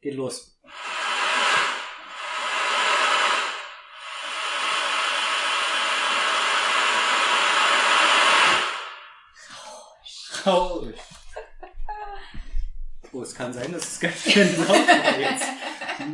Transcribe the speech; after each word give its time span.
Geht 0.00 0.14
los. 0.14 0.58
Rausch. 10.46 10.94
Oh, 13.12 13.22
es 13.22 13.34
kann 13.34 13.52
sein, 13.52 13.72
dass 13.72 13.84
es 13.92 14.00
ganz 14.00 14.20
schön 14.20 14.56
laut 14.58 14.68
war 14.68 15.18
jetzt. 15.18 15.44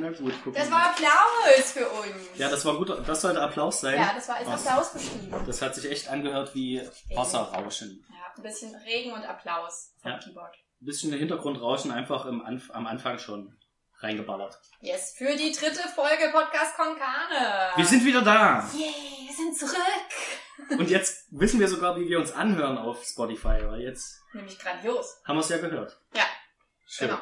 Na 0.00 0.10
gut, 0.10 0.32
gucken 0.42 0.54
Das 0.54 0.70
war 0.70 0.90
Applaus 0.90 1.72
für 1.72 1.88
uns. 1.88 2.38
Ja, 2.38 2.48
das 2.48 2.64
war 2.64 2.76
gut. 2.76 2.88
Das 3.06 3.20
sollte 3.20 3.42
Applaus 3.42 3.80
sein. 3.80 3.96
Ja, 4.00 4.12
das 4.14 4.28
war 4.28 4.36
als 4.36 4.46
Was? 4.46 4.66
Applaus 4.66 4.92
beschrieben. 4.92 5.34
Das 5.46 5.60
hat 5.60 5.74
sich 5.74 5.90
echt 5.90 6.08
angehört 6.08 6.54
wie 6.54 6.80
Wasserrauschen. 7.14 8.04
Ja, 8.08 8.16
ein 8.36 8.42
bisschen 8.42 8.74
Regen 8.76 9.12
und 9.12 9.24
Applaus 9.24 9.92
vom 10.00 10.12
Ja. 10.12 10.18
Keyboard. 10.18 10.54
Ein 10.80 10.86
bisschen 10.86 11.12
Hintergrundrauschen 11.12 11.90
einfach 11.90 12.26
im 12.26 12.42
Anf 12.44 12.70
am 12.72 12.86
Anfang 12.86 13.18
schon 13.18 13.54
reingeballert. 14.04 14.60
Yes, 14.80 15.14
für 15.16 15.34
die 15.34 15.50
dritte 15.52 15.88
Folge 15.88 16.28
Podcast 16.30 16.76
Konkane. 16.76 17.70
Wir 17.74 17.84
sind 17.86 18.04
wieder 18.04 18.22
da. 18.22 18.68
Yay, 18.74 19.26
wir 19.26 19.34
sind 19.34 19.56
zurück. 19.58 19.78
Und 20.78 20.88
jetzt 20.90 21.26
wissen 21.30 21.58
wir 21.58 21.68
sogar, 21.68 21.96
wie 21.98 22.08
wir 22.08 22.18
uns 22.18 22.32
anhören 22.32 22.78
auf 22.78 23.02
Spotify, 23.04 23.58
weil 23.66 23.80
jetzt 23.80 24.20
Nämlich 24.32 24.58
grandios. 24.58 25.20
haben 25.24 25.36
wir 25.36 25.40
es 25.40 25.48
ja 25.48 25.58
gehört. 25.58 25.98
Ja, 26.14 26.24
Schön. 26.86 27.08
genau. 27.08 27.20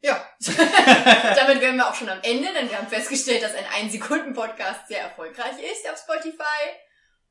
Ja, 0.00 0.22
damit 1.36 1.62
wären 1.62 1.76
wir 1.76 1.88
auch 1.88 1.94
schon 1.94 2.10
am 2.10 2.20
Ende, 2.22 2.52
denn 2.52 2.68
wir 2.68 2.76
haben 2.76 2.88
festgestellt, 2.88 3.42
dass 3.42 3.54
ein 3.54 3.88
1-Sekunden-Podcast 3.88 4.88
sehr 4.88 5.00
erfolgreich 5.00 5.54
ist 5.62 5.88
auf 5.90 5.98
Spotify. 5.98 6.44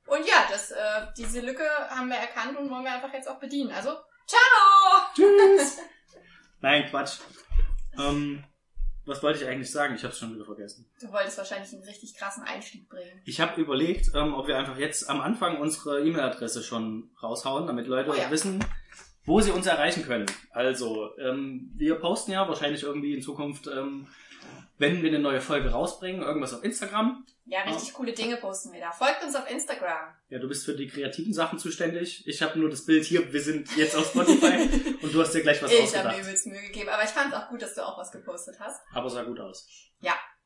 Und 0.08 0.26
ja, 0.28 0.48
das, 0.50 0.72
äh, 0.72 1.08
diese 1.16 1.42
Lücke 1.42 1.70
haben 1.90 2.08
wir 2.10 2.18
erkannt 2.18 2.58
und 2.58 2.72
wollen 2.72 2.84
wir 2.84 2.94
einfach 2.94 3.14
jetzt 3.14 3.28
auch 3.28 3.40
bedienen. 3.40 3.72
Also, 3.72 3.92
ciao! 4.26 5.04
Tschüss. 5.14 5.78
Nein, 6.62 6.88
Quatsch. 6.90 7.20
Ähm, 7.98 8.44
was 9.06 9.22
wollte 9.22 9.44
ich 9.44 9.50
eigentlich 9.50 9.70
sagen? 9.72 9.96
Ich 9.96 10.04
habe 10.04 10.14
es 10.14 10.20
schon 10.20 10.34
wieder 10.34 10.46
vergessen. 10.46 10.86
Du 11.02 11.12
wolltest 11.12 11.38
wahrscheinlich 11.38 11.74
einen 11.74 11.84
richtig 11.84 12.16
krassen 12.16 12.44
Einstieg 12.44 12.88
bringen. 12.88 13.22
Ich 13.26 13.42
habe 13.42 13.60
überlegt, 13.60 14.12
ähm, 14.16 14.34
ob 14.34 14.48
wir 14.48 14.58
einfach 14.58 14.78
jetzt 14.78 15.10
am 15.10 15.20
Anfang 15.20 15.58
unsere 15.60 16.06
E-Mail-Adresse 16.06 16.64
schon 16.64 17.10
raushauen, 17.22 17.68
damit 17.68 17.88
Leute 17.88 18.12
Oh 18.12 18.16
ja. 18.16 18.32
wissen, 18.32 18.64
wo 19.26 19.42
sie 19.42 19.52
uns 19.52 19.68
erreichen 19.68 20.04
können. 20.06 20.26
Also, 20.52 21.10
ähm, 21.18 21.72
wir 21.76 21.96
posten 21.96 22.32
ja 22.32 22.48
wahrscheinlich 22.48 22.84
irgendwie 22.84 23.14
in 23.14 23.22
Zukunft, 23.22 23.68
ähm, 23.68 24.08
wenn 24.78 25.02
wir 25.02 25.10
eine 25.10 25.20
neue 25.20 25.42
Folge 25.42 25.70
rausbringen, 25.70 26.22
irgendwas 26.22 26.54
auf 26.54 26.64
Instagram. 26.64 27.26
Ja, 27.46 27.62
richtig 27.64 27.94
coole 27.94 28.14
Dinge 28.14 28.38
posten 28.38 28.74
wir 28.74 28.80
da. 28.80 28.92
Folgt 28.92 29.24
uns 29.24 29.36
auf 29.36 29.50
Instagram. 29.50 30.14
Ja, 30.30 30.40
du 30.40 30.48
bist 30.48 30.66
für 30.66 30.76
die 30.76 30.88
kreativen 30.88 31.34
Sachen 31.34 31.60
zuständig. 31.60 32.28
Ich 32.28 32.42
habe 32.42 32.58
nur 32.58 32.70
das 32.70 32.86
Bild 32.86 33.06
hier. 33.06 33.32
Wir 33.32 33.42
sind 33.42 33.76
jetzt 33.76 33.96
auf 33.96 34.08
Spotify 34.08 34.98
und 35.02 35.14
du 35.14 35.22
hast 35.22 35.34
dir 35.34 35.42
gleich 35.42 35.62
was 35.62 35.72
ich 35.72 35.78
habe 35.78 35.84
mir 35.84 36.10
ausgedacht. 36.10 36.20
übelst 36.20 36.48
Mühe 36.48 36.62
gegeben, 36.62 36.90
aber 36.90 37.04
ich 37.04 37.10
fand 37.10 37.34
es 37.34 37.40
auch 37.40 37.50
gut, 37.50 37.62
dass 37.62 37.76
du 37.76 37.86
auch 37.86 37.98
was 37.98 38.12
gepostet 38.12 38.58
hast. 38.60 38.82
Aber 38.94 39.10
sah 39.10 39.24
gut 39.24 39.40
aus. 39.40 39.68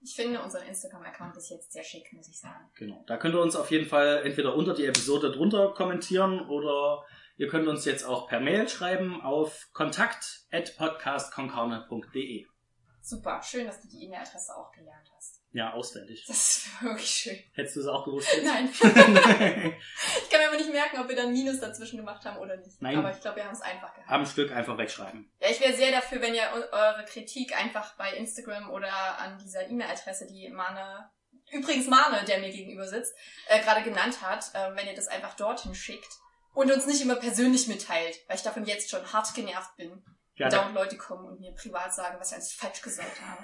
Ich 0.02 0.16
finde 0.16 0.41
unseren 0.41 0.66
Instagram-Account 0.67 1.34
bis 1.34 1.50
jetzt 1.50 1.72
sehr 1.72 1.84
schick, 1.84 2.12
muss 2.14 2.30
ich 2.30 2.39
sagen. 2.39 2.69
Genau. 2.75 3.03
Da 3.08 3.17
könnt 3.17 3.36
ihr 3.36 3.41
uns 3.41 3.56
auf 3.56 3.72
jeden 3.72 3.88
Fall 3.88 4.22
entweder 4.23 4.56
unter 4.56 4.73
die 4.73 4.86
Episode 4.86 5.31
drunter 5.31 5.73
kommentieren 5.73 6.41
oder 6.47 7.03
ihr 7.36 7.47
könnt 7.47 7.67
uns 7.67 7.86
jetzt 7.86 8.03
auch 8.03 8.28
per 8.28 8.39
Mail 8.39 8.69
schreiben 8.69 9.22
auf 9.22 9.67
kontakt@podcastkonkane.de. 9.73 12.45
Super, 13.08 13.41
schön, 13.41 13.66
dass 13.67 13.80
du 13.81 13.88
die 13.88 14.03
E-Mail-Adresse 14.03 14.53
auch 14.58 14.69
gelernt 14.73 15.09
hast. 15.16 15.41
Ja, 15.53 15.72
auswendig. 15.73 16.25
Das 16.27 16.36
ist 16.58 16.67
wirklich 16.83 17.09
schön. 17.09 17.39
Hättest 17.53 17.77
du 17.77 17.80
es 17.80 17.88
auch 17.88 18.03
gewusst? 18.03 18.27
jetzt? 18.33 18.44
Nein. 18.45 18.69
Ich 20.23 20.30
kann 20.30 20.41
mir 20.41 20.47
aber 20.50 20.58
nicht 20.58 20.72
merken, 20.72 21.00
ob 21.00 21.08
wir 21.08 21.16
dann 21.16 21.31
Minus 21.31 21.59
dazwischen 21.61 21.97
gemacht 21.97 22.25
haben 22.25 22.38
oder 22.38 22.58
nicht. 22.58 22.81
Nein. 22.81 22.97
Aber 22.97 23.11
ich 23.11 23.22
glaube, 23.22 23.38
wir 23.38 23.45
haben 23.45 23.53
es 23.53 23.61
einfach 23.61 23.94
gehabt. 23.94 24.11
Am 24.11 24.25
Stück 24.25 24.52
einfach 24.52 24.78
wegschreiben. 24.78 25.31
Ja, 25.39 25.47
ich 25.50 25.59
wäre 25.61 25.73
sehr 25.73 25.91
dafür, 25.91 26.22
wenn 26.22 26.35
ihr 26.35 26.44
eu- 26.53 26.75
eure 26.78 27.05
Kritik 27.05 27.58
einfach 27.58 27.95
bei 27.95 28.11
Instagram 28.13 28.69
oder 28.69 28.91
an 29.19 29.38
dieser 29.39 29.67
E-Mail-Adresse, 29.69 30.28
die 30.28 30.50
Mane, 30.50 31.09
übrigens 31.52 31.88
Mane, 31.88 32.25
der 32.25 32.39
mir 32.39 32.52
gegenüber 32.52 32.88
sitzt, 32.88 33.16
äh, 33.47 33.61
gerade 33.61 33.83
genannt 33.83 34.22
hat, 34.22 34.52
äh, 34.53 34.75
wenn 34.75 34.85
ihr 34.88 34.95
das 34.95 35.07
einfach 35.07 35.34
dorthin 35.35 35.74
schickt 35.74 36.12
und 36.53 36.69
uns 36.72 36.85
nicht 36.85 37.01
immer 37.01 37.16
persönlich 37.16 37.68
mitteilt, 37.69 38.19
weil 38.28 38.35
ich 38.35 38.44
davon 38.44 38.66
jetzt 38.66 38.89
schon 38.89 39.12
hart 39.13 39.34
genervt 39.34 39.75
bin. 39.78 40.03
Ja, 40.38 40.46
und 40.46 40.53
da, 40.53 40.58
dauernd 40.58 40.75
Leute 40.75 40.98
kommen 40.98 41.25
und 41.25 41.40
mir 41.40 41.52
privat 41.53 41.94
sagen, 41.94 42.18
was 42.20 42.31
ich 42.31 42.38
eigentlich 42.38 42.56
falsch 42.56 42.81
gesagt 42.81 43.22
habe. 43.22 43.44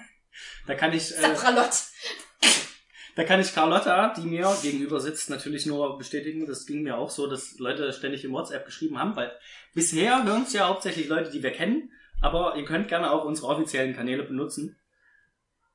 da 0.68 0.76
kann 0.76 0.94
ich, 0.94 1.12
äh, 1.18 1.22
da 3.16 3.24
kann 3.24 3.40
ich 3.40 3.54
Carlotta, 3.54 4.14
die 4.14 4.28
mir 4.28 4.56
gegenüber 4.62 5.00
sitzt, 5.00 5.30
natürlich 5.30 5.66
nur 5.66 5.98
bestätigen. 5.98 6.46
Das 6.46 6.66
ging 6.66 6.84
mir 6.84 6.98
auch 6.98 7.10
so, 7.10 7.28
dass 7.28 7.58
Leute 7.58 7.92
ständig 7.94 8.24
im 8.24 8.34
WhatsApp 8.34 8.66
geschrieben 8.66 9.00
haben, 9.00 9.16
weil 9.16 9.32
bisher 9.74 10.24
hören 10.24 10.44
es 10.44 10.54
ja 10.54 10.68
hauptsächlich 10.68 11.08
Leute, 11.08 11.32
die 11.32 11.42
wir 11.42 11.52
kennen, 11.52 11.92
aber 12.22 12.56
ihr 12.56 12.66
könnt 12.66 12.88
gerne 12.88 13.12
auch 13.12 13.26
unsere 13.26 13.48
offiziellen 13.48 13.96
Kanäle 13.96 14.24
benutzen. 14.24 14.80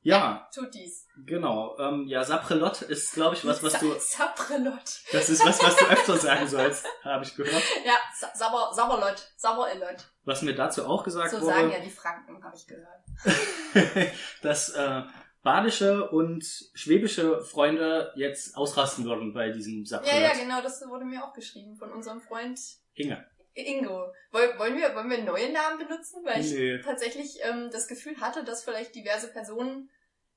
Ja, 0.08 0.48
Tut 0.54 0.72
dies. 0.74 1.06
genau. 1.26 1.76
Ähm, 1.78 2.06
ja, 2.08 2.24
Saprelot 2.24 2.82
ist, 2.82 3.12
glaube 3.12 3.34
ich, 3.36 3.44
was, 3.46 3.62
was 3.62 3.78
du, 3.78 3.94
Sapralot. 3.98 4.82
das 5.12 5.28
ist 5.28 5.44
was, 5.44 5.62
was 5.62 5.76
du 5.76 5.84
öfter 5.86 6.16
sagen 6.16 6.46
sollst, 6.48 6.86
habe 7.04 7.24
ich 7.24 7.34
gehört. 7.36 7.62
Ja, 7.84 7.94
Sa- 8.16 8.32
Sauber, 8.34 8.72
Sauberlot. 8.74 9.16
Sauberelot. 9.36 9.96
Was 10.24 10.42
mir 10.42 10.54
dazu 10.54 10.86
auch 10.86 11.04
gesagt 11.04 11.30
So 11.30 11.40
wurde. 11.40 11.46
sagen 11.54 11.70
ja 11.72 11.80
die 11.80 11.90
Franken, 11.90 12.42
habe 12.42 12.56
ich 12.56 12.66
gehört. 12.66 13.02
dass 14.42 14.70
äh, 14.70 15.02
badische 15.42 16.08
und 16.10 16.44
schwäbische 16.74 17.42
Freunde 17.42 18.12
jetzt 18.16 18.56
ausrasten 18.56 19.04
würden 19.04 19.32
bei 19.34 19.50
diesem 19.50 19.80
Ja, 19.84 19.98
Saprelot. 19.98 20.22
ja, 20.22 20.32
genau, 20.42 20.60
das 20.62 20.80
wurde 20.88 21.04
mir 21.04 21.24
auch 21.24 21.32
geschrieben 21.32 21.76
von 21.76 21.92
unserem 21.92 22.20
Freund 22.20 22.58
Inge. 22.94 23.24
Ingo. 23.54 24.12
Woll, 24.30 24.54
wollen, 24.58 24.76
wir, 24.76 24.94
wollen 24.94 25.10
wir 25.10 25.22
neue 25.24 25.50
Namen 25.52 25.78
benutzen? 25.78 26.24
Weil 26.24 26.40
ich 26.40 26.52
Nee. 26.52 26.80
tatsächlich 26.80 27.38
ähm, 27.42 27.70
das 27.72 27.88
Gefühl 27.88 28.20
hatte, 28.20 28.44
dass 28.44 28.62
vielleicht 28.62 28.94
diverse 28.94 29.28
Personen 29.32 29.90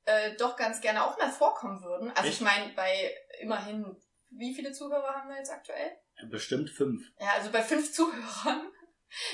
äh, 0.06 0.36
doch 0.38 0.56
ganz 0.56 0.82
gerne 0.82 1.06
auch 1.06 1.18
mal 1.18 1.30
vorkommen 1.30 1.84
würden. 1.84 2.10
Also 2.12 2.30
Echt? 2.30 2.40
ich 2.40 2.42
meine, 2.42 2.72
bei 2.76 3.14
immerhin, 3.40 3.86
wie 4.30 4.54
viele 4.54 4.72
Zuhörer 4.72 5.16
haben 5.16 5.30
wir 5.30 5.38
jetzt 5.38 5.52
aktuell? 5.52 5.92
Bestimmt 6.30 6.70
fünf. 6.70 7.02
Ja, 7.20 7.34
also 7.38 7.52
bei 7.52 7.62
fünf 7.62 7.92
Zuhörern 7.94 8.72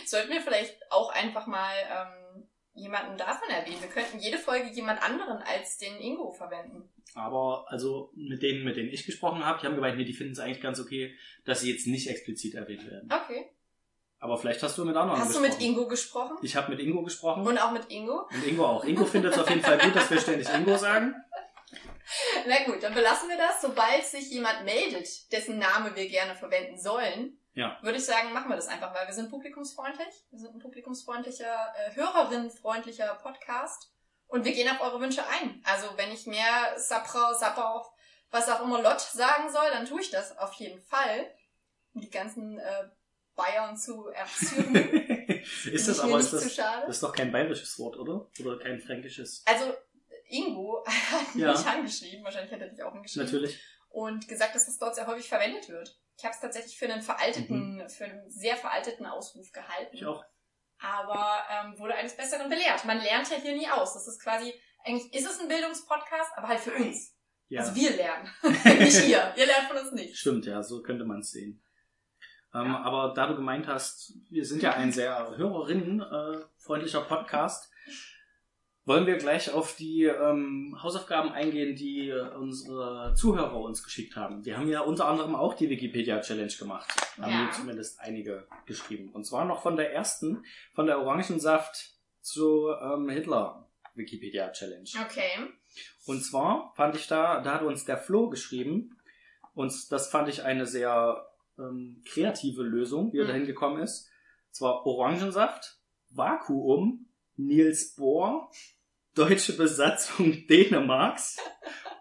sollten 0.05 0.31
wir 0.31 0.41
vielleicht 0.41 0.75
auch 0.91 1.11
einfach 1.13 1.47
mal 1.47 1.73
ähm, 1.89 2.49
jemanden 2.73 3.17
davon 3.17 3.49
erwähnen. 3.49 3.81
Wir 3.81 3.89
könnten 3.89 4.19
jede 4.19 4.37
Folge 4.37 4.69
jemand 4.71 5.01
anderen 5.01 5.41
als 5.41 5.77
den 5.77 5.95
Ingo 5.97 6.31
verwenden. 6.31 6.89
Aber 7.15 7.65
also 7.69 8.11
mit 8.15 8.43
denen, 8.43 8.63
mit 8.63 8.77
denen 8.77 8.89
ich 8.89 9.05
gesprochen 9.05 9.43
habe, 9.43 9.59
die 9.59 9.65
haben 9.65 9.75
gemeint, 9.75 9.97
nee, 9.97 10.05
die 10.05 10.13
finden 10.13 10.33
es 10.33 10.39
eigentlich 10.39 10.61
ganz 10.61 10.79
okay, 10.79 11.15
dass 11.45 11.61
sie 11.61 11.71
jetzt 11.71 11.87
nicht 11.87 12.09
explizit 12.09 12.55
erwähnt 12.55 12.85
werden. 12.85 13.09
Okay. 13.11 13.51
Aber 14.19 14.37
vielleicht 14.37 14.63
hast 14.63 14.77
du 14.77 14.85
mit 14.85 14.95
anderen 14.95 15.19
Hast 15.21 15.35
du 15.35 15.39
mit 15.39 15.59
Ingo 15.61 15.87
gesprochen? 15.87 16.37
Ich 16.41 16.55
habe 16.55 16.71
mit 16.71 16.79
Ingo 16.79 17.03
gesprochen 17.03 17.41
und, 17.41 17.47
Und 17.49 17.57
auch 17.59 17.71
mit 17.71 17.89
Ingo? 17.91 18.27
Ingo 18.45 18.65
auch. 18.65 18.83
Ingo 18.83 19.05
findet 19.05 19.33
es 19.33 19.39
auf 19.39 19.49
jeden 19.49 19.61
Fall 19.61 19.77
gut, 19.77 19.95
dass 19.95 20.09
wir 20.09 20.19
ständig 20.19 20.49
Ingo 20.49 20.75
sagen. 20.77 21.13
Na 22.47 22.63
gut, 22.63 22.81
dann 22.81 22.93
belassen 22.93 23.29
wir 23.29 23.37
das. 23.37 23.61
Sobald 23.61 24.05
sich 24.05 24.31
jemand 24.31 24.63
meldet, 24.63 25.31
dessen 25.31 25.59
Name 25.59 25.95
wir 25.95 26.07
gerne 26.07 26.35
verwenden 26.35 26.79
sollen, 26.79 27.39
Ja. 27.53 27.77
würde 27.81 27.97
ich 27.97 28.05
sagen, 28.05 28.33
machen 28.33 28.49
wir 28.49 28.55
das 28.55 28.67
einfach, 28.67 28.93
weil 28.95 29.05
wir 29.07 29.13
sind 29.13 29.29
publikumsfreundlich. 29.29 30.25
Wir 30.31 30.39
sind 30.39 30.55
ein 30.55 30.59
publikumsfreundlicher, 30.59 31.73
äh, 31.75 31.95
hörerinnenfreundlicher 31.95 33.15
Podcast. 33.21 33.91
Und 34.27 34.45
wir 34.45 34.53
gehen 34.53 34.69
auf 34.69 34.81
eure 34.81 34.99
Wünsche 34.99 35.23
ein. 35.27 35.61
Also 35.65 35.87
wenn 35.95 36.11
ich 36.11 36.25
mehr 36.25 36.73
Sapra, 36.77 37.33
Sapper, 37.33 37.85
was 38.31 38.49
auch 38.49 38.61
immer 38.61 38.81
Lot 38.81 38.99
sagen 38.99 39.49
soll, 39.51 39.69
dann 39.71 39.85
tue 39.85 40.01
ich 40.01 40.09
das 40.09 40.37
auf 40.37 40.53
jeden 40.53 40.81
Fall. 40.81 41.31
Die 41.93 42.09
ganzen 42.09 42.59
äh, 42.59 42.89
Bayern 43.37 43.77
zu 43.77 44.07
erzürnen. 44.07 44.75
ist 45.71 45.87
das 45.87 45.99
aber 46.01 46.17
nicht 46.17 46.25
ist 46.25 46.33
das, 46.33 46.43
zu 46.43 46.49
schade. 46.49 46.85
das 46.87 46.97
ist 46.97 47.03
doch 47.03 47.13
kein 47.15 47.31
bayerisches 47.31 47.79
Wort, 47.79 47.95
oder? 47.97 48.29
Oder 48.43 48.59
kein 48.59 48.79
fränkisches? 48.81 49.43
Also 49.45 49.73
Ingo 50.27 50.83
hat 50.87 51.35
Ja. 51.35 51.51
mich 51.53 51.65
angeschrieben, 51.65 52.25
wahrscheinlich 52.25 52.51
hat 52.51 52.59
er 52.59 52.67
dich 52.69 52.83
auch 52.83 52.93
angeschrieben. 52.93 53.25
Natürlich. 53.25 53.61
und 53.89 54.27
gesagt, 54.27 54.53
dass 54.55 54.65
das 54.65 54.77
dort 54.77 54.95
sehr 54.95 55.07
häufig 55.07 55.29
verwendet 55.29 55.69
wird. 55.69 55.97
Ich 56.17 56.25
habe 56.25 56.33
es 56.35 56.41
tatsächlich 56.41 56.77
für 56.77 56.91
einen 56.91 57.01
veralteten, 57.01 57.87
für 57.89 58.05
einen 58.05 58.29
sehr 58.29 58.57
veralteten 58.57 59.05
Ausruf 59.05 59.51
gehalten. 59.53 59.91
Mhm. 59.91 59.97
Ich 59.97 60.05
auch. 60.05 60.25
Aber 60.79 61.39
ähm, 61.49 61.79
wurde 61.79 61.95
eines 61.95 62.15
Besseren 62.17 62.49
belehrt. 62.49 62.85
Man 62.85 62.99
lernt 63.01 63.29
ja 63.31 63.37
hier 63.37 63.55
nie 63.55 63.69
aus. 63.69 63.93
Das 63.93 64.07
ist 64.07 64.21
quasi, 64.21 64.53
eigentlich 64.83 65.13
ist 65.13 65.25
es 65.29 65.39
ein 65.39 65.47
Bildungspodcast, 65.47 66.31
aber 66.35 66.49
halt 66.49 66.59
für 66.59 66.73
uns. 66.73 67.15
Ja. 67.49 67.61
Also 67.61 67.75
wir 67.75 67.91
lernen. 67.95 68.29
nicht 68.79 69.07
ihr. 69.07 69.33
Ihr 69.37 69.45
lernt 69.45 69.67
von 69.69 69.77
uns 69.77 69.91
nicht. 69.93 70.17
Stimmt, 70.17 70.45
ja, 70.45 70.61
so 70.61 70.81
könnte 70.83 71.05
man 71.05 71.19
es 71.21 71.31
sehen. 71.31 71.63
Ähm, 72.57 72.65
Ja. 72.71 72.81
Aber 72.83 73.13
da 73.13 73.27
du 73.27 73.35
gemeint 73.35 73.67
hast, 73.67 74.13
wir 74.29 74.45
sind 74.45 74.61
ja 74.63 74.71
ein 74.73 74.91
sehr 74.91 75.35
hörerinnenfreundlicher 75.37 77.01
Podcast, 77.01 77.71
wollen 78.85 79.05
wir 79.05 79.17
gleich 79.17 79.51
auf 79.53 79.75
die 79.75 80.03
ähm, 80.05 80.77
Hausaufgaben 80.81 81.31
eingehen, 81.33 81.75
die 81.75 82.09
unsere 82.39 83.13
Zuhörer 83.15 83.59
uns 83.59 83.83
geschickt 83.83 84.15
haben. 84.15 84.43
Die 84.43 84.55
haben 84.55 84.69
ja 84.69 84.79
unter 84.79 85.07
anderem 85.09 85.35
auch 85.35 85.55
die 85.55 85.69
Wikipedia-Challenge 85.69 86.53
gemacht. 86.57 86.87
Haben 87.19 87.31
Ja. 87.31 87.43
mir 87.43 87.51
zumindest 87.51 87.99
einige 87.99 88.47
geschrieben. 88.65 89.09
Und 89.11 89.25
zwar 89.25 89.43
noch 89.43 89.61
von 89.61 89.75
der 89.75 89.93
ersten, 89.93 90.45
von 90.73 90.85
der 90.85 90.99
Orangensaft 91.01 91.95
zu 92.21 92.69
ähm, 92.81 93.09
Hitler 93.09 93.67
Wikipedia-Challenge. 93.95 94.89
Okay. 95.05 95.49
Und 96.05 96.23
zwar 96.23 96.71
fand 96.77 96.95
ich 96.95 97.07
da, 97.07 97.41
da 97.41 97.55
hat 97.55 97.63
uns 97.63 97.83
der 97.83 97.97
Flo 97.97 98.29
geschrieben, 98.29 98.93
und 99.53 99.73
das 99.91 100.09
fand 100.09 100.29
ich 100.29 100.43
eine 100.43 100.65
sehr 100.67 101.26
ähm, 101.59 102.01
kreative 102.07 102.63
Lösung, 102.63 103.11
wie 103.13 103.19
er 103.19 103.23
Mhm. 103.25 103.29
dahin 103.29 103.45
gekommen 103.45 103.81
ist. 103.81 104.09
Zwar 104.51 104.85
Orangensaft, 104.85 105.79
Vakuum, 106.09 107.07
Niels 107.35 107.95
Bohr, 107.95 108.49
deutsche 109.15 109.53
Besatzung 109.53 110.45
Dänemarks. 110.49 111.37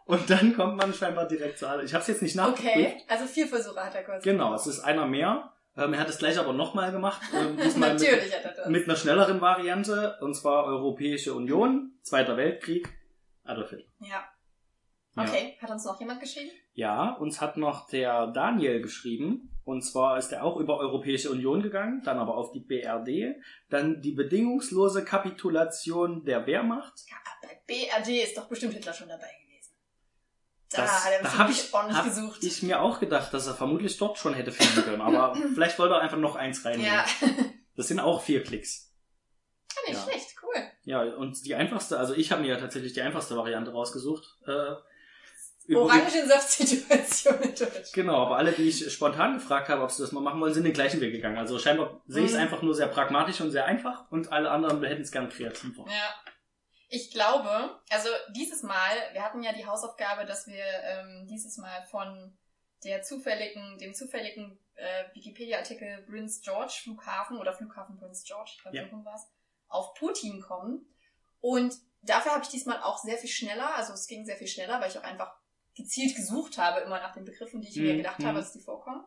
Und 0.07 0.31
dann 0.31 0.55
kommt 0.55 0.77
man 0.77 0.95
scheinbar 0.95 1.27
direkt 1.27 1.59
zu 1.59 1.67
Ich 1.85 1.93
habe 1.93 2.03
es 2.03 2.07
jetzt 2.07 2.23
nicht 2.23 2.37
nachgeprüft. 2.37 2.69
Okay, 2.77 3.03
also 3.09 3.27
vier 3.27 3.49
Versuche 3.49 3.81
hat 3.85 3.95
er 3.95 4.05
kurz. 4.05 4.23
Genau, 4.23 4.55
es 4.55 4.67
ist 4.67 4.81
einer 4.81 5.07
mehr. 5.07 5.53
Ähm, 5.77 5.93
er 5.93 6.01
hat 6.01 6.09
es 6.09 6.19
gleich 6.19 6.39
aber 6.39 6.53
nochmal 6.53 6.93
gemacht. 6.93 7.21
Ähm, 7.35 7.57
diesmal 7.63 7.95
Natürlich 7.95 8.25
mit, 8.25 8.33
hat 8.35 8.45
er 8.45 8.55
das. 8.55 8.69
mit 8.69 8.85
einer 8.85 8.97
schnelleren 8.97 9.41
Variante. 9.41 10.17
Und 10.21 10.35
zwar 10.35 10.65
Europäische 10.65 11.35
Union, 11.35 11.99
Zweiter 12.03 12.37
Weltkrieg, 12.37 12.89
Adolf 13.45 13.71
Hitler. 13.71 13.85
Ja. 14.01 14.25
Ja. 15.17 15.23
Okay, 15.23 15.57
hat 15.61 15.71
uns 15.71 15.85
noch 15.85 15.99
jemand 15.99 16.21
geschrieben? 16.21 16.51
Ja, 16.75 17.13
uns 17.13 17.41
hat 17.41 17.57
noch 17.57 17.89
der 17.89 18.27
Daniel 18.29 18.83
geschrieben. 18.83 19.51
Und 19.65 19.83
zwar 19.83 20.19
ist 20.19 20.31
er 20.33 20.45
auch 20.45 20.59
über 20.59 20.77
Europäische 20.79 21.31
Union 21.31 21.61
gegangen, 21.63 22.03
dann 22.05 22.19
aber 22.19 22.37
auf 22.37 22.53
die 22.53 22.61
BRD, 22.61 23.35
dann 23.69 24.01
die 24.01 24.13
bedingungslose 24.13 25.05
Kapitulation 25.05 26.25
der 26.25 26.47
Wehrmacht. 26.47 26.93
Ja, 27.09 27.17
bei 27.43 27.61
BRD 27.67 28.23
ist 28.23 28.37
doch 28.37 28.47
bestimmt 28.49 28.75
Hitler 28.75 28.93
schon 28.93 29.09
dabei 29.09 29.27
gewesen. 29.43 29.73
Da 30.71 30.83
Das, 30.83 31.05
hat 31.05 31.13
er 31.13 31.23
da 31.23 31.39
habe 31.39 31.51
ich, 31.53 31.73
ordentlich 31.75 31.97
hab 31.99 32.05
gesucht. 32.05 32.45
ich 32.45 32.63
mir 32.63 32.81
auch 32.81 33.01
gedacht, 33.01 33.33
dass 33.35 33.47
er 33.47 33.55
vermutlich 33.55 33.97
dort 33.97 34.19
schon 34.19 34.35
hätte 34.35 34.53
finden 34.53 34.83
können. 34.85 35.01
Aber 35.01 35.35
vielleicht 35.55 35.79
wollte 35.81 35.95
er 35.95 36.01
einfach 36.01 36.19
noch 36.19 36.37
eins 36.37 36.65
reinnehmen. 36.65 36.93
ja, 36.93 37.05
Das 37.75 37.89
sind 37.89 37.99
auch 38.01 38.23
vier 38.23 38.43
Klicks. 38.45 38.95
nicht 39.89 39.97
Ja. 39.99 40.03
schlecht, 40.05 40.37
cool. 40.43 40.63
Ja, 40.85 41.03
und 41.03 41.45
die 41.45 41.55
einfachste, 41.57 41.99
also 41.99 42.15
ich 42.15 42.31
habe 42.31 42.43
mir 42.43 42.49
ja 42.49 42.57
tatsächlich 42.59 42.93
die 42.93 43.01
einfachste 43.03 43.37
Variante 43.37 43.73
rausgesucht. 43.73 44.39
Äh, 44.47 44.75
Orangensaftsituation 45.75 47.35
in 47.43 47.49
Deutschland. 47.51 47.93
Genau, 47.93 48.23
aber 48.27 48.37
alle, 48.37 48.53
die 48.53 48.69
ich 48.69 48.93
spontan 48.93 49.35
gefragt 49.35 49.69
habe, 49.69 49.83
ob 49.83 49.91
sie 49.91 50.03
das 50.03 50.13
mal 50.13 50.21
machen 50.21 50.41
wollen, 50.41 50.55
sind 50.55 50.65
den 50.65 50.73
gleichen 50.73 51.01
Weg 51.01 51.13
gegangen. 51.13 51.39
Also 51.39 51.59
scheinbar 51.59 52.01
sehe 52.07 52.25
ich 52.25 52.31
es 52.31 52.37
Mhm. 52.37 52.43
einfach 52.43 52.63
nur 52.63 52.75
sehr 52.75 52.89
pragmatisch 52.89 53.41
und 53.41 53.51
sehr 53.51 53.65
einfach 53.67 54.11
und 54.11 54.31
alle 54.33 54.51
anderen 54.51 54.83
hätten 54.85 55.03
es 55.03 55.11
gern 55.11 55.29
kreativer. 55.29 55.85
Ja. 55.89 56.15
Ich 56.89 57.11
glaube, 57.13 57.81
also 57.91 58.09
dieses 58.31 58.63
Mal, 58.63 58.93
wir 59.13 59.23
hatten 59.25 59.43
ja 59.43 59.53
die 59.53 59.67
Hausaufgabe, 59.67 60.25
dass 60.25 60.47
wir 60.47 60.65
ähm, 60.85 61.27
dieses 61.29 61.57
Mal 61.59 61.85
von 61.91 62.39
der 62.85 63.03
zufälligen, 63.03 63.77
dem 63.79 63.93
zufälligen 63.93 64.57
äh, 64.77 65.05
Wikipedia-Artikel 65.15 66.05
Prince 66.09 66.43
George 66.45 66.75
Flughafen 66.85 67.39
oder 67.39 67.53
Flughafen 67.55 67.99
Prince 67.99 68.23
George, 68.25 68.53
ich 68.55 68.63
glaube, 68.63 68.77
Ja. 68.77 68.85
war's, 69.05 69.27
auf 69.69 69.95
Putin 69.95 70.41
kommen. 70.41 70.87
Und 71.41 71.75
dafür 72.03 72.33
habe 72.33 72.45
ich 72.45 72.51
diesmal 72.51 72.81
auch 72.81 72.99
sehr 72.99 73.19
viel 73.19 73.31
schneller, 73.31 73.75
also 73.75 73.93
es 73.93 74.07
ging 74.07 74.25
sehr 74.25 74.37
viel 74.37 74.47
schneller, 74.47 74.81
weil 74.81 74.89
ich 74.91 74.97
auch 74.99 75.03
einfach 75.03 75.35
gezielt 75.77 76.17
gesucht 76.17 76.59
habe, 76.59 76.81
immer 76.81 76.99
nach 77.01 77.13
den 77.13 77.25
Begriffen, 77.25 77.61
die 77.61 77.69
ich 77.69 77.77
mir 77.77 77.93
Mhm, 77.93 77.99
gedacht 77.99 78.19
mhm. 78.19 78.27
habe, 78.27 78.39
dass 78.39 78.53
die 78.53 78.61
vorkommen. 78.61 79.05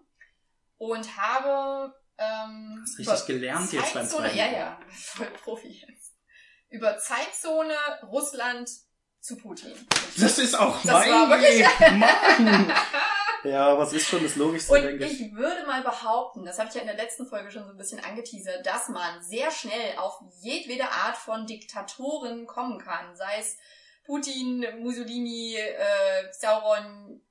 Und 0.77 1.17
habe 1.17 1.93
ähm, 2.17 2.79
Hast 2.81 2.99
richtig 2.99 3.07
über 3.07 3.25
gelernt 3.25 3.73
jetzt 3.73 3.93
beim 3.93 4.03
Zeitzone, 4.05 4.27
zweiten 4.27 4.37
Ja, 4.37 4.45
Mal. 4.45 4.53
ja, 4.53 4.79
voll 4.89 5.27
Profi 5.43 5.67
jetzt. 5.87 6.13
Über 6.69 6.97
Zeitzone 6.97 7.73
Russland 8.03 8.69
zu 9.21 9.35
Putin. 9.37 9.73
Das 10.17 10.37
ist 10.37 10.57
auch 10.57 10.81
Das 10.83 11.07
war 11.09 11.29
wirklich- 11.29 11.65
Mann. 11.97 12.71
Ja, 13.45 13.77
was 13.77 13.93
ist 13.93 14.05
schon 14.05 14.21
das 14.21 14.35
Logischste, 14.35 14.73
Und 14.73 14.83
denke 14.83 15.05
ich. 15.05 15.21
ich 15.21 15.33
würde 15.33 15.65
mal 15.65 15.81
behaupten, 15.81 16.43
das 16.43 16.59
habe 16.59 16.67
ich 16.67 16.75
ja 16.75 16.81
in 16.81 16.87
der 16.87 16.97
letzten 16.97 17.25
Folge 17.25 17.49
schon 17.51 17.63
so 17.63 17.71
ein 17.71 17.77
bisschen 17.77 18.03
angeteasert, 18.03 18.65
dass 18.65 18.89
man 18.89 19.23
sehr 19.23 19.49
schnell 19.49 19.97
auf 19.97 20.19
jedwede 20.41 20.83
Art 20.91 21.15
von 21.15 21.47
Diktatoren 21.47 22.45
kommen 22.47 22.79
kann. 22.79 23.15
Sei 23.15 23.37
es 23.39 23.55
Putin, 24.09 24.65
Mussolini, 24.79 25.55
äh, 25.55 26.31
Sauron, 26.31 27.21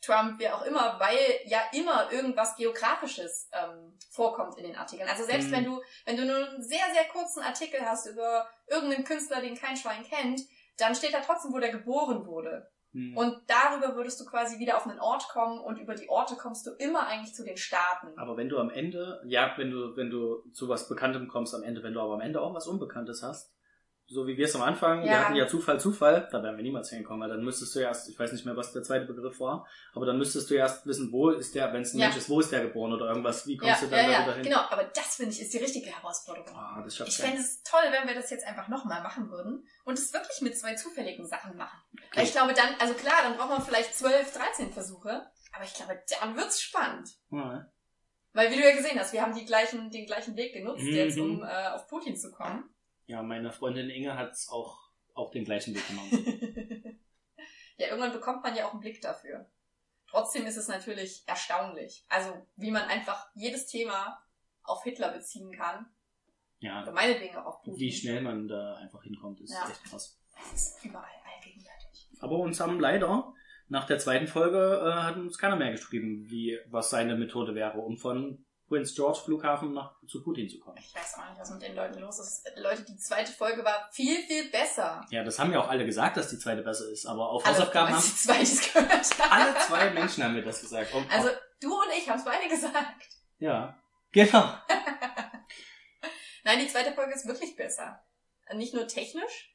Trump, 0.00 0.38
wer 0.38 0.56
auch 0.56 0.64
immer, 0.64 1.00
weil 1.00 1.18
ja 1.46 1.58
immer 1.72 2.12
irgendwas 2.12 2.54
Geografisches 2.54 3.50
ähm, 3.52 3.98
vorkommt 4.12 4.56
in 4.56 4.64
den 4.64 4.76
Artikeln. 4.76 5.08
Also 5.08 5.24
selbst 5.24 5.48
Mhm. 5.48 5.52
wenn 5.52 5.64
du, 5.64 5.82
wenn 6.04 6.16
du 6.16 6.24
nur 6.24 6.36
einen 6.36 6.62
sehr, 6.62 6.84
sehr 6.92 7.04
kurzen 7.10 7.42
Artikel 7.42 7.80
hast 7.80 8.06
über 8.06 8.46
irgendeinen 8.68 9.04
Künstler, 9.04 9.40
den 9.40 9.56
kein 9.56 9.76
Schwein 9.76 10.04
kennt, 10.04 10.40
dann 10.76 10.94
steht 10.94 11.14
da 11.14 11.20
trotzdem, 11.20 11.52
wo 11.52 11.58
der 11.58 11.72
geboren 11.72 12.26
wurde. 12.26 12.70
Hm. 12.92 13.16
Und 13.16 13.42
darüber 13.48 13.96
würdest 13.96 14.20
du 14.20 14.24
quasi 14.24 14.60
wieder 14.60 14.76
auf 14.76 14.86
einen 14.86 15.00
Ort 15.00 15.26
kommen 15.28 15.58
und 15.58 15.78
über 15.78 15.96
die 15.96 16.08
Orte 16.08 16.36
kommst 16.36 16.64
du 16.66 16.70
immer 16.78 17.08
eigentlich 17.08 17.34
zu 17.34 17.44
den 17.44 17.56
Staaten. 17.56 18.16
Aber 18.16 18.36
wenn 18.36 18.48
du 18.48 18.58
am 18.58 18.70
Ende, 18.70 19.20
ja, 19.26 19.52
wenn 19.56 19.72
du, 19.72 19.96
wenn 19.96 20.10
du 20.10 20.48
zu 20.52 20.68
was 20.68 20.88
Bekanntem 20.88 21.26
kommst 21.26 21.56
am 21.56 21.64
Ende, 21.64 21.82
wenn 21.82 21.94
du 21.94 22.00
aber 22.00 22.14
am 22.14 22.20
Ende 22.20 22.40
auch 22.40 22.54
was 22.54 22.68
Unbekanntes 22.68 23.24
hast, 23.24 23.52
so 24.06 24.26
wie 24.26 24.36
wir 24.36 24.44
es 24.44 24.54
am 24.54 24.62
Anfang, 24.62 25.02
wir 25.02 25.10
Ja. 25.10 25.24
hatten 25.24 25.34
ja 25.34 25.46
Zufall, 25.48 25.80
Zufall, 25.80 26.28
da 26.30 26.42
werden 26.42 26.56
wir 26.56 26.62
niemals 26.62 26.90
hinkommen, 26.90 27.22
weil 27.22 27.28
dann 27.34 27.42
müsstest 27.44 27.74
du 27.74 27.78
erst, 27.80 28.08
ich 28.10 28.18
weiß 28.18 28.32
nicht 28.32 28.44
mehr, 28.44 28.54
was 28.56 28.72
der 28.72 28.82
zweite 28.82 29.06
Begriff 29.06 29.40
war, 29.40 29.66
aber 29.94 30.04
dann 30.04 30.18
müsstest 30.18 30.50
du 30.50 30.54
erst 30.54 30.84
wissen, 30.86 31.10
wo 31.10 31.30
ist 31.30 31.54
der, 31.54 31.72
wenn 31.72 31.82
es 31.82 31.94
ein 31.94 31.98
Ja. 32.00 32.06
Mensch 32.06 32.18
ist, 32.18 32.28
wo 32.28 32.38
ist 32.40 32.52
der 32.52 32.60
geboren 32.62 32.92
oder 32.92 33.08
irgendwas, 33.08 33.46
wie 33.46 33.54
Ja, 33.54 33.60
kommst 33.62 33.82
du 33.82 33.86
dann 33.86 34.04
ja, 34.04 34.10
ja, 34.10 34.18
darüber 34.18 34.34
hin? 34.34 34.42
genau. 34.44 34.60
Aber 34.68 34.84
das 34.84 35.16
finde 35.16 35.32
ich 35.32 35.40
ist 35.40 35.54
die 35.54 35.58
richtige 35.58 35.86
Herausforderung. 35.86 36.54
Ah, 36.54 36.82
das 36.84 37.00
Ich 37.00 37.16
fände 37.16 37.38
es 37.40 37.62
toll, 37.62 37.84
wenn 37.90 38.06
wir 38.06 38.14
das 38.14 38.30
jetzt 38.30 38.46
einfach 38.46 38.68
nochmal 38.68 39.02
machen 39.02 39.30
würden 39.30 39.66
und 39.84 39.98
es 39.98 40.12
wirklich 40.12 40.40
mit 40.42 40.58
zwei 40.58 40.74
zufälligen 40.74 41.26
Sachen 41.26 41.56
machen. 41.56 41.78
Weil 41.92 42.08
Okay. 42.12 42.22
ich 42.24 42.32
glaube 42.32 42.52
dann, 42.54 42.74
also 42.78 42.92
klar, 42.94 43.22
dann 43.22 43.36
braucht 43.36 43.48
man 43.50 43.62
vielleicht 43.62 43.94
12, 43.94 44.32
13 44.36 44.72
Versuche, 44.72 45.26
aber 45.54 45.64
ich 45.64 45.72
glaube, 45.74 45.98
dann 46.20 46.36
wird's 46.36 46.60
spannend. 46.60 47.08
Ja, 47.30 47.66
Weil 48.34 48.50
wie 48.50 48.56
du 48.56 48.62
ja 48.68 48.74
gesehen 48.76 48.98
hast, 48.98 49.12
wir 49.12 49.22
haben 49.22 49.34
die 49.34 49.44
gleichen, 49.46 49.90
den 49.90 50.06
gleichen 50.06 50.36
Weg 50.36 50.52
genutzt 50.52 50.82
Mhm. 50.82 50.92
jetzt, 50.92 51.18
um 51.18 51.42
äh, 51.42 51.68
auf 51.68 51.86
Putin 51.86 52.16
zu 52.16 52.32
kommen. 52.32 52.68
Ja, 53.06 53.22
meine 53.22 53.52
Freundin 53.52 53.90
Inge 53.90 54.16
hat 54.16 54.36
auch, 54.50 54.78
auch 55.14 55.30
den 55.30 55.44
gleichen 55.44 55.74
Weg 55.74 55.86
genommen. 55.88 56.10
ja, 57.76 57.88
irgendwann 57.88 58.12
bekommt 58.12 58.42
man 58.42 58.54
ja 58.56 58.66
auch 58.66 58.72
einen 58.72 58.80
Blick 58.80 59.00
dafür. 59.00 59.50
Trotzdem 60.08 60.46
ist 60.46 60.56
es 60.56 60.68
natürlich 60.68 61.24
erstaunlich. 61.26 62.04
Also, 62.08 62.46
wie 62.56 62.70
man 62.70 62.82
einfach 62.84 63.28
jedes 63.34 63.66
Thema 63.66 64.22
auf 64.62 64.82
Hitler 64.84 65.12
beziehen 65.12 65.50
kann. 65.52 65.86
Ja, 66.60 66.82
Oder 66.82 66.92
meinetwegen 66.92 67.36
auch 67.36 67.46
auf 67.46 67.62
Putin. 67.62 67.78
wie 67.80 67.92
schnell 67.92 68.22
man 68.22 68.48
da 68.48 68.76
einfach 68.76 69.02
hinkommt, 69.02 69.40
ist 69.40 69.52
Ja. 69.52 69.68
echt 69.68 69.84
krass. 69.84 70.18
Es 70.54 70.76
ist 70.78 70.84
überall 70.84 71.10
allgegenwärtig. 71.34 72.08
Aber 72.20 72.38
uns 72.38 72.58
haben 72.60 72.80
leider 72.80 73.34
nach 73.68 73.86
der 73.86 73.98
zweiten 73.98 74.26
Folge 74.26 74.82
äh, 74.86 74.92
hat 75.02 75.16
uns 75.16 75.36
keiner 75.36 75.56
mehr 75.56 75.72
geschrieben, 75.72 76.24
wie 76.30 76.58
was 76.68 76.90
seine 76.90 77.16
Methode 77.16 77.54
wäre, 77.54 77.78
um 77.78 77.98
von 77.98 78.43
Prince 78.68 78.94
George 78.94 79.20
Flughafen 79.24 79.72
nach 79.74 79.94
zu 80.08 80.22
Putin 80.22 80.48
zu 80.48 80.58
kommen. 80.58 80.78
Ich 80.78 80.94
weiß 80.94 81.14
auch 81.18 81.28
nicht, 81.28 81.38
was 81.40 81.50
mit 81.50 81.62
den 81.62 81.74
Leuten 81.74 81.98
los 82.00 82.18
ist. 82.18 82.46
Leute, 82.56 82.82
die 82.84 82.96
zweite 82.96 83.30
Folge 83.32 83.64
war 83.64 83.88
viel, 83.92 84.22
viel 84.22 84.50
besser. 84.50 85.04
Ja, 85.10 85.22
das 85.22 85.38
haben 85.38 85.52
ja 85.52 85.60
auch 85.60 85.68
alle 85.68 85.84
gesagt, 85.84 86.16
dass 86.16 86.28
die 86.30 86.38
zweite 86.38 86.62
besser 86.62 86.88
ist, 86.90 87.04
aber 87.06 87.28
auf 87.28 87.44
Alle, 87.44 87.54
Hausaufgaben 87.56 87.94
haben 87.94 88.02
die 88.04 88.14
zweite 88.16 88.72
gehört 88.72 89.18
haben. 89.18 89.30
alle 89.32 89.58
zwei 89.58 89.90
Menschen 89.90 90.24
haben 90.24 90.34
mir 90.34 90.42
das 90.42 90.60
gesagt. 90.60 90.92
Und 90.94 91.10
Also, 91.12 91.28
du 91.60 91.74
und 91.74 91.88
ich 91.96 92.08
haben 92.08 92.18
es 92.18 92.24
beide 92.24 92.48
gesagt. 92.48 93.06
ja, 93.38 93.78
genau. 94.12 94.54
Nein, 96.44 96.58
die 96.58 96.68
zweite 96.68 96.92
Folge 96.92 97.14
ist 97.14 97.26
wirklich 97.26 97.56
besser. 97.56 98.02
Nicht 98.54 98.74
nur 98.74 98.86
technisch, 98.86 99.53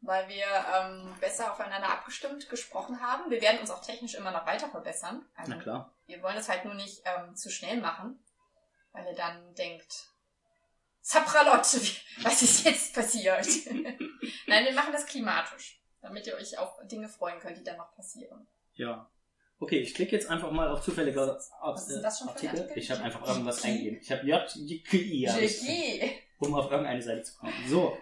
weil 0.00 0.28
wir 0.28 0.46
ähm, 0.74 1.14
besser 1.20 1.52
aufeinander 1.52 1.90
abgestimmt 1.90 2.48
gesprochen 2.48 3.00
haben. 3.00 3.30
Wir 3.30 3.40
werden 3.40 3.60
uns 3.60 3.70
auch 3.70 3.82
technisch 3.82 4.14
immer 4.14 4.30
noch 4.30 4.46
weiter 4.46 4.68
verbessern. 4.68 5.24
Also, 5.34 5.52
Na 5.52 5.58
klar. 5.60 5.92
wir 6.06 6.22
wollen 6.22 6.36
es 6.36 6.48
halt 6.48 6.64
nur 6.64 6.74
nicht 6.74 7.02
ähm, 7.04 7.34
zu 7.34 7.50
schnell 7.50 7.80
machen, 7.80 8.18
weil 8.92 9.06
ihr 9.06 9.14
dann 9.14 9.54
denkt, 9.54 10.08
Zapralotte, 11.00 11.80
was 12.22 12.42
ist 12.42 12.64
jetzt 12.64 12.94
passiert? 12.94 13.46
Nein, 14.46 14.64
wir 14.64 14.74
machen 14.74 14.92
das 14.92 15.06
klimatisch, 15.06 15.80
damit 16.00 16.26
ihr 16.26 16.34
euch 16.34 16.58
auf 16.58 16.78
Dinge 16.84 17.08
freuen 17.08 17.40
könnt, 17.40 17.56
die 17.56 17.64
dann 17.64 17.78
noch 17.78 17.94
passieren. 17.94 18.46
Ja. 18.74 19.10
Okay, 19.60 19.80
ich 19.80 19.94
klicke 19.94 20.14
jetzt 20.14 20.30
einfach 20.30 20.52
mal 20.52 20.68
auf 20.68 20.82
zufällige 20.82 21.18
Was 21.18 21.80
ist 21.82 21.94
denn 21.96 22.02
das 22.02 22.18
schon 22.18 22.28
für 22.28 22.34
ein 22.34 22.38
Artikel. 22.38 22.60
Artikel? 22.60 22.78
Ich 22.78 22.90
habe 22.92 23.02
einfach 23.02 23.26
irgendwas 23.26 23.64
eingegeben. 23.64 23.98
Ich 24.00 24.12
habe 24.12 24.24
JGI, 24.24 25.28
um 26.38 26.54
auf 26.54 26.70
irgendeine 26.70 27.02
Seite 27.02 27.24
zu 27.24 27.36
kommen. 27.38 27.52
So, 27.68 27.98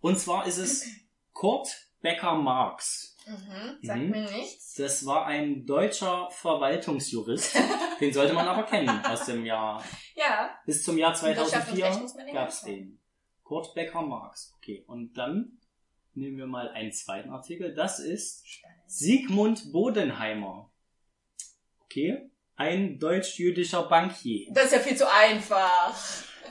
und 0.00 0.18
zwar 0.18 0.46
ist 0.46 0.58
es 0.58 0.86
Kurt 1.38 1.68
Becker 2.00 2.34
Marx. 2.34 3.16
Mhm, 3.24 3.78
sagt 3.82 4.00
Mhm. 4.00 4.10
mir 4.10 4.28
nichts. 4.28 4.74
Das 4.74 5.06
war 5.06 5.26
ein 5.26 5.64
deutscher 5.66 6.28
Verwaltungsjurist. 6.32 7.54
Den 8.00 8.12
sollte 8.12 8.32
man 8.32 8.48
aber 8.48 8.64
kennen 8.64 8.88
aus 9.04 9.24
dem 9.26 9.46
Jahr. 9.46 9.84
Ja, 10.16 10.58
Bis 10.66 10.82
zum 10.82 10.98
Jahr 10.98 11.12
Wirtschaft 11.12 11.38
und 11.38 11.76
2004 11.76 11.84
Recht 11.84 12.00
muss 12.00 12.14
man 12.16 12.26
den 12.26 12.34
gab 12.34 12.48
es 12.48 12.62
den. 12.62 13.00
Kurt 13.44 13.72
Becker 13.76 14.02
Marx. 14.02 14.52
Okay, 14.56 14.82
und 14.88 15.16
dann 15.16 15.60
nehmen 16.14 16.38
wir 16.38 16.46
mal 16.46 16.70
einen 16.70 16.90
zweiten 16.90 17.30
Artikel. 17.30 17.72
Das 17.72 18.00
ist. 18.00 18.44
Sigmund 18.88 19.70
Bodenheimer. 19.72 20.72
Okay, 21.84 22.30
ein 22.56 22.98
deutsch-jüdischer 22.98 23.84
Bankier. 23.84 24.48
Das 24.54 24.66
ist 24.66 24.72
ja 24.72 24.78
viel 24.80 24.96
zu 24.96 25.08
einfach. 25.08 25.94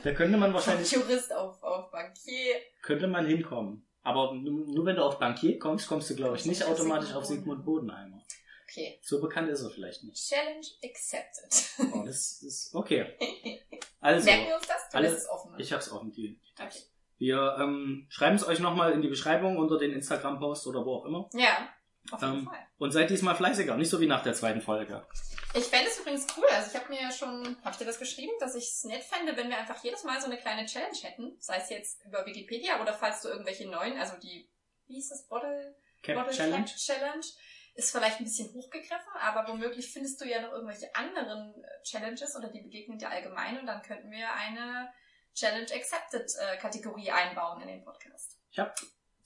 Da 0.02 0.12
könnte 0.12 0.38
man 0.38 0.54
wahrscheinlich 0.54 0.90
Jurist 0.92 1.30
auf, 1.34 1.62
auf 1.62 1.90
Bankier. 1.90 2.54
könnte 2.80 3.06
man 3.06 3.26
hinkommen. 3.26 3.84
Aber 4.08 4.32
nur, 4.32 4.86
wenn 4.86 4.96
du 4.96 5.04
auf 5.04 5.18
Bankier 5.18 5.58
kommst, 5.58 5.86
kommst 5.86 6.08
du, 6.08 6.16
glaube 6.16 6.36
ich, 6.36 6.46
nicht 6.46 6.64
automatisch 6.64 7.12
auf. 7.12 7.26
Sigmund 7.26 7.62
Bodenheimer. 7.62 8.22
Okay. 8.64 8.98
So 9.02 9.20
bekannt 9.20 9.50
ist 9.50 9.60
er 9.62 9.68
vielleicht 9.70 10.02
nicht. 10.04 10.26
Challenge 10.28 10.66
accepted. 10.82 11.92
Oh, 11.94 12.02
das 12.06 12.42
ist 12.42 12.74
okay. 12.74 13.06
Also, 14.00 14.24
Merken 14.26 14.46
wir 14.46 14.54
uns 14.56 14.66
das? 14.68 14.88
Du 14.90 14.96
alle- 14.96 15.08
lässt 15.08 15.22
es 15.24 15.28
offen. 15.28 15.54
ich 15.58 15.72
hab's 15.72 15.90
offen, 15.90 16.12
die, 16.12 16.38
die 16.38 16.62
Okay. 16.62 16.78
Wir 17.18 17.56
ähm, 17.58 18.06
schreiben 18.08 18.36
es 18.36 18.46
euch 18.46 18.60
nochmal 18.60 18.92
in 18.92 19.02
die 19.02 19.08
Beschreibung 19.08 19.56
unter 19.58 19.76
den 19.76 19.92
Instagram-Post 19.92 20.68
oder 20.68 20.86
wo 20.86 20.94
auch 20.98 21.04
immer. 21.04 21.28
Ja, 21.34 21.68
Auf 22.10 22.20
jeden 22.22 22.38
Ähm, 22.38 22.44
Fall. 22.46 22.66
Und 22.78 22.92
seid 22.92 23.10
diesmal 23.10 23.34
fleißiger, 23.36 23.76
nicht 23.76 23.90
so 23.90 24.00
wie 24.00 24.06
nach 24.06 24.22
der 24.22 24.34
zweiten 24.34 24.60
Folge. 24.60 25.06
Ich 25.54 25.64
fände 25.64 25.88
es 25.88 25.98
übrigens 25.98 26.26
cool. 26.36 26.44
Also 26.52 26.70
ich 26.70 26.80
habe 26.80 26.92
mir 26.92 27.00
ja 27.02 27.10
schon, 27.10 27.56
habe 27.62 27.70
ich 27.70 27.76
dir 27.78 27.86
das 27.86 27.98
geschrieben, 27.98 28.32
dass 28.40 28.54
ich 28.54 28.64
es 28.64 28.84
nett 28.84 29.02
fände, 29.02 29.36
wenn 29.36 29.48
wir 29.48 29.58
einfach 29.58 29.82
jedes 29.82 30.04
Mal 30.04 30.20
so 30.20 30.26
eine 30.26 30.38
kleine 30.38 30.66
Challenge 30.66 30.98
hätten. 31.02 31.36
Sei 31.40 31.56
es 31.56 31.70
jetzt 31.70 32.04
über 32.04 32.24
Wikipedia 32.26 32.80
oder 32.80 32.92
falls 32.92 33.22
du 33.22 33.28
irgendwelche 33.28 33.68
neuen, 33.68 33.98
also 33.98 34.16
die, 34.18 34.50
wie 34.86 34.94
hieß 34.94 35.08
das, 35.08 35.26
Bottle, 35.26 35.76
Cap 36.02 36.16
Bottle 36.16 36.32
Challenge. 36.32 36.64
Cap 36.64 36.76
Challenge. 36.76 37.26
Ist 37.74 37.92
vielleicht 37.92 38.18
ein 38.18 38.24
bisschen 38.24 38.52
hochgegriffen, 38.52 39.12
aber 39.20 39.46
womöglich 39.48 39.92
findest 39.92 40.20
du 40.20 40.24
ja 40.24 40.40
noch 40.40 40.50
irgendwelche 40.50 40.92
anderen 40.96 41.54
äh, 41.62 41.82
Challenges 41.84 42.34
oder 42.34 42.48
die 42.48 42.60
begegnen 42.60 42.98
dir 42.98 43.08
allgemein 43.08 43.56
und 43.60 43.66
dann 43.66 43.82
könnten 43.82 44.10
wir 44.10 44.32
eine 44.32 44.92
Challenge 45.32 45.72
Accepted 45.72 46.28
äh, 46.40 46.56
Kategorie 46.56 47.12
einbauen 47.12 47.62
in 47.62 47.68
den 47.68 47.84
Podcast. 47.84 48.36
Ich 48.50 48.58
habe 48.58 48.74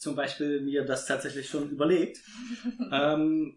zum 0.03 0.17
Beispiel 0.17 0.61
mir 0.61 0.85
das 0.85 1.07
tatsächlich 1.07 1.49
schon 1.49 1.71
überlegt. 1.71 2.19
ähm, 2.93 3.57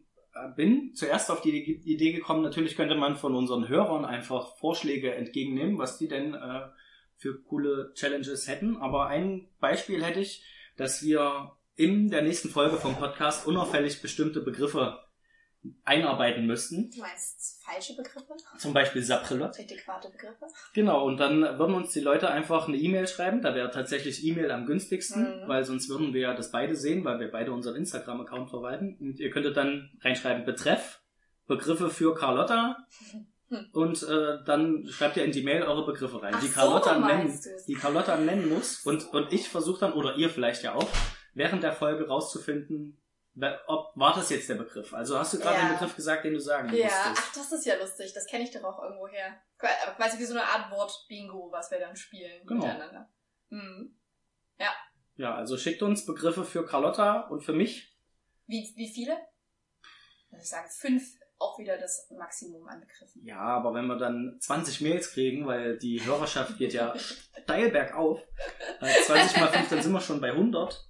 bin 0.56 0.94
zuerst 0.94 1.32
auf 1.32 1.42
die 1.42 1.82
Idee 1.86 2.12
gekommen, 2.12 2.44
natürlich 2.44 2.75
könnte 2.75 2.96
man 2.96 3.16
von 3.16 3.34
unseren 3.36 3.68
Hörern 3.68 4.06
einfach 4.06 4.56
Vorschläge 4.58 5.16
entgegennehmen, 5.16 5.78
was 5.78 5.98
die 5.98 6.08
denn 6.08 6.34
äh, 6.34 6.68
für 7.16 7.42
coole 7.42 7.94
Challenges 7.96 8.48
hätten. 8.48 8.78
Aber 8.78 9.08
ein 9.08 9.48
Beispiel 9.60 10.04
hätte 10.04 10.20
ich, 10.20 10.44
dass 10.78 11.04
wir 11.04 11.54
in 11.75 12.10
der 12.10 12.22
nächsten 12.22 12.50
Folge 12.50 12.78
vom 12.78 12.96
Podcast 12.96 13.48
unauffällig 13.48 14.02
bestimmte 14.02 14.42
Begriffe 14.42 15.00
einarbeiten 15.84 16.46
müssten. 16.46 16.92
Du 16.92 17.02
meinst 17.02 17.64
falsche 17.64 17.96
Begriffe? 17.96 18.36
Zum 18.58 18.74
Beispiel 18.74 19.02
Saprelot. 19.04 19.60
Adäquate 19.60 20.10
Begriffe? 20.10 20.46
Genau, 20.74 21.06
und 21.06 21.18
dann 21.18 21.42
würden 21.60 21.76
uns 21.76 21.92
die 21.94 22.00
Leute 22.00 22.30
einfach 22.30 22.68
eine 22.68 22.78
E-Mail 22.78 23.08
schreiben. 23.08 23.42
Da 23.42 23.56
wäre 23.56 23.72
tatsächlich 23.72 24.24
E-Mail 24.26 24.52
am 24.52 24.66
günstigsten, 24.66 25.24
Mhm. 25.44 25.48
weil 25.48 25.64
sonst 25.66 25.90
würden 25.90 26.14
wir 26.14 26.22
ja 26.22 26.34
das 26.34 26.52
beide 26.52 26.76
sehen, 26.76 27.04
weil 27.06 27.20
wir 27.20 27.32
beide 27.32 27.52
unseren 27.52 27.76
Instagram-Account 27.76 28.50
verwalten. 28.50 28.98
Und 29.00 29.20
ihr 29.20 29.30
könntet 29.32 29.58
dann 29.58 29.92
reinschreiben 30.02 30.46
Betreff, 30.46 31.02
Begriffe 31.48 31.90
für 31.90 32.16
Carlotta 32.16 32.78
Hm. 33.50 33.68
und 33.74 34.02
äh, 34.02 34.38
dann 34.46 34.88
schreibt 34.88 35.18
ihr 35.18 35.24
in 35.24 35.32
die 35.32 35.44
Mail 35.44 35.62
eure 35.62 35.86
Begriffe 35.86 36.20
rein, 36.22 36.34
Ach 36.36 36.42
die 36.42 36.48
so, 36.48 36.54
Carlotta 36.54 36.94
nennen, 36.98 37.28
meinst 37.28 37.46
du's. 37.46 37.66
die 37.66 37.76
Carlotta 37.76 38.18
nennen 38.18 38.50
muss. 38.50 38.82
Und, 38.86 39.14
und 39.14 39.32
ich 39.32 39.48
versuche 39.50 39.80
dann, 39.82 39.94
oder 39.94 40.16
ihr 40.16 40.32
vielleicht 40.32 40.64
ja 40.64 40.74
auch, 40.74 40.88
während 41.36 41.62
der 41.62 41.72
Folge 41.74 42.08
rauszufinden, 42.08 42.98
ob 43.68 43.92
war 43.96 44.15
das 44.15 44.30
jetzt 44.30 44.48
der 44.50 44.56
Begriff. 44.56 44.94
Also 44.94 45.18
hast 45.20 45.34
du 45.34 45.39
gerade 45.39 45.58
Ja. 45.58 45.68
den 45.68 45.74
Begriff 45.74 45.96
gesagt, 45.96 46.24
den 46.25 46.34
du 46.34 46.39
sagen 46.39 46.70
Ja, 46.74 46.86
musstest. 46.86 47.18
ach, 47.18 47.34
das 47.34 47.51
ist 47.51 47.65
ja 47.65 47.75
lustig. 47.75 48.13
Das 48.13 48.25
kenne 48.27 48.44
ich 48.46 48.51
doch 48.51 48.63
auch 48.63 48.82
irgendwo 48.84 49.08
her. 49.08 49.38
Qua- 49.58 49.94
Quasi 49.98 50.18
wie 50.20 50.25
so 50.25 50.34
eine 50.34 50.44
Art 50.44 50.72
Wort-Bingo, 50.72 51.50
was 51.51 51.70
wir 51.72 51.80
dann 51.80 51.96
spielen 51.96 52.46
Genau. 52.46 52.65
miteinander. 52.65 53.10
Mhm. 53.50 53.98
Ja, 55.18 55.34
also 55.36 55.58
schickt 55.58 55.82
uns 55.82 56.06
Begriffe 56.06 56.44
für 56.44 56.65
Carlotta 56.65 57.22
und 57.30 57.42
für 57.42 57.54
mich. 57.54 57.96
Wie, 58.48 58.74
wie 58.75 58.89
viele? 58.94 59.13
Würde 60.30 60.44
ich 60.44 60.50
sagen, 60.50 60.70
fünf 60.70 61.04
auch 61.38 61.58
wieder 61.58 61.77
das 61.77 62.10
Maximum 62.12 62.68
an 62.68 62.82
Begriffen. 62.82 63.25
Ja, 63.25 63.39
aber 63.39 63.74
wenn 63.74 63.86
wir 63.88 63.98
dann 63.98 64.38
20 64.42 64.82
Mails 64.82 65.12
kriegen, 65.13 65.48
weil 65.48 65.77
die 65.77 66.04
Hörerschaft 66.04 66.58
geht 66.58 66.74
ja 66.74 66.94
steil 67.44 67.70
bergauf, 67.72 68.20
äh, 68.82 69.04
20 69.06 69.39
mal 69.39 69.48
5, 69.54 69.70
dann 69.70 69.82
sind 69.82 69.94
wir 69.94 70.01
schon 70.01 70.20
bei 70.20 70.32
100. 70.34 70.86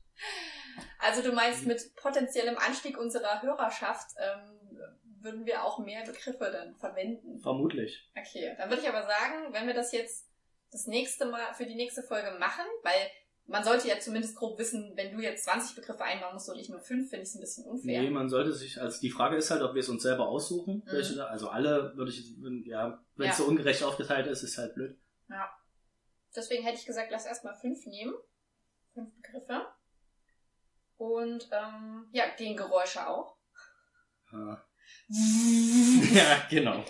Also 1.05 1.21
du 1.21 1.31
meinst, 1.31 1.65
mit 1.65 1.95
potenziellem 1.95 2.57
Anstieg 2.57 2.97
unserer 2.97 3.41
Hörerschaft 3.41 4.07
ähm, 4.17 4.79
würden 5.21 5.45
wir 5.45 5.63
auch 5.63 5.79
mehr 5.79 6.03
Begriffe 6.05 6.49
dann 6.51 6.75
verwenden. 6.75 7.39
Vermutlich. 7.39 8.09
Okay, 8.17 8.55
dann 8.57 8.69
würde 8.69 8.81
ich 8.81 8.89
aber 8.89 9.03
sagen, 9.03 9.53
wenn 9.53 9.67
wir 9.67 9.73
das 9.73 9.91
jetzt 9.91 10.27
das 10.71 10.87
nächste 10.87 11.25
Mal 11.25 11.53
für 11.53 11.65
die 11.65 11.75
nächste 11.75 12.03
Folge 12.03 12.37
machen, 12.39 12.65
weil 12.83 13.09
man 13.47 13.63
sollte 13.63 13.87
ja 13.87 13.99
zumindest 13.99 14.35
grob 14.35 14.57
wissen, 14.57 14.93
wenn 14.95 15.15
du 15.15 15.21
jetzt 15.21 15.45
20 15.45 15.75
Begriffe 15.75 16.03
einbauen 16.03 16.33
musst 16.33 16.49
und 16.49 16.57
ich 16.57 16.69
nur 16.69 16.79
fünf, 16.79 17.09
finde 17.09 17.23
ich 17.23 17.29
es 17.29 17.35
ein 17.35 17.41
bisschen 17.41 17.65
unfair. 17.65 18.01
Nee, 18.01 18.09
man 18.09 18.27
sollte 18.27 18.51
sich, 18.53 18.81
also 18.81 18.99
die 18.99 19.11
Frage 19.11 19.35
ist 19.35 19.51
halt, 19.51 19.61
ob 19.61 19.75
wir 19.75 19.81
es 19.81 19.89
uns 19.89 20.01
selber 20.01 20.27
aussuchen. 20.27 20.83
Mhm. 20.85 20.91
Welche, 20.91 21.27
also 21.27 21.49
alle 21.49 21.95
würde 21.95 22.11
ich, 22.11 22.35
ja, 22.65 23.03
wenn 23.15 23.29
es 23.29 23.37
Ja. 23.37 23.43
so 23.43 23.49
ungerecht 23.49 23.83
aufgeteilt 23.83 24.25
ist, 24.27 24.41
ist 24.43 24.57
halt 24.57 24.73
blöd. 24.73 24.97
Deswegen 26.35 26.63
hätte 26.63 26.79
ich 26.79 26.85
gesagt, 26.85 27.11
lass 27.11 27.25
erstmal 27.25 27.55
fünf 27.55 27.85
nehmen. 27.85 28.13
Fünf 28.93 29.09
Begriffe. 29.21 29.65
Und 30.97 31.49
ähm, 31.51 32.07
ja, 32.11 32.25
Gegengeräusche 32.37 33.07
auch. 33.07 33.35
Ja, 34.31 34.65
ja 36.13 36.47
genau. 36.49 36.83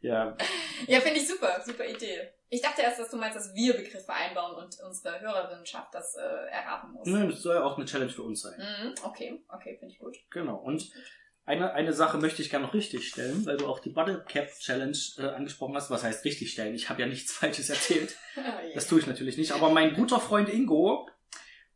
Ja, 0.00 0.36
ja, 0.86 1.00
finde 1.00 1.20
ich 1.20 1.26
super, 1.26 1.60
super 1.64 1.84
Idee. 1.84 2.30
Ich 2.48 2.60
dachte 2.60 2.82
erst, 2.82 3.00
dass 3.00 3.10
du 3.10 3.16
meinst, 3.16 3.36
dass 3.36 3.54
wir 3.54 3.74
Begriffe 3.74 4.12
einbauen 4.12 4.54
und 4.54 4.76
unsere 4.86 5.20
Hörerinnenschaft 5.20 5.92
das 5.92 6.14
äh, 6.14 6.50
erraten 6.50 6.92
muss. 6.92 7.08
ne, 7.08 7.26
das 7.28 7.42
soll 7.42 7.56
ja 7.56 7.64
auch 7.64 7.76
eine 7.76 7.86
Challenge 7.86 8.12
für 8.12 8.22
uns 8.22 8.42
sein. 8.42 8.58
Mhm, 8.58 8.94
okay, 9.02 9.42
okay, 9.48 9.76
finde 9.78 9.94
ich 9.94 9.98
gut. 9.98 10.16
Genau. 10.30 10.56
Und 10.56 10.92
eine, 11.44 11.72
eine 11.72 11.92
Sache 11.92 12.18
möchte 12.18 12.42
ich 12.42 12.50
gerne 12.50 12.66
noch 12.66 12.74
richtig 12.74 13.08
stellen, 13.08 13.46
weil 13.46 13.56
du 13.56 13.66
auch 13.66 13.80
die 13.80 13.90
Bottle 13.90 14.24
Cap 14.28 14.48
Challenge 14.58 14.98
äh, 15.18 15.22
angesprochen 15.22 15.74
hast. 15.74 15.90
Was 15.90 16.04
heißt 16.04 16.24
richtig 16.24 16.52
stellen? 16.52 16.74
Ich 16.74 16.88
habe 16.88 17.00
ja 17.00 17.08
nichts 17.08 17.32
Falsches 17.36 17.70
erzählt. 17.70 18.16
Das 18.74 18.86
tue 18.86 18.98
ich 18.98 19.06
natürlich 19.06 19.38
nicht. 19.38 19.52
Aber 19.52 19.70
mein 19.70 19.94
guter 19.94 20.20
Freund 20.20 20.50
Ingo 20.50 21.08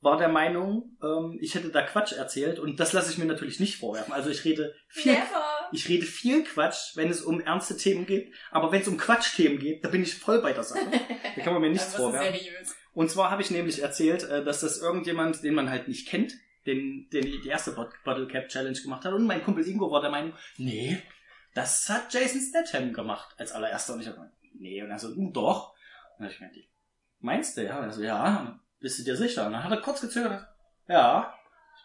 war 0.02 0.16
der 0.16 0.28
Meinung, 0.28 0.96
ähm, 1.02 1.38
ich 1.40 1.54
hätte 1.54 1.68
da 1.70 1.82
Quatsch 1.82 2.12
erzählt 2.12 2.58
und 2.58 2.80
das 2.80 2.92
lasse 2.94 3.10
ich 3.12 3.18
mir 3.18 3.26
natürlich 3.26 3.60
nicht 3.60 3.76
vorwerfen. 3.76 4.12
Also 4.14 4.30
ich 4.30 4.44
rede 4.44 4.74
viel, 4.88 5.12
Never. 5.12 5.68
ich 5.72 5.88
rede 5.88 6.06
viel 6.06 6.42
Quatsch, 6.44 6.96
wenn 6.96 7.10
es 7.10 7.20
um 7.20 7.40
ernste 7.40 7.76
Themen 7.76 8.06
geht. 8.06 8.32
Aber 8.50 8.72
wenn 8.72 8.80
es 8.80 8.88
um 8.88 8.96
Quatschthemen 8.96 9.58
geht, 9.58 9.84
da 9.84 9.88
bin 9.90 10.02
ich 10.02 10.14
voll 10.14 10.40
bei 10.40 10.52
der 10.54 10.62
Sache. 10.64 10.80
Da 11.36 11.42
kann 11.42 11.52
man 11.52 11.60
mir 11.62 11.68
nichts 11.70 11.94
vorwerfen. 11.94 12.32
seriös. 12.40 12.74
Und 12.94 13.10
zwar 13.10 13.30
habe 13.30 13.42
ich 13.42 13.50
nämlich 13.50 13.82
erzählt, 13.82 14.22
äh, 14.24 14.42
dass 14.44 14.60
das 14.60 14.78
irgendjemand, 14.80 15.42
den 15.44 15.54
man 15.54 15.68
halt 15.70 15.86
nicht 15.86 16.08
kennt, 16.08 16.32
den, 16.66 17.08
den 17.12 17.24
die 17.42 17.48
erste 17.48 17.72
Bot- 17.72 17.92
Bottle 18.04 18.26
Cap 18.26 18.48
Challenge 18.48 18.78
gemacht 18.80 19.04
hat. 19.04 19.12
Und 19.12 19.26
mein 19.26 19.42
Kumpel 19.44 19.66
Ingo 19.68 19.90
war 19.90 20.00
der 20.00 20.10
Meinung, 20.10 20.32
nee, 20.56 21.00
das 21.54 21.88
hat 21.88 22.12
Jason 22.12 22.40
Statham 22.40 22.92
gemacht 22.92 23.34
als 23.38 23.52
allererster. 23.52 23.94
Und 23.94 24.00
ich 24.00 24.06
habe 24.08 24.30
nee, 24.54 24.82
und 24.82 24.90
er 24.90 24.98
so, 24.98 25.08
"Hm, 25.08 25.32
doch. 25.32 25.70
Und 26.18 26.24
dann 26.24 26.26
hab 26.26 26.32
ich 26.32 26.38
gemeint, 26.38 26.56
meinst 27.20 27.56
du, 27.56 27.64
ja? 27.64 27.78
Und 27.78 27.84
er 27.84 27.92
so, 27.92 28.02
ja, 28.02 28.60
bist 28.80 28.98
du 28.98 29.04
dir 29.04 29.16
sicher? 29.16 29.46
Und 29.46 29.52
dann 29.52 29.64
hat 29.64 29.70
er 29.70 29.80
kurz 29.80 30.00
gezögert, 30.00 30.46
ja. 30.88 31.34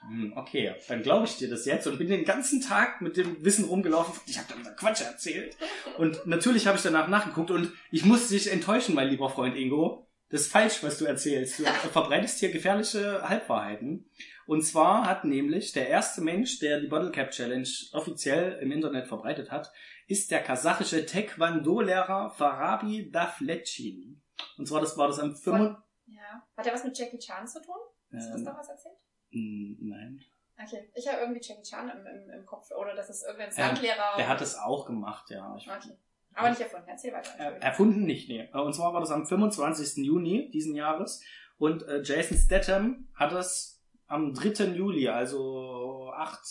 Hm, 0.08 0.34
Okay, 0.36 0.76
dann 0.88 1.02
glaube 1.02 1.26
ich 1.26 1.38
dir 1.38 1.50
das 1.50 1.66
jetzt 1.66 1.88
und 1.88 1.98
bin 1.98 2.10
den 2.10 2.26
ganzen 2.26 2.62
Tag 2.62 3.02
mit 3.02 3.18
dem 3.18 3.44
Wissen 3.44 3.66
rumgelaufen. 3.66 4.14
Ich 4.28 4.38
habe 4.38 4.48
dann 4.50 4.64
da 4.64 4.72
Quatsch 4.72 5.02
erzählt. 5.02 5.56
Und 5.98 6.26
natürlich 6.26 6.68
habe 6.68 6.78
ich 6.78 6.84
danach 6.84 7.08
nachgeguckt 7.08 7.52
und 7.52 7.72
ich 7.92 8.06
musste 8.06 8.34
dich 8.34 8.52
enttäuschen, 8.52 8.96
mein 8.96 9.10
lieber 9.10 9.30
Freund 9.30 9.56
Ingo. 9.56 10.08
Das 10.30 10.42
ist 10.42 10.52
falsch, 10.52 10.84
was 10.84 10.98
du 10.98 11.06
erzählst. 11.06 11.60
Du 11.60 11.64
verbreitest 11.90 12.40
hier 12.40 12.52
gefährliche 12.52 13.28
Halbwahrheiten. 13.28 14.10
Und 14.48 14.64
zwar 14.64 15.06
hat 15.08 15.24
nämlich 15.24 15.72
der 15.72 15.88
erste 15.88 16.22
Mensch, 16.22 16.60
der 16.60 16.80
die 16.80 16.88
Bottle 16.88 17.12
Cap 17.12 17.32
Challenge 17.32 17.68
offiziell 17.94 18.60
im 18.62 18.72
Internet 18.72 19.08
verbreitet 19.08 19.52
hat, 19.52 19.72
ist 20.08 20.32
der 20.32 20.42
kasachische 20.42 21.06
Taekwondo-Lehrer 21.06 22.32
Farabi 22.32 23.10
Davletchin. 23.12 24.22
Und 24.58 24.68
zwar 24.68 24.82
das 24.82 24.98
war 24.98 25.08
das 25.08 25.20
am 25.20 25.36
5. 25.36 25.78
Ja. 26.08 26.44
Hat 26.58 26.68
er 26.68 26.74
was 26.74 26.84
mit 26.84 26.98
Jackie 26.98 27.18
Chan 27.20 27.48
zu 27.48 27.62
tun? 27.62 27.76
Hast 28.14 28.28
du 28.28 28.32
das 28.32 28.40
Ähm, 28.42 28.46
damals 28.46 28.70
erzählt? 28.70 28.96
nein. 29.32 30.22
Okay. 30.58 30.90
Ich 30.94 31.08
habe 31.08 31.20
irgendwie 31.20 31.42
Jackie 31.44 31.64
Chan 31.64 31.90
im, 31.90 32.06
im, 32.06 32.30
im 32.30 32.46
Kopf. 32.46 32.72
Oder 32.72 32.96
das 32.96 33.10
ist 33.10 33.24
irgendein 33.26 33.52
Stunt-Lehrer. 33.52 34.16
Der 34.18 34.28
hat 34.28 34.42
es 34.42 34.58
auch 34.58 34.86
gemacht, 34.86 35.30
ja. 35.30 35.56
Ich, 35.58 35.68
Okay. 35.70 35.98
Aber 36.38 36.50
nicht 36.50 36.60
erfunden. 36.62 36.88
Erzähl 36.90 37.14
weiter. 37.14 37.32
äh, 37.40 37.60
erfunden 37.62 38.04
nicht, 38.04 38.28
nee. 38.28 38.42
Äh, 38.54 38.58
Und 38.60 38.74
zwar 38.74 38.94
war 38.94 39.00
das 39.00 39.12
am 39.12 39.26
25. 39.26 40.06
Juni 40.06 40.50
diesen 40.52 40.76
Jahres. 40.76 41.22
Und 41.58 41.84
äh, 41.84 42.02
Jason 42.04 42.38
Statham 42.38 43.08
hat 43.16 43.32
es 43.32 43.82
am 44.08 44.34
3. 44.34 44.66
Juli, 44.76 45.08
also 45.08 46.12
acht 46.14 46.42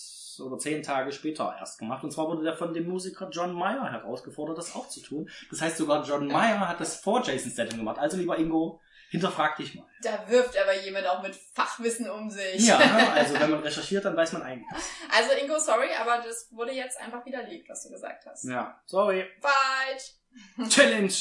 oder 0.42 0.56
zehn 0.58 0.82
Tage 0.82 1.12
später 1.12 1.54
erst 1.58 1.78
gemacht. 1.78 2.02
Und 2.02 2.10
zwar 2.12 2.26
wurde 2.28 2.42
der 2.42 2.54
von 2.56 2.72
dem 2.72 2.88
Musiker 2.88 3.28
John 3.30 3.52
Mayer 3.54 3.90
herausgefordert, 3.92 4.56
das 4.58 4.74
auch 4.74 4.88
zu 4.88 5.00
tun. 5.00 5.28
Das 5.50 5.60
heißt, 5.60 5.76
sogar 5.76 6.02
John 6.04 6.26
Mayer 6.28 6.66
hat 6.68 6.80
das 6.80 6.96
vor 6.96 7.22
Jason 7.22 7.50
Statham 7.52 7.78
gemacht. 7.78 7.98
Also, 7.98 8.16
lieber 8.16 8.38
Ingo, 8.38 8.80
hinterfrag 9.10 9.56
dich 9.56 9.74
mal. 9.74 9.86
Da 10.02 10.28
wirft 10.28 10.56
aber 10.58 10.74
jemand 10.80 11.06
auch 11.06 11.22
mit 11.22 11.34
Fachwissen 11.34 12.08
um 12.10 12.28
sich. 12.30 12.66
Ja, 12.66 12.78
also 13.14 13.38
wenn 13.38 13.50
man 13.50 13.60
recherchiert, 13.60 14.04
dann 14.04 14.16
weiß 14.16 14.32
man 14.32 14.42
einiges. 14.42 14.68
Also 15.10 15.32
Ingo, 15.32 15.58
sorry, 15.58 15.88
aber 15.98 16.18
das 16.22 16.48
wurde 16.52 16.72
jetzt 16.72 16.98
einfach 17.00 17.24
widerlegt, 17.24 17.68
was 17.68 17.82
du 17.84 17.90
gesagt 17.90 18.26
hast. 18.26 18.44
Ja, 18.44 18.80
sorry. 18.86 19.24
Falsch. 19.40 20.14
Challenge 20.68 21.12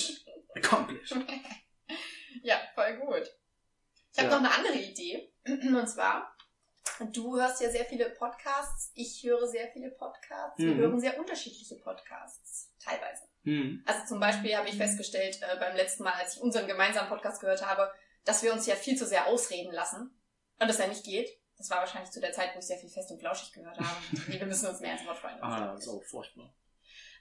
accomplished. 0.56 1.16
Ja, 2.42 2.60
voll 2.76 2.98
gut. 2.98 3.24
Ich 4.12 4.20
habe 4.20 4.30
Ja. 4.30 4.40
noch 4.40 4.40
eine 4.40 4.52
andere 4.54 4.76
Idee. 4.78 5.32
Und 5.48 5.88
zwar, 5.88 6.36
du 7.14 7.38
hörst 7.40 7.62
ja 7.62 7.70
sehr 7.70 7.86
viele 7.86 8.10
Podcasts, 8.10 8.92
ich 8.96 9.24
höre 9.24 9.48
sehr 9.48 9.70
viele 9.70 9.92
Podcasts, 9.92 10.58
wir 10.58 10.74
Mhm. 10.74 10.78
hören 10.80 11.00
sehr 11.00 11.18
unterschichtliche 11.18 11.76
Podcasts, 11.78 12.74
teilweise. 12.84 13.24
Hm. 13.44 13.84
Also 13.86 14.06
zum 14.08 14.20
Beispiel 14.20 14.56
habe 14.56 14.70
ich 14.70 14.76
festgestellt 14.76 15.40
äh, 15.42 15.58
beim 15.60 15.76
letzten 15.76 16.04
Mal, 16.04 16.14
als 16.14 16.36
ich 16.36 16.42
unseren 16.42 16.68
gemeinsamen 16.68 17.10
Podcast 17.10 17.42
gehört 17.42 17.66
habe, 17.66 17.92
dass 18.26 18.42
wir 18.44 18.54
uns 18.54 18.66
ja 18.66 18.76
viel 18.76 18.98
zu 18.98 19.06
sehr 19.06 19.28
ausreden 19.28 19.74
lassen 19.74 20.18
und 20.60 20.68
das 20.68 20.78
ja 20.78 20.88
nicht 20.88 21.04
geht. 21.04 21.30
Das 21.58 21.70
war 21.70 21.80
wahrscheinlich 21.80 22.12
zu 22.12 22.20
der 22.20 22.34
Zeit, 22.34 22.56
wo 22.56 22.60
ich 22.60 22.66
sehr 22.66 22.78
viel 22.78 22.90
fest 22.90 23.12
und 23.12 23.20
flauschig 23.20 23.54
gehört 23.54 23.78
habe. 23.78 23.98
Nee, 24.28 24.40
wir 24.40 24.48
müssen 24.48 24.68
uns 24.68 24.80
mehr 24.80 24.94
ins 24.94 25.06
Wort 25.06 25.18
freuen. 25.18 25.42
Ah, 25.42 25.74
das 25.74 25.86
ist 25.86 25.90
auch 25.90 26.04
furchtbar. 26.04 26.54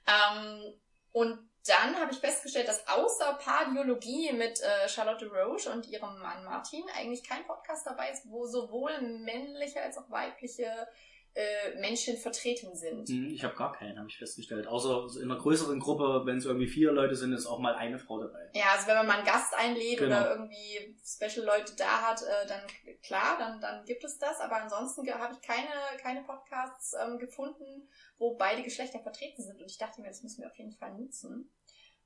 Ähm, 0.07 0.73
und 1.11 1.49
dann 1.65 1.95
habe 1.99 2.11
ich 2.11 2.19
festgestellt, 2.19 2.67
dass 2.67 2.87
außer 2.87 3.35
Pardiologie 3.35 4.33
mit 4.33 4.59
äh, 4.61 4.89
Charlotte 4.89 5.27
Roche 5.27 5.71
und 5.71 5.87
ihrem 5.87 6.19
Mann 6.19 6.43
Martin 6.43 6.83
eigentlich 6.95 7.23
kein 7.23 7.45
Podcast 7.45 7.85
dabei 7.85 8.11
ist, 8.11 8.29
wo 8.29 8.45
sowohl 8.45 8.99
männliche 9.01 9.81
als 9.81 9.97
auch 9.97 10.09
weibliche 10.09 10.87
äh, 11.35 11.79
Menschen 11.79 12.17
vertreten 12.17 12.75
sind. 12.75 13.09
Hm, 13.09 13.31
Ich 13.33 13.43
habe 13.43 13.55
gar 13.55 13.71
keinen, 13.73 13.97
habe 13.97 14.07
ich 14.07 14.17
festgestellt. 14.17 14.67
Außer 14.67 15.07
in 15.21 15.31
einer 15.31 15.39
größeren 15.39 15.79
Gruppe, 15.79 16.21
wenn 16.25 16.37
es 16.37 16.45
irgendwie 16.45 16.67
vier 16.67 16.91
Leute 16.91 17.15
sind, 17.15 17.33
ist 17.33 17.47
auch 17.47 17.59
mal 17.59 17.73
eine 17.75 17.97
Frau 17.97 18.19
dabei. 18.21 18.49
Ja, 18.53 18.65
also 18.75 18.87
wenn 18.87 18.97
man 18.97 19.07
mal 19.07 19.17
einen 19.17 19.25
Gast 19.25 19.53
einlädt 19.55 19.97
Genau. 19.99 20.15
oder 20.15 20.31
irgendwie 20.31 20.95
Special 21.03 21.45
Leute 21.45 21.75
da 21.75 22.01
hat, 22.09 22.21
äh, 22.21 22.47
dann 22.47 22.61
klar, 23.01 23.37
dann, 23.39 23.59
dann 23.59 23.83
gibt 23.85 24.03
es 24.03 24.19
das. 24.19 24.39
Aber 24.41 24.57
ansonsten 24.61 25.07
habe 25.11 25.33
ich 25.33 25.41
keine, 25.41 25.67
keine 26.01 26.23
Podcasts 26.23 26.93
ähm, 27.03 27.17
gefunden, 27.17 27.89
wo 28.17 28.35
beide 28.35 28.61
Geschlechter 28.63 28.99
vertreten 28.99 29.41
sind. 29.41 29.59
Und 29.59 29.71
ich 29.71 29.77
dachte 29.79 30.01
mir, 30.01 30.09
das 30.09 30.21
müssen 30.21 30.41
wir 30.41 30.49
auf 30.51 30.57
jeden 30.57 30.73
Fall 30.73 30.93
nutzen. 30.93 31.51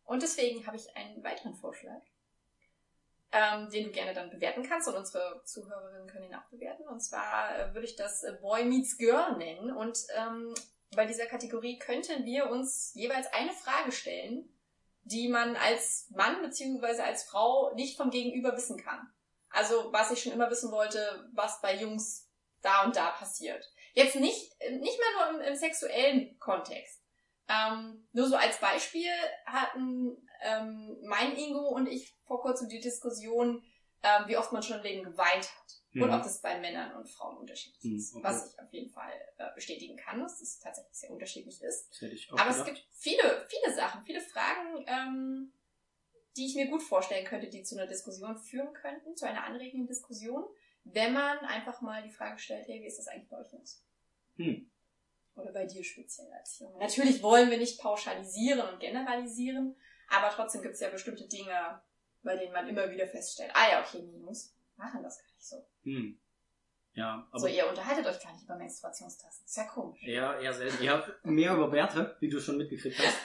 Und 0.06 0.24
deswegen 0.24 0.66
habe 0.66 0.78
ich 0.78 0.96
einen 0.96 1.22
weiteren 1.22 1.54
Vorschlag, 1.56 2.02
ähm, 3.32 3.70
den 3.70 3.86
du 3.86 3.92
gerne 3.92 4.14
dann 4.14 4.30
bewerten 4.30 4.64
kannst. 4.64 4.88
Und 4.88 4.96
unsere 4.96 5.42
Zuhörerinnen 5.44 6.08
können 6.08 6.26
ihn 6.26 6.36
auch 6.36 6.50
bewerten. 6.50 6.88
Und 6.88 7.02
zwar 7.02 7.58
äh, 7.58 7.74
würde 7.74 7.88
ich 7.88 7.96
das 7.96 8.24
äh, 8.24 8.34
Boy 8.42 8.66
Meets 8.66 8.98
Girl 8.98 9.38
nennen. 9.38 9.72
Und 9.76 10.00
ähm, 10.16 10.54
bei 10.96 11.06
dieser 11.06 11.26
Kategorie 11.26 11.78
könnten 11.78 12.26
wir 12.26 12.50
uns 12.50 12.92
jeweils 12.94 13.28
eine 13.34 13.52
Frage 13.52 13.92
stellen, 13.92 14.50
die 15.04 15.28
man 15.28 15.56
als 15.56 16.10
Mann 16.12 16.42
beziehungsweise 16.42 17.04
als 17.04 17.24
Frau 17.24 17.74
nicht 17.76 17.98
vom 17.98 18.10
Gegenüber 18.10 18.56
wissen 18.56 18.78
kann. 18.78 19.10
Also 19.50 19.92
was 19.94 20.12
ich 20.12 20.22
schon 20.22 20.34
immer 20.34 20.50
wissen 20.50 20.72
wollte, 20.72 21.30
was 21.34 21.62
bei 21.62 21.76
Jungs 21.76 22.30
da 22.62 22.84
und 22.84 22.96
da 22.96 23.12
passiert. 23.12 23.70
Jetzt 23.94 24.16
nicht, 24.16 24.54
nicht 24.80 25.00
mal 25.00 25.32
nur 25.32 25.42
im, 25.42 25.48
im 25.54 25.56
sexuellen 25.56 26.38
Kontext. 26.40 26.97
Ähm, 27.50 28.08
nur 28.12 28.28
so 28.28 28.36
als 28.36 28.60
Beispiel 28.60 29.12
hatten 29.46 30.28
ähm, 30.42 30.98
mein 31.04 31.36
Ingo 31.36 31.70
und 31.70 31.88
ich 31.88 32.16
vor 32.26 32.42
kurzem 32.42 32.68
die 32.70 32.80
Diskussion, 32.80 33.64
ähm, 34.04 34.28
wie 34.28 34.38
oft 34.38 34.52
man 34.52 34.64
schon 34.64 34.82
Leben 34.84 35.04
geweint 35.04 35.46
hat. 35.50 35.74
Und 35.96 36.10
Mhm. 36.10 36.14
ob 36.14 36.22
das 36.24 36.42
bei 36.42 36.60
Männern 36.60 36.96
und 36.96 37.10
Frauen 37.10 37.38
unterschiedlich 37.38 37.84
Mhm, 37.84 37.98
ist. 37.98 38.14
okay. 38.14 38.24
Was 38.24 38.54
ich 38.54 38.60
auf 38.60 38.72
jeden 38.72 38.92
Fall 38.92 39.14
äh, 39.38 39.52
bestätigen 39.56 39.98
kann, 39.98 40.20
dass 40.22 40.42
es 40.42 40.60
tatsächlich 40.60 40.96
sehr 40.96 41.10
unterschiedlich 41.10 41.62
ist. 41.64 41.90
Das 42.02 42.40
Aber 42.40 42.50
es 42.52 42.58
gedacht. 42.58 42.66
gibt 42.66 42.88
viele, 42.92 43.48
viele 43.50 43.74
Sachen, 43.74 44.04
viele 44.06 44.22
Fragen, 44.22 44.86
ähm, 44.88 45.54
die 46.36 46.46
ich 46.46 46.56
mir 46.56 46.68
gut 46.68 46.84
vorstellen 46.84 47.26
könnte, 47.26 47.50
die 47.50 47.64
zu 47.64 47.76
einer 47.76 47.88
Diskussion 47.88 48.38
führen 48.38 48.74
könnten, 48.74 49.16
zu 49.16 49.26
einer 49.26 49.44
anregenden 49.46 49.88
Diskussion, 49.88 50.44
wenn 50.84 51.14
man 51.14 51.40
einfach 51.40 51.82
mal 51.82 52.04
die 52.04 52.12
Frage 52.12 52.38
stellt, 52.38 52.68
hey, 52.68 52.82
wie 52.82 52.86
ist 52.88 53.00
das 53.00 53.08
eigentlich 53.08 53.30
bei 53.30 53.38
euch 53.38 53.52
Jungs? 53.52 53.84
Hm. 54.36 54.70
Oder 55.38 55.52
bei 55.54 55.66
dir 55.66 55.84
speziell 55.84 56.32
als 56.34 56.60
Junge. 56.60 56.80
Natürlich 56.80 57.22
wollen 57.22 57.50
wir 57.52 57.58
nicht 57.58 57.80
pauschalisieren 57.80 58.68
und 58.68 58.80
generalisieren, 58.80 59.76
aber 60.10 60.30
trotzdem 60.30 60.62
gibt 60.62 60.74
es 60.74 60.80
ja 60.80 60.90
bestimmte 60.90 61.28
Dinge, 61.28 61.82
bei 62.24 62.36
denen 62.36 62.54
man 62.54 62.68
immer 62.68 62.90
wieder 62.90 63.08
feststellt, 63.08 63.52
ah 63.54 63.72
ja, 63.72 63.82
okay, 63.82 64.02
die 64.02 64.20
Jungs 64.20 64.56
machen 64.76 65.04
das 65.04 65.20
gar 65.20 65.34
nicht 65.34 65.48
so. 65.48 65.68
Hm. 65.84 66.20
Ja, 66.94 67.28
aber 67.30 67.40
so, 67.40 67.48
ihr 67.48 67.70
unterhaltet 67.70 68.08
euch 68.08 68.20
gar 68.20 68.34
nicht 68.34 68.44
über 68.44 68.56
Menstruationstassen. 68.56 69.46
Ist 69.46 69.56
ja 69.56 69.66
komisch. 69.66 70.02
eher, 70.04 70.40
eher 70.40 70.54
selten. 70.54 70.84
Ja, 70.84 71.06
mehr 71.24 71.54
über 71.54 71.72
Werte, 71.72 72.18
wie 72.20 72.30
du 72.30 72.40
schon 72.40 72.58
mitgekriegt 72.58 72.98
hast. 72.98 73.18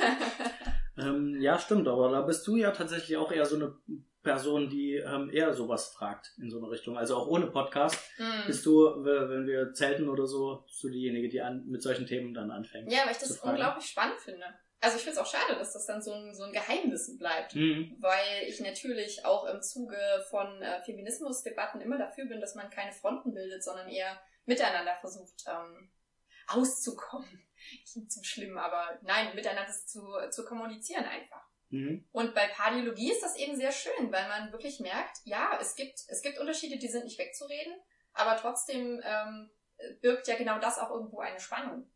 ähm, 0.98 1.40
ja, 1.40 1.58
stimmt, 1.58 1.88
aber 1.88 2.10
da 2.10 2.20
bist 2.20 2.46
du 2.46 2.56
ja 2.56 2.72
tatsächlich 2.72 3.16
auch 3.16 3.32
eher 3.32 3.46
so 3.46 3.56
eine 3.56 3.74
Person, 4.22 4.70
die 4.70 4.96
ähm, 4.96 5.30
eher 5.32 5.52
sowas 5.52 5.88
fragt 5.88 6.32
in 6.38 6.50
so 6.50 6.58
eine 6.58 6.70
Richtung. 6.70 6.96
Also 6.96 7.16
auch 7.16 7.26
ohne 7.26 7.46
Podcast 7.46 7.98
Hm. 8.16 8.46
bist 8.46 8.64
du, 8.64 8.84
wenn 9.04 9.46
wir 9.46 9.72
zelten 9.74 10.08
oder 10.08 10.26
so, 10.26 10.62
bist 10.66 10.82
du 10.82 10.88
diejenige, 10.88 11.28
die 11.28 11.40
an, 11.40 11.66
mit 11.66 11.82
solchen 11.82 12.06
Themen 12.06 12.32
dann 12.34 12.50
anfängt. 12.50 12.90
Ja, 12.90 13.04
weil 13.04 13.12
ich 13.12 13.18
das 13.18 13.38
unglaublich 13.38 13.86
spannend 13.86 14.20
finde. 14.20 14.44
Also 14.80 14.96
ich 14.96 15.04
finde 15.04 15.20
es 15.20 15.24
auch 15.24 15.30
schade, 15.30 15.56
dass 15.56 15.72
das 15.72 15.86
dann 15.86 16.02
so 16.02 16.12
ein, 16.12 16.34
so 16.34 16.42
ein 16.42 16.52
Geheimwissen 16.52 17.18
bleibt. 17.18 17.52
Hm. 17.52 17.96
Weil 18.00 18.48
ich 18.48 18.60
natürlich 18.60 19.24
auch 19.24 19.44
im 19.44 19.62
Zuge 19.62 19.96
von 20.28 20.60
äh, 20.60 20.82
Feminismusdebatten 20.82 21.80
immer 21.80 21.98
dafür 21.98 22.26
bin, 22.26 22.40
dass 22.40 22.56
man 22.56 22.70
keine 22.70 22.92
Fronten 22.92 23.32
bildet, 23.32 23.62
sondern 23.62 23.88
eher 23.88 24.20
miteinander 24.44 24.96
versucht 25.00 25.44
ähm, 25.46 25.90
auszukommen. 26.48 27.28
Klingt 27.92 28.10
zu 28.10 28.24
schlimm, 28.24 28.58
aber 28.58 28.98
nein, 29.02 29.34
miteinander 29.36 29.70
zu, 29.70 30.02
zu 30.30 30.44
kommunizieren 30.44 31.04
einfach. 31.04 31.51
Mhm. 31.72 32.04
Und 32.12 32.34
bei 32.34 32.46
Pardiologie 32.48 33.10
ist 33.10 33.22
das 33.22 33.36
eben 33.36 33.56
sehr 33.56 33.72
schön, 33.72 34.12
weil 34.12 34.28
man 34.28 34.52
wirklich 34.52 34.78
merkt, 34.80 35.18
ja, 35.24 35.58
es 35.60 35.74
gibt, 35.74 35.98
es 36.08 36.20
gibt 36.22 36.38
Unterschiede, 36.38 36.78
die 36.78 36.88
sind 36.88 37.04
nicht 37.04 37.18
wegzureden, 37.18 37.72
aber 38.12 38.36
trotzdem 38.36 39.00
ähm, 39.02 39.50
birgt 40.02 40.28
ja 40.28 40.36
genau 40.36 40.58
das 40.60 40.78
auch 40.78 40.90
irgendwo 40.90 41.20
eine 41.20 41.40
Spannung, 41.40 41.90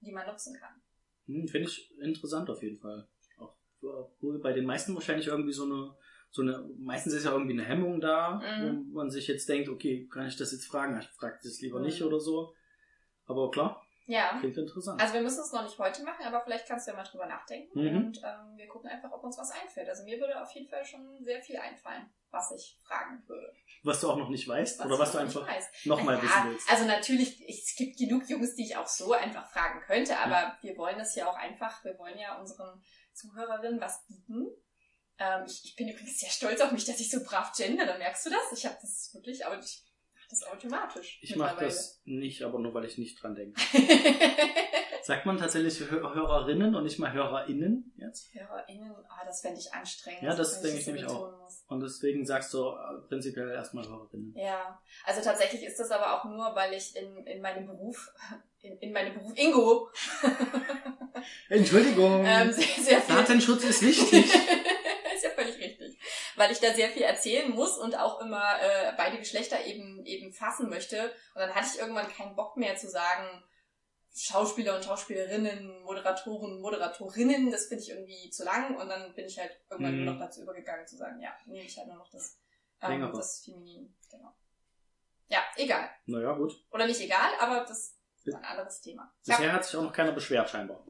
die 0.00 0.12
man 0.12 0.26
nutzen 0.26 0.54
kann. 0.60 0.82
Hm, 1.26 1.48
Finde 1.48 1.68
ich 1.68 1.90
interessant 1.98 2.50
auf 2.50 2.62
jeden 2.62 2.76
Fall. 2.78 3.08
Auch 3.38 3.56
obwohl 3.82 4.38
bei 4.40 4.52
den 4.52 4.66
meisten 4.66 4.94
wahrscheinlich 4.94 5.28
irgendwie 5.28 5.52
so 5.54 5.64
eine, 5.64 5.96
so 6.30 6.42
eine, 6.42 6.68
meistens 6.78 7.14
ist 7.14 7.24
ja 7.24 7.32
irgendwie 7.32 7.54
eine 7.54 7.64
Hemmung 7.64 8.00
da, 8.00 8.34
Mhm. 8.38 8.88
wo 8.90 8.96
man 8.98 9.10
sich 9.10 9.26
jetzt 9.28 9.48
denkt, 9.48 9.70
okay, 9.70 10.06
kann 10.12 10.26
ich 10.26 10.36
das 10.36 10.52
jetzt 10.52 10.66
fragen? 10.66 10.98
Ich 11.00 11.06
frage 11.08 11.38
das 11.42 11.60
lieber 11.62 11.78
Mhm. 11.78 11.86
nicht 11.86 12.02
oder 12.02 12.20
so. 12.20 12.54
Aber 13.24 13.50
klar, 13.50 13.82
Ja. 14.08 14.38
klingt 14.38 14.56
interessant. 14.56 15.00
Also 15.00 15.14
wir 15.14 15.20
müssen 15.22 15.40
es 15.40 15.52
noch 15.52 15.62
nicht 15.64 15.78
heute 15.78 16.02
machen, 16.04 16.24
aber 16.24 16.40
vielleicht 16.40 16.66
kannst 16.66 16.86
du 16.86 16.92
ja 16.92 16.96
mal 16.96 17.02
drüber 17.04 17.26
nachdenken 17.26 17.78
Mhm. 17.80 17.96
und 17.96 18.18
ähm, 18.24 18.56
wir 18.56 18.68
gucken 18.68 18.88
einfach, 18.88 19.10
ob 19.12 19.22
uns 19.24 19.36
was 19.36 19.50
einfällt. 19.50 19.88
Also 19.88 20.04
mir 20.04 20.18
würde 20.20 20.40
auf 20.40 20.50
jeden 20.52 20.68
Fall 20.68 20.84
schon 20.84 21.22
sehr 21.24 21.42
viel 21.42 21.56
einfallen, 21.56 22.08
was 22.30 22.52
ich 22.52 22.78
fragen 22.84 23.22
würde. 23.26 23.52
was 23.82 24.00
du 24.00 24.10
auch 24.10 24.16
noch 24.16 24.28
nicht 24.28 24.46
weißt 24.48 24.84
oder 24.84 24.98
was 24.98 25.12
du 25.12 25.18
einfach 25.18 25.46
nochmal 25.84 26.20
wissen 26.22 26.42
willst. 26.50 26.70
Also 26.70 26.84
natürlich, 26.84 27.40
es 27.48 27.74
gibt 27.76 27.98
genug 27.98 28.28
Jungs, 28.28 28.54
die 28.54 28.64
ich 28.64 28.76
auch 28.76 28.86
so 28.88 29.12
einfach 29.12 29.48
fragen 29.50 29.80
könnte, 29.80 30.16
aber 30.18 30.56
wir 30.60 30.76
wollen 30.76 30.98
das 30.98 31.14
ja 31.14 31.28
auch 31.28 31.36
einfach, 31.36 31.84
wir 31.84 31.98
wollen 31.98 32.18
ja 32.18 32.38
unseren 32.38 32.82
Zuhörerinnen 33.12 33.80
was 33.80 34.04
bieten. 34.06 34.46
Ähm, 35.18 35.44
ich, 35.46 35.62
ich 35.64 35.76
bin 35.76 35.88
übrigens 35.88 36.18
sehr 36.18 36.28
stolz 36.30 36.60
auf 36.60 36.72
mich, 36.72 36.84
dass 36.84 37.00
ich 37.00 37.10
so 37.10 37.22
brav 37.24 37.52
gender, 37.56 37.86
dann 37.86 37.98
merkst 37.98 38.26
du 38.26 38.30
das? 38.30 38.52
Ich 38.52 38.66
habe 38.66 38.76
das 38.80 39.10
wirklich, 39.14 39.46
aber 39.46 39.58
ich 39.58 39.82
das 40.30 40.42
automatisch. 40.44 41.18
Ich 41.22 41.36
mache 41.36 41.64
das 41.64 42.00
nicht, 42.04 42.42
aber 42.42 42.58
nur 42.58 42.74
weil 42.74 42.84
ich 42.84 42.98
nicht 42.98 43.22
dran 43.22 43.34
denke. 43.34 43.60
Sagt 45.02 45.24
man 45.24 45.38
tatsächlich 45.38 45.74
Hö- 45.78 46.14
Hörerinnen 46.14 46.74
und 46.74 46.82
nicht 46.82 46.98
mal 46.98 47.12
HörerInnen 47.12 47.92
jetzt? 47.96 48.34
HörerInnen, 48.34 48.92
ah, 49.08 49.24
das 49.24 49.40
fände 49.40 49.60
ich 49.60 49.72
anstrengend. 49.72 50.22
Ja, 50.22 50.34
das 50.34 50.60
denke 50.62 50.78
ich 50.78 50.84
so 50.84 50.90
nämlich 50.90 51.06
auch. 51.08 51.30
muss. 51.40 51.64
Und 51.68 51.80
deswegen 51.80 52.26
sagst 52.26 52.52
du 52.54 52.70
äh, 52.70 52.98
prinzipiell 53.08 53.50
erstmal 53.50 53.86
Hörerinnen. 53.88 54.34
Ja, 54.36 54.80
also 55.04 55.20
tatsächlich 55.22 55.62
ist 55.62 55.78
das 55.78 55.90
aber 55.92 56.12
auch 56.20 56.24
nur, 56.24 56.52
weil 56.56 56.74
ich 56.74 56.96
in, 56.96 57.24
in 57.24 57.40
meinem 57.40 57.66
Beruf, 57.66 58.12
in, 58.62 58.76
in 58.78 58.92
meinem 58.92 59.14
Beruf 59.14 59.32
Ingo, 59.36 59.88
Entschuldigung, 61.48 62.24
ähm, 62.26 62.52
sehr, 62.52 62.82
sehr 62.82 63.00
Datenschutz 63.00 63.64
ist 63.64 63.82
wichtig. 63.82 64.24
ist 65.14 65.24
ja 65.24 65.30
völlig 65.30 65.56
richtig. 65.58 65.98
Weil 66.36 66.52
ich 66.52 66.60
da 66.60 66.72
sehr 66.74 66.90
viel 66.90 67.02
erzählen 67.02 67.50
muss 67.50 67.78
und 67.78 67.98
auch 67.98 68.20
immer 68.20 68.60
äh, 68.60 68.92
beide 68.96 69.18
Geschlechter 69.18 69.64
eben 69.64 70.04
eben 70.04 70.32
fassen 70.32 70.68
möchte. 70.68 71.04
Und 71.34 71.40
dann 71.40 71.54
hatte 71.54 71.68
ich 71.72 71.80
irgendwann 71.80 72.08
keinen 72.12 72.36
Bock 72.36 72.56
mehr 72.56 72.76
zu 72.76 72.88
sagen, 72.88 73.42
Schauspieler 74.14 74.76
und 74.76 74.84
Schauspielerinnen, 74.84 75.82
Moderatoren, 75.82 76.60
Moderatorinnen, 76.60 77.50
das 77.50 77.66
finde 77.66 77.82
ich 77.84 77.90
irgendwie 77.90 78.30
zu 78.30 78.44
lang. 78.44 78.76
Und 78.76 78.88
dann 78.88 79.14
bin 79.14 79.26
ich 79.26 79.38
halt 79.38 79.50
irgendwann 79.70 79.98
Mhm. 79.98 80.04
nur 80.04 80.14
noch 80.14 80.20
dazu 80.20 80.42
übergegangen 80.42 80.86
zu 80.86 80.96
sagen, 80.96 81.20
ja, 81.20 81.36
nehme 81.46 81.64
ich 81.66 81.76
halt 81.76 81.88
nur 81.88 81.96
noch 81.98 82.10
das, 82.10 82.38
ähm, 82.82 83.10
das 83.14 83.44
Feminin. 83.44 83.94
Genau. 84.10 84.32
Ja, 85.28 85.40
egal. 85.56 85.90
naja, 86.06 86.32
gut. 86.32 86.52
Oder 86.70 86.86
nicht 86.86 87.00
egal, 87.00 87.30
aber 87.40 87.60
das 87.64 87.96
ist 88.24 88.34
ein 88.34 88.44
anderes 88.44 88.80
Thema. 88.80 89.12
Ja, 89.24 89.36
Bisher 89.36 89.52
hat 89.52 89.64
sich 89.64 89.76
auch 89.76 89.82
noch 89.82 89.92
keiner 89.92 90.12
beschwert, 90.12 90.48
scheinbar. 90.48 90.84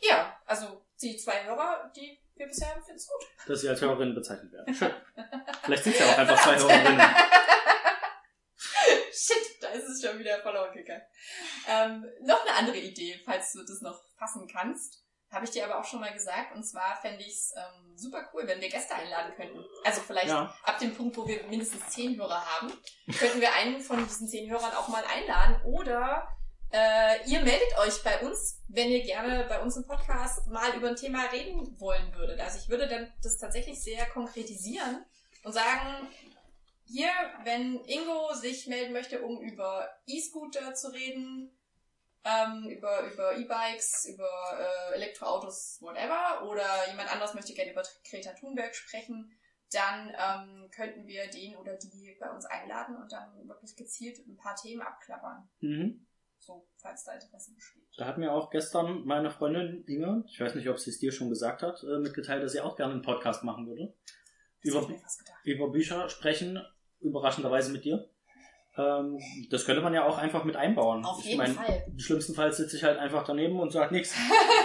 ja 0.00 0.36
also 0.46 0.84
die 1.02 1.16
zwei 1.16 1.44
Hörer, 1.44 1.90
die 1.96 2.18
wir 2.38 2.46
bisher 2.46 2.68
haben, 2.70 2.82
finden 2.82 2.96
es 2.98 3.08
gut. 3.08 3.26
Dass 3.46 3.60
sie 3.60 3.68
als 3.68 3.80
Hörerinnen 3.80 4.14
bezeichnet 4.14 4.52
werden. 4.52 4.74
Schön. 4.74 4.94
Vielleicht 5.62 5.84
sind 5.84 5.92
es 5.94 6.00
ja 6.00 6.06
auch 6.12 6.18
einfach 6.18 6.42
zwei 6.42 6.56
Hörerinnen. 6.58 7.00
Shit, 9.12 9.62
da 9.62 9.68
ist 9.68 9.84
es 9.88 10.02
schon 10.02 10.18
wieder 10.18 10.40
verloren 10.40 10.72
gegangen. 10.72 11.02
Ähm, 11.68 12.06
noch 12.22 12.44
eine 12.46 12.54
andere 12.56 12.78
Idee, 12.78 13.20
falls 13.24 13.52
du 13.52 13.60
das 13.64 13.80
noch 13.80 14.00
fassen 14.18 14.48
kannst. 14.50 15.04
Habe 15.30 15.44
ich 15.44 15.50
dir 15.50 15.64
aber 15.66 15.78
auch 15.78 15.84
schon 15.84 16.00
mal 16.00 16.12
gesagt. 16.12 16.54
Und 16.54 16.64
zwar 16.64 16.96
fände 17.02 17.20
ich 17.20 17.34
es 17.34 17.52
ähm, 17.56 17.96
super 17.96 18.26
cool, 18.32 18.46
wenn 18.46 18.60
wir 18.60 18.70
Gäste 18.70 18.94
einladen 18.94 19.34
könnten. 19.36 19.62
Also 19.84 20.00
vielleicht 20.00 20.28
Ja. 20.28 20.54
ab 20.62 20.78
dem 20.78 20.94
Punkt, 20.94 21.16
wo 21.18 21.26
wir 21.28 21.42
mindestens 21.48 21.86
zehn 21.90 22.16
Hörer 22.18 22.42
haben, 22.46 22.72
könnten 23.18 23.40
wir 23.40 23.52
einen 23.52 23.80
von 23.80 23.98
diesen 24.06 24.26
zehn 24.28 24.50
Hörern 24.50 24.72
auch 24.72 24.88
mal 24.88 25.04
einladen. 25.04 25.60
Oder 25.66 26.26
äh, 26.70 27.28
ihr 27.28 27.40
meldet 27.40 27.78
euch 27.78 28.02
bei 28.02 28.20
uns, 28.20 28.62
wenn 28.68 28.90
ihr 28.90 29.02
gerne 29.02 29.46
bei 29.48 29.60
uns 29.60 29.76
im 29.76 29.86
Podcast 29.86 30.46
mal 30.48 30.76
über 30.76 30.88
ein 30.88 30.96
Thema 30.96 31.24
reden 31.32 31.78
wollen 31.80 32.14
würdet. 32.14 32.40
Also 32.40 32.58
ich 32.58 32.68
würde 32.68 32.88
dann 32.88 33.12
das 33.22 33.38
tatsächlich 33.38 33.82
sehr 33.82 34.04
konkretisieren 34.06 35.04
und 35.44 35.52
sagen, 35.52 36.08
hier, 36.84 37.10
wenn 37.44 37.84
Ingo 37.84 38.34
sich 38.34 38.66
melden 38.66 38.92
möchte, 38.92 39.22
um 39.22 39.40
über 39.40 39.88
E-Scooter 40.06 40.74
zu 40.74 40.88
reden, 40.88 41.50
ähm, 42.24 42.68
über 42.68 43.02
über 43.02 43.36
E-Bikes, 43.36 44.06
über 44.06 44.28
äh, 44.58 44.94
Elektroautos, 44.94 45.78
whatever, 45.80 46.46
oder 46.48 46.88
jemand 46.88 47.10
anderes 47.12 47.34
möchte 47.34 47.54
gerne 47.54 47.72
über 47.72 47.82
Greta 48.08 48.32
Thunberg 48.32 48.74
sprechen, 48.74 49.32
dann 49.72 50.08
ähm, 50.08 50.70
könnten 50.70 51.06
wir 51.06 51.28
den 51.28 51.56
oder 51.56 51.76
die 51.76 52.16
bei 52.20 52.30
uns 52.30 52.46
einladen 52.46 52.96
und 52.96 53.12
dann 53.12 53.48
wirklich 53.48 53.76
gezielt 53.76 54.18
ein 54.26 54.36
paar 54.36 54.56
Themen 54.56 54.82
abklappern. 54.82 55.48
Mhm. 55.60 56.06
So, 56.48 56.66
falls 56.78 57.04
da 57.04 57.12
Interesse 57.12 57.52
besteht. 57.52 57.82
Da 57.98 58.06
hat 58.06 58.16
mir 58.16 58.32
auch 58.32 58.48
gestern 58.48 59.04
meine 59.04 59.30
Freundin 59.30 59.84
Inge, 59.86 60.24
ich 60.26 60.40
weiß 60.40 60.54
nicht, 60.54 60.66
ob 60.70 60.78
sie 60.78 60.88
es 60.88 60.98
dir 60.98 61.12
schon 61.12 61.28
gesagt 61.28 61.60
hat, 61.60 61.82
äh, 61.82 61.98
mitgeteilt, 61.98 62.42
dass 62.42 62.52
sie 62.52 62.62
auch 62.62 62.74
gerne 62.74 62.94
einen 62.94 63.02
Podcast 63.02 63.44
machen 63.44 63.66
würde. 63.66 63.92
Das 64.64 64.72
Über, 64.72 64.88
ich 65.44 65.52
über 65.52 65.70
Bücher 65.70 66.08
sprechen, 66.08 66.58
überraschenderweise 67.00 67.70
mit 67.70 67.84
dir. 67.84 68.08
Ähm, 68.78 69.20
das 69.50 69.66
könnte 69.66 69.82
man 69.82 69.92
ja 69.92 70.06
auch 70.06 70.16
einfach 70.16 70.44
mit 70.44 70.56
einbauen. 70.56 71.04
Auf 71.04 71.18
ich 71.18 71.26
jeden 71.26 71.36
mein, 71.36 71.52
Fall. 71.52 71.84
Schlimmstenfalls 71.98 72.56
sitze 72.56 72.78
ich 72.78 72.82
halt 72.82 72.98
einfach 72.98 73.24
daneben 73.26 73.60
und 73.60 73.70
sage 73.70 73.94
nichts. 73.94 74.16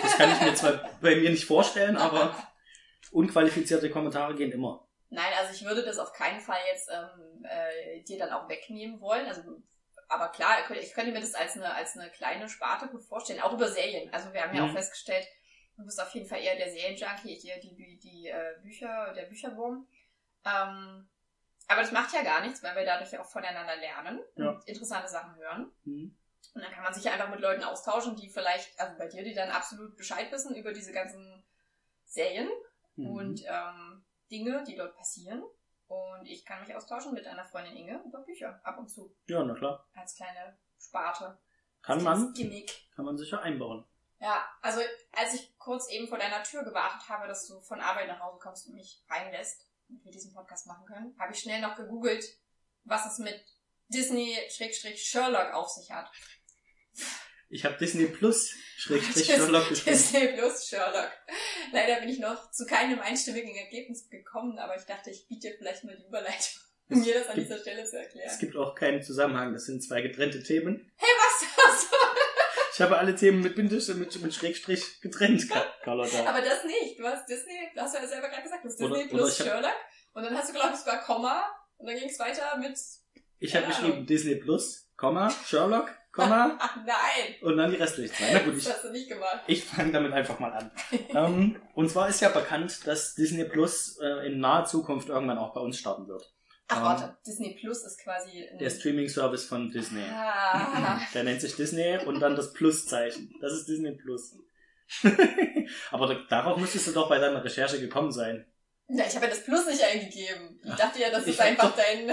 Das 0.03 0.15
kann 0.15 0.31
ich 0.31 0.39
mir 0.39 0.55
zwar 0.55 0.89
bei 1.01 1.17
mir 1.17 1.31
nicht 1.31 1.43
vorstellen, 1.43 1.97
aber 1.97 2.33
unqualifizierte 3.11 3.89
Kommentare 3.89 4.35
gehen 4.35 4.53
immer. 4.53 4.87
Nein, 5.09 5.33
also 5.37 5.53
ich 5.53 5.65
würde 5.65 5.83
das 5.83 5.99
auf 5.99 6.13
keinen 6.13 6.39
Fall 6.39 6.61
jetzt 6.71 6.89
ähm, 6.89 7.43
äh, 7.43 8.01
dir 8.03 8.17
dann 8.19 8.31
auch 8.31 8.47
wegnehmen 8.47 9.01
wollen. 9.01 9.25
Also, 9.25 9.41
aber 10.13 10.29
klar, 10.29 10.57
ich 10.79 10.93
könnte 10.93 11.11
mir 11.11 11.19
das 11.21 11.33
als 11.33 11.55
eine, 11.55 11.73
als 11.73 11.97
eine 11.97 12.09
kleine 12.11 12.47
Sparte 12.49 12.87
gut 12.87 13.03
vorstellen, 13.03 13.41
auch 13.41 13.53
über 13.53 13.67
Serien. 13.69 14.11
Also 14.13 14.33
wir 14.33 14.41
haben 14.43 14.55
ja 14.55 14.63
Mhm. 14.63 14.69
auch 14.69 14.73
festgestellt, 14.73 15.27
du 15.77 15.83
bist 15.85 16.01
auf 16.01 16.13
jeden 16.13 16.27
Fall 16.27 16.41
eher 16.41 16.55
der 16.55 16.69
Serienjunkie, 16.71 17.35
hier 17.35 17.59
die, 17.59 17.75
die, 17.75 17.99
die 17.99 18.27
äh, 18.27 18.55
Bücher, 18.61 19.13
der 19.13 19.23
Bücherwurm. 19.23 19.87
Ähm, 20.45 21.09
aber 21.67 21.81
das 21.81 21.91
macht 21.91 22.13
ja 22.13 22.23
gar 22.23 22.41
nichts, 22.41 22.61
weil 22.63 22.75
wir 22.75 22.85
dadurch 22.85 23.17
auch 23.17 23.25
voneinander 23.25 23.75
lernen 23.75 24.19
Ja. 24.35 24.49
und 24.49 24.67
interessante 24.67 25.07
Sachen 25.07 25.35
hören. 25.35 25.71
Hm. 25.85 26.17
Und 26.55 26.61
dann 26.61 26.71
kann 26.71 26.83
man 26.83 26.93
sich 26.93 27.03
ja 27.05 27.13
einfach 27.13 27.29
mit 27.29 27.39
Leuten 27.39 27.63
austauschen, 27.63 28.15
die 28.15 28.29
vielleicht, 28.29 28.79
also 28.79 28.97
bei 28.97 29.07
dir, 29.07 29.23
die 29.23 29.33
dann 29.33 29.49
absolut 29.49 29.95
Bescheid 29.97 30.31
wissen 30.31 30.55
über 30.55 30.73
diese 30.73 30.91
ganzen 30.91 31.43
Serien 32.05 32.49
Mhm. 32.95 33.07
und 33.07 33.43
ähm, 33.47 34.05
Dinge, 34.29 34.63
die 34.67 34.75
dort 34.75 34.95
passieren. 34.95 35.43
Und 35.93 36.25
ich 36.25 36.43
kann 36.43 36.59
mich 36.61 36.73
austauschen 36.75 37.13
mit 37.13 37.27
einer 37.27 37.45
Freundin 37.45 37.75
Inge 37.75 38.01
über 38.05 38.19
Bücher 38.19 38.59
ab 38.63 38.79
und 38.79 38.89
zu 38.89 39.15
Ja, 39.27 39.43
na 39.43 39.53
klar. 39.53 39.85
als 39.93 40.15
kleine 40.15 40.57
Sparte. 40.79 41.37
Kann 41.83 41.97
als 42.07 42.19
man, 42.19 42.33
Gimmick. 42.33 42.89
kann 42.95 43.05
man 43.05 43.15
sicher 43.17 43.41
einbauen. 43.41 43.85
Ja, 44.19 44.43
also 44.61 44.81
als 45.11 45.33
ich 45.35 45.55
kurz 45.59 45.89
eben 45.91 46.07
vor 46.07 46.17
deiner 46.17 46.41
Tür 46.43 46.63
gewartet 46.63 47.07
habe, 47.09 47.27
dass 47.27 47.45
du 47.47 47.59
von 47.61 47.79
Arbeit 47.79 48.07
nach 48.07 48.21
Hause 48.21 48.39
kommst 48.39 48.67
und 48.67 48.73
mich 48.75 49.03
reinlässt, 49.09 49.67
damit 49.87 50.03
wir 50.05 50.11
diesen 50.11 50.33
Podcast 50.33 50.65
machen 50.65 50.85
können, 50.85 51.15
habe 51.19 51.33
ich 51.33 51.39
schnell 51.39 51.61
noch 51.61 51.75
gegoogelt, 51.75 52.25
was 52.85 53.05
es 53.05 53.19
mit 53.19 53.45
Disney-Sherlock 53.89 55.53
auf 55.53 55.69
sich 55.69 55.91
hat. 55.91 56.09
Ich 57.53 57.65
habe 57.65 57.75
Disney 57.77 58.05
Plus 58.07 58.51
Schrägstrich 58.77 59.25
Sherlock 59.27 59.69
gespielt. 59.69 59.95
Disney 59.95 60.27
plus 60.29 60.67
Sherlock. 60.67 61.11
Leider 61.71 61.99
bin 62.01 62.09
ich 62.09 62.19
noch 62.19 62.51
zu 62.51 62.65
keinem 62.65 62.99
einstimmigen 62.99 63.55
Ergebnis 63.55 64.09
gekommen, 64.09 64.57
aber 64.57 64.75
ich 64.75 64.83
dachte, 64.83 65.11
ich 65.11 65.27
biete 65.27 65.49
dir 65.49 65.55
vielleicht 65.57 65.83
mal 65.83 65.95
die 65.95 66.03
Überleitung, 66.07 66.61
um 66.89 66.99
mir 67.01 67.13
das 67.13 67.27
an 67.27 67.35
gibt- 67.35 67.47
dieser 67.49 67.59
Stelle 67.59 67.85
zu 67.85 67.97
erklären. 67.99 68.27
Es 68.29 68.39
gibt 68.39 68.55
auch 68.57 68.73
keinen 68.75 69.03
Zusammenhang, 69.03 69.53
das 69.53 69.65
sind 69.65 69.83
zwei 69.83 70.01
getrennte 70.01 70.41
Themen. 70.43 70.91
Hey, 70.97 71.09
was 71.17 71.47
hast 71.67 71.91
du? 71.91 71.95
Ich 72.73 72.81
habe 72.81 72.97
alle 72.97 73.15
Themen 73.15 73.41
mit 73.43 73.55
Bindestrich, 73.55 73.97
mit, 73.97 74.19
mit 74.19 74.33
Schrägstrich 74.33 74.99
getrennt, 75.01 75.47
Carlotta. 75.83 76.25
Aber 76.27 76.41
das 76.41 76.63
nicht. 76.65 76.97
Du 76.99 77.03
hast 77.03 77.29
Disney, 77.29 77.69
du 77.75 77.79
hast 77.81 77.93
ja 77.93 78.07
selber 78.07 78.29
gerade 78.29 78.41
gesagt, 78.41 78.63
du 78.65 78.69
hast 78.69 78.81
Oder- 78.81 78.95
Disney 78.95 79.13
oder 79.13 79.23
plus 79.23 79.39
hab- 79.39 79.45
Sherlock. 79.47 79.75
Und 80.13 80.23
dann 80.23 80.35
hast 80.35 80.49
du, 80.49 80.53
glaube 80.53 80.69
ich, 80.73 80.79
es 80.79 80.85
war 80.87 80.99
Komma. 81.03 81.45
Und 81.77 81.85
dann 81.87 81.95
ging 81.99 82.09
es 82.09 82.17
weiter 82.17 82.57
mit, 82.57 82.75
Ich 83.39 83.55
habe 83.55 83.67
geschrieben. 83.67 84.07
Disney 84.07 84.35
Plus, 84.37 84.89
Komma, 84.97 85.29
Sherlock, 85.47 85.91
Komma 86.13 86.55
ach 86.59 86.77
nein, 86.85 87.35
und 87.41 87.57
dann 87.57 87.71
die 87.71 87.77
restlichen 87.77 88.13
zwei. 88.15 88.33
Na 88.33 88.39
gut, 88.39 88.55
ich, 88.55 88.63
das 88.63 88.75
hast 88.75 88.85
du 88.85 88.91
nicht 88.91 89.09
gemacht. 89.09 89.39
ich 89.47 89.63
fange 89.65 89.91
damit 89.91 90.13
einfach 90.13 90.39
mal 90.39 90.53
an. 90.53 90.71
ähm, 91.09 91.61
und 91.73 91.89
zwar 91.89 92.07
ist 92.07 92.21
ja 92.21 92.29
bekannt, 92.29 92.85
dass 92.87 93.15
Disney 93.15 93.43
Plus 93.45 93.97
äh, 93.99 94.27
in 94.27 94.39
naher 94.39 94.65
Zukunft 94.65 95.09
irgendwann 95.09 95.39
auch 95.39 95.53
bei 95.53 95.59
uns 95.61 95.77
starten 95.79 96.07
wird. 96.07 96.31
Ach, 96.67 96.77
Ähm, 96.77 96.83
warte, 96.83 97.17
Disney 97.25 97.57
Plus 97.59 97.83
ist 97.83 97.99
quasi. 98.03 98.47
Der 98.59 98.69
Streaming-Service 98.69 99.45
von 99.45 99.71
Disney. 99.71 100.03
ah, 100.09 101.01
Der 101.15 101.23
nennt 101.23 101.41
sich 101.41 101.55
Disney 101.55 101.97
und 102.05 102.19
dann 102.19 102.35
das 102.35 102.53
Plus-Zeichen. 102.53 103.33
Das 103.41 103.51
ist 103.53 103.67
Disney 103.67 103.91
Plus. 103.91 104.37
Aber 105.91 106.07
da, 106.07 106.19
darauf 106.29 106.57
müsstest 106.57 106.87
du 106.87 106.91
doch 106.91 107.09
bei 107.09 107.17
deiner 107.19 107.43
Recherche 107.43 107.79
gekommen 107.79 108.11
sein. 108.11 108.45
ja, 108.89 109.05
ich 109.07 109.15
habe 109.15 109.25
ja 109.25 109.31
das 109.31 109.43
Plus 109.43 109.65
nicht 109.65 109.83
eingegeben. 109.83 110.59
Ich 110.63 110.71
Ach, 110.71 110.77
dachte 110.77 110.99
ja, 110.99 111.09
das 111.09 111.23
ich 111.25 111.33
ist 111.33 111.41
einfach 111.41 111.71
doch- 111.71 111.77
dein 111.83 112.11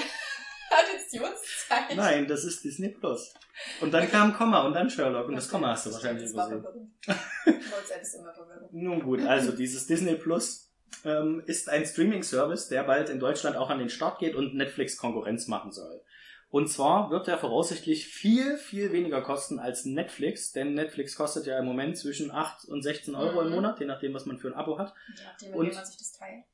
Additionszeichen. 0.71 1.97
Nein, 1.97 2.27
das 2.29 2.45
ist 2.45 2.65
Disney 2.65 2.89
Plus. 2.91 3.35
Und 3.81 3.93
dann 3.93 4.09
kam 4.11 4.33
Komma 4.35 4.65
und 4.67 4.73
dann 4.75 4.89
Sherlock 4.89 5.29
und 5.29 5.35
das 5.37 5.49
Komma 5.49 5.69
hast 5.73 5.87
du 5.87 5.93
wahrscheinlich 5.93 6.31
übersehen. 6.31 6.63
WhatsApp 6.65 8.03
ist 8.03 8.15
immer 8.15 8.33
verwirrend. 8.33 8.73
Nun 8.73 9.03
gut, 9.03 9.21
also 9.23 9.53
dieses 9.53 9.87
Disney 9.87 10.15
Plus 10.15 10.71
ähm, 11.05 11.43
ist 11.47 11.69
ein 11.69 11.85
Streaming-Service, 11.85 12.69
der 12.69 12.85
bald 12.85 13.09
in 13.11 13.21
Deutschland 13.21 13.57
auch 13.57 13.71
an 13.71 13.79
den 13.79 13.91
Start 13.91 14.19
geht 14.19 14.35
und 14.35 14.55
Netflix 14.55 14.97
Konkurrenz 14.97 15.47
machen 15.49 15.73
soll. 15.73 16.03
Und 16.49 16.67
zwar 16.69 17.11
wird 17.11 17.29
er 17.29 17.39
voraussichtlich 17.39 18.09
viel, 18.09 18.57
viel 18.57 18.91
weniger 18.93 19.23
kosten 19.23 19.61
als 19.61 19.85
Netflix, 19.85 20.51
denn 20.51 20.75
Netflix 20.75 21.15
kostet 21.15 21.47
ja 21.47 21.59
im 21.61 21.65
Moment 21.65 21.97
zwischen 21.97 22.33
8 22.33 22.65
und 22.65 22.83
16 22.83 23.15
Euro 23.15 23.41
im 23.43 23.49
Mhm. 23.51 23.55
Monat, 23.55 23.79
je 23.79 23.87
nachdem, 23.87 24.15
was 24.15 24.27
man 24.27 24.39
für 24.39 24.49
ein 24.49 24.55
Abo 24.55 24.77
hat. 24.79 24.93
Je 25.17 25.25
nachdem, 25.25 25.55
Und- 25.55 25.75
man 25.75 25.85
sich 25.85 25.97
das 25.97 26.13
teilt. 26.13 26.45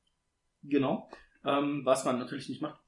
Genau, 0.63 1.09
ähm, 1.47 1.83
was 1.85 2.05
man 2.05 2.19
natürlich 2.19 2.49
nicht 2.51 2.61
macht. 2.61 2.79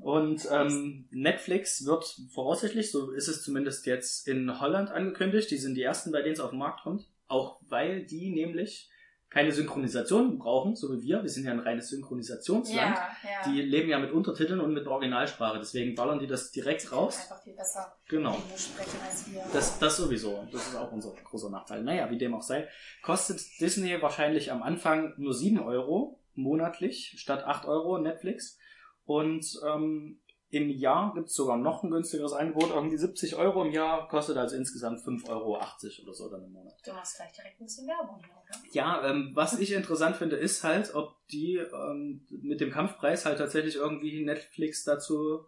Und 0.00 0.48
ähm, 0.50 1.06
Netflix 1.10 1.84
wird 1.84 2.16
voraussichtlich, 2.32 2.90
so 2.90 3.10
ist 3.12 3.28
es 3.28 3.42
zumindest 3.42 3.86
jetzt 3.86 4.26
in 4.26 4.60
Holland 4.60 4.90
angekündigt, 4.90 5.50
die 5.50 5.58
sind 5.58 5.74
die 5.74 5.82
ersten, 5.82 6.12
bei 6.12 6.22
denen 6.22 6.34
es 6.34 6.40
auf 6.40 6.50
den 6.50 6.58
Markt 6.58 6.82
kommt, 6.82 7.06
auch 7.28 7.60
weil 7.68 8.04
die 8.04 8.30
nämlich 8.30 8.90
keine 9.32 9.50
Synchronisation 9.50 10.38
brauchen, 10.38 10.76
so 10.76 10.92
wie 10.92 11.02
wir. 11.02 11.22
Wir 11.22 11.30
sind 11.30 11.44
ja 11.44 11.52
ein 11.52 11.60
reines 11.60 11.88
Synchronisationsland. 11.88 12.96
Ja, 12.96 13.08
ja. 13.22 13.50
Die 13.50 13.62
leben 13.62 13.88
ja 13.88 13.98
mit 13.98 14.12
Untertiteln 14.12 14.60
und 14.60 14.74
mit 14.74 14.86
Originalsprache, 14.86 15.58
deswegen 15.58 15.94
ballern 15.94 16.18
die 16.18 16.26
das 16.26 16.50
direkt 16.50 16.92
raus. 16.92 17.18
Einfach 17.18 17.42
viel 17.42 17.54
besser 17.54 17.96
Genau. 18.08 18.36
Sprechen 18.56 18.98
als 19.08 19.30
wir. 19.30 19.42
Das, 19.52 19.78
das 19.78 19.96
sowieso. 19.96 20.46
Das 20.52 20.68
ist 20.68 20.76
auch 20.76 20.92
unser 20.92 21.14
großer 21.24 21.48
Nachteil. 21.48 21.82
Naja, 21.82 22.10
wie 22.10 22.18
dem 22.18 22.34
auch 22.34 22.42
sei. 22.42 22.68
Kostet 23.02 23.40
Disney 23.60 24.00
wahrscheinlich 24.02 24.52
am 24.52 24.62
Anfang 24.62 25.14
nur 25.16 25.32
7 25.32 25.60
Euro 25.60 26.20
monatlich 26.34 27.14
statt 27.16 27.44
8 27.44 27.64
Euro 27.66 27.98
Netflix. 27.98 28.58
Und 29.04 29.44
ähm, 29.66 30.20
im 30.50 30.68
Jahr 30.68 31.14
gibt's 31.14 31.34
sogar 31.34 31.56
noch 31.56 31.82
ein 31.82 31.90
günstigeres 31.90 32.34
Angebot. 32.34 32.70
Irgendwie 32.70 32.98
70 32.98 33.36
Euro 33.36 33.64
im 33.64 33.72
Jahr 33.72 34.06
kostet 34.08 34.36
also 34.36 34.54
insgesamt 34.54 35.00
5,80 35.00 35.28
Euro 35.30 35.56
oder 35.56 36.12
so 36.14 36.28
dann 36.30 36.44
im 36.44 36.52
Monat. 36.52 36.74
Du 36.84 36.92
machst 36.92 37.16
gleich 37.16 37.32
direkt 37.32 37.58
ein 37.60 37.64
bisschen 37.64 37.88
Werbung 37.88 38.18
oder? 38.18 38.58
Ja, 38.72 39.08
ähm, 39.08 39.30
was 39.34 39.58
ich 39.58 39.72
interessant 39.72 40.16
finde, 40.16 40.36
ist 40.36 40.62
halt, 40.62 40.94
ob 40.94 41.16
die 41.28 41.56
ähm, 41.56 42.26
mit 42.28 42.60
dem 42.60 42.70
Kampfpreis 42.70 43.24
halt 43.24 43.38
tatsächlich 43.38 43.76
irgendwie 43.76 44.24
Netflix 44.24 44.84
dazu 44.84 45.46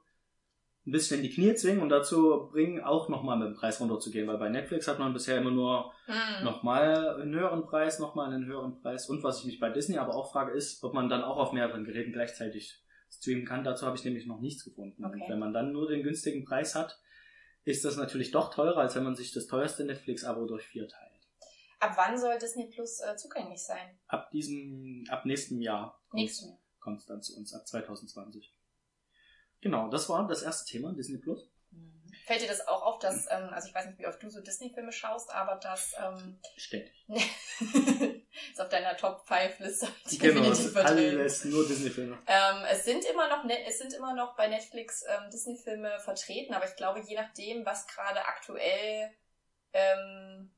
ein 0.86 0.92
bisschen 0.92 1.18
in 1.18 1.22
die 1.24 1.30
Knie 1.34 1.54
zwingen 1.54 1.82
und 1.82 1.88
dazu 1.88 2.48
bringen, 2.52 2.82
auch 2.82 3.08
nochmal 3.08 3.38
mit 3.38 3.48
dem 3.48 3.54
Preis 3.54 3.80
runterzugehen, 3.80 4.26
weil 4.26 4.36
bei 4.36 4.50
Netflix 4.50 4.86
hat 4.88 4.98
man 4.98 5.12
bisher 5.14 5.38
immer 5.38 5.50
nur 5.50 5.92
Hm. 6.06 6.44
nochmal 6.44 7.20
einen 7.20 7.34
höheren 7.34 7.64
Preis, 7.64 7.98
nochmal 7.98 8.32
einen 8.32 8.44
höheren 8.46 8.80
Preis. 8.80 9.08
Und 9.08 9.22
was 9.22 9.40
ich 9.40 9.46
mich 9.46 9.60
bei 9.60 9.70
Disney 9.70 9.96
aber 9.96 10.14
auch 10.14 10.30
frage, 10.32 10.52
ist, 10.52 10.84
ob 10.84 10.92
man 10.92 11.08
dann 11.08 11.22
auch 11.22 11.38
auf 11.38 11.52
mehreren 11.52 11.84
Geräten 11.84 12.12
gleichzeitig 12.12 12.83
streamen 13.18 13.44
kann. 13.44 13.64
Dazu 13.64 13.86
habe 13.86 13.96
ich 13.96 14.04
nämlich 14.04 14.26
noch 14.26 14.40
nichts 14.40 14.64
gefunden. 14.64 15.04
Okay. 15.04 15.22
Und 15.22 15.28
wenn 15.28 15.38
man 15.38 15.52
dann 15.52 15.72
nur 15.72 15.88
den 15.88 16.02
günstigen 16.02 16.44
Preis 16.44 16.74
hat, 16.74 16.98
ist 17.64 17.84
das 17.84 17.96
natürlich 17.96 18.30
doch 18.30 18.52
teurer, 18.52 18.78
als 18.78 18.94
wenn 18.94 19.04
man 19.04 19.16
sich 19.16 19.32
das 19.32 19.46
teuerste 19.46 19.84
Netflix-Abo 19.84 20.46
durch 20.46 20.64
vier 20.64 20.86
teilt. 20.86 21.12
Ab 21.80 21.94
wann 21.96 22.18
soll 22.18 22.38
Disney 22.38 22.70
Plus 22.70 23.00
äh, 23.00 23.16
zugänglich 23.16 23.62
sein? 23.62 23.98
Ab 24.06 24.30
diesem, 24.30 25.04
ab 25.08 25.26
nächstem 25.26 25.60
Jahr 25.60 26.00
Nächstes 26.12 26.46
Jahr. 26.48 26.58
kommt 26.80 27.00
es 27.00 27.06
dann 27.06 27.22
zu 27.22 27.36
uns, 27.36 27.52
ab 27.52 27.66
2020. 27.66 28.52
Genau, 29.60 29.88
das 29.88 30.08
war 30.08 30.26
das 30.28 30.42
erste 30.42 30.70
Thema, 30.70 30.92
Disney 30.92 31.18
Plus. 31.18 31.50
Fällt 32.26 32.40
dir 32.42 32.48
das 32.48 32.66
auch 32.66 32.82
auf, 32.82 32.98
dass, 33.00 33.26
ähm, 33.30 33.50
also 33.52 33.68
ich 33.68 33.74
weiß 33.74 33.86
nicht, 33.86 33.98
wie 33.98 34.06
oft 34.06 34.22
du 34.22 34.30
so 34.30 34.40
Disney-Filme 34.40 34.92
schaust, 34.92 35.30
aber 35.30 35.56
dass 35.56 35.94
ähm, 36.02 36.40
Ständig. 36.56 36.92
ist 38.52 38.60
auf 38.60 38.68
deiner 38.68 38.96
Top 38.96 39.26
5 39.26 39.58
Liste 39.60 39.88
Genau, 40.18 40.50
ist 40.50 40.72
vertreten. 40.72 41.18
alles 41.20 41.44
nur 41.44 41.66
Disney-Filme. 41.66 42.18
Ähm, 42.26 42.64
es 42.70 42.84
sind 42.84 43.04
immer 43.04 43.28
noch 43.28 43.44
ne 43.44 43.66
es 43.66 43.78
sind 43.78 43.92
immer 43.92 44.14
noch 44.14 44.36
bei 44.36 44.48
Netflix 44.48 45.04
ähm, 45.08 45.30
Disney-Filme 45.30 46.00
vertreten, 46.00 46.54
aber 46.54 46.66
ich 46.66 46.76
glaube, 46.76 47.00
je 47.00 47.14
nachdem, 47.16 47.64
was 47.66 47.86
gerade 47.86 48.20
aktuell 48.26 49.10
ähm, 49.72 50.50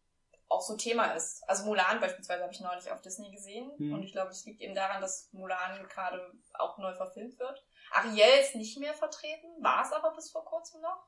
auch 0.49 0.63
so 0.63 0.77
Thema 0.77 1.13
ist. 1.15 1.43
Also 1.49 1.65
Mulan 1.65 1.99
beispielsweise 2.01 2.43
habe 2.45 2.53
ich 2.53 2.61
neulich 2.61 2.91
auf 2.93 3.01
Disney 3.03 3.31
gesehen 3.33 3.71
Hm. 3.79 3.93
und 3.95 4.03
ich 4.05 4.13
glaube, 4.13 4.29
das 4.29 4.45
liegt 4.45 4.61
eben 4.61 4.75
daran, 4.75 5.01
dass 5.01 5.29
Mulan 5.33 5.87
gerade 5.89 6.33
auch 6.55 6.79
neu 6.79 6.95
verfilmt 6.95 7.39
wird. 7.41 7.65
Ariel 7.91 8.41
ist 8.41 8.55
nicht 8.55 8.79
mehr 8.79 8.95
vertreten, 8.95 9.49
war 9.61 9.85
es 9.85 9.93
aber 9.93 10.15
bis 10.15 10.31
vor 10.31 10.45
kurzem 10.45 10.81
noch. 10.81 11.07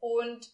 Und 0.00 0.50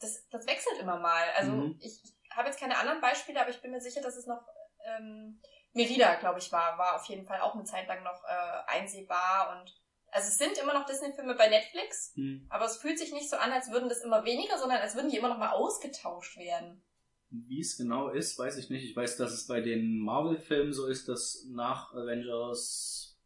das, 0.00 0.28
das 0.28 0.46
wechselt 0.46 0.78
immer 0.80 0.98
mal. 0.98 1.24
Also 1.36 1.52
Mhm. 1.52 1.78
ich, 1.80 2.00
habe 2.30 2.48
jetzt 2.48 2.60
keine 2.60 2.78
anderen 2.78 3.00
Beispiele, 3.00 3.40
aber 3.40 3.50
ich 3.50 3.60
bin 3.60 3.72
mir 3.72 3.80
sicher, 3.80 4.00
dass 4.00 4.16
es 4.16 4.26
noch 4.26 4.46
ähm, 4.86 5.40
Merida, 5.72 6.14
glaube 6.14 6.38
ich, 6.38 6.52
war, 6.52 6.78
war 6.78 6.96
auf 6.96 7.04
jeden 7.06 7.26
Fall 7.26 7.40
auch 7.40 7.54
eine 7.54 7.64
Zeit 7.64 7.88
lang 7.88 8.02
noch 8.04 8.22
äh, 8.24 8.62
einsehbar 8.78 9.58
und 9.60 9.76
also 10.12 10.28
es 10.28 10.38
sind 10.38 10.58
immer 10.58 10.74
noch 10.74 10.86
Disney-Filme 10.86 11.34
bei 11.34 11.48
Netflix, 11.48 12.12
Hm. 12.14 12.46
aber 12.48 12.64
es 12.64 12.78
fühlt 12.78 12.98
sich 12.98 13.12
nicht 13.12 13.30
so 13.30 13.36
an, 13.36 13.52
als 13.52 13.70
würden 13.70 13.88
das 13.88 14.02
immer 14.02 14.24
weniger, 14.24 14.58
sondern 14.58 14.78
als 14.80 14.94
würden 14.94 15.10
die 15.10 15.16
immer 15.16 15.28
noch 15.28 15.38
mal 15.38 15.50
ausgetauscht 15.50 16.36
werden. 16.36 16.82
Wie 17.30 17.60
es 17.60 17.76
genau 17.76 18.08
ist, 18.08 18.36
weiß 18.38 18.56
ich 18.56 18.70
nicht. 18.70 18.84
Ich 18.84 18.96
weiß, 18.96 19.16
dass 19.16 19.32
es 19.32 19.46
bei 19.46 19.60
den 19.60 20.00
Marvel-Filmen 20.00 20.72
so 20.72 20.86
ist, 20.86 21.08
dass 21.08 21.44
nach 21.50 21.92
Avengers 21.94 23.20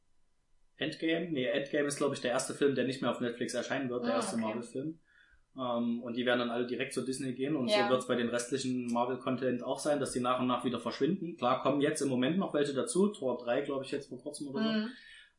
Endgame, 0.76 1.30
nee, 1.30 1.46
Endgame 1.46 1.86
ist, 1.88 1.96
glaube 1.96 2.14
ich, 2.14 2.20
der 2.20 2.32
erste 2.32 2.52
Film, 2.54 2.74
der 2.74 2.84
nicht 2.84 3.00
mehr 3.00 3.10
auf 3.10 3.20
Netflix 3.20 3.54
erscheinen 3.54 3.88
wird, 3.88 4.04
der 4.04 4.14
Ah, 4.14 4.16
erste 4.16 4.36
okay. 4.36 4.44
Marvel-Film. 4.44 5.00
Ähm, 5.56 6.02
und 6.02 6.16
die 6.16 6.26
werden 6.26 6.40
dann 6.40 6.50
alle 6.50 6.66
direkt 6.66 6.92
zu 6.92 7.02
Disney 7.02 7.32
gehen 7.32 7.54
und 7.54 7.68
Ja. 7.68 7.84
so 7.84 7.90
wird 7.90 8.02
es 8.02 8.08
bei 8.08 8.16
den 8.16 8.28
restlichen 8.28 8.92
Marvel-Content 8.92 9.62
auch 9.62 9.78
sein, 9.78 10.00
dass 10.00 10.10
die 10.12 10.20
nach 10.20 10.40
und 10.40 10.46
nach 10.48 10.64
wieder 10.64 10.80
verschwinden. 10.80 11.36
Klar 11.36 11.62
kommen 11.62 11.80
jetzt 11.80 12.00
im 12.00 12.08
Moment 12.08 12.38
noch 12.38 12.52
welche 12.54 12.74
dazu, 12.74 13.08
Tor 13.08 13.38
3, 13.38 13.60
glaube 13.60 13.84
ich, 13.84 13.90
jetzt 13.92 14.08
vor 14.08 14.20
kurzem 14.20 14.48
oder 14.48 14.62
so. 14.64 14.70
Mhm. 14.70 14.90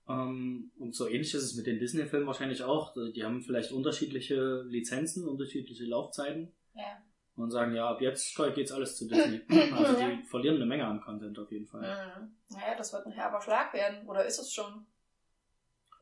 Ähm, 0.07 0.71
und 0.77 0.95
so 0.95 1.07
ähnlich 1.07 1.33
ist 1.33 1.43
es 1.43 1.55
mit 1.55 1.67
den 1.67 1.79
Disney-Filmen 1.79 2.27
wahrscheinlich 2.27 2.63
auch. 2.63 2.93
Die 3.13 3.23
haben 3.23 3.41
vielleicht 3.41 3.71
unterschiedliche 3.71 4.63
Lizenzen, 4.67 5.27
unterschiedliche 5.27 5.83
Laufzeiten. 5.85 6.53
Ja. 6.75 7.01
Und 7.35 7.51
sagen, 7.51 7.75
ja, 7.75 7.89
ab 7.89 7.99
jetzt 7.99 8.33
geht's 8.53 8.71
alles 8.71 8.95
zu 8.95 9.09
Disney. 9.09 9.41
Also 9.75 9.99
die 9.99 10.23
verlieren 10.23 10.55
eine 10.55 10.65
Menge 10.65 10.85
an 10.85 11.01
Content 11.01 11.37
auf 11.37 11.51
jeden 11.51 11.65
Fall. 11.65 11.81
Mhm. 11.81 12.35
Naja, 12.55 12.75
das 12.77 12.93
wird 12.93 13.05
ein 13.05 13.11
herber 13.11 13.41
Schlag 13.41 13.73
werden. 13.73 14.07
Oder 14.07 14.25
ist 14.25 14.39
es 14.39 14.53
schon? 14.53 14.85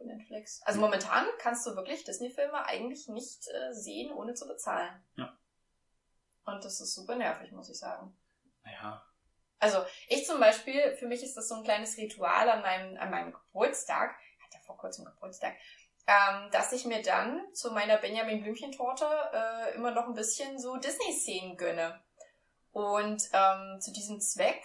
Für 0.03 0.09
Netflix. 0.09 0.61
Also 0.63 0.79
momentan 0.79 1.25
kannst 1.39 1.65
du 1.65 1.75
wirklich 1.75 2.03
Disney-Filme 2.03 2.65
eigentlich 2.65 3.07
nicht 3.07 3.47
äh, 3.47 3.73
sehen, 3.73 4.11
ohne 4.11 4.33
zu 4.33 4.47
bezahlen. 4.47 5.03
Ja. 5.15 5.37
Und 6.45 6.63
das 6.65 6.81
ist 6.81 6.93
super 6.93 7.15
nervig, 7.15 7.51
muss 7.51 7.69
ich 7.69 7.79
sagen. 7.79 8.17
Naja, 8.63 9.05
Also 9.59 9.83
ich 10.07 10.25
zum 10.25 10.39
Beispiel, 10.39 10.95
für 10.97 11.07
mich 11.07 11.23
ist 11.23 11.35
das 11.37 11.47
so 11.47 11.55
ein 11.55 11.63
kleines 11.63 11.97
Ritual 11.97 12.49
an 12.49 12.61
meinem, 12.61 12.97
an 12.97 13.11
meinem 13.11 13.31
Geburtstag, 13.31 14.11
hat 14.43 14.53
ja 14.53 14.59
vor 14.65 14.77
kurzem 14.77 15.05
Geburtstag, 15.05 15.55
ähm, 16.05 16.51
dass 16.51 16.73
ich 16.73 16.85
mir 16.85 17.01
dann 17.01 17.41
zu 17.53 17.71
meiner 17.71 17.97
Benjamin 17.97 18.41
Blümchen-Torte 18.41 19.05
äh, 19.33 19.75
immer 19.75 19.91
noch 19.91 20.07
ein 20.07 20.13
bisschen 20.13 20.59
so 20.59 20.75
Disney-Szenen 20.75 21.55
gönne. 21.55 22.03
Und 22.71 23.29
ähm, 23.31 23.79
zu 23.79 23.93
diesem 23.93 24.19
Zweck, 24.19 24.61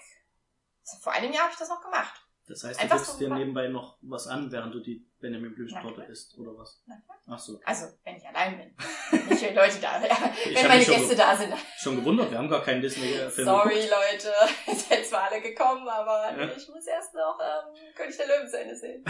vor 1.00 1.12
einem 1.12 1.32
Jahr 1.32 1.44
habe 1.44 1.52
ich 1.52 1.58
das 1.58 1.68
noch 1.68 1.82
gemacht. 1.82 2.27
Das 2.48 2.64
heißt, 2.64 2.80
Einfach 2.80 2.96
du 2.96 3.02
gibst 3.02 3.18
so 3.18 3.26
dir 3.26 3.34
nebenbei 3.34 3.68
noch 3.68 3.98
was 4.02 4.26
an, 4.26 4.50
während 4.50 4.74
du 4.74 4.80
die 4.80 5.06
Benjamin 5.20 5.54
Blümchen-Torte 5.54 6.02
isst, 6.04 6.36
oder 6.38 6.56
was? 6.56 6.82
Ach 7.26 7.38
so. 7.38 7.60
Also, 7.64 7.86
wenn 8.04 8.16
ich 8.16 8.26
allein 8.26 8.56
bin. 8.56 8.74
Nicht 9.28 9.42
wenn 9.42 9.54
Leute 9.54 9.78
da 9.80 10.00
sind. 10.00 10.54
Wenn 10.54 10.68
meine 10.68 10.84
Gäste 10.84 11.14
da 11.16 11.36
sind. 11.36 11.52
Schon 11.78 11.96
gewundert, 11.96 12.30
wir 12.30 12.38
haben 12.38 12.48
gar 12.48 12.62
keinen 12.62 12.80
Disney-Film 12.80 13.46
Sorry, 13.46 13.74
geguckt. 13.74 13.90
Leute. 14.12 14.32
Ihr 14.66 14.74
seid 14.74 15.06
zwar 15.06 15.30
alle 15.30 15.40
gekommen, 15.42 15.86
aber 15.88 16.34
Ja. 16.38 16.44
ich 16.56 16.68
muss 16.68 16.86
erst 16.86 17.14
noch 17.14 17.38
ähm, 17.42 17.74
König 17.94 18.16
der 18.16 18.26
Löwen 18.28 18.48
zu 18.48 18.58
Ende 18.60 18.76
sehen. 18.76 19.04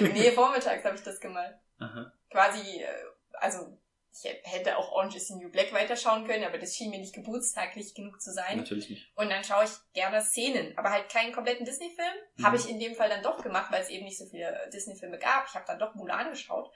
nee, 0.00 0.30
vormittags 0.32 0.84
habe 0.84 0.96
ich 0.96 1.02
das 1.02 1.18
gemalt. 1.20 1.54
Aha. 1.78 2.12
Quasi, 2.30 2.82
äh, 2.82 2.86
also 3.34 3.78
ich 4.14 4.24
hätte 4.44 4.76
auch 4.76 4.92
Orange 4.92 5.16
is 5.16 5.28
the 5.28 5.34
New 5.34 5.50
Black 5.50 5.72
weiterschauen 5.72 6.26
können, 6.26 6.44
aber 6.44 6.58
das 6.58 6.74
schien 6.74 6.90
mir 6.90 6.98
nicht 6.98 7.14
geburtstaglich 7.14 7.94
genug 7.94 8.20
zu 8.20 8.30
sein. 8.32 8.58
Natürlich 8.58 8.90
nicht. 8.90 9.10
Und 9.16 9.30
dann 9.30 9.42
schaue 9.42 9.64
ich 9.64 9.70
gerne 9.94 10.20
Szenen, 10.20 10.76
aber 10.76 10.90
halt 10.90 11.10
keinen 11.10 11.32
kompletten 11.32 11.64
Disney-Film. 11.64 12.14
Mhm. 12.36 12.44
Habe 12.44 12.56
ich 12.56 12.68
in 12.68 12.78
dem 12.78 12.94
Fall 12.94 13.08
dann 13.08 13.22
doch 13.22 13.42
gemacht, 13.42 13.72
weil 13.72 13.80
es 13.82 13.88
eben 13.88 14.04
nicht 14.04 14.18
so 14.18 14.26
viele 14.26 14.68
Disney-Filme 14.72 15.18
gab. 15.18 15.46
Ich 15.48 15.54
habe 15.54 15.64
dann 15.66 15.78
doch 15.78 15.94
Mulan 15.94 16.30
geschaut. 16.30 16.70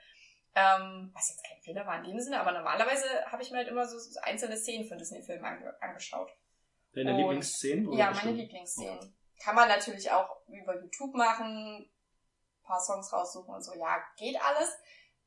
Ähm, 0.55 1.11
was 1.13 1.29
jetzt 1.29 1.43
kein 1.47 1.61
Fehler 1.61 1.85
war 1.85 1.97
in 1.99 2.05
dem 2.05 2.19
Sinne, 2.19 2.39
aber 2.39 2.51
normalerweise 2.51 3.05
habe 3.27 3.43
ich 3.43 3.51
mir 3.51 3.57
halt 3.57 3.67
immer 3.67 3.85
so, 3.87 3.99
so 3.99 4.19
einzelne 4.21 4.57
Szenen 4.57 4.87
von 4.87 4.97
Disney-Filmen 4.97 5.45
ange 5.45 5.81
angeschaut. 5.81 6.31
Deine 6.93 7.11
Und- 7.11 7.17
Lieblingsszenen? 7.19 7.87
oder 7.87 7.97
Ja, 7.97 8.05
meine 8.05 8.13
bestimmt? 8.15 8.37
Lieblingsszenen. 8.39 9.15
Kann 9.43 9.53
man 9.53 9.67
natürlich 9.67 10.09
auch 10.09 10.41
über 10.47 10.81
YouTube 10.81 11.13
machen, 11.13 11.85
ein 11.85 12.63
paar 12.63 12.79
Songs 12.79 13.13
raussuchen 13.13 13.53
und 13.53 13.61
so. 13.61 13.75
Ja, 13.75 14.03
geht 14.17 14.35
alles. 14.41 14.75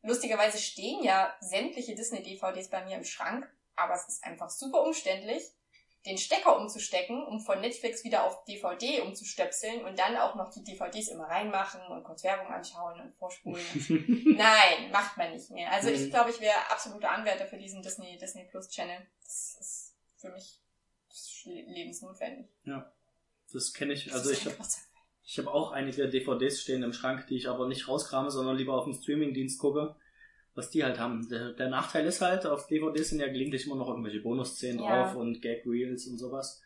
Lustigerweise 0.03 0.59
stehen 0.59 1.03
ja 1.03 1.35
sämtliche 1.41 1.95
Disney-DVDs 1.95 2.69
bei 2.71 2.85
mir 2.85 2.97
im 2.97 3.05
Schrank, 3.05 3.49
aber 3.77 3.95
es 3.95 4.09
ist 4.09 4.25
einfach 4.25 4.51
super 4.51 4.83
umständlich, 4.83 5.43
den 6.07 6.17
Stecker 6.17 6.59
umzustecken, 6.59 7.23
um 7.27 7.41
von 7.41 7.61
Netflix 7.61 8.05
wieder 8.05 8.25
auf 8.25 8.43
DVD 8.47 9.03
umzustöpseln 9.03 9.85
und 9.85 9.99
dann 9.99 10.17
auch 10.17 10.35
noch 10.35 10.51
die 10.51 10.65
DVDs 10.65 11.09
immer 11.09 11.25
reinmachen 11.25 11.83
und 11.89 12.05
kurz 12.05 12.25
Werbung 12.25 12.47
anschauen 12.47 12.99
und 13.01 13.15
vorspulen. 13.17 13.63
Nein, 14.37 14.91
macht 14.91 15.19
man 15.19 15.33
nicht 15.33 15.51
mehr. 15.51 15.71
Also 15.71 15.89
ich 15.91 16.01
Mhm. 16.01 16.11
glaube, 16.11 16.31
ich 16.31 16.41
wäre 16.41 16.71
absoluter 16.71 17.11
Anwärter 17.11 17.47
für 17.47 17.59
diesen 17.59 17.83
Disney, 17.83 18.17
Disney 18.17 18.45
Plus 18.45 18.71
Channel. 18.71 19.07
Das 19.23 19.57
ist 19.61 19.95
für 20.17 20.31
mich 20.31 20.59
lebensnotwendig. 21.45 22.47
Das 23.53 23.73
kenne 23.75 23.93
ich. 23.93 24.13
Also 24.13 24.31
ich 24.31 24.47
habe 24.47 24.57
ich 25.31 25.39
hab 25.39 25.47
auch 25.47 25.71
einige 25.71 26.09
DVDs 26.09 26.61
stehen 26.61 26.83
im 26.83 26.93
Schrank, 26.93 27.29
die 27.29 27.37
ich 27.37 27.49
aber 27.49 27.69
nicht 27.69 27.87
rauskrame, 27.87 28.33
sondern 28.33 28.57
lieber 28.57 28.75
auf 28.75 28.85
dem 28.85 28.95
Streamingdienst 28.95 29.61
gucke, 29.61 29.95
was 30.55 30.71
die 30.71 30.83
halt 30.83 30.99
haben. 30.99 31.29
Der, 31.29 31.53
der 31.53 31.69
Nachteil 31.69 32.05
ist 32.05 32.21
halt, 32.21 32.47
auf 32.47 32.67
DVDs 32.67 33.11
sind 33.11 33.21
ja 33.21 33.29
gelegentlich 33.29 33.65
immer 33.65 33.77
noch 33.77 33.89
irgendwelche 33.89 34.21
Bonusszenen 34.23 34.83
Ja. 34.83 35.05
drauf 35.05 35.15
und 35.15 35.41
Gag-Reels 35.41 36.09
und 36.09 36.19
sowas, 36.19 36.61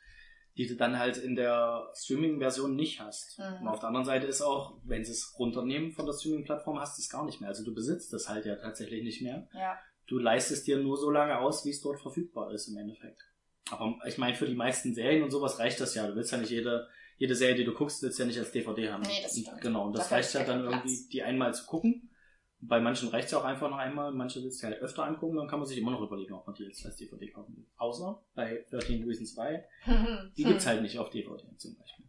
die 0.56 0.66
du 0.66 0.76
dann 0.76 0.98
halt 0.98 1.18
in 1.18 1.36
der 1.36 1.90
Streaming-Version 1.94 2.74
nicht 2.74 3.00
hast. 3.00 3.38
Mhm. 3.38 3.66
Und 3.66 3.68
auf 3.68 3.80
der 3.80 3.88
anderen 3.88 4.06
Seite 4.06 4.26
ist 4.26 4.40
auch, 4.40 4.78
wenn 4.82 5.04
sie 5.04 5.12
es 5.12 5.34
runternehmen 5.38 5.92
von 5.92 6.06
der 6.06 6.14
Streaming-Plattform, 6.14 6.80
hast 6.80 6.96
du 6.96 7.02
es 7.02 7.10
gar 7.10 7.26
nicht 7.26 7.42
mehr. 7.42 7.50
Also 7.50 7.66
du 7.66 7.74
besitzt 7.74 8.14
es 8.14 8.30
halt 8.30 8.46
ja 8.46 8.56
tatsächlich 8.56 9.04
nicht 9.04 9.20
mehr. 9.20 9.46
Ja. 9.52 9.78
Du 10.06 10.18
leistest 10.18 10.66
dir 10.66 10.78
nur 10.78 10.96
so 10.96 11.10
lange 11.10 11.38
aus, 11.38 11.66
wie 11.66 11.70
es 11.70 11.82
dort 11.82 12.00
verfügbar 12.00 12.50
ist 12.50 12.68
im 12.68 12.78
Endeffekt. 12.78 13.20
Aber 13.70 13.94
ich 14.06 14.16
meine, 14.16 14.36
für 14.36 14.46
die 14.46 14.54
meisten 14.54 14.94
Serien 14.94 15.22
und 15.22 15.30
sowas 15.30 15.58
reicht 15.58 15.80
das 15.80 15.94
ja. 15.94 16.06
Du 16.06 16.16
willst 16.16 16.32
ja 16.32 16.38
nicht 16.38 16.50
jede, 16.50 16.88
jede 17.18 17.34
Serie, 17.34 17.54
die 17.54 17.64
du 17.64 17.72
guckst, 17.74 18.02
willst 18.02 18.18
ja 18.18 18.24
nicht 18.24 18.38
als 18.38 18.50
DVD 18.52 18.90
haben. 18.90 19.02
Nee, 19.02 19.22
das 19.22 19.38
stimmt. 19.38 19.60
Genau, 19.60 19.86
und 19.86 19.92
das 19.92 20.04
Dafür 20.04 20.16
reicht 20.16 20.34
ja 20.34 20.44
dann 20.44 20.62
kein 20.64 20.72
irgendwie, 20.72 20.96
Platz. 20.96 21.08
die 21.08 21.22
einmal 21.22 21.54
zu 21.54 21.66
gucken. 21.66 22.10
Bei 22.60 22.80
manchen 22.80 23.08
reicht 23.10 23.26
es 23.26 23.32
ja 23.32 23.38
auch 23.38 23.44
einfach 23.44 23.68
noch 23.68 23.76
einmal, 23.76 24.10
manche 24.12 24.42
willst 24.42 24.62
du 24.62 24.66
ja 24.68 24.72
öfter 24.76 25.04
angucken, 25.04 25.36
dann 25.36 25.48
kann 25.48 25.58
man 25.58 25.68
sich 25.68 25.76
immer 25.76 25.90
noch 25.90 26.00
überlegen, 26.00 26.32
ob 26.32 26.46
man 26.46 26.54
die 26.56 26.64
jetzt 26.64 26.84
als 26.86 26.96
DVD 26.96 27.30
kaufen 27.30 27.56
will. 27.56 27.66
Außer 27.76 28.22
bei 28.34 28.64
13 28.70 29.04
Reasons 29.04 29.36
Why, 29.36 29.60
die 30.36 30.44
gibt's 30.44 30.64
halt 30.66 30.80
nicht 30.80 30.98
auf 30.98 31.10
DVD 31.10 31.44
zum 31.58 31.76
Beispiel. 31.76 32.06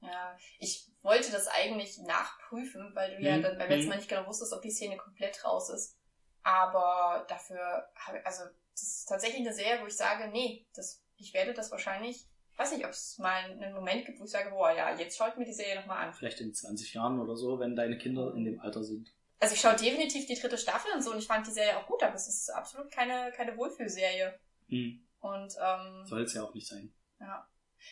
Ja, 0.00 0.36
ich 0.60 0.86
wollte 1.02 1.30
das 1.30 1.46
eigentlich 1.48 1.98
nachprüfen, 2.06 2.92
weil 2.94 3.16
du 3.16 3.22
ja 3.22 3.36
Mhm. 3.36 3.42
dann 3.42 3.58
beim 3.58 3.68
letzten 3.68 3.84
Mhm. 3.84 3.88
Mal 3.90 3.96
nicht 3.96 4.08
genau 4.08 4.26
wusstest, 4.26 4.52
ob 4.54 4.62
die 4.62 4.70
Szene 4.70 4.96
komplett 4.96 5.44
raus 5.44 5.68
ist. 5.70 5.98
Aber 6.42 7.26
dafür 7.28 7.88
habe 7.96 8.24
also 8.24 8.44
das 8.72 8.82
ist 8.82 9.06
tatsächlich 9.08 9.40
eine 9.40 9.52
Serie, 9.54 9.82
wo 9.82 9.86
ich 9.86 9.96
sage, 9.96 10.28
nee, 10.30 10.64
das, 10.74 11.02
ich 11.16 11.34
werde 11.34 11.52
das 11.52 11.70
wahrscheinlich, 11.72 12.26
weiß 12.58 12.72
nicht, 12.72 12.84
ob 12.84 12.90
es 12.90 13.18
mal 13.18 13.44
einen 13.44 13.74
Moment 13.74 14.04
gibt, 14.04 14.18
wo 14.20 14.24
ich 14.24 14.30
sage, 14.30 14.50
boah, 14.50 14.72
ja, 14.72 14.94
jetzt 14.96 15.16
schaue 15.16 15.30
ich 15.30 15.36
mir 15.36 15.44
die 15.44 15.52
Serie 15.52 15.76
nochmal 15.76 16.06
an. 16.06 16.14
Vielleicht 16.14 16.40
in 16.40 16.52
20 16.52 16.94
Jahren 16.94 17.20
oder 17.20 17.36
so, 17.36 17.58
wenn 17.60 17.76
deine 17.76 17.98
Kinder 17.98 18.34
in 18.34 18.44
dem 18.44 18.60
Alter 18.60 18.82
sind. 18.82 19.14
Also 19.40 19.54
ich 19.54 19.60
schaue 19.60 19.76
definitiv 19.76 20.26
die 20.26 20.34
dritte 20.34 20.58
Staffel 20.58 20.90
und 20.92 21.02
so 21.02 21.12
und 21.12 21.18
ich 21.18 21.26
fand 21.26 21.46
die 21.46 21.52
Serie 21.52 21.78
auch 21.78 21.86
gut, 21.86 22.02
aber 22.02 22.14
es 22.14 22.26
ist 22.26 22.50
absolut 22.50 22.90
keine, 22.90 23.32
keine 23.36 23.56
Wohlfühlserie. 23.56 24.38
Hm. 24.68 25.06
Und 25.20 25.56
ähm, 25.60 26.04
Soll 26.06 26.22
es 26.22 26.34
ja 26.34 26.42
auch 26.42 26.54
nicht 26.54 26.66
sein. 26.66 26.92
Ja. 27.20 27.48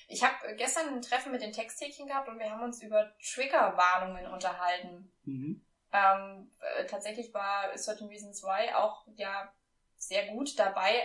Ich 0.09 0.24
habe 0.24 0.55
gestern 0.57 0.88
ein 0.88 1.02
Treffen 1.02 1.31
mit 1.31 1.42
den 1.42 1.52
Texthäkchen 1.52 2.09
gehabt 2.09 2.29
und 2.29 2.38
wir 2.38 2.50
haben 2.50 2.64
uns 2.64 2.83
über 2.83 3.14
Triggerwarnungen 3.22 4.26
unterhalten. 4.26 5.12
Mhm. 5.24 5.64
Ähm, 5.92 6.50
äh, 6.59 6.87
tatsächlich 6.87 7.33
war 7.33 7.76
Certain 7.76 8.09
Reasons 8.09 8.42
Why 8.42 8.74
auch 8.74 9.07
ja 9.14 9.52
sehr 9.96 10.26
gut 10.26 10.59
dabei, 10.59 11.02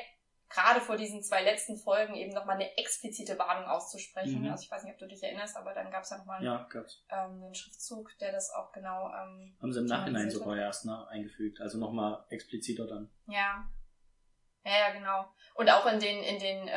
gerade 0.54 0.82
vor 0.82 0.98
diesen 0.98 1.24
zwei 1.24 1.42
letzten 1.44 1.78
Folgen 1.78 2.16
eben 2.16 2.34
nochmal 2.34 2.56
eine 2.56 2.78
explizite 2.78 3.38
Warnung 3.40 3.70
auszusprechen. 3.70 4.42
Mhm. 4.44 4.52
Also 4.52 4.64
ich 4.64 4.72
weiß 4.72 4.84
nicht, 4.84 4.94
ob 4.94 5.00
du 5.00 5.08
dich 5.08 5.24
erinnerst, 5.24 5.56
aber 5.58 5.74
dann 5.74 5.90
gab 5.92 6.04
es 6.04 6.10
ja 6.10 6.18
nochmal 6.18 6.44
Ja, 6.44 6.68
gab's. 6.70 7.04
ähm, 7.10 7.44
einen 7.44 7.56
Schriftzug, 7.56 8.18
der 8.20 8.32
das 8.32 8.52
auch 8.52 8.72
genau, 8.72 9.08
ähm, 9.10 9.58
Haben 9.62 9.74
sie 9.74 9.80
im 9.80 9.86
Nachhinein 9.86 10.30
sogar 10.30 10.58
erst 10.58 10.86
ne, 10.86 11.08
eingefügt. 11.08 11.62
Also 11.62 11.78
nochmal 11.78 12.26
expliziter 12.30 12.86
dann. 12.88 13.10
ja. 13.28 13.68
Ja, 14.64 14.78
ja, 14.78 14.90
genau. 14.94 15.26
Und 15.56 15.72
auch 15.72 15.88
in 15.88 16.00
den, 16.00 16.22
in 16.22 16.38
den, 16.38 16.68
äh, 16.68 16.72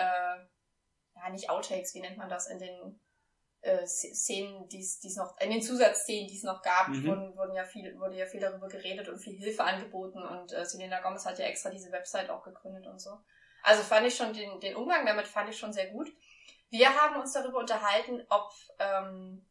ja, 1.17 1.29
nicht 1.31 1.51
Outtakes, 1.51 1.93
wie 1.95 2.01
nennt 2.01 2.17
man 2.17 2.31
das, 2.31 2.47
in 2.47 2.59
den 2.59 2.99
äh, 3.61 3.83
Sz- 3.83 4.15
Szenen, 4.15 4.67
die 4.69 4.81
es 4.81 5.01
die 5.01 5.09
es 5.09 5.17
noch, 5.17 5.39
in 5.39 5.51
den 5.51 5.61
Zusatzszenen, 5.61 6.27
die 6.27 6.35
es 6.37 6.45
noch 6.45 6.63
gab, 6.63 6.89
Mhm. 6.89 7.07
wurden, 7.07 7.37
wurden 7.37 7.55
ja 7.55 7.65
viel, 7.65 7.95
wurde 7.99 8.17
ja 8.17 8.25
viel 8.25 8.41
darüber 8.41 8.69
geredet 8.69 9.09
und 9.11 9.19
viel 9.19 9.37
Hilfe 9.37 9.65
angeboten 9.65 10.23
und 10.23 10.53
äh, 10.55 10.65
Selena 10.65 11.03
Gomez 11.03 11.27
hat 11.27 11.39
ja 11.39 11.45
extra 11.45 11.69
diese 11.69 11.93
Website 11.93 12.31
auch 12.31 12.43
gegründet 12.43 12.87
und 12.87 12.99
so. 13.01 13.19
Also 13.65 13.83
fand 13.83 14.07
ich 14.07 14.15
schon 14.15 14.33
den, 14.33 14.61
den 14.61 14.77
Umgang 14.77 15.07
damit 15.07 15.27
fand 15.27 15.49
ich 15.49 15.59
schon 15.59 15.73
sehr 15.73 15.87
gut. 15.87 16.13
Wir 16.71 16.95
haben 16.95 17.21
uns 17.21 17.33
darüber 17.33 17.59
unterhalten, 17.59 18.25
ob 18.29 18.53
ähm, 18.79 19.45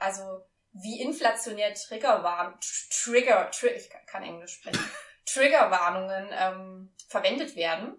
also 0.00 0.44
wie 0.72 1.00
inflationär 1.00 1.74
Triggerwarn 1.74 2.58
Tr- 2.60 3.04
Trigger, 3.04 3.50
Tri 3.50 3.68
ich 3.68 3.90
kann 4.06 4.22
Englisch 4.22 4.54
sprechen, 4.54 4.84
Triggerwarnungen 5.26 6.30
ähm, 6.32 6.94
verwendet 7.08 7.56
werden. 7.56 7.98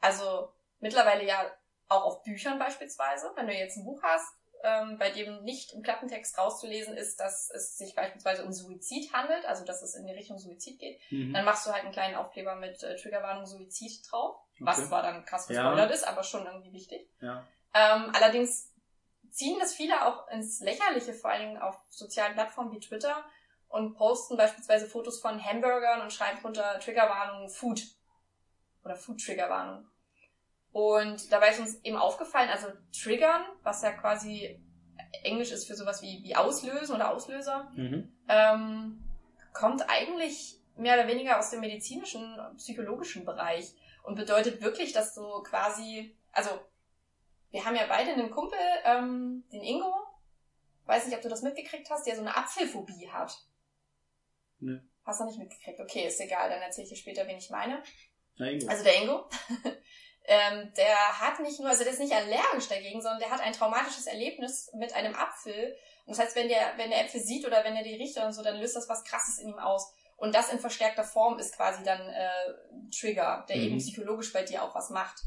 Also 0.00 0.52
mittlerweile 0.80 1.24
ja 1.24 1.50
auch 1.88 2.04
auf 2.04 2.22
Büchern 2.22 2.58
beispielsweise. 2.58 3.32
Wenn 3.36 3.46
du 3.46 3.54
jetzt 3.54 3.76
ein 3.76 3.84
Buch 3.84 4.02
hast, 4.02 4.34
ähm, 4.64 4.98
bei 4.98 5.10
dem 5.10 5.42
nicht 5.44 5.72
im 5.72 5.82
Klappentext 5.82 6.36
rauszulesen 6.38 6.96
ist, 6.96 7.20
dass 7.20 7.50
es 7.50 7.76
sich 7.76 7.94
beispielsweise 7.94 8.44
um 8.44 8.52
Suizid 8.52 9.12
handelt, 9.12 9.44
also 9.44 9.64
dass 9.64 9.82
es 9.82 9.94
in 9.94 10.06
die 10.06 10.12
Richtung 10.14 10.38
Suizid 10.38 10.78
geht, 10.80 11.00
Mhm. 11.10 11.32
dann 11.32 11.44
machst 11.44 11.66
du 11.66 11.70
halt 11.72 11.84
einen 11.84 11.92
kleinen 11.92 12.16
Aufkleber 12.16 12.56
mit 12.56 12.82
äh, 12.82 12.96
Triggerwarnung 12.96 13.46
Suizid 13.46 14.10
drauf, 14.10 14.36
was 14.58 14.78
Okay. 14.78 14.88
zwar 14.88 15.02
dann 15.02 15.24
krass 15.24 15.48
Ja. 15.48 15.62
gespoilert 15.62 15.90
ist, 15.92 16.06
aber 16.08 16.22
schon 16.22 16.46
irgendwie 16.46 16.72
wichtig. 16.72 17.08
Ja. 17.20 17.46
Ähm, 17.74 18.10
allerdings 18.14 18.72
ziehen 19.30 19.58
das 19.60 19.74
viele 19.74 20.06
auch 20.06 20.28
ins 20.28 20.60
Lächerliche, 20.60 21.12
vor 21.12 21.30
allen 21.30 21.48
Dingen 21.48 21.58
auf 21.62 21.76
sozialen 21.90 22.34
Plattformen 22.34 22.72
wie 22.72 22.80
Twitter 22.80 23.24
und 23.68 23.94
posten 23.94 24.36
beispielsweise 24.36 24.86
Fotos 24.86 25.20
von 25.20 25.44
Hamburgern 25.44 26.00
und 26.02 26.12
schreiben 26.12 26.40
drunter 26.40 26.78
Triggerwarnung 26.78 27.48
Food 27.50 27.82
oder 28.84 28.94
Food-Triggerwarnung. 28.96 29.88
Und 30.74 31.30
dabei 31.30 31.50
ist 31.50 31.60
uns 31.60 31.80
eben 31.84 31.96
aufgefallen, 31.96 32.50
also 32.50 32.66
Triggern, 32.92 33.44
was 33.62 33.82
ja 33.82 33.92
quasi 33.92 34.60
Englisch 35.22 35.52
ist 35.52 35.68
für 35.68 35.76
sowas 35.76 36.02
wie, 36.02 36.20
wie 36.24 36.34
Auslösen 36.34 36.96
oder 36.96 37.12
Auslöser, 37.12 37.70
Mhm. 37.76 38.12
ähm, 38.28 39.00
kommt 39.52 39.88
eigentlich 39.88 40.56
mehr 40.76 40.94
oder 40.98 41.06
weniger 41.06 41.38
aus 41.38 41.50
dem 41.50 41.60
medizinischen, 41.60 42.36
psychologischen 42.56 43.24
Bereich 43.24 43.72
und 44.02 44.16
bedeutet 44.16 44.62
wirklich, 44.62 44.92
dass 44.92 45.14
du 45.14 45.44
quasi, 45.44 46.16
also 46.32 46.50
wir 47.52 47.64
haben 47.64 47.76
ja 47.76 47.86
beide 47.88 48.10
einen 48.10 48.32
Kumpel, 48.32 48.58
ähm, 48.84 49.44
den 49.52 49.62
Ingo, 49.62 49.94
weiß 50.86 51.06
nicht, 51.06 51.14
ob 51.16 51.22
du 51.22 51.28
das 51.28 51.42
mitgekriegt 51.42 51.88
hast, 51.88 52.04
der 52.04 52.16
so 52.16 52.22
eine 52.22 52.36
Apfelphobie 52.36 53.08
hat. 53.12 53.38
Nee. 54.58 54.80
Hast 55.04 55.20
du 55.20 55.24
nicht 55.26 55.38
mitgekriegt? 55.38 55.78
Okay, 55.78 56.08
ist 56.08 56.20
egal, 56.20 56.50
dann 56.50 56.62
erzähle 56.62 56.86
ich 56.86 56.90
dir 56.94 56.96
später, 56.98 57.28
wen 57.28 57.38
ich 57.38 57.50
meine. 57.50 57.80
Na, 58.38 58.50
Ingo. 58.50 58.66
Also 58.68 58.82
der 58.82 59.00
Ingo, 59.00 59.28
ähm, 60.26 60.72
der 60.76 61.20
hat 61.20 61.40
nicht 61.40 61.60
nur, 61.60 61.68
also 61.68 61.84
der 61.84 61.92
ist 61.92 62.00
nicht 62.00 62.14
allergisch 62.14 62.68
dagegen, 62.68 63.02
sondern 63.02 63.20
der 63.20 63.30
hat 63.30 63.40
ein 63.40 63.52
traumatisches 63.52 64.06
Erlebnis 64.06 64.70
mit 64.74 64.94
einem 64.94 65.14
Apfel. 65.14 65.76
Und 66.06 66.16
das 66.16 66.24
heißt, 66.24 66.36
wenn 66.36 66.48
der, 66.48 66.74
wenn 66.76 66.90
der 66.90 67.04
Äpfel 67.04 67.20
sieht 67.20 67.46
oder 67.46 67.62
wenn 67.64 67.76
er 67.76 67.82
die 67.84 67.94
riecht 67.94 68.16
und 68.18 68.32
so, 68.32 68.42
dann 68.42 68.56
löst 68.56 68.76
das 68.76 68.88
was 68.88 69.04
krasses 69.04 69.38
in 69.38 69.48
ihm 69.48 69.58
aus. 69.58 69.92
Und 70.16 70.34
das 70.34 70.50
in 70.50 70.58
verstärkter 70.58 71.04
Form 71.04 71.38
ist 71.38 71.56
quasi 71.56 71.82
dann 71.82 72.00
äh, 72.08 72.28
Trigger, 72.90 73.44
der 73.48 73.56
Mhm. 73.56 73.62
eben 73.62 73.78
psychologisch 73.78 74.32
bei 74.32 74.42
dir 74.42 74.62
auch 74.62 74.74
was 74.74 74.90
macht. 74.90 75.22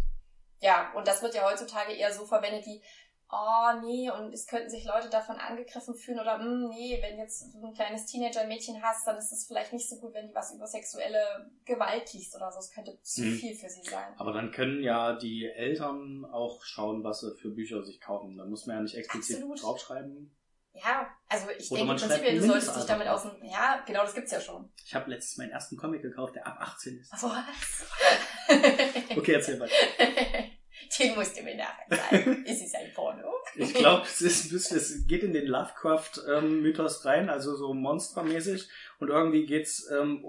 Ja, 0.60 0.92
und 0.96 1.08
das 1.08 1.22
wird 1.22 1.36
ja 1.36 1.44
heutzutage 1.44 1.94
eher 1.94 2.12
so 2.12 2.26
verwendet 2.26 2.66
wie, 2.66 2.82
oh 3.30 3.72
nee, 3.82 4.10
und 4.10 4.34
es 4.34 4.48
könnten 4.48 4.70
sich 4.70 4.86
Leute 4.86 5.10
davon 5.10 5.38
angegriffen 5.38 5.96
fühlen 5.96 6.20
oder 6.20 6.40
"Hm, 6.40 6.70
nee, 6.70 7.00
wenn 7.02 7.18
jetzt 7.18 7.54
du 7.54 7.68
ein 7.68 7.74
kleines 7.74 8.06
Teenager-Mädchen 8.06 8.82
hast, 8.82 9.08
dann 9.08 9.18
ist 9.18 9.32
es 9.32 9.48
vielleicht 9.48 9.74
nicht 9.74 9.90
so 9.90 9.98
gut, 10.00 10.14
wenn 10.14 10.28
die 10.28 10.36
was 10.36 10.54
über 10.54 10.68
sexuelle 10.68 11.52
Gewalt 11.66 12.12
liest 12.14 12.36
oder 12.36 12.52
so. 12.52 12.60
Es 12.60 12.72
könnte 12.72 13.00
zu 13.02 13.22
Mhm. 13.22 13.36
viel 13.36 13.56
für 13.56 13.70
sie 13.70 13.84
sein. 13.84 14.14
Aber 14.18 14.34
dann 14.34 14.52
können 14.52 14.82
ja 14.84 15.14
die 15.18 15.46
Eltern 15.46 16.26
auch 16.26 16.64
schauen, 16.64 17.04
was 17.04 17.22
sie 17.22 17.36
für 17.38 17.50
Bücher 17.50 17.84
sich 17.84 18.00
kaufen. 18.00 18.38
Da 18.38 18.46
muss 18.46 18.66
man 18.66 18.78
ja 18.78 18.82
nicht 18.84 18.96
explizit 18.96 19.38
Absolut. 19.38 19.64
draufschreiben. 19.64 20.34
Ja, 20.74 21.08
also 21.28 21.48
ich 21.58 21.72
Oder 21.72 21.86
denke 21.86 22.06
Prinzip, 22.06 22.24
du 22.24 22.42
solltest 22.48 22.76
dich 22.78 22.84
damit 22.86 23.08
drauf. 23.08 23.26
außen. 23.26 23.44
Ja, 23.46 23.84
genau, 23.88 24.04
das 24.04 24.14
gibt's 24.14 24.32
ja 24.32 24.40
schon. 24.40 24.72
Ich 24.86 24.94
habe 24.94 25.10
letztens 25.10 25.38
meinen 25.38 25.50
ersten 25.52 25.76
Comic 25.76 26.04
gekauft, 26.04 26.36
der 26.36 26.46
ab 26.46 26.58
18 26.60 27.00
ist. 27.00 27.12
Was? 27.14 29.18
Okay, 29.18 29.34
erzähl 29.34 29.60
weiter. 29.60 29.74
Den 31.00 31.16
musst 31.16 31.38
du 31.38 31.44
mir 31.44 31.56
nachher 31.56 32.10
zeigen. 32.10 32.46
Ist 32.46 32.64
es 32.64 32.74
ein 32.74 32.92
Porno? 32.94 33.32
Ich 33.56 33.74
glaube, 33.74 34.04
es 34.04 34.22
ist 34.22 34.46
ein 34.46 34.50
bisschen, 34.52 34.78
es 34.78 35.08
geht 35.08 35.24
in 35.24 35.34
den 35.34 35.48
Lovecraft-Mythos 35.48 37.06
rein, 37.06 37.30
also 37.30 37.56
so 37.56 37.74
monstermäßig. 37.74 38.70
Und 39.00 39.10
irgendwie 39.10 39.46
geht's, 39.46 39.90
ähm, 39.92 40.26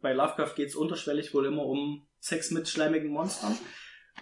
bei 0.00 0.12
Lovecraft 0.12 0.54
geht's 0.56 0.74
unterschwellig 0.74 1.34
wohl 1.34 1.46
immer 1.46 1.64
um 1.64 2.06
Sex 2.20 2.50
mit 2.50 2.68
schleimigen 2.68 3.08
Monstern. 3.08 3.56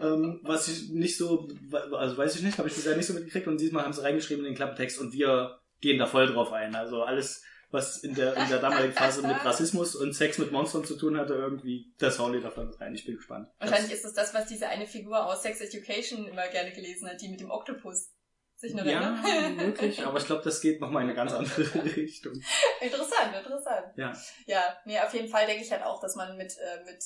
Ähm, 0.01 0.41
was 0.45 0.69
ich 0.69 0.91
nicht 0.91 1.17
so, 1.17 1.49
also 1.93 2.17
weiß 2.17 2.37
ich 2.37 2.43
nicht, 2.43 2.59
habe 2.59 2.69
ich 2.69 2.75
bisher 2.75 2.97
nicht 2.97 3.07
so 3.07 3.15
mitgekriegt. 3.15 3.49
Und 3.49 3.61
diesmal 3.61 3.85
haben 3.85 3.93
sie 3.93 4.03
reingeschrieben 4.03 4.45
in 4.45 4.53
den 4.53 4.57
Klappentext 4.57 4.99
und 5.01 5.13
wir 5.13 5.61
gehen 5.81 5.99
da 5.99 6.07
voll 6.07 6.27
drauf 6.27 6.53
ein. 6.53 6.75
Also 6.75 7.03
alles, 7.03 7.43
was 7.71 7.99
in 7.99 8.15
der, 8.15 8.35
in 8.37 8.49
der 8.49 8.61
damaligen 8.61 8.95
Phase 8.95 9.27
mit 9.27 9.45
Rassismus 9.45 9.95
und 9.95 10.15
Sex 10.15 10.39
mit 10.39 10.53
Monstern 10.53 10.85
zu 10.85 10.97
tun 10.97 11.19
hatte, 11.19 11.35
irgendwie, 11.35 11.93
das 11.99 12.19
hauen 12.19 12.33
die 12.33 12.41
da 12.41 12.51
voll 12.51 12.67
mit 12.67 12.81
rein. 12.81 12.95
Ich 12.95 13.05
bin 13.05 13.17
gespannt. 13.17 13.49
Wahrscheinlich 13.59 13.93
ist 13.93 14.05
es 14.05 14.15
das, 14.15 14.33
was 14.33 14.47
diese 14.47 14.69
eine 14.69 14.87
Figur 14.87 15.27
aus 15.27 15.43
Sex 15.43 15.61
Education 15.61 16.27
immer 16.27 16.49
gerne 16.49 16.73
gelesen 16.73 17.09
hat, 17.09 17.21
die 17.21 17.29
mit 17.29 17.41
dem 17.41 17.51
Oktopus. 17.51 18.11
Sich 18.57 18.75
nur 18.75 18.85
ja, 18.85 19.23
möglich, 19.51 20.03
aber 20.05 20.19
ich 20.19 20.27
glaube, 20.27 20.43
das 20.43 20.61
geht 20.61 20.81
nochmal 20.81 21.05
in 21.05 21.11
eine 21.11 21.17
ganz 21.17 21.33
andere 21.33 21.85
Richtung. 21.97 22.33
Interessant, 22.81 23.37
interessant. 23.37 23.87
Ja. 23.97 24.13
Ja, 24.47 24.77
nee, 24.85 24.99
auf 24.99 25.15
jeden 25.15 25.29
Fall 25.29 25.47
denke 25.47 25.63
ich 25.63 25.71
halt 25.71 25.85
auch, 25.85 26.01
dass 26.01 26.17
man 26.17 26.37
mit, 26.37 26.57
äh, 26.59 26.85
mit, 26.85 27.01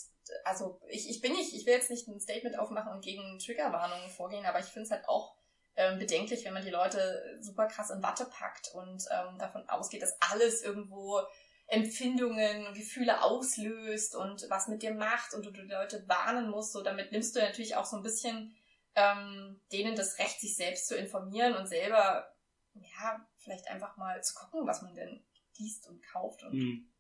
also 0.45 0.81
ich, 0.89 1.11
ich 1.11 1.21
bin 1.21 1.33
nicht, 1.33 1.53
ich 1.53 1.67
will 1.67 1.75
jetzt 1.75 1.91
nicht 1.91 2.09
ein 2.09 2.19
Statement 2.21 2.59
aufmachen 2.59 2.93
und 2.93 3.05
gegen 3.05 3.39
Triggerwarnungen 3.39 4.09
vorgehen, 4.09 4.47
aber 4.47 4.61
ich 4.61 4.65
finde 4.67 4.85
es 4.85 4.91
halt 4.93 5.07
auch 5.07 5.37
ähm, 5.77 5.99
bedenklich, 5.99 6.45
wenn 6.45 6.55
man 6.55 6.65
die 6.65 6.71
Leute 6.71 7.39
super 7.41 7.67
krass 7.67 7.91
in 7.91 8.03
Watte 8.03 8.27
packt 8.27 8.73
und 8.75 9.07
ähm, 9.11 9.39
davon 9.39 9.69
ausgeht, 9.69 10.03
dass 10.03 10.21
alles 10.21 10.63
irgendwo 10.63 11.21
Empfindungen 11.67 12.67
und 12.67 12.75
Gefühle 12.75 13.23
auslöst 13.23 14.15
und 14.15 14.47
was 14.51 14.69
mit 14.69 14.83
dir 14.83 14.93
macht 14.93 15.33
und 15.33 15.47
du 15.47 15.51
die 15.51 15.63
Leute 15.63 16.07
warnen 16.07 16.51
musst. 16.51 16.73
So, 16.73 16.83
damit 16.83 17.13
nimmst 17.13 17.35
du 17.35 17.41
natürlich 17.41 17.77
auch 17.77 17.87
so 17.87 17.97
ein 17.97 18.03
bisschen 18.03 18.55
ähm, 18.95 19.61
denen 19.73 19.97
das 19.97 20.19
Recht, 20.19 20.41
sich 20.41 20.57
selbst 20.57 20.87
zu 20.87 20.97
informieren 20.97 21.55
und 21.55 21.67
selber, 21.67 22.35
ja, 22.75 23.27
vielleicht 23.39 23.69
einfach 23.69 23.97
mal 23.97 24.23
zu 24.23 24.35
gucken, 24.35 24.67
was 24.67 24.83
man 24.83 24.95
denn 24.95 25.25
liest 25.57 25.89
und 25.89 26.03
kauft 26.03 26.43
und 26.43 26.53
Hm. 26.53 26.93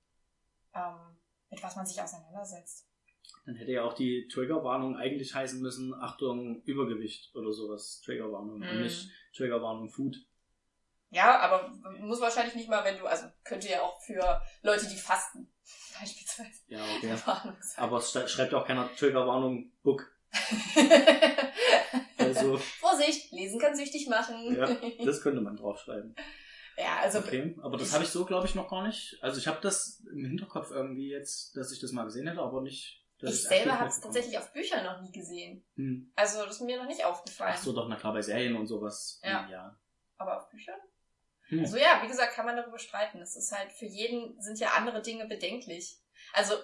ähm, 0.75 1.19
mit 1.51 1.63
was 1.63 1.77
man 1.77 1.87
sich 1.87 2.01
auseinandersetzt. 2.01 2.87
Dann 3.45 3.57
hätte 3.57 3.73
ja 3.73 3.83
auch 3.85 3.95
die 3.95 4.29
Triggerwarnung 4.29 4.97
eigentlich 4.97 5.35
heißen 5.35 5.61
müssen, 5.61 5.93
Achtung, 5.95 6.63
Übergewicht 6.63 7.35
oder 7.35 7.53
sowas. 7.53 8.01
Triggerwarnung 8.05 8.57
und 8.63 8.69
Hm. 8.69 8.81
nicht 8.83 9.09
Triggerwarnung 9.37 9.89
Food. 9.91 10.17
Ja, 11.11 11.41
aber 11.41 11.69
muss 11.99 12.21
wahrscheinlich 12.21 12.55
nicht 12.55 12.71
mal, 12.71 12.85
wenn 12.85 12.99
du, 12.99 13.07
also 13.07 13.27
könnte 13.45 13.69
ja 13.69 13.83
auch 13.83 14.01
für 14.01 14.41
Leute, 14.63 14.87
die 14.89 14.97
fasten, 14.97 15.53
beispielsweise, 16.01 16.63
Ja, 16.69 16.85
okay. 16.97 17.15
Aber 17.77 17.99
es 17.99 18.15
sch- 18.15 18.29
schreibt 18.29 18.55
auch 18.55 18.67
keiner 18.67 18.89
Triggerwarnung 18.97 19.73
Book. 19.83 20.11
Also, 22.19 22.57
Vorsicht, 22.57 23.33
lesen 23.33 23.59
kann 23.59 23.75
süchtig 23.77 24.09
machen. 24.09 24.55
ja, 24.57 24.69
das 25.05 25.23
könnte 25.23 25.41
man 25.41 25.57
draufschreiben. 25.57 26.15
Ja, 26.79 27.01
also 27.01 27.19
Okay, 27.19 27.55
aber 27.61 27.77
das 27.77 27.93
habe 27.93 28.05
ich 28.05 28.11
so, 28.11 28.25
glaube 28.25 28.47
ich, 28.47 28.55
noch 28.55 28.71
gar 28.71 28.87
nicht. 28.87 29.19
Also 29.21 29.39
ich 29.39 29.47
habe 29.49 29.59
das 29.61 30.03
im 30.11 30.25
Hinterkopf 30.25 30.71
irgendwie 30.71 31.09
jetzt, 31.11 31.57
dass 31.57 31.73
ich 31.73 31.81
das 31.81 31.93
mal 31.93 32.05
gesehen 32.05 32.27
hätte, 32.29 32.41
aber 32.41 32.63
nicht. 32.63 33.02
Dass 33.23 33.35
ich 33.35 33.43
selber 33.43 33.79
habe 33.79 33.89
es 33.89 34.01
tatsächlich 34.01 34.37
auf 34.37 34.53
Büchern 34.53 34.85
noch 34.85 35.01
nie 35.01 35.13
gesehen. 35.13 35.65
Hm. 35.77 36.13
Also 36.17 36.45
das 36.45 36.57
ist 36.57 36.61
mir 36.63 36.77
noch 36.77 36.89
nicht 36.89 37.05
aufgefallen. 37.05 37.55
Ach 37.57 37.63
so, 37.63 37.73
doch, 37.73 37.89
na 37.89 37.97
klar, 37.97 38.13
bei 38.13 38.23
Serien 38.23 38.57
und 38.57 38.67
sowas. 38.67 39.21
Ja. 39.23 39.45
Hm, 39.45 39.51
ja. 39.51 39.79
Aber 40.19 40.39
auf 40.39 40.51
Büchern? 40.51 40.79
Hm. 41.49 41.61
Also 41.61 41.77
ja, 41.77 42.01
wie 42.03 42.09
gesagt, 42.09 42.35
kann 42.35 42.47
man 42.47 42.57
darüber 42.57 42.79
streiten. 42.79 43.21
Es 43.21 43.37
ist 43.37 43.53
halt, 43.53 43.73
für 43.73 43.87
jeden 43.87 44.41
sind 44.41 44.59
ja 44.59 44.71
andere 44.71 45.03
Dinge 45.03 45.27
bedenklich. 45.27 45.99
Also, 46.33 46.55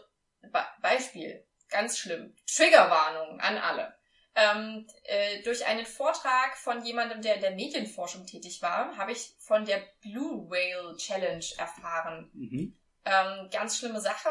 Be 0.41 0.65
Beispiel, 0.81 1.45
ganz 1.69 1.99
schlimm. 1.99 2.35
Triggerwarnung 2.47 3.41
an 3.41 3.59
alle. 3.59 3.95
Ähm, 4.35 4.87
äh, 5.03 5.43
durch 5.43 5.67
einen 5.67 5.85
Vortrag 5.85 6.57
von 6.57 6.85
jemandem, 6.85 7.23
der 7.23 7.37
in 7.37 7.41
der 7.41 7.51
Medienforschung 7.57 8.25
tätig 8.25 8.63
war, 8.63 8.97
habe 8.97 9.13
ich 9.13 9.35
von 9.39 9.65
der 9.65 9.83
Blue 10.01 10.49
Whale 10.49 10.97
Challenge 10.97 11.45
erfahren. 11.57 12.31
Mhm. 12.35 12.79
Ähm, 13.11 13.49
ganz 13.51 13.79
schlimme 13.79 14.01
Sache, 14.01 14.29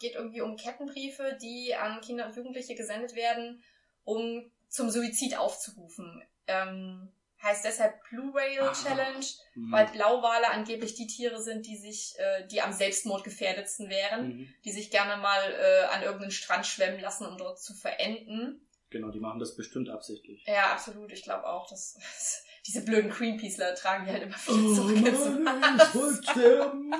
geht 0.00 0.14
irgendwie 0.16 0.40
um 0.40 0.56
Kettenbriefe, 0.56 1.38
die 1.40 1.74
an 1.74 2.00
Kinder 2.00 2.26
und 2.26 2.34
Jugendliche 2.36 2.74
gesendet 2.74 3.14
werden, 3.14 3.62
um 4.04 4.50
zum 4.68 4.90
Suizid 4.90 5.36
aufzurufen. 5.38 6.22
Ähm, 6.48 7.12
heißt 7.42 7.64
deshalb 7.64 8.02
Blue 8.08 8.32
Whale 8.34 8.70
Ah. 8.70 8.72
Challenge, 8.72 9.24
Mhm. 9.54 9.70
weil 9.72 9.86
Blauwale 9.88 10.48
angeblich 10.50 10.94
die 10.94 11.06
Tiere 11.06 11.40
sind, 11.42 11.66
die 11.66 11.76
sich, 11.76 12.14
äh, 12.18 12.46
die 12.48 12.62
am 12.62 12.72
Selbstmord 12.72 13.22
gefährdetsten 13.22 13.88
wären, 13.90 14.28
Mhm. 14.28 14.54
die 14.64 14.72
sich 14.72 14.90
gerne 14.90 15.20
mal 15.20 15.52
äh, 15.52 15.84
an 15.94 16.02
irgendeinen 16.02 16.30
Strand 16.32 16.66
schwemmen 16.66 17.00
lassen, 17.00 17.26
um 17.26 17.36
dort 17.38 17.60
zu 17.60 17.74
verenden. 17.74 18.66
Genau, 18.90 19.10
die 19.10 19.20
machen 19.20 19.38
das 19.40 19.54
bestimmt 19.56 19.88
absichtlich. 19.90 20.42
Ja, 20.46 20.72
absolut. 20.72 21.12
Ich 21.12 21.22
glaube 21.22 21.46
auch, 21.46 21.68
dass 21.68 21.96
diese 22.66 22.82
blöden 22.84 23.10
Greenpeaceler 23.10 23.74
tragen 23.74 24.06
die 24.06 24.12
halt 24.12 24.22
immer 24.22 24.38
viel 24.38 24.54
Oh 24.54 24.74
zurück 24.74 24.96
nein, 25.42 25.76
ich 25.76 25.94
wollte 25.94 26.22
sterben. 26.30 26.94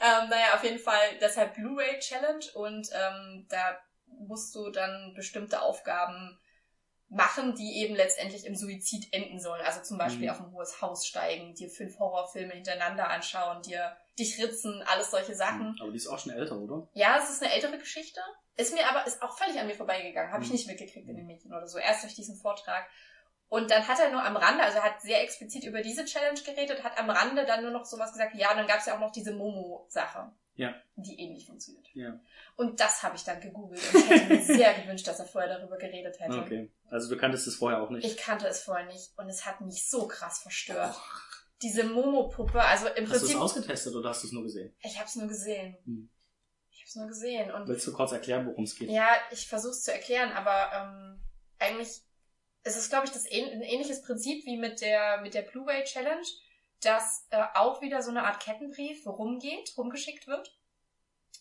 Ähm, 0.00 0.28
naja, 0.28 0.54
auf 0.54 0.64
jeden 0.64 0.78
Fall 0.78 1.18
deshalb 1.20 1.54
Blu-ray 1.54 1.98
Challenge 2.00 2.44
und 2.54 2.88
ähm, 2.92 3.46
da 3.48 3.78
musst 4.06 4.54
du 4.54 4.70
dann 4.70 5.14
bestimmte 5.14 5.62
Aufgaben 5.62 6.38
machen, 7.08 7.54
die 7.54 7.76
eben 7.82 7.94
letztendlich 7.94 8.46
im 8.46 8.56
Suizid 8.56 9.12
enden 9.12 9.38
sollen. 9.38 9.60
Also 9.66 9.82
zum 9.82 9.98
Beispiel 9.98 10.24
Mhm. 10.28 10.30
auf 10.30 10.40
ein 10.40 10.50
hohes 10.52 10.80
Haus 10.80 11.06
steigen, 11.06 11.54
dir 11.54 11.68
fünf 11.68 11.98
Horrorfilme 11.98 12.54
hintereinander 12.54 13.08
anschauen, 13.10 13.62
dir 13.62 13.94
dich 14.18 14.42
ritzen, 14.42 14.82
alles 14.86 15.10
solche 15.10 15.34
Sachen. 15.34 15.76
Aber 15.80 15.90
die 15.90 15.96
ist 15.98 16.06
auch 16.06 16.18
schon 16.18 16.32
älter, 16.32 16.56
oder? 16.56 16.88
Ja, 16.94 17.18
es 17.18 17.28
ist 17.30 17.42
eine 17.42 17.52
ältere 17.52 17.78
Geschichte. 17.78 18.20
Ist 18.56 18.74
mir 18.74 18.88
aber, 18.88 19.06
ist 19.06 19.22
auch 19.22 19.36
völlig 19.36 19.58
an 19.58 19.66
mir 19.66 19.74
vorbeigegangen. 19.74 20.32
Habe 20.32 20.42
ich 20.42 20.48
Mhm. 20.50 20.56
nicht 20.56 20.66
mitgekriegt 20.66 21.08
in 21.08 21.16
den 21.16 21.26
Medien 21.26 21.52
oder 21.54 21.66
so. 21.66 21.78
Erst 21.78 22.02
durch 22.02 22.14
diesen 22.14 22.36
Vortrag. 22.36 22.86
Und 23.52 23.70
dann 23.70 23.86
hat 23.86 24.00
er 24.00 24.10
nur 24.10 24.24
am 24.24 24.34
Rande, 24.34 24.62
also 24.62 24.78
er 24.78 24.84
hat 24.84 25.02
sehr 25.02 25.22
explizit 25.22 25.64
über 25.64 25.82
diese 25.82 26.06
Challenge 26.06 26.40
geredet, 26.40 26.82
hat 26.82 26.96
am 26.96 27.10
Rande 27.10 27.44
dann 27.44 27.60
nur 27.60 27.70
noch 27.70 27.84
sowas 27.84 28.10
gesagt, 28.10 28.34
ja, 28.34 28.50
und 28.50 28.56
dann 28.56 28.66
gab 28.66 28.78
es 28.78 28.86
ja 28.86 28.94
auch 28.94 28.98
noch 28.98 29.12
diese 29.12 29.34
Momo-Sache. 29.34 30.32
Ja. 30.54 30.74
Die 30.96 31.20
ähnlich 31.20 31.44
funktioniert. 31.44 31.86
Ja. 31.92 32.18
Und 32.56 32.80
das 32.80 33.02
habe 33.02 33.14
ich 33.14 33.24
dann 33.24 33.42
gegoogelt 33.42 33.82
und 33.92 34.00
ich 34.00 34.08
hätte 34.08 34.32
mir 34.32 34.42
sehr 34.42 34.72
gewünscht, 34.80 35.06
dass 35.06 35.18
er 35.18 35.26
vorher 35.26 35.58
darüber 35.58 35.76
geredet 35.76 36.18
hätte. 36.18 36.38
Okay. 36.38 36.72
Also 36.88 37.10
du 37.10 37.20
kanntest 37.20 37.46
es 37.46 37.56
vorher 37.56 37.82
auch 37.82 37.90
nicht. 37.90 38.06
Ich 38.06 38.16
kannte 38.16 38.46
es 38.46 38.62
vorher 38.62 38.86
nicht 38.86 39.12
und 39.18 39.28
es 39.28 39.44
hat 39.44 39.60
mich 39.60 39.86
so 39.86 40.08
krass 40.08 40.38
verstört. 40.38 40.96
Diese 41.60 41.84
Momo-Puppe, 41.84 42.58
also 42.58 42.86
im 42.86 43.04
hast 43.04 43.10
du 43.10 43.16
es 43.16 43.20
Prinzip, 43.20 43.36
ausgetestet 43.36 43.94
oder 43.94 44.08
hast 44.08 44.22
du 44.22 44.28
es 44.28 44.32
nur 44.32 44.44
gesehen? 44.44 44.74
ich 44.80 44.96
habe 44.96 45.08
es 45.08 45.16
nur 45.16 45.28
gesehen. 45.28 45.76
Hm. 45.84 46.08
Ich 46.70 46.80
habe 46.80 46.88
es 46.88 46.96
nur 46.96 47.06
gesehen 47.06 47.50
und 47.50 47.68
Willst 47.68 47.86
du 47.86 47.92
kurz 47.92 48.12
erklären, 48.12 48.46
worum 48.46 48.64
es 48.64 48.74
geht? 48.76 48.88
Ja, 48.88 49.08
ich 49.30 49.46
versuche 49.46 49.72
es 49.72 49.82
zu 49.82 49.92
erklären, 49.92 50.32
aber 50.32 50.70
ähm, 50.74 51.20
eigentlich 51.58 52.00
ist 52.64 52.76
es, 52.76 52.88
glaube 52.88 53.06
ich, 53.06 53.12
das 53.12 53.26
ein 53.26 53.62
ähnliches 53.62 54.02
Prinzip 54.02 54.44
wie 54.44 54.56
mit 54.56 54.80
der 54.80 55.20
mit 55.20 55.34
der 55.34 55.42
Blue 55.42 55.66
Whale 55.66 55.84
Challenge, 55.84 56.26
dass 56.80 57.26
äh, 57.30 57.42
auch 57.54 57.80
wieder 57.80 58.02
so 58.02 58.10
eine 58.10 58.24
Art 58.24 58.40
Kettenbrief 58.40 59.06
rumgeht, 59.06 59.74
rumgeschickt 59.76 60.26
wird. 60.26 60.56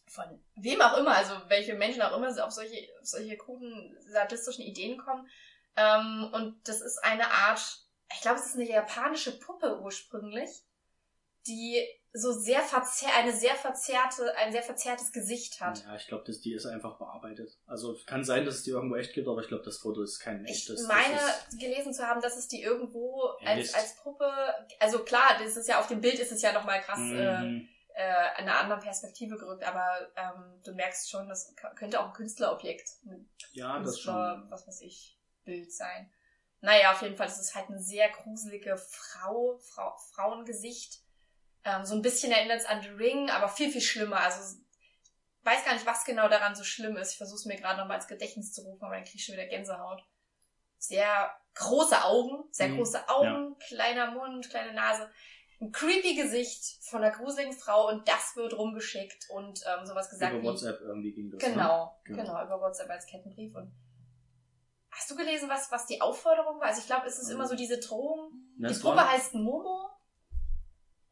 Von 0.08 0.44
wem 0.56 0.82
auch 0.82 0.98
immer, 0.98 1.16
also 1.16 1.34
welche 1.48 1.74
Menschen 1.74 2.02
auch 2.02 2.16
immer 2.18 2.28
auf 2.46 2.52
solche, 2.52 2.88
auf 3.00 3.08
solche 3.08 3.38
kruden, 3.38 3.98
sadistischen 4.02 4.66
Ideen 4.66 4.98
kommen. 4.98 5.30
Ähm, 5.76 6.30
und 6.34 6.68
das 6.68 6.82
ist 6.82 7.04
eine 7.04 7.32
Art, 7.32 7.62
ich 8.14 8.22
glaube, 8.22 8.40
es 8.40 8.48
ist 8.48 8.56
eine 8.56 8.68
japanische 8.68 9.40
Puppe 9.40 9.80
ursprünglich, 9.82 10.50
die 11.48 11.86
so 12.14 12.34
sehr 12.34 12.60
verzehr, 12.62 13.10
eine 13.16 13.32
sehr 13.32 13.56
verzerrte, 13.56 14.36
ein 14.36 14.52
sehr 14.52 14.64
verzerrtes 14.64 15.14
Gesicht 15.14 15.62
hat. 15.62 15.82
Ja, 15.86 15.96
ich 15.96 16.08
glaube, 16.08 16.30
die 16.30 16.54
ist 16.54 16.66
einfach 16.66 16.98
bearbeitet. 16.98 17.58
Also 17.68 17.98
kann 18.06 18.26
sein, 18.26 18.44
dass 18.44 18.56
es 18.56 18.64
die 18.64 18.72
irgendwo 18.72 18.98
echt 18.98 19.14
gibt, 19.14 19.30
aber 19.30 19.40
ich 19.42 19.48
glaube, 19.48 19.64
das 19.64 19.78
Foto 19.78 20.02
ist 20.04 20.20
kein 20.20 20.44
Ich 20.44 20.52
echtes. 20.52 20.86
Das 20.86 20.88
meine 20.88 21.20
gelesen 21.58 21.94
zu 21.94 22.06
haben, 22.06 22.20
dass 22.22 22.36
es 22.36 22.50
die 22.50 22.62
irgendwo 22.62 23.22
als, 23.46 23.74
als 23.74 23.96
Puppe, 23.96 24.30
also 24.80 25.04
klar, 25.06 25.38
das 25.42 25.56
ist 25.56 25.70
ja 25.70 25.80
auf 25.80 25.88
dem 25.88 26.02
Bild 26.02 26.20
ist 26.20 26.34
es 26.34 26.42
ja 26.42 26.52
nochmal 26.52 26.82
krass 26.82 27.00
äh, 27.00 27.40
Mhm. 27.44 27.70
äh, 27.94 28.04
einer 28.42 28.60
anderen 28.60 28.82
Perspektive 28.82 29.38
gerückt, 29.38 29.64
aber 29.64 30.12
ähm, 30.18 30.62
du 30.66 30.74
merkst 30.74 31.10
schon, 31.10 31.30
das 31.30 31.54
könnte 31.76 31.98
auch 32.02 32.08
ein 32.08 32.14
Künstlerobjekt, 32.14 32.90
ein 33.06 33.30
Ja, 33.54 33.80
das 33.80 33.94
Künstler, 33.94 34.38
schon. 34.42 34.52
was 34.52 34.68
weiß 34.68 34.82
ich, 34.82 35.18
Bild 35.46 35.72
sein. 35.74 36.12
Naja, 36.60 36.92
auf 36.92 37.02
jeden 37.02 37.16
Fall, 37.16 37.28
das 37.28 37.40
ist 37.40 37.56
halt 37.56 37.70
eine 37.70 37.80
sehr 37.82 38.10
gruselige 38.10 38.76
Frau, 38.78 39.58
Frau 39.60 39.96
Frauengesicht. 40.14 41.00
Ähm, 41.64 41.86
so 41.86 41.96
ein 41.96 42.02
bisschen 42.02 42.32
erinnert 42.32 42.60
es 42.62 42.66
an 42.66 42.82
The 42.82 42.90
Ring, 42.90 43.30
aber 43.30 43.48
viel, 43.48 43.72
viel 43.72 43.82
schlimmer. 43.82 44.20
Also 44.20 44.58
weiß 45.44 45.66
gar 45.66 45.74
nicht, 45.74 45.86
was 45.86 46.06
genau 46.06 46.28
daran 46.28 46.56
so 46.56 46.64
schlimm 46.64 46.98
ist. 46.98 47.12
Ich 47.12 47.18
versuche 47.18 47.38
es 47.38 47.46
mir 47.46 47.56
gerade 47.58 47.80
nochmal 47.80 47.98
ins 47.98 48.08
Gedächtnis 48.08 48.52
zu 48.54 48.62
rufen, 48.62 48.84
aber 48.86 48.96
dann 48.96 49.04
kriege 49.04 49.18
ich 49.18 49.26
schon 49.26 49.34
wieder 49.34 49.48
Gänsehaut. 49.48 50.02
Sehr 50.78 51.32
große 51.56 52.04
Augen, 52.04 52.44
sehr 52.52 52.70
Mhm, 52.70 52.78
große 52.78 53.10
Augen, 53.10 53.58
kleiner 53.68 54.12
Mund, 54.12 54.50
kleine 54.50 54.74
Nase. 54.74 55.10
Ein 55.60 55.72
creepy 55.72 56.16
Gesicht 56.16 56.84
von 56.90 57.04
einer 57.04 57.16
gruseligen 57.16 57.56
Frau 57.56 57.88
und 57.90 58.08
das 58.08 58.36
wird 58.36 58.54
rumgeschickt 58.58 59.28
und 59.30 59.62
ähm, 59.68 59.86
sowas 59.86 60.10
gesagt 60.10 60.34
Über 60.34 60.42
wie 60.42 60.48
WhatsApp 60.48 60.80
irgendwie 60.82 61.14
ging 61.14 61.30
das. 61.30 61.42
Ne? 61.44 61.50
Genau, 61.54 62.00
Genau. 62.06 62.24
genau, 62.24 62.44
über 62.44 62.60
WhatsApp 62.62 62.90
als 62.90 63.06
Kettenbrief. 63.06 63.54
Und 63.56 63.72
hast 64.90 65.12
du 65.12 65.16
gelesen, 65.16 65.50
was, 65.50 65.72
was 65.72 65.86
die 65.86 66.02
Aufforderung 66.02 66.60
war? 66.60 66.68
Also 66.68 66.82
ich 66.82 66.88
glaube, 66.88 67.06
es 67.06 67.20
ist 67.20 67.30
immer 67.30 67.48
so 67.48 67.56
diese 67.56 67.78
Drohung. 67.80 68.32
Ne, 68.58 68.70
Die 68.70 68.84
war- 68.84 69.12
heißt 69.12 69.36
Momo 69.36 69.88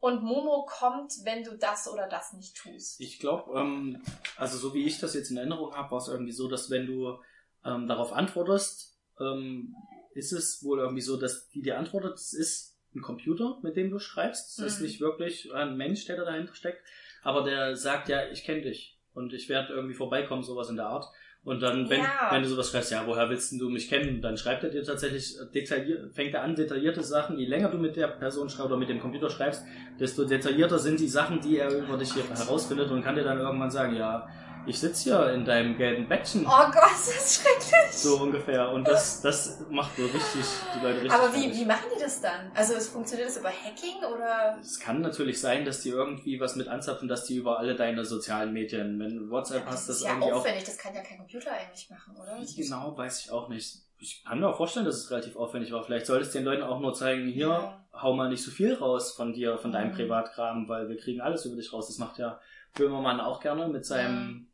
und 0.00 0.22
Momo 0.22 0.66
kommt, 0.66 1.12
wenn 1.24 1.44
du 1.44 1.56
das 1.56 1.86
oder 1.88 2.08
das 2.08 2.32
nicht 2.32 2.56
tust. 2.56 3.00
Ich 3.00 3.18
glaube, 3.18 3.58
ähm, 3.58 4.02
also 4.36 4.56
so 4.58 4.74
wie 4.74 4.84
ich 4.86 4.98
das 4.98 5.14
jetzt 5.14 5.30
in 5.30 5.36
Erinnerung 5.36 5.74
habe, 5.74 5.90
war 5.92 5.98
es 5.98 6.08
irgendwie 6.08 6.32
so, 6.32 6.48
dass 6.48 6.70
wenn 6.70 6.86
du 6.86 7.18
ähm, 7.64 7.86
darauf 7.86 8.12
antwortest, 8.12 8.98
ähm, 9.20 9.76
ist 10.14 10.32
es 10.32 10.64
wohl 10.64 10.78
irgendwie 10.80 11.02
so, 11.02 11.16
dass 11.18 11.48
die 11.50 11.62
dir 11.62 11.78
antwortet, 11.78 12.14
es 12.14 12.32
ist 12.32 12.76
ein 12.94 13.02
Computer, 13.02 13.58
mit 13.62 13.76
dem 13.76 13.90
du 13.90 13.98
schreibst. 14.00 14.58
Es 14.58 14.64
ist 14.64 14.80
Mhm. 14.80 14.86
nicht 14.86 15.00
wirklich 15.00 15.52
ein 15.54 15.76
Mensch, 15.76 16.06
der 16.06 16.16
da 16.16 16.24
dahinter 16.24 16.54
steckt, 16.54 16.82
aber 17.22 17.44
der 17.44 17.76
sagt 17.76 18.08
ja, 18.08 18.26
ich 18.28 18.42
kenne 18.42 18.62
dich 18.62 18.98
und 19.14 19.32
ich 19.32 19.48
werde 19.48 19.72
irgendwie 19.74 19.94
vorbeikommen, 19.94 20.42
sowas 20.42 20.70
in 20.70 20.76
der 20.76 20.86
Art. 20.86 21.04
Und 21.42 21.62
dann, 21.62 21.88
wenn, 21.88 22.00
Ja. 22.00 22.28
wenn 22.30 22.42
du 22.42 22.48
sowas 22.48 22.70
schreibst, 22.70 22.92
ja, 22.92 23.02
woher 23.06 23.30
willst 23.30 23.50
denn 23.52 23.58
du 23.58 23.70
mich 23.70 23.88
kennen? 23.88 24.20
Dann 24.20 24.36
schreibt 24.36 24.62
er 24.62 24.68
dir 24.70 24.84
tatsächlich 24.84 25.36
detailliert, 25.54 26.14
fängt 26.14 26.34
er 26.34 26.42
an, 26.42 26.54
detaillierte 26.54 27.02
Sachen. 27.02 27.38
Je 27.38 27.46
länger 27.46 27.70
du 27.70 27.78
mit 27.78 27.96
der 27.96 28.08
Person 28.08 28.50
schreibst 28.50 28.66
oder 28.66 28.76
mit 28.76 28.90
dem 28.90 29.00
Computer 29.00 29.30
schreibst, 29.30 29.64
desto 29.98 30.24
detaillierter 30.24 30.78
sind 30.78 31.00
die 31.00 31.08
Sachen, 31.08 31.40
die 31.40 31.56
er 31.56 31.70
über 31.74 31.96
dich 31.96 32.12
hier 32.12 32.24
herausfindet 32.28 32.90
und 32.90 33.02
kann 33.02 33.14
dir 33.14 33.24
dann 33.24 33.38
irgendwann 33.38 33.70
sagen, 33.70 33.96
ja, 33.96 34.28
ich 34.66 34.78
sitze 34.78 35.04
hier 35.04 35.32
in 35.32 35.44
deinem 35.44 35.76
gelben 35.76 36.06
Bettchen. 36.08 36.44
Oh 36.46 36.50
Gott, 36.72 36.90
das 36.92 37.08
ist 37.08 37.42
schrecklich. 37.42 37.92
So 37.92 38.18
ungefähr. 38.22 38.70
Und 38.70 38.86
das, 38.86 39.20
das 39.22 39.60
macht 39.70 39.96
so 39.96 40.02
richtig 40.04 40.44
die 40.74 40.80
Leute 40.84 40.96
richtig. 41.02 41.12
Aber 41.12 41.34
wie, 41.34 41.40
fertig. 41.42 41.58
wie 41.60 41.64
machen 41.64 41.86
die 41.96 42.00
das 42.00 42.20
dann? 42.20 42.50
Also 42.54 42.74
es 42.74 42.88
funktioniert 42.88 43.28
das 43.28 43.36
über 43.38 43.48
Hacking 43.50 44.04
oder? 44.04 44.58
Es 44.60 44.78
kann 44.78 45.00
natürlich 45.00 45.40
sein, 45.40 45.64
dass 45.64 45.80
die 45.80 45.88
irgendwie 45.90 46.38
was 46.40 46.56
mit 46.56 46.68
anzapfen, 46.68 47.08
dass 47.08 47.24
die 47.24 47.36
über 47.36 47.58
alle 47.58 47.74
deine 47.74 48.04
sozialen 48.04 48.52
Medien, 48.52 48.98
wenn 48.98 49.16
du 49.16 49.30
WhatsApp 49.30 49.64
das 49.64 49.72
hast, 49.74 49.88
das 49.88 49.96
ist 49.96 50.02
ja 50.04 50.10
irgendwie 50.10 50.32
auch 50.32 50.36
aufwendig, 50.38 50.64
das 50.64 50.78
kann 50.78 50.94
ja 50.94 51.02
kein 51.02 51.18
Computer 51.18 51.50
eigentlich 51.52 51.88
machen, 51.90 52.16
oder? 52.16 52.38
Genau, 52.56 52.96
weiß 52.96 53.24
ich 53.24 53.30
auch 53.32 53.48
nicht. 53.48 53.78
Ich 53.98 54.24
kann 54.24 54.40
mir 54.40 54.48
auch 54.48 54.56
vorstellen, 54.56 54.86
dass 54.86 54.96
es 54.96 55.10
relativ 55.10 55.36
aufwendig 55.36 55.72
war. 55.72 55.82
Vielleicht 55.84 56.06
solltest 56.06 56.34
du 56.34 56.38
den 56.38 56.46
Leuten 56.46 56.62
auch 56.62 56.80
nur 56.80 56.94
zeigen, 56.94 57.26
hier, 57.28 57.48
Ja. 57.48 57.84
hau 57.92 58.14
mal 58.14 58.28
nicht 58.30 58.42
so 58.42 58.50
viel 58.50 58.72
raus 58.74 59.12
von 59.12 59.32
dir, 59.34 59.58
von 59.58 59.72
deinem 59.72 59.90
Mhm. 59.90 59.96
Privatkram, 59.96 60.68
weil 60.68 60.88
wir 60.88 60.96
kriegen 60.96 61.20
alles 61.20 61.44
über 61.44 61.56
dich 61.56 61.72
raus. 61.72 61.88
Das 61.88 61.98
macht 61.98 62.18
ja 62.18 62.40
Böhmermann 62.74 63.20
auch 63.20 63.40
gerne 63.40 63.68
mit 63.68 63.84
seinem 63.84 64.46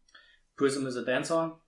Prism 0.57 0.86
is 0.86 0.96
a 0.96 1.02
Dancer. 1.02 1.61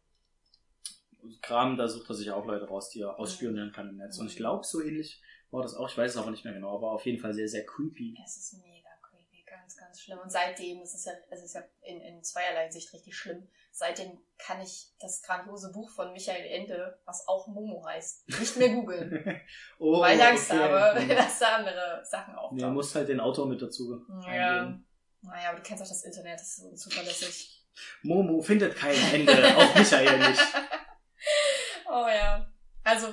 Kram, 1.42 1.76
da 1.76 1.88
sucht 1.88 2.08
er 2.08 2.14
sich 2.14 2.30
auch 2.30 2.46
Leute 2.46 2.66
raus, 2.66 2.90
die 2.90 3.02
er 3.02 3.18
ausspionieren 3.18 3.72
kann 3.72 3.88
im 3.88 3.96
Netz. 3.96 4.18
Und 4.18 4.28
ich 4.28 4.36
glaube, 4.36 4.64
so 4.64 4.80
ähnlich 4.82 5.20
war 5.50 5.62
das 5.62 5.74
auch. 5.74 5.88
Ich 5.88 5.98
weiß 5.98 6.12
es 6.12 6.16
aber 6.16 6.30
nicht 6.30 6.44
mehr 6.44 6.54
genau, 6.54 6.76
aber 6.76 6.92
auf 6.92 7.04
jeden 7.04 7.18
Fall 7.18 7.34
sehr, 7.34 7.48
sehr 7.48 7.66
creepy. 7.66 8.16
Es 8.24 8.36
ist 8.36 8.62
mega 8.62 8.88
creepy, 9.02 9.44
ganz, 9.44 9.76
ganz 9.76 10.00
schlimm. 10.00 10.18
Und 10.18 10.30
seitdem, 10.30 10.80
es 10.80 10.94
ist 10.94 11.06
ja, 11.06 11.12
es 11.30 11.42
ist 11.42 11.54
ja 11.54 11.62
in, 11.82 12.00
in 12.00 12.22
zweierlei 12.22 12.64
Hinsicht 12.64 12.92
richtig 12.92 13.16
schlimm, 13.16 13.46
seitdem 13.72 14.18
kann 14.38 14.60
ich 14.60 14.88
das 15.00 15.22
grandiose 15.22 15.70
Buch 15.72 15.90
von 15.90 16.12
Michael 16.12 16.46
Ende, 16.46 16.98
was 17.04 17.26
auch 17.28 17.46
Momo 17.48 17.84
heißt, 17.84 18.28
nicht 18.40 18.56
mehr 18.56 18.70
googeln. 18.70 19.40
oh, 19.78 20.00
weil 20.00 20.16
ich 20.16 20.24
Angst 20.24 20.50
okay. 20.50 20.60
habe, 20.60 21.06
dass 21.14 21.38
da 21.38 21.56
andere 21.56 22.02
Sachen 22.04 22.34
auftauchen. 22.34 22.74
musst 22.74 22.94
halt 22.94 23.08
den 23.08 23.20
Autor 23.20 23.46
mit 23.46 23.60
dazu 23.60 24.02
ja. 24.24 24.60
eingeben. 24.60 24.86
Naja, 25.20 25.50
aber 25.50 25.58
du 25.58 25.62
kennst 25.64 25.82
auch 25.82 25.88
das 25.88 26.04
Internet, 26.04 26.40
das 26.40 26.48
ist 26.48 26.56
so 26.56 26.68
unzuverlässig. 26.68 27.57
Momo 28.02 28.40
findet 28.42 28.76
kein 28.76 28.96
Ende, 29.12 29.32
auch 29.56 29.74
Michael 29.74 30.18
nicht. 30.30 30.40
Oh 31.90 32.06
ja. 32.06 32.46
Also, 32.84 33.08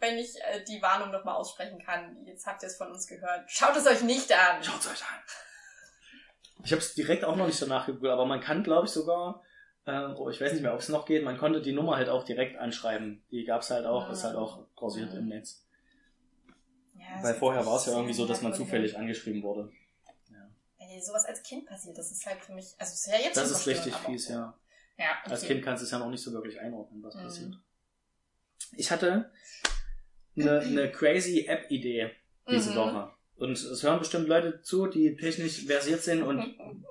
wenn 0.00 0.18
ich 0.18 0.36
äh, 0.36 0.62
die 0.66 0.80
Warnung 0.80 1.10
nochmal 1.10 1.34
aussprechen 1.34 1.82
kann, 1.84 2.16
jetzt 2.26 2.46
habt 2.46 2.62
ihr 2.62 2.68
es 2.68 2.76
von 2.76 2.90
uns 2.92 3.06
gehört, 3.08 3.50
schaut 3.50 3.76
es 3.76 3.86
euch 3.86 4.02
nicht 4.02 4.32
an. 4.32 4.62
Schaut's 4.62 4.86
euch 4.86 5.02
an. 5.02 5.18
Ich 6.64 6.70
habe 6.72 6.80
es 6.80 6.94
direkt 6.94 7.24
auch 7.24 7.34
noch 7.36 7.46
nicht 7.46 7.58
so 7.58 7.66
nachgegoogelt, 7.66 8.12
aber 8.12 8.24
man 8.24 8.40
kann, 8.40 8.62
glaube 8.62 8.86
ich, 8.86 8.92
sogar, 8.92 9.42
äh, 9.86 10.06
oh, 10.16 10.30
ich 10.30 10.40
weiß 10.40 10.52
nicht 10.52 10.62
mehr, 10.62 10.72
ob 10.74 10.80
es 10.80 10.88
noch 10.88 11.06
geht, 11.06 11.24
man 11.24 11.36
konnte 11.38 11.60
die 11.60 11.72
Nummer 11.72 11.96
halt 11.96 12.08
auch 12.08 12.24
direkt 12.24 12.56
anschreiben. 12.56 13.24
Die 13.32 13.44
gab's 13.44 13.70
halt 13.70 13.84
auch, 13.84 14.08
Ah. 14.08 14.12
ist 14.12 14.22
halt 14.24 14.36
auch 14.36 14.64
pausiert 14.76 15.10
Mhm. 15.12 15.18
im 15.18 15.26
Netz. 15.28 15.66
Ja, 16.94 17.22
Weil 17.22 17.34
vorher 17.34 17.66
war 17.66 17.76
es 17.76 17.86
ja 17.86 17.92
irgendwie 17.92 18.14
so, 18.14 18.26
dass 18.26 18.42
man 18.42 18.54
zufällig 18.54 18.96
angeschrieben 18.96 19.42
wurde. 19.42 19.70
Dir 20.94 21.02
sowas 21.02 21.24
als 21.24 21.42
Kind 21.42 21.66
passiert, 21.66 21.98
das 21.98 22.10
ist 22.12 22.24
halt 22.26 22.40
für 22.40 22.52
mich, 22.52 22.74
also 22.78 22.92
ist 22.92 23.06
ja 23.06 23.18
jetzt 23.18 23.36
Das 23.36 23.50
ist 23.50 23.66
richtig 23.66 23.94
fies, 23.94 24.28
ja. 24.28 24.56
Ja, 24.96 25.06
okay. 25.22 25.30
Als 25.32 25.42
Kind 25.42 25.64
kannst 25.64 25.82
du 25.82 25.86
es 25.86 25.90
ja 25.90 25.98
noch 25.98 26.08
nicht 26.10 26.22
so 26.22 26.32
wirklich 26.32 26.60
einordnen, 26.60 27.02
was 27.02 27.14
Mhm. 27.16 27.22
passiert. 27.22 27.54
Ich 28.76 28.90
hatte 28.90 29.32
eine, 30.36 30.60
eine 30.60 30.92
crazy 30.92 31.46
App-Idee 31.46 32.10
diese 32.50 32.70
Mhm. 32.70 32.76
Woche. 32.76 33.10
Und 33.36 33.52
es 33.58 33.82
hören 33.82 33.98
bestimmt 33.98 34.28
Leute 34.28 34.62
zu, 34.62 34.86
die 34.86 35.16
technisch 35.16 35.66
versiert 35.66 36.02
sind 36.02 36.22
und 36.22 36.38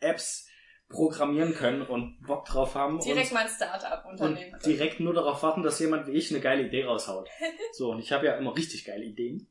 Apps 0.00 0.48
programmieren 0.88 1.54
können 1.54 1.82
und 1.82 2.20
Bock 2.26 2.44
drauf 2.46 2.74
haben. 2.74 3.00
Direkt 3.00 3.28
und 3.30 3.34
mein 3.34 3.48
Start-up-Unternehmen. 3.48 4.52
und 4.54 4.64
direkt 4.66 5.00
nur 5.00 5.12
darauf 5.14 5.42
warten, 5.42 5.62
dass 5.62 5.78
jemand 5.80 6.06
wie 6.06 6.12
ich 6.12 6.30
eine 6.30 6.40
geile 6.40 6.66
Idee 6.66 6.84
raushaut. 6.84 7.28
So, 7.72 7.90
und 7.90 7.98
ich 7.98 8.12
habe 8.12 8.24
ja 8.26 8.36
immer 8.36 8.56
richtig 8.56 8.84
geile 8.84 9.04
Ideen. 9.04 9.48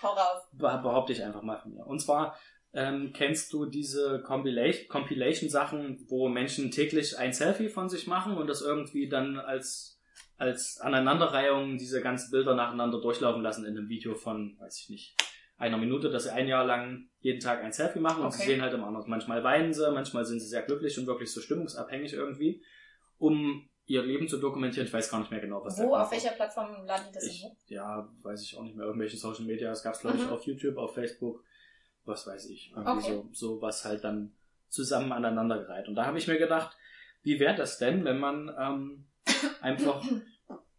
Hau 0.00 0.12
raus. 0.12 0.42
Be- 0.52 0.80
Behaupte 0.82 1.12
ich 1.12 1.22
einfach 1.22 1.42
mal 1.42 1.58
von 1.58 1.74
mir. 1.74 1.84
Und 1.86 1.98
zwar 2.00 2.38
ähm, 2.78 3.12
kennst 3.14 3.52
du 3.54 3.64
diese 3.64 4.22
Compilation- 4.22 4.86
Compilation-Sachen, 4.88 6.04
wo 6.08 6.28
Menschen 6.28 6.70
täglich 6.70 7.16
ein 7.18 7.32
Selfie 7.32 7.68
von 7.70 7.88
sich 7.88 8.06
machen 8.06 8.36
und 8.36 8.46
das 8.48 8.60
irgendwie 8.60 9.08
dann 9.08 9.38
als, 9.38 9.98
als 10.36 10.78
Aneinanderreihung 10.80 11.78
diese 11.78 12.02
ganzen 12.02 12.30
Bilder 12.30 12.54
nacheinander 12.54 13.00
durchlaufen 13.00 13.42
lassen 13.42 13.64
in 13.64 13.76
einem 13.76 13.88
Video 13.88 14.14
von, 14.14 14.56
weiß 14.60 14.78
ich 14.82 14.90
nicht, 14.90 15.16
einer 15.56 15.78
Minute, 15.78 16.10
dass 16.10 16.24
sie 16.24 16.32
ein 16.34 16.48
Jahr 16.48 16.66
lang 16.66 17.08
jeden 17.20 17.40
Tag 17.40 17.64
ein 17.64 17.72
Selfie 17.72 17.98
machen 17.98 18.22
und 18.22 18.30
sie 18.32 18.42
Okay. 18.42 18.50
sehen 18.52 18.60
halt 18.62 18.74
immer 18.74 18.88
anders. 18.88 19.06
Manchmal 19.06 19.42
weinen 19.42 19.72
sie, 19.72 19.90
manchmal 19.90 20.26
sind 20.26 20.40
sie 20.40 20.48
sehr 20.48 20.60
glücklich 20.62 20.98
und 20.98 21.06
wirklich 21.06 21.32
so 21.32 21.40
stimmungsabhängig 21.40 22.12
irgendwie, 22.12 22.62
um 23.16 23.66
ihr 23.86 24.02
Leben 24.02 24.28
zu 24.28 24.36
dokumentieren. 24.36 24.86
Ich 24.86 24.92
weiß 24.92 25.10
gar 25.10 25.20
nicht 25.20 25.30
mehr 25.30 25.40
genau, 25.40 25.64
was 25.64 25.78
Wo, 25.78 25.94
auf 25.94 26.10
welcher 26.12 26.32
Plattform 26.32 26.84
laden 26.84 27.06
die 27.08 27.14
das 27.14 27.24
Ich, 27.24 27.40
hin? 27.40 27.52
ja, 27.68 28.06
weiß 28.22 28.42
ich 28.42 28.58
auch 28.58 28.64
nicht 28.64 28.76
mehr. 28.76 28.84
Irgendwelche 28.84 29.16
Social 29.16 29.46
Media. 29.46 29.70
Es 29.70 29.82
gab 29.82 29.94
es, 29.94 30.00
glaube 30.00 30.18
ich, 30.18 30.24
Mhm. 30.24 30.30
auf 30.32 30.42
YouTube, 30.44 30.76
auf 30.76 30.92
Facebook. 30.92 31.42
Was 32.06 32.26
weiß 32.26 32.48
ich. 32.50 32.72
Irgendwie 32.74 32.98
Okay. 32.98 33.12
so, 33.12 33.28
so 33.32 33.62
was 33.62 33.84
halt 33.84 34.04
dann 34.04 34.32
zusammen 34.68 35.12
aneinandergereiht. 35.12 35.88
Und 35.88 35.94
da 35.94 36.06
habe 36.06 36.18
ich 36.18 36.28
mir 36.28 36.38
gedacht, 36.38 36.76
wie 37.22 37.40
wäre 37.40 37.54
das 37.56 37.78
denn, 37.78 38.04
wenn 38.04 38.18
man 38.18 38.54
ähm, 38.58 39.06
einfach 39.60 40.04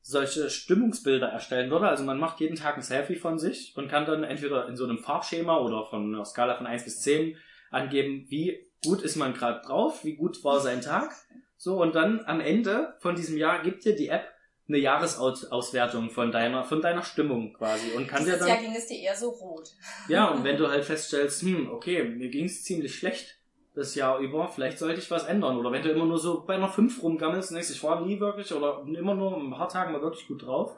solche 0.02 0.50
Stimmungsbilder 0.50 1.28
erstellen 1.28 1.70
würde? 1.70 1.88
Also 1.88 2.04
man 2.04 2.20
macht 2.20 2.40
jeden 2.40 2.56
Tag 2.56 2.78
ein 2.78 2.82
Selfie 2.82 3.18
von 3.18 3.38
sich 3.38 3.74
und 3.76 3.90
kann 3.90 4.06
dann 4.06 4.24
entweder 4.24 4.68
in 4.68 4.78
so 4.78 4.86
einem 4.86 5.00
Farbschema 5.00 5.58
oder 5.58 5.86
von 5.86 6.14
einer 6.14 6.26
Skala 6.26 6.56
von 6.56 6.66
1 6.66 6.86
bis 6.86 7.02
10 7.02 7.38
angeben, 7.72 8.26
wie 8.30 8.66
gut 8.86 9.02
ist 9.02 9.18
man 9.18 9.34
gerade 9.34 9.62
drauf, 9.66 10.06
wie 10.06 10.16
gut 10.16 10.44
war 10.44 10.60
sein 10.62 10.82
Tag. 10.82 11.12
So, 11.58 11.82
und 11.82 11.96
dann 11.96 12.24
am 12.26 12.40
Ende 12.40 12.96
von 13.00 13.16
diesem 13.16 13.36
Jahr 13.36 13.64
gibt 13.64 13.84
dir 13.84 13.96
die 13.96 14.10
App 14.10 14.32
eine 14.68 14.78
Jahresauswertung 14.78 16.10
von 16.10 16.32
deiner, 16.32 16.64
von 16.64 16.82
deiner 16.82 17.04
Stimmung 17.04 17.54
quasi 17.54 17.92
und 17.96 18.08
kann 18.08 18.20
dir 18.20 18.34
Dieses 18.34 18.40
dann, 18.40 18.50
Jahr 18.50 18.58
ging 18.58 18.76
es 18.76 18.88
dir 18.88 19.00
eher 19.00 19.16
so 19.16 19.30
rot. 19.30 19.72
ja, 20.10 20.28
und 20.32 20.44
wenn 20.44 20.58
du 20.58 20.68
halt 20.68 20.84
feststellst, 20.84 21.42
hm, 21.42 21.72
okay, 21.72 22.04
mir 22.04 22.30
ging's 22.30 22.64
ziemlich 22.64 22.96
schlecht 22.96 23.38
das 23.76 23.94
Jahr 23.96 24.20
über, 24.20 24.48
vielleicht 24.50 24.80
sollte 24.80 25.00
ich 25.00 25.12
was 25.12 25.26
ändern. 25.26 25.58
Oder 25.58 25.72
wenn 25.72 25.84
du 25.84 25.92
immer 25.92 26.06
nur 26.06 26.18
so 26.18 26.44
bei 26.46 26.56
einer 26.56 26.68
5 26.68 27.02
rumgammelst 27.04 27.52
denkst, 27.52 27.70
ich 27.70 27.84
war 27.84 28.02
nie 28.02 28.20
wirklich 28.20 28.52
oder 28.52 28.84
immer 28.88 29.14
nur 29.14 29.38
ein 29.38 29.52
paar 29.52 29.70
Tagen 29.70 29.94
mal 29.94 30.02
wirklich 30.02 30.28
gut 30.28 30.44
drauf, 30.46 30.76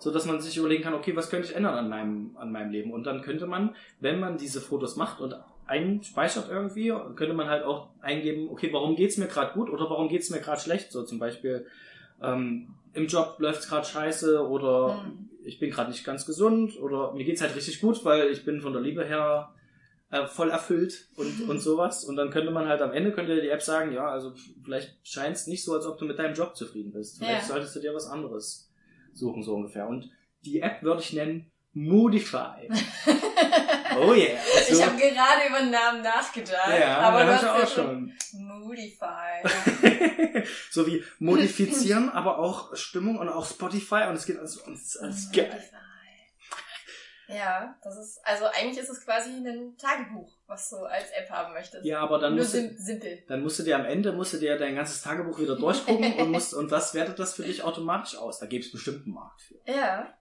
so 0.00 0.10
dass 0.10 0.26
man 0.26 0.40
sich 0.40 0.56
überlegen 0.56 0.82
kann, 0.82 0.94
okay, 0.94 1.14
was 1.14 1.30
könnte 1.30 1.48
ich 1.48 1.54
ändern 1.54 1.74
an 1.74 1.88
meinem, 1.88 2.36
an 2.36 2.50
meinem 2.50 2.72
Leben? 2.72 2.92
Und 2.92 3.04
dann 3.04 3.22
könnte 3.22 3.46
man, 3.46 3.76
wenn 4.00 4.18
man 4.18 4.36
diese 4.36 4.60
Fotos 4.60 4.96
macht 4.96 5.20
und 5.20 5.36
einspeichert 5.66 6.48
irgendwie, 6.50 6.92
könnte 7.14 7.34
man 7.34 7.48
halt 7.48 7.62
auch 7.64 7.90
eingeben, 8.00 8.48
okay, 8.50 8.70
warum 8.72 8.96
geht's 8.96 9.16
mir 9.16 9.28
gerade 9.28 9.54
gut 9.54 9.70
oder 9.70 9.88
warum 9.88 10.08
geht's 10.08 10.30
mir 10.30 10.40
gerade 10.40 10.60
schlecht? 10.60 10.90
So 10.90 11.04
zum 11.04 11.20
Beispiel, 11.20 11.66
ähm, 12.20 12.74
im 12.94 13.06
Job 13.06 13.36
läuft's 13.38 13.68
gerade 13.68 13.86
scheiße 13.86 14.46
oder 14.46 15.02
Hm. 15.04 15.28
ich 15.44 15.58
bin 15.58 15.70
gerade 15.70 15.90
nicht 15.90 16.04
ganz 16.04 16.26
gesund 16.26 16.78
oder 16.80 17.12
mir 17.12 17.24
geht's 17.24 17.40
halt 17.40 17.54
richtig 17.56 17.80
gut, 17.80 18.04
weil 18.04 18.28
ich 18.30 18.44
bin 18.44 18.60
von 18.60 18.72
der 18.72 18.82
Liebe 18.82 19.04
her 19.04 19.54
äh, 20.10 20.26
voll 20.26 20.50
erfüllt 20.50 21.08
und, 21.16 21.48
und 21.48 21.60
sowas. 21.60 22.04
Und 22.04 22.16
dann 22.16 22.30
könnte 22.30 22.50
man 22.50 22.66
halt 22.68 22.82
am 22.82 22.92
Ende 22.92 23.12
könnte 23.12 23.40
die 23.40 23.48
App 23.48 23.62
sagen, 23.62 23.92
ja, 23.92 24.08
also 24.10 24.32
vielleicht 24.64 24.96
scheint 25.04 25.36
es 25.36 25.46
nicht 25.46 25.64
so, 25.64 25.72
als 25.74 25.86
ob 25.86 25.98
du 25.98 26.04
mit 26.04 26.18
deinem 26.18 26.34
Job 26.34 26.56
zufrieden 26.56 26.90
bist. 26.92 27.18
Vielleicht 27.18 27.42
Ja. 27.42 27.46
solltest 27.54 27.76
du 27.76 27.80
dir 27.80 27.94
was 27.94 28.06
anderes 28.06 28.72
suchen, 29.12 29.42
so 29.42 29.54
ungefähr. 29.54 29.86
Und 29.88 30.10
die 30.44 30.60
App 30.60 30.82
würde 30.82 31.00
ich 31.02 31.12
nennen 31.12 31.50
Modify. 31.72 32.68
Oh 33.96 34.14
yeah. 34.14 34.38
So. 34.68 34.74
Ich 34.74 34.86
habe 34.86 34.96
gerade 34.96 35.48
über 35.48 35.58
den 35.58 35.70
Namen 35.70 36.02
nachgedacht. 36.02 36.78
Ja, 36.78 36.98
aber 37.00 37.24
ja 37.24 37.62
auch 37.62 37.68
schon. 37.68 38.12
Modify. 38.32 39.42
so 40.70 40.86
wie 40.86 41.04
modifizieren, 41.18 42.08
aber 42.08 42.38
auch 42.38 42.74
Stimmung 42.76 43.18
und 43.18 43.28
auch 43.28 43.46
Spotify 43.46 44.06
und 44.08 44.14
es 44.14 44.26
geht 44.26 44.38
alles, 44.38 44.62
alles, 44.64 44.96
alles 44.96 45.32
geil. 45.32 45.62
Ja, 47.28 47.76
das 47.84 47.96
ist, 47.96 48.20
also 48.24 48.46
eigentlich 48.46 48.78
ist 48.78 48.88
es 48.88 49.04
quasi 49.04 49.30
ein 49.30 49.76
Tagebuch, 49.76 50.32
was 50.48 50.68
du 50.70 50.78
als 50.78 51.10
App 51.10 51.30
haben 51.30 51.52
möchtest. 51.52 51.84
Ja, 51.84 52.00
aber 52.00 52.18
dann 52.18 52.34
Nur 52.34 52.42
musst, 52.42 52.52
sim 52.52 52.70
du, 52.76 52.82
simpel. 52.82 53.22
dann 53.28 53.42
musst 53.42 53.58
du 53.60 53.62
dir 53.62 53.76
am 53.76 53.84
Ende, 53.84 54.12
musst 54.12 54.32
du 54.32 54.38
dir 54.38 54.58
dein 54.58 54.74
ganzes 54.74 55.02
Tagebuch 55.02 55.38
wieder 55.38 55.56
durchgucken 55.56 56.14
und 56.14 56.30
musst, 56.32 56.54
und 56.54 56.72
was 56.72 56.92
wertet 56.92 57.20
das 57.20 57.34
für 57.34 57.44
dich 57.44 57.62
automatisch 57.62 58.16
aus? 58.16 58.40
Da 58.40 58.46
gäbe 58.46 58.64
es 58.64 58.72
bestimmt 58.72 59.04
einen 59.04 59.14
Markt 59.14 59.42
für. 59.42 59.54
Ja. 59.64 60.12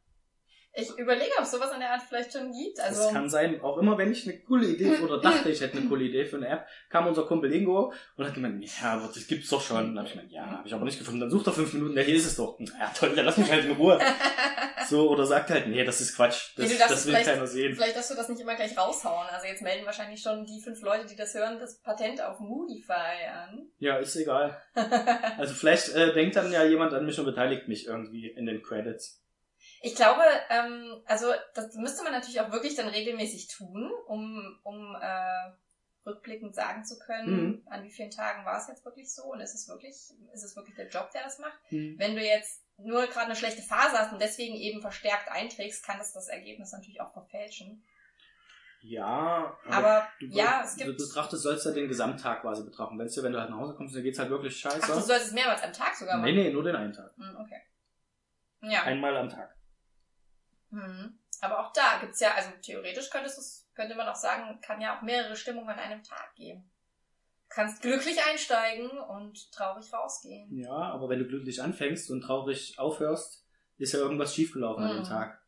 Ich 0.81 0.97
überlege, 0.97 1.31
ob 1.37 1.43
es 1.43 1.51
sowas 1.51 1.71
in 1.73 1.79
der 1.79 1.91
Art 1.91 2.01
vielleicht 2.07 2.33
schon 2.33 2.51
gibt. 2.51 2.79
Also, 2.79 3.03
Das 3.03 3.13
kann 3.13 3.29
sein, 3.29 3.61
auch 3.61 3.77
immer 3.77 3.97
wenn 3.97 4.11
ich 4.11 4.27
eine 4.27 4.39
coole 4.39 4.67
Idee 4.67 4.97
oder 5.03 5.19
dachte, 5.19 5.49
ich 5.49 5.61
hätte 5.61 5.77
eine 5.77 5.87
coole 5.87 6.05
Idee 6.05 6.25
für 6.25 6.37
eine 6.37 6.47
App, 6.47 6.65
kam 6.89 7.07
unser 7.07 7.23
Kumpel 7.25 7.53
Ingo 7.53 7.93
und 8.15 8.25
hat 8.25 8.33
gemeint, 8.33 8.63
ja, 8.65 8.93
aber 8.93 9.07
das 9.13 9.27
gibt's 9.27 9.49
doch 9.49 9.61
schon. 9.61 9.77
Und 9.77 9.95
dann 9.95 9.99
hab 9.99 10.05
ich 10.05 10.13
gemeint, 10.13 10.31
ja, 10.31 10.45
habe 10.45 10.67
ich 10.67 10.73
aber 10.73 10.85
nicht 10.85 10.99
gefunden. 10.99 11.19
Dann 11.21 11.29
sucht 11.31 11.47
er 11.47 11.53
fünf 11.53 11.73
Minuten, 11.73 11.95
ja, 11.97 12.03
hier 12.03 12.15
ist 12.15 12.25
es 12.25 12.35
doch. 12.37 12.59
Ja, 12.59 12.91
toll, 12.97 13.13
dann 13.15 13.25
lass 13.25 13.37
mich 13.37 13.51
halt 13.51 13.65
in 13.65 13.71
Ruhe. 13.71 13.99
So, 14.87 15.07
oder 15.11 15.25
sagt 15.25 15.51
halt, 15.51 15.67
nee, 15.67 15.83
das 15.83 16.01
ist 16.01 16.15
Quatsch. 16.15 16.53
Das, 16.55 16.67
Nee, 16.67 16.75
das 16.79 17.05
will 17.05 17.13
vielleicht- 17.13 17.29
keiner 17.29 17.45
sehen. 17.45 17.75
vielleicht 17.75 17.95
darfst 17.95 18.09
du 18.09 18.15
das 18.15 18.27
nicht 18.29 18.41
immer 18.41 18.55
gleich 18.55 18.75
raushauen. 18.75 19.27
Also 19.29 19.45
jetzt 19.45 19.61
melden 19.61 19.85
wahrscheinlich 19.85 20.19
schon 20.19 20.45
die 20.45 20.61
fünf 20.63 20.81
Leute, 20.81 21.05
die 21.05 21.15
das 21.15 21.33
hören, 21.35 21.59
das 21.59 21.79
Patent 21.81 22.21
auf 22.23 22.39
Moodify 22.39 23.27
an. 23.31 23.67
Ja, 23.77 23.97
ist 23.97 24.15
egal. 24.15 24.59
Also 25.37 25.53
vielleicht 25.53 25.89
äh, 25.95 26.13
denkt 26.13 26.35
dann 26.37 26.51
ja 26.51 26.63
jemand 26.63 26.93
an 26.93 27.05
mich 27.05 27.19
und 27.19 27.25
beteiligt 27.25 27.67
mich 27.67 27.85
irgendwie 27.87 28.29
in 28.29 28.45
den 28.45 28.63
Credits. 28.63 29.21
Ich 29.81 29.95
glaube, 29.95 30.21
ähm, 30.49 31.01
also 31.05 31.27
das 31.53 31.73
müsste 31.75 32.03
man 32.03 32.11
natürlich 32.11 32.41
auch 32.41 32.51
wirklich 32.51 32.75
dann 32.75 32.87
regelmäßig 32.89 33.47
tun, 33.47 33.89
um, 34.07 34.59
um 34.63 34.95
äh, 34.99 35.51
rückblickend 36.05 36.55
sagen 36.55 36.83
zu 36.83 36.97
können, 36.99 37.45
Mhm. 37.47 37.67
an 37.69 37.83
wie 37.83 37.91
vielen 37.91 38.11
Tagen 38.11 38.45
war 38.45 38.57
es 38.59 38.67
jetzt 38.67 38.83
wirklich 38.85 39.13
so 39.13 39.23
und 39.31 39.39
ist 39.41 39.53
es 39.53 39.67
wirklich, 39.67 39.93
ist 40.33 40.43
es 40.43 40.55
wirklich 40.55 40.75
der 40.75 40.89
Job, 40.89 41.11
der 41.11 41.23
das 41.23 41.39
macht. 41.39 41.59
Hm. 41.69 41.95
Wenn 41.97 42.15
du 42.15 42.21
jetzt 42.23 42.63
nur 42.77 43.05
gerade 43.07 43.27
eine 43.27 43.35
schlechte 43.35 43.61
Phase 43.61 43.97
hast 43.97 44.11
und 44.13 44.21
deswegen 44.21 44.55
eben 44.55 44.81
verstärkt 44.81 45.29
einträgst, 45.29 45.85
kann 45.85 45.97
das 45.97 46.13
das 46.13 46.27
Ergebnis 46.29 46.71
natürlich 46.71 47.01
auch 47.01 47.11
verfälschen. 47.13 47.83
Ja, 48.81 49.57
Aber 49.69 50.07
du, 50.21 50.27
ja, 50.27 50.61
es 50.63 50.77
du 50.77 50.85
gibt. 50.85 50.97
betrachtest, 50.99 51.43
sollst 51.43 51.65
ja 51.65 51.71
den 51.73 51.89
Gesamttag 51.89 52.41
quasi 52.41 52.63
betrachten. 52.63 52.97
Wenn's 52.97 53.13
dir, 53.13 53.23
wenn 53.23 53.33
du 53.33 53.39
halt 53.39 53.49
nach 53.49 53.57
Hause 53.57 53.75
kommst, 53.75 53.93
dann 53.93 54.03
geht's 54.03 54.17
halt 54.19 54.29
wirklich 54.29 54.57
scheiße. 54.57 54.79
Ach, 54.81 54.87
du 54.95 55.01
sollst 55.01 55.27
es 55.27 55.31
mehrmals 55.33 55.61
am 55.63 55.73
Tag 55.73 55.93
sogar 55.95 56.15
nee, 56.17 56.31
machen. 56.31 56.35
nee, 56.35 56.49
nur 56.53 56.63
den 56.63 56.75
einen 56.77 56.93
Tag. 56.93 57.11
Hm, 57.17 57.37
okay. 57.41 57.61
Ja. 58.61 58.83
Einmal 58.83 59.15
am 59.17 59.27
Tag. 59.27 59.53
Mhm. 60.69 61.19
Aber 61.41 61.59
auch 61.59 61.73
da 61.73 61.99
gibt's 62.01 62.19
ja, 62.19 62.33
also 62.33 62.49
theoretisch 62.61 63.09
könntest 63.09 63.67
könnte 63.75 63.95
man 63.95 64.07
auch 64.07 64.15
sagen, 64.15 64.59
kann 64.61 64.81
ja 64.81 64.97
auch 64.97 65.01
mehrere 65.01 65.35
Stimmungen 65.35 65.69
an 65.69 65.79
einem 65.79 66.03
Tag 66.03 66.35
geben. 66.35 66.69
Du 67.47 67.55
kannst 67.55 67.81
glücklich 67.81 68.17
einsteigen 68.23 68.89
und 68.89 69.51
traurig 69.51 69.91
rausgehen. 69.93 70.55
Ja, 70.55 70.69
aber 70.69 71.09
wenn 71.09 71.19
du 71.19 71.25
glücklich 71.27 71.61
anfängst 71.61 72.11
und 72.11 72.21
traurig 72.21 72.77
aufhörst, 72.77 73.45
ist 73.77 73.93
ja 73.93 73.99
irgendwas 73.99 74.35
schiefgelaufen 74.35 74.83
an 74.83 74.89
dem 74.91 74.99
Mhm. 74.99 75.07
Tag. 75.07 75.41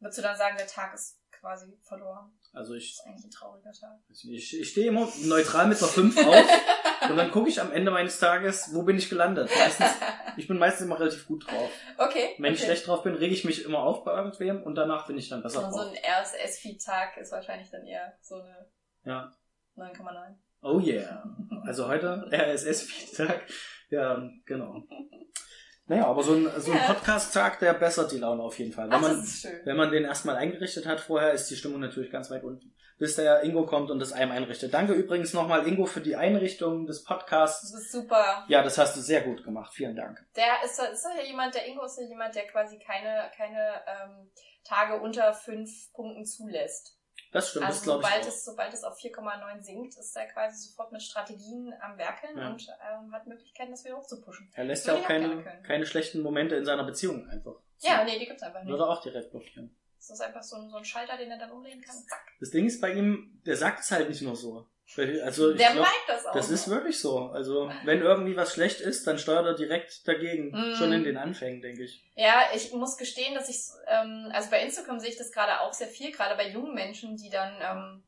Würdest 0.00 0.18
du 0.18 0.22
dann 0.22 0.36
sagen, 0.36 0.56
der 0.56 0.66
Tag 0.66 0.94
ist 0.94 1.20
quasi 1.30 1.78
verloren? 1.82 2.32
Also 2.54 2.74
Das 2.74 2.82
ich, 2.82 2.92
ist 2.92 3.06
eigentlich 3.06 3.24
ein 3.24 3.30
trauriger 3.30 3.72
Tag. 3.72 3.98
ich, 4.08 4.60
ich 4.60 4.68
stehe 4.70 4.88
immer 4.88 5.08
neutral 5.24 5.66
mit 5.66 5.78
einer 5.78 5.88
5 5.88 6.16
auf 6.26 6.46
und 7.10 7.16
dann 7.16 7.30
gucke 7.30 7.48
ich 7.48 7.60
am 7.60 7.72
Ende 7.72 7.90
meines 7.90 8.18
Tages, 8.18 8.70
wo 8.72 8.82
bin 8.82 8.96
ich 8.96 9.08
gelandet. 9.10 9.50
Meistens, 9.58 9.90
ich 10.36 10.46
bin 10.48 10.58
meistens 10.58 10.86
immer 10.86 10.98
relativ 11.00 11.26
gut 11.26 11.46
drauf. 11.50 11.70
Okay. 11.98 12.34
Wenn 12.38 12.52
ich 12.54 12.60
okay. 12.60 12.66
schlecht 12.68 12.86
drauf 12.86 13.02
bin, 13.02 13.14
rege 13.14 13.34
ich 13.34 13.44
mich 13.44 13.64
immer 13.64 13.80
auf 13.80 14.04
bei 14.04 14.14
irgendwem 14.16 14.62
und 14.62 14.76
danach 14.76 15.06
bin 15.06 15.18
ich 15.18 15.28
dann 15.28 15.42
besser 15.42 15.64
Und 15.66 15.72
so 15.72 15.78
drauf. 15.80 15.92
ein 15.92 15.98
RSS-Feed-Tag 16.22 17.16
ist 17.18 17.32
wahrscheinlich 17.32 17.70
dann 17.70 17.84
eher 17.86 18.16
so 18.22 18.36
eine 18.36 18.66
Ja. 19.04 19.32
9,9. 19.76 20.34
Oh 20.62 20.78
yeah. 20.80 21.24
Also 21.66 21.88
heute 21.88 22.28
RSS-Feedtag. 22.32 23.42
Ja, 23.90 24.30
genau. 24.46 24.82
Naja, 25.86 26.06
aber 26.06 26.22
so 26.22 26.32
ein, 26.32 26.48
so 26.58 26.72
ein 26.72 26.78
Ja. 26.78 26.86
Podcast-Tag, 26.94 27.58
der 27.58 27.74
bessert 27.74 28.10
die 28.12 28.18
Laune 28.18 28.42
auf 28.42 28.58
jeden 28.58 28.72
Fall. 28.72 28.86
Wenn 28.86 28.94
Ach, 28.94 29.00
das 29.02 29.10
man, 29.12 29.22
ist 29.22 29.42
schön. 29.42 29.60
wenn 29.64 29.76
man 29.76 29.90
den 29.90 30.04
erstmal 30.04 30.36
eingerichtet 30.36 30.86
hat 30.86 31.00
vorher, 31.00 31.32
ist 31.32 31.50
die 31.50 31.56
Stimmung 31.56 31.80
natürlich 31.80 32.10
ganz 32.10 32.30
weit 32.30 32.42
unten. 32.42 32.74
Bis 32.96 33.16
der 33.16 33.42
Ingo 33.42 33.66
kommt 33.66 33.90
und 33.90 33.98
das 33.98 34.12
einem 34.12 34.32
einrichtet. 34.32 34.72
Danke 34.72 34.92
übrigens 34.92 35.34
nochmal, 35.34 35.66
Ingo, 35.66 35.84
für 35.84 36.00
die 36.00 36.16
Einrichtung 36.16 36.86
des 36.86 37.02
Podcasts. 37.04 37.72
Das 37.72 37.82
ist 37.82 37.92
super. 37.92 38.44
Ja, 38.48 38.62
das 38.62 38.78
hast 38.78 38.96
du 38.96 39.00
sehr 39.00 39.22
gut 39.22 39.44
gemacht. 39.44 39.74
Vielen 39.74 39.96
Dank. 39.96 40.24
Der 40.36 40.62
ist, 40.64 40.78
ist 40.78 41.04
ja 41.04 41.22
jemand, 41.24 41.54
der 41.54 41.66
Ingo 41.66 41.84
ist 41.84 41.98
ja 41.98 42.06
jemand, 42.06 42.34
der 42.34 42.46
quasi 42.46 42.78
keine, 42.78 43.30
keine 43.36 43.82
ähm, 43.86 44.30
Tage 44.64 45.00
unter 45.00 45.34
fünf 45.34 45.70
Punkten 45.92 46.24
zulässt. 46.24 46.96
Das 47.32 47.50
stimmt, 47.50 47.64
das 47.64 47.78
also 47.78 47.84
glaube 47.84 48.02
ich 48.02 48.06
sobald 48.06 48.22
auch. 48.24 48.28
es, 48.28 48.44
sobald 48.44 48.74
es 48.74 48.84
auf 48.84 48.98
4,9 48.98 49.62
sinkt, 49.62 49.96
ist 49.98 50.16
er 50.16 50.26
quasi 50.26 50.68
sofort 50.68 50.92
mit 50.92 51.02
Strategien 51.02 51.74
am 51.80 51.98
Werkeln 51.98 52.38
Ja. 52.38 52.50
und 52.50 52.66
ähm, 52.68 53.12
hat 53.12 53.26
Möglichkeiten, 53.26 53.72
das 53.72 53.84
wieder 53.84 53.96
hochzupushen. 53.96 54.50
Er 54.54 54.64
lässt 54.64 54.86
ja 54.86 54.94
auch 54.94 55.02
keine, 55.02 55.42
keine 55.66 55.84
schlechten 55.86 56.20
Momente 56.22 56.54
in 56.54 56.64
seiner 56.64 56.84
Beziehung 56.84 57.28
einfach. 57.28 57.56
Ja, 57.80 58.04
nee, 58.04 58.18
die 58.18 58.26
gibt's 58.26 58.42
einfach 58.42 58.60
nicht. 58.62 58.70
Würde 58.70 58.86
auch 58.88 59.02
direkt 59.02 59.30
blockieren. 59.30 59.76
Das 59.98 60.10
ist 60.10 60.20
einfach 60.20 60.42
so 60.42 60.56
ein, 60.56 60.68
so 60.70 60.76
ein 60.76 60.84
Schalter, 60.84 61.16
den 61.16 61.30
er 61.30 61.38
dann 61.38 61.50
umlegen 61.50 61.80
kann. 61.80 61.96
Zack. 61.96 62.32
Das 62.38 62.50
Ding 62.50 62.66
ist 62.66 62.80
bei 62.80 62.92
ihm, 62.92 63.40
der 63.46 63.56
sagt 63.56 63.80
es 63.80 63.90
halt 63.90 64.08
nicht 64.08 64.22
nur 64.22 64.36
so. 64.36 64.66
Also 64.96 65.52
ich 65.52 65.56
Der 65.56 65.72
glaub, 65.72 65.84
meint 65.84 66.04
das 66.06 66.26
auch. 66.26 66.32
Das 66.32 66.50
ist 66.50 66.66
so. 66.66 66.70
wirklich 66.70 67.00
so. 67.00 67.30
Also, 67.30 67.70
wenn 67.84 68.02
irgendwie 68.02 68.36
was 68.36 68.52
schlecht 68.52 68.80
ist, 68.80 69.06
dann 69.06 69.18
steuert 69.18 69.46
er 69.46 69.54
direkt 69.54 70.06
dagegen. 70.06 70.50
Mm. 70.50 70.76
Schon 70.76 70.92
in 70.92 71.04
den 71.04 71.16
Anfängen, 71.16 71.62
denke 71.62 71.84
ich. 71.84 72.04
Ja, 72.14 72.42
ich 72.54 72.72
muss 72.72 72.96
gestehen, 72.96 73.34
dass 73.34 73.48
ich, 73.48 73.58
ähm, 73.88 74.30
also 74.32 74.50
bei 74.50 74.62
Instagram 74.62 75.00
sehe 75.00 75.10
ich 75.10 75.16
das 75.16 75.32
gerade 75.32 75.60
auch 75.60 75.72
sehr 75.72 75.88
viel, 75.88 76.12
gerade 76.12 76.36
bei 76.36 76.48
jungen 76.48 76.74
Menschen, 76.74 77.16
die 77.16 77.30
dann 77.30 77.54
ähm, 77.60 78.02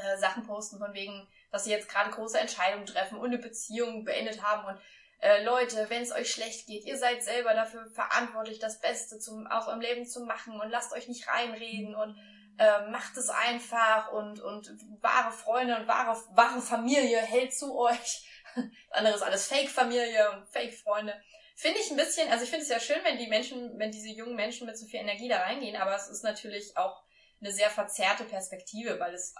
äh, 0.00 0.16
Sachen 0.18 0.46
posten 0.46 0.78
von 0.78 0.92
wegen, 0.94 1.26
dass 1.50 1.64
sie 1.64 1.70
jetzt 1.70 1.88
gerade 1.88 2.10
große 2.10 2.38
Entscheidungen 2.38 2.86
treffen 2.86 3.18
und 3.18 3.26
eine 3.26 3.38
Beziehung 3.38 4.04
beendet 4.04 4.42
haben 4.42 4.66
und 4.66 4.80
äh, 5.20 5.42
Leute, 5.44 5.86
wenn 5.88 6.02
es 6.02 6.12
euch 6.12 6.30
schlecht 6.30 6.66
geht, 6.66 6.84
ihr 6.84 6.98
seid 6.98 7.22
selber 7.22 7.54
dafür 7.54 7.86
verantwortlich, 7.86 8.58
das 8.58 8.80
Beste 8.80 9.18
zum, 9.18 9.46
aus 9.46 9.66
eurem 9.66 9.80
Leben 9.80 10.06
zu 10.06 10.24
machen 10.24 10.60
und 10.60 10.70
lasst 10.70 10.92
euch 10.92 11.08
nicht 11.08 11.26
reinreden 11.26 11.94
und 11.94 12.16
äh, 12.58 12.88
macht 12.90 13.16
es 13.16 13.28
einfach 13.28 14.12
und, 14.12 14.40
und 14.40 14.70
wahre 15.00 15.32
Freunde 15.32 15.76
und 15.76 15.86
wahre, 15.86 16.16
wahre 16.34 16.60
Familie 16.60 17.18
hält 17.18 17.54
zu 17.54 17.76
euch. 17.76 18.26
Das 18.54 18.64
andere 18.90 19.14
ist 19.14 19.22
alles 19.22 19.46
Fake-Familie 19.46 20.32
und 20.32 20.48
Fake-Freunde. 20.48 21.14
Finde 21.54 21.80
ich 21.80 21.90
ein 21.90 21.96
bisschen, 21.96 22.30
also 22.30 22.44
ich 22.44 22.50
finde 22.50 22.64
es 22.64 22.70
ja 22.70 22.80
schön, 22.80 23.02
wenn 23.04 23.18
die 23.18 23.28
Menschen, 23.28 23.78
wenn 23.78 23.90
diese 23.90 24.08
jungen 24.08 24.36
Menschen 24.36 24.66
mit 24.66 24.78
so 24.78 24.86
viel 24.86 25.00
Energie 25.00 25.28
da 25.28 25.38
reingehen, 25.38 25.76
aber 25.76 25.94
es 25.96 26.08
ist 26.08 26.22
natürlich 26.22 26.76
auch 26.76 27.02
eine 27.40 27.52
sehr 27.52 27.70
verzerrte 27.70 28.24
Perspektive, 28.24 28.98
weil 29.00 29.14
es 29.14 29.34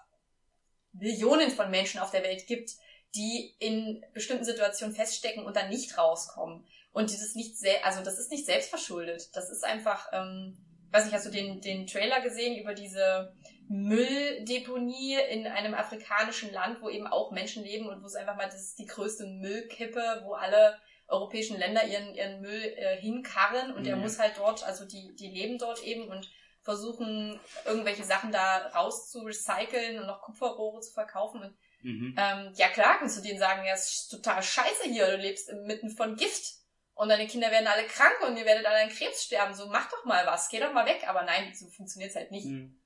Millionen 0.93 1.51
von 1.51 1.71
Menschen 1.71 2.01
auf 2.01 2.11
der 2.11 2.23
Welt 2.23 2.47
gibt, 2.47 2.71
die 3.15 3.55
in 3.59 4.05
bestimmten 4.13 4.45
Situationen 4.45 4.95
feststecken 4.95 5.45
und 5.45 5.57
dann 5.57 5.69
nicht 5.69 5.97
rauskommen. 5.97 6.67
Und 6.93 7.11
dieses 7.11 7.35
nicht 7.35 7.57
also 7.83 8.03
das 8.03 8.19
ist 8.19 8.31
nicht 8.31 8.47
selbstverschuldet. 8.47 9.35
Das 9.35 9.51
ist 9.51 9.65
einfach, 9.65 10.09
ähm, 10.13 10.57
weiß 10.97 11.05
nicht, 11.05 11.15
hast 11.15 11.27
du 11.27 11.31
den, 11.31 11.61
den 11.61 11.87
Trailer 11.87 12.21
gesehen 12.21 12.59
über 12.59 12.75
diese 12.75 13.33
Mülldeponie 13.69 15.17
in 15.31 15.47
einem 15.47 15.75
afrikanischen 15.75 16.53
Land, 16.53 16.81
wo 16.81 16.89
eben 16.89 17.07
auch 17.07 17.31
Menschen 17.33 17.65
leben 17.65 17.89
und 17.89 18.03
wo 18.03 18.07
es 18.07 18.15
einfach 18.15 18.37
mal, 18.37 18.47
das 18.47 18.63
ist 18.63 18.79
die 18.79 18.87
größte 18.87 19.27
Müllkippe, 19.27 20.23
wo 20.25 20.35
alle 20.35 20.79
europäischen 21.09 21.59
Länder 21.59 21.85
ihren, 21.87 22.15
ihren 22.15 22.41
Müll 22.41 22.75
äh, 22.77 22.97
hinkarren 22.97 23.73
und 23.73 23.85
der 23.85 23.95
Ja. 23.97 24.01
muss 24.01 24.19
halt 24.19 24.33
dort, 24.39 24.65
also 24.65 24.85
die, 24.87 25.15
die 25.15 25.29
leben 25.29 25.59
dort 25.59 25.83
eben 25.85 26.09
und 26.09 26.29
versuchen 26.63 27.39
irgendwelche 27.65 28.03
Sachen 28.05 28.33
da 28.33 28.67
raus 28.75 29.09
zu 29.11 29.21
recyceln 29.21 30.01
und 30.01 30.07
noch 30.07 30.21
Kupferrohre 30.23 30.81
zu 30.81 30.93
verkaufen. 30.93 31.43
Und, 31.43 31.57
Mhm. 31.83 32.17
ähm, 32.19 32.53
ja 32.57 32.69
klar, 32.69 32.99
kannst 32.99 33.19
du 33.19 33.23
denen 33.23 33.39
sagen, 33.39 33.65
ja, 33.65 33.75
es 33.75 33.89
ist 33.89 34.09
total 34.09 34.43
scheiße 34.43 34.89
hier, 34.89 35.07
du 35.07 35.17
lebst 35.19 35.49
inmitten 35.49 35.91
von 35.91 36.17
Gift 36.17 36.55
und 36.97 37.11
deine 37.11 37.27
Kinder 37.27 37.51
werden 37.51 37.69
alle 37.69 37.87
krank 37.87 38.17
und 38.27 38.39
ihr 38.39 38.47
werdet 38.47 38.65
alle 38.65 38.83
an 38.83 38.89
Krebs 38.89 39.23
sterben. 39.23 39.55
So, 39.55 39.67
mach 39.67 39.91
doch 39.91 40.07
mal 40.07 40.27
was, 40.27 40.49
geh 40.49 40.59
doch 40.59 40.73
mal 40.73 40.87
weg. 40.87 41.07
Aber 41.07 41.25
nein, 41.25 41.53
so 41.55 41.69
funktioniert's 41.69 42.17
halt 42.17 42.31
nicht. 42.31 42.47
Mhm. 42.47 42.81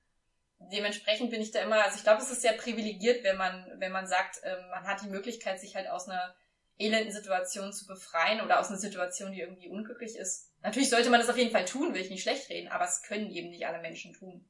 Dementsprechend 0.58 1.30
bin 1.30 1.40
ich 1.40 1.52
da 1.52 1.62
immer, 1.62 1.84
also 1.84 1.96
ich 1.96 2.02
glaube, 2.02 2.20
es 2.20 2.30
ist 2.30 2.42
sehr 2.42 2.54
privilegiert, 2.54 3.22
wenn 3.22 3.36
man, 3.36 3.64
wenn 3.76 3.92
man 3.92 4.08
sagt, 4.08 4.40
ähm, 4.42 4.68
man 4.68 4.84
hat 4.84 5.00
die 5.02 5.08
Möglichkeit, 5.08 5.61
sich 5.61 5.76
halt 5.76 5.86
aus 5.86 6.08
einer 6.08 6.34
elenden 6.76 7.12
Situation 7.12 7.72
zu 7.72 7.86
befreien 7.86 8.40
oder 8.40 8.58
aus 8.58 8.68
einer 8.68 8.78
Situation, 8.78 9.30
die 9.30 9.40
irgendwie 9.40 9.68
unglücklich 9.68 10.16
ist. 10.16 10.50
Natürlich 10.61 10.90
sollte 10.90 11.08
man 11.08 11.20
das 11.20 11.30
auf 11.30 11.38
jeden 11.38 11.52
Fall 11.52 11.64
tun, 11.64 11.94
will 11.94 12.00
ich 12.00 12.11
nicht 12.11 12.22
schlecht 12.22 12.50
reden, 12.50 12.68
aber 12.68 12.84
es 12.84 13.02
können 13.02 13.30
eben 13.30 13.50
nicht 13.50 13.66
alle 13.66 13.80
Menschen 13.80 14.12
tun. 14.12 14.44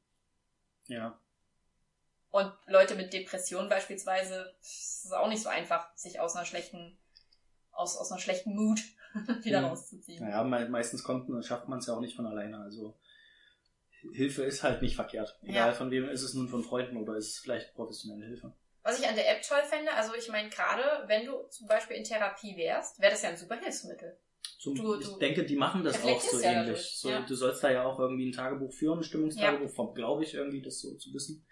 Ja. 0.86 1.20
Und 2.30 2.50
Leute 2.66 2.94
mit 2.94 3.12
Depressionen 3.12 3.68
beispielsweise, 3.68 4.54
es 4.62 5.02
ist 5.04 5.12
auch 5.12 5.28
nicht 5.28 5.42
so 5.42 5.50
einfach, 5.50 5.94
sich 5.96 6.18
aus 6.18 6.34
einer 6.34 6.46
schlechten, 6.46 6.98
aus, 7.72 7.98
aus 7.98 8.10
einer 8.10 8.20
schlechten 8.20 8.54
Mut 8.54 8.80
wieder 9.42 9.60
Mhm. 9.60 9.66
rauszuziehen. 9.66 10.22
Naja, 10.24 10.44
me 10.44 10.68
meistens 10.68 11.02
kommt, 11.02 11.28
schafft 11.44 11.68
man 11.68 11.78
es 11.78 11.86
ja 11.86 11.94
auch 11.94 12.00
nicht 12.00 12.16
von 12.16 12.26
alleine. 12.26 12.58
Also 12.58 12.98
Hilfe 14.12 14.44
ist 14.44 14.62
halt 14.62 14.80
nicht 14.82 14.96
verkehrt. 14.96 15.38
Egal 15.42 15.68
Ja. 15.68 15.74
von 15.74 15.90
wem 15.90 16.08
ist 16.08 16.22
es 16.22 16.34
nun 16.34 16.48
von 16.48 16.64
Freunden 16.64 16.96
oder 16.96 17.16
ist 17.16 17.28
es 17.34 17.38
vielleicht 17.38 17.74
professionelle 17.74 18.26
Hilfe. 18.26 18.52
Was 18.82 18.98
ich 18.98 19.06
an 19.06 19.14
der 19.14 19.30
App 19.30 19.42
toll 19.42 19.62
fände, 19.68 19.92
also 19.92 20.14
ich 20.14 20.28
meine 20.30 20.48
gerade, 20.48 20.82
wenn 21.06 21.26
du 21.26 21.34
zum 21.50 21.66
Beispiel 21.68 21.96
in 21.96 22.04
Therapie 22.04 22.56
wärst, 22.56 22.98
wäre 23.00 23.10
das 23.12 23.22
ja 23.22 23.28
ein 23.28 23.36
super 23.36 23.56
Hilfsmittel. 23.56 24.16
Zum, 24.58 24.74
Du- 24.74 24.98
ich 24.98 25.06
du 25.06 25.18
denke, 25.18 25.44
die 25.44 25.56
machen 25.56 25.84
das 25.84 26.02
auch 26.02 26.20
so 26.20 26.38
ja 26.40 26.62
ähnlich. 26.64 26.96
so, 26.96 27.10
ja. 27.10 27.20
Du 27.20 27.34
sollst 27.34 27.62
da 27.62 27.70
ja 27.70 27.84
auch 27.84 27.98
irgendwie 27.98 28.28
ein 28.30 28.32
Tagebuch 28.32 28.72
führen, 28.72 28.98
ein 29.00 29.04
Stimmungstagebuch, 29.04 29.94
glaube 29.94 30.22
ich, 30.24 30.32
irgendwie 30.34 30.62
das 30.62 30.80
so 30.80 30.94
zu 30.96 31.12
wissen. 31.12 31.46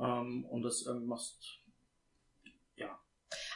Ähm, 0.00 0.44
und 0.46 0.62
das 0.62 0.84
ähm, 0.86 1.06
machst, 1.06 1.60
ja. 1.66 1.67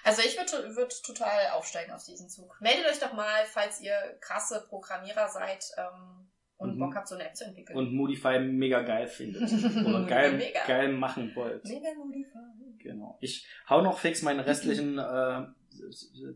Also 0.05 0.23
ich 0.23 0.37
würde 0.37 0.77
würd 0.77 1.03
total 1.05 1.51
aufsteigen 1.53 1.93
auf 1.93 2.05
diesen 2.05 2.29
Zug. 2.29 2.57
Meldet 2.61 2.87
euch 2.91 2.99
doch 3.01 3.13
mal, 3.15 3.45
falls 3.47 3.81
ihr 3.81 3.95
krasse 4.21 4.67
Programmierer 4.69 5.29
seid 5.29 5.65
ähm, 5.79 6.29
und 6.57 6.75
Mhm. 6.75 6.79
Bock 6.79 6.95
habt, 6.95 7.09
so 7.09 7.15
eine 7.15 7.25
App 7.27 7.35
zu 7.37 7.45
entwickeln. 7.45 7.77
Und 7.77 7.93
Modify 7.95 8.39
mega 8.39 8.83
geil 8.83 9.07
findet. 9.09 9.43
Oder 9.87 10.05
geil, 10.07 10.33
Mega. 10.33 10.65
geil 10.67 10.89
machen 10.93 11.35
wollt. 11.35 11.65
Mega 11.65 11.89
Modify. 11.95 12.39
Genau. 12.79 13.17
Ich 13.21 13.47
hau 13.69 13.81
noch 13.81 13.99
fix 13.99 14.23
meine 14.23 14.45
restlichen 14.45 14.99
äh, 14.99 15.47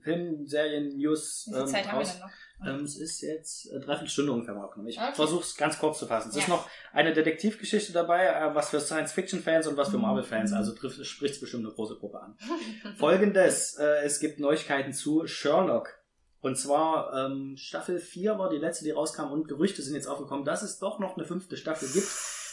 Film, 0.02 0.46
Serien, 0.46 0.96
News 0.96 1.46
Wie 1.48 1.52
viel 1.52 1.60
ähm, 1.62 1.66
Zeit 1.66 1.86
haben 1.86 1.98
wir 1.98 2.06
raus. 2.06 2.12
denn 2.12 2.20
noch? 2.22 2.30
Ähm, 2.64 2.84
es 2.84 2.96
ist 2.96 3.20
jetzt 3.20 3.66
äh, 3.70 3.80
dreiviertel 3.80 4.08
Stunde 4.08 4.32
ungefähr 4.32 4.54
mal 4.54 4.64
aufgenommen. 4.64 4.88
Ich 4.88 4.98
Okay. 4.98 5.12
versuche 5.14 5.42
es 5.42 5.56
ganz 5.56 5.78
kurz 5.78 5.98
zu 5.98 6.06
fassen. 6.06 6.30
Es 6.30 6.36
ist 6.36 6.48
Ja. 6.48 6.54
noch 6.54 6.68
eine 6.92 7.12
Detektivgeschichte 7.12 7.92
dabei, 7.92 8.26
äh, 8.26 8.54
was 8.54 8.70
für 8.70 8.80
Science-Fiction-Fans 8.80 9.66
und 9.66 9.76
was 9.76 9.90
für 9.90 9.96
Mhm. 9.96 10.02
Marvel-Fans. 10.04 10.52
Also 10.52 10.74
spricht 11.04 11.40
bestimmt 11.40 11.64
eine 11.66 11.74
große 11.74 11.96
Gruppe 11.96 12.20
an. 12.20 12.36
Folgendes, 12.98 13.74
äh, 13.78 14.04
es 14.04 14.20
gibt 14.20 14.40
Neuigkeiten 14.40 14.92
zu 14.92 15.26
Sherlock. 15.26 15.98
Und 16.40 16.56
zwar 16.56 17.12
ähm, 17.26 17.56
Staffel 17.56 17.98
4 17.98 18.38
war 18.38 18.48
die 18.48 18.58
letzte, 18.58 18.84
die 18.84 18.90
rauskam 18.92 19.32
und 19.32 19.48
Gerüchte 19.48 19.82
sind 19.82 19.94
jetzt 19.94 20.06
aufgekommen, 20.06 20.44
dass 20.44 20.62
es 20.62 20.78
doch 20.78 20.98
noch 20.98 21.16
eine 21.16 21.26
fünfte 21.26 21.56
Staffel 21.56 21.88
gibt. 21.88 22.06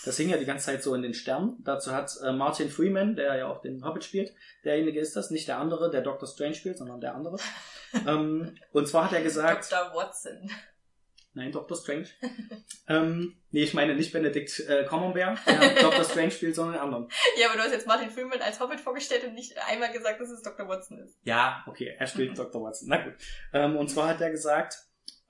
Das 0.06 0.18
hing 0.18 0.30
ja 0.30 0.38
die 0.38 0.46
ganze 0.46 0.66
Zeit 0.66 0.84
so 0.84 0.94
in 0.96 1.02
den 1.02 1.14
Sternen. 1.14 1.58
Dazu 1.64 1.92
hat 1.92 2.12
äh, 2.24 2.32
Martin 2.32 2.70
Freeman, 2.70 3.16
der 3.16 3.36
ja 3.36 3.48
auch 3.48 3.62
den 3.62 3.86
Hobbit 3.86 4.04
spielt, 4.04 4.34
derjenige 4.66 5.00
ist 5.00 5.16
das, 5.16 5.32
nicht 5.32 5.48
der 5.48 5.60
andere, 5.60 5.90
der 5.90 6.02
Doctor 6.02 6.28
Strange 6.28 6.56
spielt, 6.56 6.78
sondern 6.78 7.00
der 7.02 7.16
andere. 7.16 7.38
ähm, 8.08 8.56
und 8.72 8.88
zwar 8.88 9.06
hat 9.06 9.14
er 9.14 9.24
gesagt, 9.24 9.72
Dr. 9.72 9.96
Watson. 9.96 10.50
Nein, 11.36 11.52
Dr. 11.52 11.76
Strange. 11.76 12.08
ähm, 12.88 13.36
nee, 13.50 13.64
ich 13.64 13.74
meine 13.74 13.96
nicht 13.96 14.14
Benedict 14.14 14.60
äh, 14.68 14.86
Cumberbatch, 14.86 15.44
der 15.46 15.76
Dr. 15.82 16.04
Strange 16.04 16.32
spielt, 16.32 16.56
sondern 16.56 16.76
den 16.76 16.82
anderen. 16.82 17.10
Ja, 17.38 17.48
aber 17.48 17.58
du 17.58 17.64
hast 17.64 17.72
jetzt 17.72 17.88
Martin 17.88 18.12
Freeman 18.12 18.40
als 18.42 18.60
Hobbit 18.60 18.80
vorgestellt 18.80 19.24
und 19.24 19.34
nicht 19.34 19.58
einmal 19.68 19.92
gesagt, 19.92 20.22
dass 20.22 20.30
es 20.30 20.44
Dr. 20.44 20.68
Watson 20.68 21.00
ist. 21.00 21.18
Ja, 21.24 21.64
okay, 21.66 21.96
er 21.98 22.06
spielt 22.06 22.38
Dr. 22.38 22.62
Watson. 22.62 22.88
Na 22.90 23.04
gut. 23.04 23.14
Ähm, 23.52 23.78
und 23.78 23.90
zwar 23.90 24.10
hat 24.10 24.22
er 24.22 24.30
gesagt, 24.30 24.78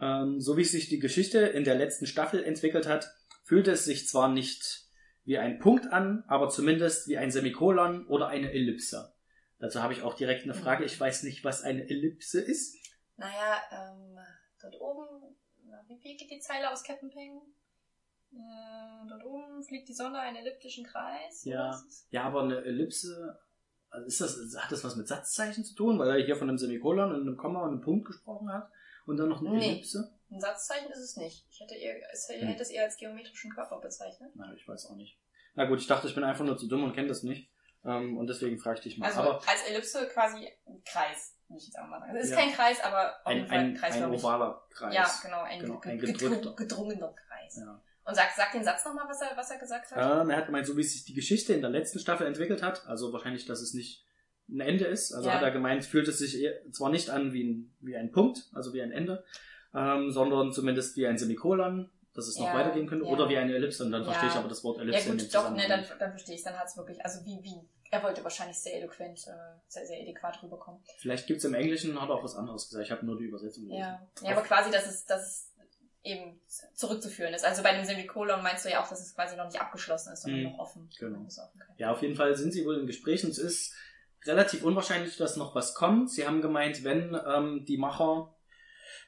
ähm, 0.02 0.42
so 0.42 0.58
wie 0.58 0.66
sich 0.66 0.90
die 0.90 1.00
Geschichte 1.00 1.40
in 1.40 1.64
der 1.64 1.76
letzten 1.76 2.06
Staffel 2.06 2.44
entwickelt 2.44 2.88
hat, 2.88 3.10
fühlte 3.44 3.72
es 3.72 3.86
sich 3.86 4.08
zwar 4.08 4.30
nicht 4.30 4.88
wie 5.26 5.38
ein 5.38 5.60
Punkt 5.60 5.88
an, 5.88 6.24
aber 6.28 6.50
zumindest 6.50 7.08
wie 7.08 7.18
ein 7.18 7.32
Semikolon 7.32 8.08
oder 8.08 8.28
eine 8.28 8.52
Ellipse. 8.52 9.14
Dazu 9.60 9.82
habe 9.82 9.94
ich 9.94 10.02
auch 10.02 10.16
direkt 10.16 10.44
eine 10.44 10.54
Frage. 10.54 10.84
Ich 10.84 11.00
weiß 11.00 11.24
nicht, 11.24 11.44
was 11.46 11.62
eine 11.62 11.88
Ellipse 11.90 12.42
ist. 12.42 12.76
Naja, 13.16 13.62
ähm, 13.72 14.18
dort 14.62 14.76
oben, 14.82 15.38
wie, 15.88 16.00
wie 16.04 16.18
geht 16.18 16.30
die 16.30 16.40
Zeile 16.40 16.70
aus 16.72 16.84
Captain 16.84 17.10
Peng? 17.10 17.42
Äh, 18.34 19.08
dort 19.08 19.24
oben 19.24 19.64
fliegt 19.64 19.88
die 19.88 19.94
Sonne 19.94 20.20
einen 20.20 20.38
elliptischen 20.38 20.84
Kreis. 20.84 21.46
Ja. 21.46 21.80
Ja, 22.10 22.24
aber 22.24 22.44
eine 22.44 22.64
Ellipse, 22.66 23.40
also 23.90 24.08
ist 24.08 24.20
das, 24.20 24.38
hat 24.58 24.72
das 24.72 24.84
was 24.84 24.96
mit 24.98 25.08
Satzzeichen 25.08 25.64
zu 25.64 25.76
tun, 25.76 26.00
weil 26.00 26.10
er 26.10 26.26
hier 26.26 26.36
von 26.36 26.50
einem 26.50 26.58
Semikolon 26.58 27.14
und 27.14 27.22
einem 27.22 27.38
Komma 27.38 27.62
und 27.64 27.72
einem 27.74 27.82
Punkt 27.82 28.08
gesprochen 28.08 28.52
hat 28.52 28.70
und 29.06 29.18
dann 29.18 29.30
noch 29.30 29.40
eine 29.42 29.52
Nee. 29.52 29.70
Ellipse? 29.74 30.12
Ein 30.34 30.40
Satzzeichen 30.42 30.92
ist 30.92 31.00
es 31.00 31.16
nicht. 31.18 31.46
Ich 31.52 31.60
hätte, 31.60 31.76
eher, 31.76 31.96
es, 32.12 32.28
Hm. 32.28 32.48
hätte 32.48 32.64
es 32.64 32.70
eher 32.72 32.84
als 32.86 32.98
geometrischen 32.98 33.52
Körper 33.54 33.80
bezeichnet. 33.80 34.32
Na, 34.36 34.52
ich 34.56 34.68
weiß 34.68 34.88
auch 34.88 34.96
nicht. 34.96 35.18
Na 35.56 35.66
gut, 35.66 35.80
ich 35.80 35.88
dachte, 35.88 36.08
ich 36.08 36.16
bin 36.16 36.24
einfach 36.24 36.44
nur 36.46 36.58
zu 36.58 36.68
dumm 36.68 36.84
und 36.84 36.94
kenne 36.94 37.08
das 37.08 37.22
nicht. 37.24 37.52
Ähm, 37.86 38.18
und 38.18 38.28
deswegen 38.28 38.58
frage 38.58 38.78
ich 38.80 38.84
dich 38.84 38.98
mal. 38.98 39.08
Also 39.08 39.20
aber 39.22 39.36
als 39.48 39.62
Ellipse 39.70 40.08
quasi 40.08 40.48
ein 40.66 40.82
Kreis, 40.86 41.38
ich 41.56 41.66
jetzt 41.68 41.78
mal 41.78 42.00
sagen. 42.00 42.16
Es 42.16 42.26
ist 42.26 42.32
Ja. 42.32 42.38
kein 42.38 42.52
Kreis, 42.54 42.82
aber 42.82 43.12
auf 43.20 43.26
ein, 43.28 43.36
jeden 43.38 43.48
Fall 43.50 43.58
ein, 43.60 43.66
ein 43.68 43.76
kreisförmig. 43.76 44.20
ovaler 44.24 44.66
Kreis. 44.72 44.96
Ja, 44.96 45.12
genau, 45.22 45.42
ein, 45.42 45.60
Genau, 45.60 45.80
ge- 45.80 45.92
ein 45.92 46.00
gedrückter. 46.00 46.56
gedrungener 46.56 47.14
Kreis. 47.14 47.58
Ja. 47.58 47.82
Und 48.06 48.16
sag, 48.16 48.32
sag 48.36 48.52
den 48.54 48.64
Satz 48.64 48.84
nochmal, 48.86 49.08
was 49.08 49.22
er, 49.22 49.36
was 49.38 49.52
er 49.52 49.60
gesagt 49.60 49.92
hat. 49.92 50.22
Ähm, 50.24 50.30
er 50.30 50.38
hat 50.38 50.46
gemeint, 50.48 50.66
so 50.66 50.76
wie 50.78 50.84
sich 50.84 51.06
die 51.06 51.14
Geschichte 51.14 51.54
in 51.54 51.62
der 51.62 51.70
letzten 51.70 52.00
Staffel 52.00 52.26
entwickelt 52.26 52.64
hat, 52.64 52.86
also 52.88 53.14
wahrscheinlich, 53.14 53.46
dass 53.46 53.62
es 53.62 53.74
nicht 53.74 54.06
ein 54.50 54.60
Ende 54.62 54.86
ist. 54.86 55.14
Also 55.14 55.30
Ja. 55.30 55.36
hat 55.36 55.42
er 55.44 55.52
gemeint, 55.52 55.86
fühlt 55.86 56.08
es 56.08 56.18
sich 56.20 56.42
eher, 56.42 56.54
zwar 56.72 56.90
nicht 56.90 57.10
an 57.10 57.32
wie 57.34 57.44
ein, 57.44 57.76
wie 57.80 57.96
ein 57.96 58.12
Punkt, 58.12 58.50
also 58.54 58.74
wie 58.74 58.82
ein 58.82 58.92
Ende, 58.92 59.24
ähm, 59.76 60.12
sondern 60.12 60.52
zumindest 60.54 60.96
wie 60.98 61.08
ein 61.08 61.18
Semikolon, 61.18 61.90
dass 62.14 62.28
es 62.28 62.38
noch 62.38 62.48
Ja, 62.48 62.54
weitergehen 62.54 62.88
könnte, 62.88 63.06
ja. 63.06 63.12
oder 63.12 63.28
wie 63.30 63.38
eine 63.38 63.54
Ellipse. 63.56 63.84
Und 63.86 63.92
dann 63.92 64.02
Ja. 64.04 64.08
verstehe 64.12 64.30
ich 64.30 64.36
aber 64.36 64.48
das 64.50 64.64
Wort 64.64 64.78
Ja 64.78 64.84
Ellipse 64.84 65.10
in 65.10 65.18
dem 65.18 65.26
gut, 65.26 65.36
doch, 65.36 65.52
ne, 65.52 65.66
dann, 65.68 65.84
dann 66.00 66.12
verstehe 66.12 66.36
ich 66.36 66.44
dann 66.44 66.58
hat 66.58 66.68
es 66.68 66.78
wirklich, 66.78 67.04
also 67.04 67.26
wie, 67.26 67.40
wie, 67.44 67.56
er 67.92 68.04
wollte 68.04 68.24
wahrscheinlich 68.24 68.58
sehr 68.58 68.76
eloquent, 68.78 69.20
äh, 69.28 69.32
sehr, 69.68 69.86
sehr 69.86 70.02
adäquat 70.02 70.42
rüberkommen. 70.44 70.82
Vielleicht 71.00 71.28
gibt's 71.28 71.44
im 71.44 71.54
Englischen, 71.54 72.00
hat 72.02 72.10
er 72.10 72.16
auch 72.16 72.24
was 72.24 72.36
anderes 72.36 72.68
gesagt. 72.70 72.86
Ich 72.86 72.92
habe 72.92 73.06
nur 73.06 73.18
die 73.18 73.26
Übersetzung 73.26 73.66
gelesen. 73.66 73.82
Ja. 73.82 74.08
ja, 74.22 74.32
aber 74.32 74.42
quasi, 74.42 74.72
dass 74.72 74.88
es, 74.88 75.06
dass 75.06 75.22
es 75.22 75.50
eben 76.04 76.40
zurückzuführen 76.74 77.34
ist. 77.34 77.46
Also 77.46 77.64
bei 77.64 77.74
dem 77.74 77.86
Semikolon 77.86 78.44
meinst 78.44 78.66
du 78.66 78.70
ja 78.70 78.84
auch, 78.84 78.90
dass 78.90 79.00
es 79.00 79.16
quasi 79.16 79.36
noch 79.38 79.46
nicht 79.46 79.62
abgeschlossen 79.62 80.12
ist, 80.14 80.24
sondern 80.24 80.42
Mhm. 80.42 80.52
noch 80.52 80.60
offen. 80.60 80.90
Genau. 81.00 81.20
Offen 81.26 81.60
kann. 81.60 81.76
Ja, 81.78 81.92
auf 81.92 82.02
jeden 82.02 82.16
Fall 82.16 82.36
sind 82.36 82.52
sie 82.52 82.66
wohl 82.66 82.78
in 82.80 82.88
Gesprächen. 82.88 83.30
Es 83.30 83.38
ist 83.38 83.74
relativ 84.26 84.64
unwahrscheinlich, 84.64 85.16
dass 85.18 85.38
noch 85.38 85.56
was 85.56 85.74
kommt. 85.76 86.12
Sie 86.12 86.28
haben 86.28 86.42
gemeint, 86.42 86.84
wenn 86.84 87.18
ähm, 87.26 87.64
die 87.66 87.78
Macher 87.78 88.33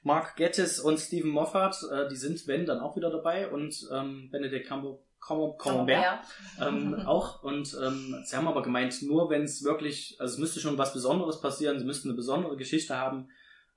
Mark 0.06 0.36
Gettis 0.36 0.80
und 0.80 1.00
Stephen 1.00 1.32
Moffat, 1.32 1.78
äh, 1.92 2.08
die 2.10 2.16
sind, 2.16 2.46
wenn, 2.48 2.66
dann 2.66 2.80
auch 2.80 2.96
wieder 2.96 3.10
dabei 3.10 3.50
und 3.50 3.76
ähm, 3.92 4.30
Benedict 4.32 4.68
Cumber 4.68 5.00
Cumber- 5.20 5.58
Cumberbatch 5.58 6.28
ähm, 6.62 6.94
auch. 7.08 7.42
Und 7.42 7.76
ähm, 7.84 8.16
sie 8.24 8.36
haben 8.36 8.48
aber 8.48 8.62
gemeint, 8.62 9.02
nur 9.02 9.32
wenn 9.32 9.42
es 9.42 9.64
wirklich, 9.64 10.16
also 10.20 10.34
es 10.36 10.40
müsste 10.40 10.60
schon 10.60 10.78
was 10.78 10.94
Besonderes 10.94 11.42
passieren, 11.42 11.80
sie 11.80 11.86
müssten 11.86 12.10
eine 12.10 12.16
besondere 12.16 12.56
Geschichte 12.56 12.96
haben, 12.96 13.30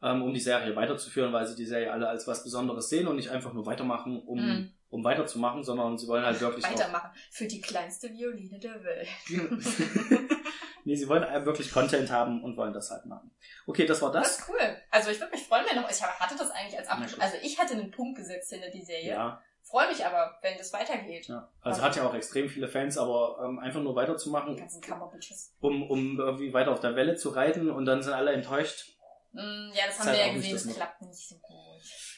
ähm, 0.03 0.21
um 0.23 0.35
die 0.35 0.41
Serie 0.41 0.77
weiterzuführen, 0.77 1.33
weil 1.33 1.47
sie 1.47 1.57
die 1.57 1.65
Serie 1.65 1.91
alle 1.91 2.07
als 2.09 2.27
was 2.29 2.45
Besonderes 2.45 2.91
sehen 2.91 3.09
und 3.09 3.17
nicht 3.17 3.31
einfach 3.31 3.55
nur 3.55 3.65
weitermachen, 3.65 4.21
um, 4.27 4.39
Mhm. 4.39 4.73
um 4.91 5.03
weiterzumachen, 5.03 5.65
sondern 5.65 5.97
sie 5.97 6.07
wollen 6.09 6.27
halt 6.27 6.39
wirklich 6.43 6.63
Weitermachen. 6.65 7.11
Für 7.31 7.47
die 7.47 7.63
kleinste 7.63 8.11
Violine 8.13 8.59
der 8.59 8.85
Welt. 8.85 9.09
nee, 10.89 10.97
sie 10.97 11.09
wollen 11.09 11.23
äh, 11.23 11.45
wirklich 11.45 11.71
Content 11.73 12.11
haben 12.11 12.43
und 12.43 12.57
wollen 12.57 12.73
das 12.73 12.91
halt 12.91 13.05
machen. 13.07 13.31
Okay, 13.67 13.87
das 13.87 14.01
war 14.03 14.11
Das 14.11 14.23
das. 14.37 14.39
ist 14.39 14.49
cool. 14.49 14.77
Also 14.91 15.11
ich 15.11 15.21
würde 15.21 15.33
mich 15.33 15.47
freuen, 15.47 15.65
wenn 15.69 15.81
noch, 15.81 15.91
ich 15.91 16.03
hatte 16.03 16.35
das 16.37 16.51
eigentlich 16.51 16.79
als 16.79 16.89
Abschluss, 16.89 17.21
also 17.21 17.37
ich 17.43 17.59
hatte 17.59 17.75
einen 17.75 17.91
Punkt 17.91 18.17
gesetzt 18.19 18.51
hinter 18.51 18.71
die 18.71 18.83
Serie. 18.83 19.11
Ja, 19.11 19.43
Freue 19.63 19.89
mich 19.89 20.03
aber, 20.07 20.39
wenn 20.41 20.57
das 20.57 20.73
weitergeht. 20.73 21.27
ja. 21.29 21.47
Also 21.61 21.83
hat 21.83 21.95
ja 21.95 22.09
auch 22.09 22.15
extrem 22.15 22.49
viele 22.49 22.69
Fans, 22.69 22.97
aber 22.97 23.39
ähm, 23.45 23.59
einfach 23.59 23.83
nur 23.83 23.93
Die 23.93 23.97
weiterzumachen, 23.97 24.57
ganzen 24.57 24.81
Kammerbitches. 24.81 25.53
um, 25.61 25.83
um 25.91 26.19
irgendwie 26.19 26.55
weiter 26.55 26.73
auf 26.73 26.81
der 26.81 26.97
Welle 26.97 27.17
zu 27.17 27.29
reiten 27.29 27.71
und 27.71 27.85
dann 27.85 28.03
sind 28.03 28.15
alle 28.15 28.33
enttäuscht. 28.33 28.97
Mm, 29.33 29.69
ja, 29.75 29.85
das 29.87 29.99
haben 29.99 30.07
halt 30.07 30.19
wir 30.19 30.27
ja 30.27 30.33
gesehen, 30.33 30.55
das 30.55 30.65
das 30.65 30.75
klappt 30.75 31.03
nicht 31.03 31.29
so 31.29 31.35
gut. 31.37 31.55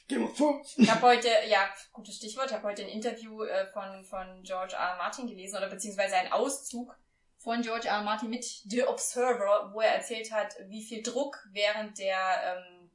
Game 0.06 0.24
of 0.24 0.36
Thrones. 0.36 0.74
Ich 0.76 0.88
habe 0.88 1.02
heute, 1.02 1.26
ja, 1.48 1.68
gutes 1.92 2.16
Stichwort, 2.16 2.46
ich 2.46 2.52
habe 2.52 2.68
heute 2.68 2.82
ein 2.82 2.88
Interview 2.88 3.42
äh, 3.42 3.66
von, 3.72 4.04
von 4.04 4.42
George 4.44 4.74
R. 4.76 4.90
R. 4.90 4.96
Martin 4.98 5.26
gelesen 5.26 5.56
oder 5.56 5.68
beziehungsweise 5.68 6.14
einen 6.16 6.30
Auszug 6.32 6.96
von 7.42 7.62
George 7.62 7.88
R. 7.88 7.96
R. 7.96 8.02
Martin 8.02 8.28
mit 8.30 8.44
The 8.44 8.84
Observer, 8.84 9.70
wo 9.72 9.80
er 9.80 9.94
erzählt 9.94 10.30
hat, 10.32 10.54
wie 10.68 10.84
viel 10.84 11.02
Druck 11.02 11.38
während 11.52 11.98
der 11.98 12.18
ähm, 12.44 12.90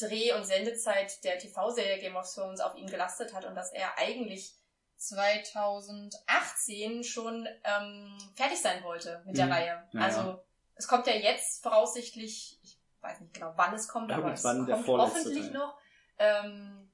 Dreh- 0.00 0.32
und 0.34 0.44
Sendezeit 0.44 1.22
der 1.24 1.38
TV-Serie 1.38 1.98
Game 1.98 2.14
of 2.16 2.32
Thrones 2.32 2.60
auf 2.60 2.76
ihn 2.76 2.86
gelastet 2.86 3.34
hat 3.34 3.44
und 3.44 3.54
dass 3.56 3.72
er 3.72 3.98
eigentlich 3.98 4.54
2018 4.96 7.04
schon 7.04 7.46
ähm, 7.64 8.16
fertig 8.36 8.60
sein 8.60 8.82
wollte 8.84 9.22
mit 9.26 9.36
der 9.36 9.46
Mhm. 9.46 9.52
Reihe. 9.52 9.82
Ja, 9.92 10.00
also 10.00 10.20
ja. 10.20 10.42
es 10.76 10.86
kommt 10.88 11.06
ja 11.06 11.14
jetzt 11.14 11.62
voraussichtlich, 11.62 12.58
ich 12.62 12.78
weiß 13.00 13.20
nicht 13.20 13.34
genau, 13.34 13.52
wann 13.56 13.74
es 13.74 13.88
kommt, 13.88 14.12
aber 14.12 14.32
es 14.32 14.42
der 14.42 14.54
kommt 14.54 14.84
vorletzte 14.86 15.18
hoffentlich 15.20 15.44
Teil. 15.46 15.52
noch. 15.52 15.78
Ähm, 16.18 16.90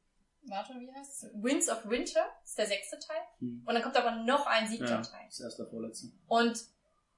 warte, 0.46 0.74
wie 0.74 0.92
heißt 0.92 1.24
es? 1.24 1.30
Winds 1.34 1.68
of 1.70 1.88
Winter 1.88 2.26
ist 2.44 2.58
der 2.58 2.66
sechste 2.66 2.98
Teil. 2.98 3.20
Hm. 3.40 3.62
Und 3.66 3.74
dann 3.74 3.82
kommt 3.82 3.96
aber 3.96 4.10
noch 4.12 4.46
ein 4.46 4.68
siebter 4.68 4.96
Ja, 4.96 5.00
Teil. 5.02 5.24
das 5.26 5.40
erste, 5.40 5.66
vorletzte. 5.66 6.08
Und 6.26 6.62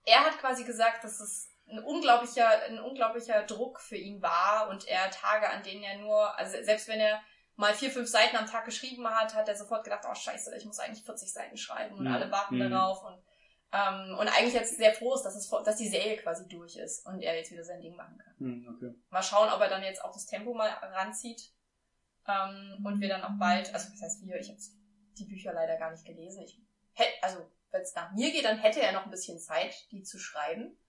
er 0.06 0.24
hat 0.24 0.38
quasi 0.38 0.64
gesagt, 0.64 1.04
dass 1.04 1.20
es 1.20 1.50
ein 1.68 1.80
unglaublicher, 1.80 2.48
ein 2.64 2.78
unglaublicher 2.78 3.42
Druck 3.42 3.80
für 3.80 3.96
ihn 3.96 4.22
war 4.22 4.68
und 4.70 4.86
er 4.88 5.10
Tage, 5.10 5.50
an 5.50 5.62
denen 5.62 5.82
er 5.82 5.98
nur, 5.98 6.38
also 6.38 6.56
selbst 6.62 6.88
wenn 6.88 7.00
er 7.00 7.20
mal 7.56 7.74
vier, 7.74 7.90
fünf 7.90 8.08
Seiten 8.08 8.36
am 8.36 8.46
Tag 8.46 8.64
geschrieben 8.64 9.08
hat, 9.08 9.34
hat 9.34 9.48
er 9.48 9.56
sofort 9.56 9.84
gedacht, 9.84 10.04
oh 10.08 10.14
scheiße, 10.14 10.56
ich 10.56 10.64
muss 10.64 10.78
eigentlich 10.78 11.04
40 11.04 11.32
Seiten 11.32 11.56
schreiben 11.56 11.96
und 11.96 12.06
Mhm. 12.06 12.12
alle 12.12 12.30
warten 12.30 12.56
Mhm. 12.56 12.70
darauf 12.70 13.04
und 13.04 13.22
ähm, 13.72 14.16
und 14.16 14.28
eigentlich 14.28 14.54
jetzt 14.54 14.76
sehr 14.76 14.94
froh 14.94 15.14
ist, 15.14 15.22
dass, 15.24 15.34
es, 15.34 15.50
dass 15.50 15.76
die 15.76 15.88
Serie 15.88 16.16
quasi 16.18 16.46
durch 16.48 16.76
ist 16.76 17.04
und 17.04 17.20
er 17.20 17.36
jetzt 17.36 17.50
wieder 17.50 17.64
sein 17.64 17.80
Ding 17.80 17.96
machen 17.96 18.16
kann. 18.16 18.34
Hm, 18.38 18.68
okay. 18.74 18.94
Mal 19.10 19.22
schauen, 19.24 19.50
ob 19.52 19.60
er 19.60 19.68
dann 19.68 19.82
jetzt 19.82 20.04
auch 20.04 20.12
das 20.12 20.24
Tempo 20.24 20.54
mal 20.54 20.68
ranzieht. 20.68 21.50
Ähm, 22.28 22.84
und 22.84 23.00
wir 23.00 23.08
dann 23.08 23.24
auch 23.24 23.38
bald, 23.38 23.74
also 23.74 23.90
das 23.90 24.00
heißt 24.00 24.24
wir, 24.24 24.36
ich 24.36 24.48
habe 24.48 24.58
die 25.18 25.24
Bücher 25.24 25.52
leider 25.52 25.76
gar 25.76 25.90
nicht 25.90 26.04
gelesen. 26.04 26.42
Ich 26.44 26.60
hätte, 26.92 27.12
also 27.22 27.50
wenn 27.70 27.82
es 27.82 27.94
nach 27.94 28.12
mir 28.12 28.30
geht, 28.32 28.44
dann 28.44 28.58
hätte 28.58 28.80
er 28.80 28.92
noch 28.92 29.04
ein 29.04 29.10
bisschen 29.10 29.38
Zeit, 29.38 29.74
die 29.90 30.02
zu 30.02 30.18
schreiben. 30.18 30.76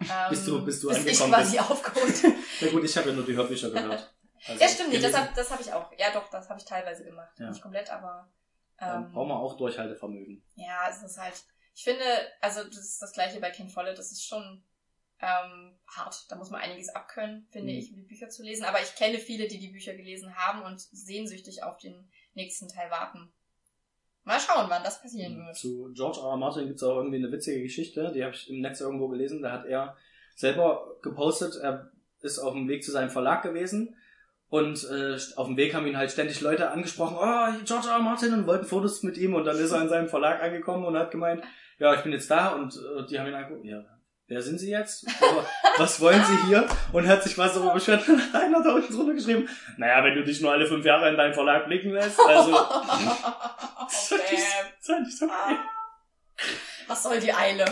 Ähm, 0.00 0.30
Bis 0.30 0.44
du- 0.44 0.64
bis 0.64 0.80
du 0.80 0.88
bis 0.88 0.98
ich 0.98 1.20
angekommen 1.22 1.32
quasi 1.32 1.58
aufgeholt. 1.60 2.24
Na 2.60 2.68
gut, 2.68 2.82
ich 2.84 2.96
habe 2.96 3.10
ja 3.10 3.14
nur 3.14 3.24
die 3.24 3.34
Hörbücher 3.36 3.70
gehört. 3.70 4.12
Also, 4.46 4.60
ja, 4.62 4.68
stimmt 4.68 4.90
nicht, 4.90 5.02
das 5.04 5.14
habe 5.14 5.28
das 5.34 5.50
hab 5.50 5.60
ich 5.60 5.72
auch. 5.72 5.90
Ja, 5.96 6.12
doch, 6.12 6.28
das 6.28 6.50
habe 6.50 6.58
ich 6.58 6.66
teilweise 6.66 7.04
gemacht. 7.04 7.32
Ja. 7.38 7.48
Nicht 7.48 7.62
komplett, 7.62 7.88
aber 7.90 8.28
Dann 8.76 9.04
ähm, 9.04 9.12
brauchen 9.12 9.28
wir 9.28 9.36
auch 9.38 9.56
Durchhaltevermögen. 9.56 10.44
ja, 10.56 10.88
es 10.90 11.00
ist 11.02 11.16
halt, 11.16 11.32
ich 11.74 11.82
finde, 11.84 12.04
also 12.42 12.62
das 12.64 12.76
ist 12.78 13.00
das 13.00 13.12
gleiche 13.12 13.40
bei 13.40 13.50
King 13.52 13.70
Follett, 13.70 13.96
das 13.96 14.10
ist 14.12 14.26
schon 14.26 14.62
ähm, 15.20 15.78
hart. 15.86 16.26
Da 16.28 16.36
muss 16.36 16.50
man 16.50 16.60
einiges 16.60 16.88
abkönnen, 16.90 17.46
finde 17.52 17.72
Mhm. 17.72 17.78
ich, 17.78 17.90
um 17.90 17.96
die 17.96 18.02
Bücher 18.02 18.28
zu 18.28 18.42
lesen. 18.42 18.64
Aber 18.64 18.82
ich 18.82 18.94
kenne 18.96 19.18
viele, 19.18 19.46
die 19.48 19.60
die 19.60 19.68
Bücher 19.70 19.94
gelesen 19.94 20.34
haben 20.36 20.62
und 20.62 20.78
sehnsüchtig 20.80 21.62
auf 21.62 21.78
den 21.78 22.10
nächsten 22.34 22.68
Teil 22.68 22.90
warten. 22.90 23.32
Mal 24.24 24.40
schauen, 24.40 24.66
wann 24.68 24.82
das 24.82 25.02
passieren 25.02 25.36
wird. 25.36 25.54
Zu 25.56 25.92
George 25.94 26.18
R. 26.20 26.30
R. 26.30 26.36
Martin 26.36 26.66
gibt 26.66 26.76
es 26.76 26.82
auch 26.82 26.96
irgendwie 26.96 27.18
eine 27.18 27.30
witzige 27.30 27.62
Geschichte, 27.62 28.10
die 28.14 28.24
habe 28.24 28.34
ich 28.34 28.48
im 28.50 28.60
Netz 28.60 28.80
irgendwo 28.80 29.08
gelesen. 29.08 29.42
Da 29.42 29.52
hat 29.52 29.66
er 29.66 29.96
selber 30.34 30.96
gepostet, 31.02 31.56
er 31.56 31.90
ist 32.22 32.38
auf 32.38 32.54
dem 32.54 32.68
Weg 32.68 32.82
zu 32.82 32.90
seinem 32.90 33.10
Verlag 33.10 33.42
gewesen 33.42 33.96
und 34.48 34.88
äh, 34.90 35.18
auf 35.36 35.46
dem 35.46 35.56
Weg 35.56 35.74
haben 35.74 35.86
ihn 35.86 35.96
halt 35.96 36.10
ständig 36.10 36.40
Leute 36.40 36.70
angesprochen, 36.70 37.16
oh, 37.18 37.64
George 37.64 37.88
R. 37.88 37.96
R. 37.96 38.02
Martin 38.02 38.32
und 38.32 38.46
wollten 38.46 38.64
Fotos 38.64 39.02
mit 39.02 39.18
ihm 39.18 39.34
und 39.34 39.44
dann 39.44 39.58
ist 39.58 39.72
er 39.72 39.82
in 39.82 39.88
seinem 39.88 40.08
Verlag 40.08 40.42
angekommen 40.42 40.84
und 40.84 40.96
hat 40.96 41.10
gemeint, 41.10 41.44
ja, 41.78 41.94
ich 41.94 42.00
bin 42.00 42.12
jetzt 42.12 42.30
da 42.30 42.54
und 42.54 42.74
äh, 42.74 43.06
die 43.06 43.18
haben 43.18 43.28
ihn 43.28 43.34
angeguckt, 43.34 43.64
ja, 43.64 43.84
wer 44.26 44.42
sind 44.42 44.58
Sie 44.58 44.70
jetzt? 44.70 45.06
Aber 45.20 45.46
was 45.78 46.00
wollen 46.00 46.22
Sie 46.24 46.46
hier? 46.48 46.66
Und 46.92 47.06
hat 47.06 47.22
sich 47.22 47.36
was 47.38 47.54
darüber 47.54 47.74
beschwert 47.74 48.08
und 48.08 48.20
hat 48.32 48.42
einer 48.42 48.62
da 48.62 48.74
unten 48.74 48.92
drunter 48.94 49.14
geschrieben, 49.14 49.48
naja, 49.76 50.02
wenn 50.04 50.14
du 50.14 50.24
dich 50.24 50.40
nur 50.40 50.52
alle 50.52 50.66
fünf 50.66 50.84
Jahre 50.84 51.08
in 51.08 51.16
deinem 51.16 51.34
Verlag 51.34 51.66
blicken 51.66 51.90
lässt, 51.92 52.18
also... 52.20 52.50
das 52.52 54.08
fand 54.08 54.22
ich- 54.32 54.38
das 54.78 54.86
fand 54.86 55.08
ich 55.08 55.18
so 55.18 55.26
geil. 55.26 55.56
Was 56.86 57.02
soll 57.02 57.18
die 57.18 57.32
Eile? 57.32 57.64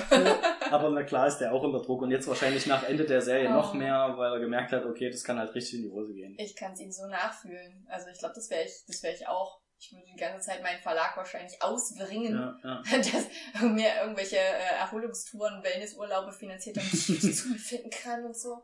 Aber 0.70 0.88
na 0.90 1.02
klar 1.02 1.26
ist 1.26 1.36
der 1.38 1.52
auch 1.52 1.62
unter 1.62 1.82
Druck 1.82 2.00
und 2.02 2.10
jetzt 2.10 2.26
wahrscheinlich 2.28 2.66
nach 2.66 2.84
Ende 2.84 3.04
der 3.04 3.20
Serie 3.20 3.48
Oh. 3.50 3.52
noch 3.52 3.74
mehr, 3.74 4.14
weil 4.16 4.32
er 4.32 4.40
gemerkt 4.40 4.72
hat, 4.72 4.86
okay, 4.86 5.10
das 5.10 5.22
kann 5.24 5.38
halt 5.38 5.54
richtig 5.54 5.80
in 5.80 5.82
die 5.82 5.90
Hose 5.90 6.14
gehen. 6.14 6.34
Ich 6.38 6.56
kann 6.56 6.72
es 6.72 6.80
ihm 6.80 6.90
so 6.90 7.06
nachfühlen. 7.06 7.86
Also 7.90 8.06
ich 8.10 8.18
glaube, 8.18 8.34
das 8.34 8.48
wäre 8.50 8.62
ich, 8.64 8.72
das 8.86 9.02
wäre 9.02 9.14
ich 9.14 9.26
auch. 9.28 9.60
Ich 9.84 9.90
würde 9.92 10.04
die 10.06 10.16
ganze 10.16 10.46
Zeit 10.46 10.62
meinen 10.62 10.80
Verlag 10.80 11.16
wahrscheinlich 11.16 11.60
ausbringen, 11.60 12.34
Ja, 12.36 12.56
ja. 12.62 12.82
dass 12.98 13.62
mir 13.62 13.96
irgendwelche 14.00 14.36
äh, 14.36 14.76
Erholungstouren, 14.78 15.60
Wellnessurlaube 15.64 16.30
finanziert, 16.32 16.76
damit 16.76 16.92
ich 16.94 17.08
mich 17.08 17.34
zu 17.36 17.48
mir 17.48 17.58
finden 17.58 17.90
kann 17.90 18.24
und 18.24 18.36
so. 18.36 18.62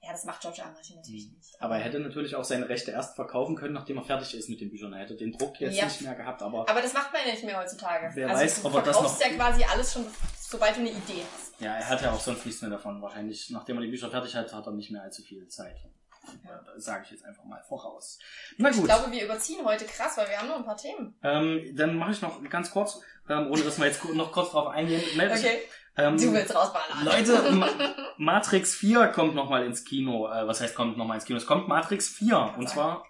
Ja, 0.00 0.12
das 0.12 0.24
macht 0.24 0.40
George. 0.40 0.62
Martin 0.64 0.96
natürlich 0.96 1.30
nicht. 1.32 1.60
Aber 1.60 1.76
er 1.76 1.82
hätte 1.84 1.98
natürlich 1.98 2.34
auch 2.34 2.44
seine 2.44 2.66
Rechte 2.68 2.90
erst 2.92 3.14
verkaufen 3.14 3.56
können, 3.56 3.74
nachdem 3.74 3.98
er 3.98 4.04
fertig 4.04 4.34
ist 4.34 4.48
mit 4.48 4.60
den 4.60 4.70
Büchern. 4.70 4.92
Er 4.94 5.00
hätte 5.00 5.16
den 5.16 5.32
Druck 5.32 5.60
jetzt 5.60 5.76
Ja. 5.76 5.84
nicht 5.84 6.00
mehr 6.00 6.14
gehabt, 6.14 6.40
aber 6.42 6.66
Aber 6.68 6.80
das 6.80 6.92
macht 6.94 7.12
man 7.12 7.22
ja 7.26 7.32
nicht 7.32 7.44
mehr 7.44 7.58
heutzutage. 7.60 8.10
Wer 8.14 8.28
also 8.30 8.42
weiß, 8.42 8.62
du 8.62 8.68
ob 8.68 8.74
er 8.74 8.82
das 8.82 9.00
noch- 9.02 9.20
ja 9.20 9.28
quasi 9.34 9.64
alles 9.64 9.92
schon, 9.92 10.06
sobald 10.40 10.76
du 10.76 10.80
eine 10.80 10.90
Idee 10.90 11.22
hast. 11.34 11.60
ja, 11.60 11.74
er 11.76 11.88
hat 11.88 12.00
ja 12.02 12.10
auch 12.12 12.20
so 12.20 12.30
ein 12.30 12.36
Fließen 12.38 12.70
davon. 12.70 13.00
Wahrscheinlich, 13.02 13.48
nachdem 13.50 13.76
er 13.78 13.82
die 13.82 13.88
Bücher 13.90 14.10
fertig 14.10 14.34
hat, 14.34 14.50
hat 14.52 14.66
er 14.66 14.72
nicht 14.72 14.90
mehr 14.90 15.02
allzu 15.02 15.22
viel 15.22 15.46
Zeit. 15.48 15.76
Ja. 16.44 16.60
Sage 16.76 17.02
ich 17.04 17.10
jetzt 17.12 17.24
einfach 17.24 17.44
mal 17.44 17.62
voraus. 17.68 18.18
Na 18.58 18.70
Ich 18.70 18.76
gut, 18.76 18.86
glaube, 18.86 19.10
wir 19.12 19.24
überziehen 19.24 19.64
heute 19.64 19.84
krass, 19.84 20.16
weil 20.16 20.28
wir 20.28 20.38
haben 20.38 20.48
noch 20.48 20.56
ein 20.56 20.64
paar 20.64 20.76
Themen. 20.76 21.14
ähm, 21.22 21.74
dann 21.76 21.96
mache 21.96 22.12
ich 22.12 22.22
noch 22.22 22.42
ganz 22.48 22.70
kurz, 22.70 23.00
ähm, 23.28 23.50
ohne 23.50 23.62
dass 23.62 23.78
wir 23.78 23.86
jetzt 23.86 24.04
noch 24.14 24.32
kurz 24.32 24.50
drauf 24.50 24.68
eingehen. 24.68 25.02
Okay, 25.16 25.60
ähm, 25.96 26.16
du 26.16 26.32
willst 26.32 26.54
rausballern. 26.54 27.04
Leute, 27.04 27.50
Ma 27.52 27.68
Matrix 28.16 28.74
4 28.74 29.08
kommt 29.08 29.34
nochmal 29.34 29.64
ins 29.64 29.84
Kino. 29.84 30.28
Äh, 30.28 30.46
was 30.46 30.60
heißt 30.60 30.74
kommt 30.74 30.96
nochmal 30.96 31.16
ins 31.16 31.24
Kino? 31.24 31.38
Es 31.38 31.46
kommt 31.46 31.68
Matrix 31.68 32.08
4. 32.08 32.54
Und 32.58 32.68
zwar 32.68 33.06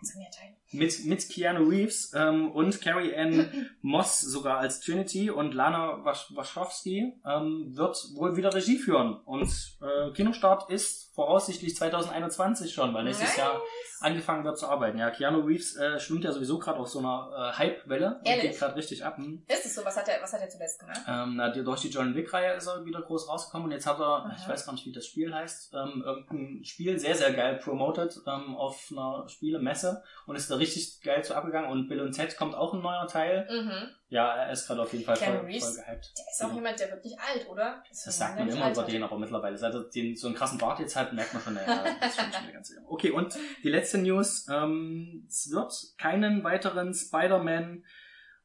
mit, 0.72 1.04
mit 1.04 1.28
Keanu 1.30 1.68
Reeves 1.68 2.12
ähm, 2.14 2.50
und 2.50 2.80
Carrie 2.82 3.14
Ann 3.16 3.70
Moss 3.80 4.20
sogar 4.20 4.58
als 4.58 4.80
Trinity 4.80 5.30
und 5.30 5.54
Lana 5.54 6.04
Wachowski 6.04 7.14
ähm, 7.24 7.76
wird 7.76 7.96
wohl 8.16 8.36
wieder 8.36 8.52
Regie 8.52 8.78
führen. 8.78 9.16
Und 9.24 9.48
äh, 9.80 9.93
Kinostart 10.12 10.70
ist 10.70 11.14
voraussichtlich 11.14 11.76
2021 11.76 12.72
schon, 12.72 12.92
weil 12.92 13.04
nächstes 13.04 13.28
Nice. 13.28 13.38
Jahr 13.38 13.60
angefangen 14.00 14.44
wird 14.44 14.58
zu 14.58 14.68
arbeiten. 14.68 14.98
Ja, 14.98 15.10
Keanu 15.10 15.40
Reeves 15.40 15.76
äh, 15.76 15.98
schwimmt 15.98 16.24
ja 16.24 16.32
sowieso 16.32 16.58
gerade 16.58 16.78
auf 16.78 16.88
so 16.88 16.98
einer 16.98 17.30
äh, 17.54 17.58
Hype-Welle 17.58 18.20
geht 18.24 18.58
gerade 18.58 18.76
richtig 18.76 19.04
ab. 19.04 19.16
Hm. 19.16 19.44
Ist 19.48 19.64
es 19.64 19.74
so? 19.74 19.84
Was 19.84 19.96
hat 19.96 20.08
er, 20.08 20.20
was 20.20 20.32
hat 20.32 20.40
er 20.40 20.48
zuletzt 20.48 20.80
gemacht? 20.80 21.00
Ähm, 21.08 21.36
na, 21.36 21.48
durch 21.50 21.80
die 21.80 21.88
John 21.88 22.14
Wick-Reihe 22.14 22.54
ist 22.54 22.66
er 22.66 22.84
wieder 22.84 23.00
groß 23.00 23.28
rausgekommen 23.28 23.66
und 23.66 23.72
jetzt 23.72 23.86
hat 23.86 24.00
er, 24.00 24.26
Aha. 24.26 24.36
ich 24.36 24.48
weiß 24.48 24.66
gar 24.66 24.72
nicht, 24.72 24.86
wie 24.86 24.92
das 24.92 25.06
Spiel 25.06 25.34
heißt, 25.34 25.74
ähm, 25.74 26.02
irgendein 26.04 26.64
Spiel 26.64 26.98
sehr, 26.98 27.14
sehr 27.14 27.32
geil 27.32 27.58
promoted 27.62 28.20
ähm, 28.26 28.56
auf 28.56 28.88
einer 28.90 29.28
Spielemesse 29.28 30.02
und 30.26 30.36
ist 30.36 30.50
da 30.50 30.56
richtig 30.56 31.00
geil 31.02 31.24
zu 31.24 31.34
abgegangen 31.34 31.70
und 31.70 31.88
Bill 31.88 32.00
und 32.00 32.12
Ted 32.12 32.36
kommt 32.36 32.54
auch 32.54 32.74
ein 32.74 32.82
neuer 32.82 33.06
Teil. 33.06 33.48
Mhm. 33.50 33.88
Ja, 34.08 34.34
er 34.36 34.52
ist 34.52 34.66
gerade 34.66 34.82
auf 34.82 34.92
jeden 34.92 35.04
Fall 35.04 35.16
voll, 35.16 35.26
voll 35.38 35.46
gehypt. 35.46 35.58
Der 35.86 35.98
ist 35.98 36.12
auch 36.40 36.48
Genau. 36.48 36.54
jemand, 36.56 36.78
der 36.78 36.90
wird 36.90 37.04
nicht 37.04 37.18
alt, 37.18 37.48
oder? 37.48 37.82
Das 37.88 38.04
sagt 38.18 38.38
man 38.38 38.48
immer 38.48 38.70
über 38.70 38.82
den, 38.84 39.02
aber 39.02 39.18
mittlerweile, 39.18 39.56
seit 39.56 39.74
er 39.74 39.84
den, 39.84 40.14
so 40.14 40.26
einen 40.28 40.36
krassen 40.36 40.58
Bart 40.58 40.78
jetzt 40.78 40.94
hat, 40.94 41.12
merkt 41.14 41.32
man 41.32 41.42
schon, 41.42 41.54
naja, 41.54 41.84
das 42.00 42.10
ist 42.10 42.20
schon 42.20 42.52
ganz 42.52 42.68
so. 42.68 42.74
Okay, 42.86 43.10
und 43.10 43.34
die 43.62 43.70
letzte 43.70 43.98
News, 43.98 44.46
ähm, 44.50 45.24
es 45.26 45.50
wird 45.50 45.72
keinen 45.98 46.44
weiteren 46.44 46.92
Spider-Man 46.92 47.84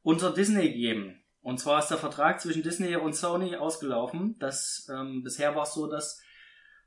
unter 0.02 0.32
Disney 0.32 0.72
geben. 0.72 1.22
Und 1.42 1.60
zwar 1.60 1.78
ist 1.78 1.88
der 1.88 1.98
Vertrag 1.98 2.40
zwischen 2.40 2.62
Disney 2.62 2.96
und 2.96 3.14
Sony 3.14 3.56
ausgelaufen. 3.56 4.36
Das, 4.38 4.88
ähm, 4.90 5.22
bisher 5.22 5.54
war 5.54 5.64
es 5.64 5.74
so, 5.74 5.86
dass 5.86 6.20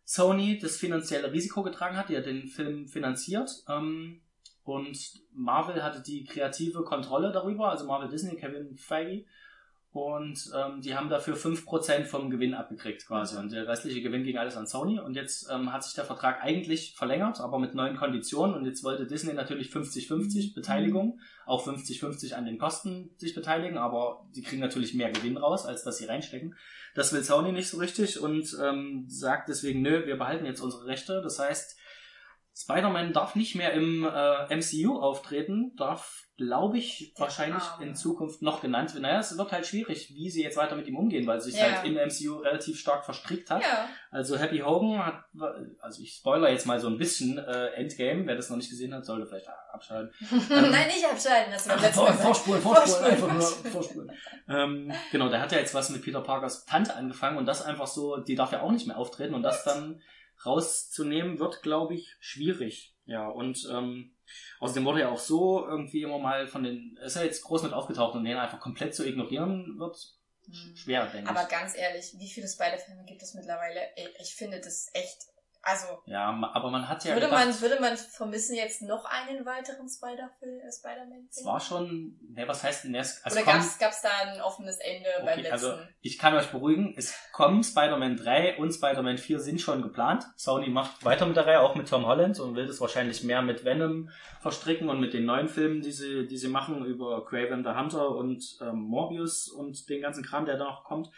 Sony 0.03 0.57
das 0.59 0.78
finanzielle 0.78 1.32
Risiko 1.32 1.63
getragen 1.63 1.95
hat, 1.95 2.09
die 2.09 2.17
hat 2.17 2.26
den 2.26 2.47
Film 2.47 2.88
finanziert. 2.88 3.49
Ähm, 3.69 4.22
und 4.64 4.97
Marvel 5.34 5.84
hatte 5.84 6.01
die 6.01 6.24
kreative 6.24 6.84
Kontrolle 6.84 7.32
darüber, 7.32 7.70
also 7.70 7.86
Marvel 7.86 8.09
Disney, 8.09 8.36
Kevin 8.36 8.78
Feige. 8.78 9.26
Und 9.93 10.51
ähm, 10.55 10.82
die 10.82 10.95
haben 10.95 11.07
dafür 11.07 11.36
5% 11.36 12.05
vom 12.05 12.32
Gewinn 12.32 12.55
abgekriegt 12.55 13.05
quasi. 13.05 13.38
Und 13.38 13.51
der 13.51 13.68
restliche 13.68 14.01
Gewinn 14.01 14.24
ging 14.24 14.39
alles 14.39 14.57
an 14.57 14.66
Sony. 14.66 14.99
Und 14.99 15.14
jetzt 15.16 15.47
ähm, 15.51 15.72
hat 15.72 15.84
sich 15.84 15.93
der 15.93 16.03
Vertrag 16.03 16.41
eigentlich 16.41 16.95
verlängert, 16.95 17.39
aber 17.39 17.59
mit 17.59 17.76
neuen 17.76 17.95
Konditionen. 17.95 18.55
Und 18.55 18.66
jetzt 18.66 18.84
wollte 18.84 19.05
Disney 19.05 19.34
natürlich 19.34 19.68
50-50 19.68 20.55
Beteiligung, 20.55 21.20
auch 21.45 21.68
50-50 21.68 22.34
an 22.34 22.45
den 22.45 22.57
Kosten 22.57 23.11
sich 23.18 23.36
beteiligen. 23.36 23.78
Aber 23.78 24.26
die 24.36 24.41
kriegen 24.41 24.64
natürlich 24.64 24.95
mehr 24.95 25.11
Gewinn 25.11 25.38
raus, 25.38 25.68
als 25.68 25.84
dass 25.84 25.99
sie 25.99 26.05
reinstecken. 26.05 26.55
Das 26.95 27.14
will 27.14 27.24
Sony 27.24 27.51
nicht 27.51 27.70
so 27.70 27.78
richtig 27.78 28.20
und 28.20 28.57
ähm, 28.64 29.05
sagt 29.07 29.49
deswegen, 29.49 29.84
nö, 29.84 30.07
wir 30.07 30.18
behalten 30.18 30.47
jetzt 30.47 30.61
unsere 30.61 30.88
Rechte. 30.88 31.22
Das 31.22 31.38
heißt, 31.38 31.78
Spider-Man 32.56 33.14
darf 33.14 33.36
nicht 33.36 33.56
mehr 33.56 33.74
im 33.74 34.04
äh, 34.06 34.56
MCU 34.56 34.99
auftreten, 34.99 35.76
darf, 35.76 36.26
glaube 36.38 36.78
ich, 36.78 37.12
wahrscheinlich 37.18 37.64
Arme. 37.64 37.86
in 37.86 37.95
Zukunft 37.95 38.43
noch 38.43 38.62
genannt 38.62 38.91
werden. 38.93 39.01
Naja, 39.04 39.20
es 39.20 39.36
wird 39.36 39.51
halt 39.51 39.66
schwierig, 39.66 40.12
wie 40.14 40.30
sie 40.30 40.43
jetzt 40.43 40.56
weiter 40.56 40.76
mit 40.76 40.88
ihm 40.88 40.95
umgehen, 40.95 41.26
weil 41.26 41.41
sie 41.41 41.49
sich 41.49 41.60
Ja. 41.60 41.72
halt 41.82 41.86
im 41.88 41.95
MCU 41.95 42.41
relativ 42.41 42.80
stark 42.80 43.06
verstrickt 43.06 43.49
hat. 43.49 43.64
Ja. 43.64 43.89
Also 44.12 44.38
Happy 44.38 44.60
Hogan 44.60 45.04
hat, 45.04 45.24
also 45.80 46.01
ich 46.04 46.14
spoiler 46.14 46.51
jetzt 46.51 46.68
mal 46.68 46.80
so 46.80 46.88
ein 46.89 46.97
bisschen 46.99 47.39
äh, 47.39 47.70
Endgame, 47.70 48.28
wer 48.28 48.36
das 48.36 48.51
noch 48.51 48.58
nicht 48.58 48.70
gesehen 48.70 48.93
hat, 48.93 49.04
sollte 49.06 49.26
vielleicht 49.26 49.47
abschalten. 49.72 50.14
Nein, 50.49 50.88
nicht 50.88 51.06
abschalten, 51.10 51.54
du 51.58 51.70
beim 51.70 51.82
letzten 51.82 52.01
Mal 52.01 52.14
vorspulen, 52.14 52.62
vorspulen, 52.62 53.12
einfach 53.12 53.34
nur 53.34 53.41
vorspulen. 53.41 54.12
ähm, 54.47 54.93
genau, 55.12 55.30
der 55.30 55.41
hat 55.41 55.51
ja 55.51 55.58
jetzt 55.58 55.74
was 55.74 55.89
mit 55.89 56.04
Peter 56.04 56.22
Parkers 56.22 56.66
Tante 56.66 56.95
angefangen 56.95 57.38
und 57.38 57.47
das 57.47 57.64
einfach 57.64 57.88
so, 57.88 58.18
die 58.18 58.36
darf 58.36 58.51
ja 58.51 58.62
auch 58.62 58.72
nicht 58.72 58.86
mehr 58.86 58.97
auftreten 58.97 59.34
und 59.34 59.41
das 59.41 59.64
dann 59.64 59.99
rauszunehmen 60.45 61.39
wird, 61.39 61.61
glaube 61.61 61.95
ich, 61.95 62.15
schwierig. 62.19 62.95
Ja, 63.05 63.27
und 63.27 63.67
ähm, 63.71 64.15
außerdem 64.59 64.86
wurde 64.86 65.01
ja 65.01 65.09
auch 65.09 65.19
so 65.19 65.65
irgendwie 65.67 66.03
immer 66.03 66.19
mal 66.19 66.47
von 66.47 66.63
den, 66.63 66.97
ist 67.03 67.15
ja 67.15 67.23
jetzt 67.23 67.43
groß 67.43 67.63
mit 67.63 67.73
aufgetaucht 67.73 68.15
und 68.15 68.23
den 68.23 68.38
einfach 68.38 68.59
komplett 68.59 68.95
zu 68.95 69.05
ignorieren 69.05 69.77
wird 69.77 70.15
Hm. 70.45 70.75
schwer, 70.75 71.07
denke 71.07 71.29
Aber 71.29 71.43
ich. 71.43 71.47
ganz 71.49 71.75
ehrlich, 71.75 72.13
wie 72.17 72.29
viele 72.29 72.47
Spider-Filme 72.47 73.05
gibt 73.05 73.21
es 73.21 73.34
mittlerweile? 73.34 73.79
Ich 74.19 74.36
finde 74.36 74.59
das 74.59 74.89
echt, 74.93 75.27
also 75.64 75.88
Ja, 76.05 76.30
aber 76.53 76.70
man 76.70 76.88
hat 76.89 77.03
ja 77.05 77.14
würde 77.16 77.28
gedacht, 77.28 77.45
man, 77.47 77.61
würde 77.61 77.80
man 77.80 77.95
vermissen 77.97 78.55
jetzt 78.55 78.82
noch 78.82 79.05
einen 79.05 79.45
weiteren 79.45 79.88
Spider-Film, 79.89 80.59
äh, 80.59 80.72
Spider-Man? 80.72 81.28
es 81.30 81.43
war 81.45 81.59
schon, 81.59 82.20
ne, 82.30 82.47
was 82.47 82.64
heißt 82.64 82.84
denn, 82.84 82.95
es, 82.95 83.22
es 83.26 83.34
Oder 83.34 83.43
kommt- 83.43 83.55
gab's, 83.57 83.80
gab's 83.80 84.01
da 84.01 84.09
ein 84.26 84.41
offenes 84.41 84.78
Ende 84.80 85.09
beim 85.20 85.28
Okay, 85.30 85.41
letzten? 85.43 85.53
also 85.53 85.74
ich 86.01 86.20
kann 86.20 86.36
euch 86.36 86.47
beruhigen, 86.51 86.93
es 86.97 87.16
kommen 87.32 87.64
Spider-Man 87.64 88.18
3 88.18 88.57
und 88.57 88.72
Spider-Man 88.74 89.18
4 89.18 89.39
sind 89.39 89.61
schon 89.61 89.82
geplant. 89.82 90.26
Sony 90.36 90.70
macht 90.70 91.03
weiter 91.05 91.26
mit 91.26 91.38
der 91.38 91.47
Reihe, 91.47 91.61
auch 91.61 91.76
mit 91.76 91.88
Tom 91.88 92.05
Holland 92.05 92.39
und 92.39 92.55
will 92.55 92.68
das 92.68 92.82
wahrscheinlich 92.82 93.24
mehr 93.24 93.41
mit 93.41 93.64
Venom 93.66 94.09
verstricken 94.41 94.89
und 94.89 94.99
mit 94.99 95.14
den 95.14 95.26
neuen 95.26 95.47
Filmen, 95.47 95.82
die 95.82 95.91
sie, 95.91 96.28
die 96.28 96.38
sie 96.38 96.49
machen 96.49 96.84
über 96.86 97.26
Craven 97.26 97.64
the 97.64 97.70
Hunter 97.72 98.09
und 98.09 98.43
ähm, 98.61 98.76
Morbius 98.82 99.47
und 99.47 99.88
den 99.89 100.01
ganzen 100.01 100.24
Kram, 100.26 100.45
der 100.45 100.57
da 100.57 100.66
noch 100.66 100.84
kommt. 100.84 101.09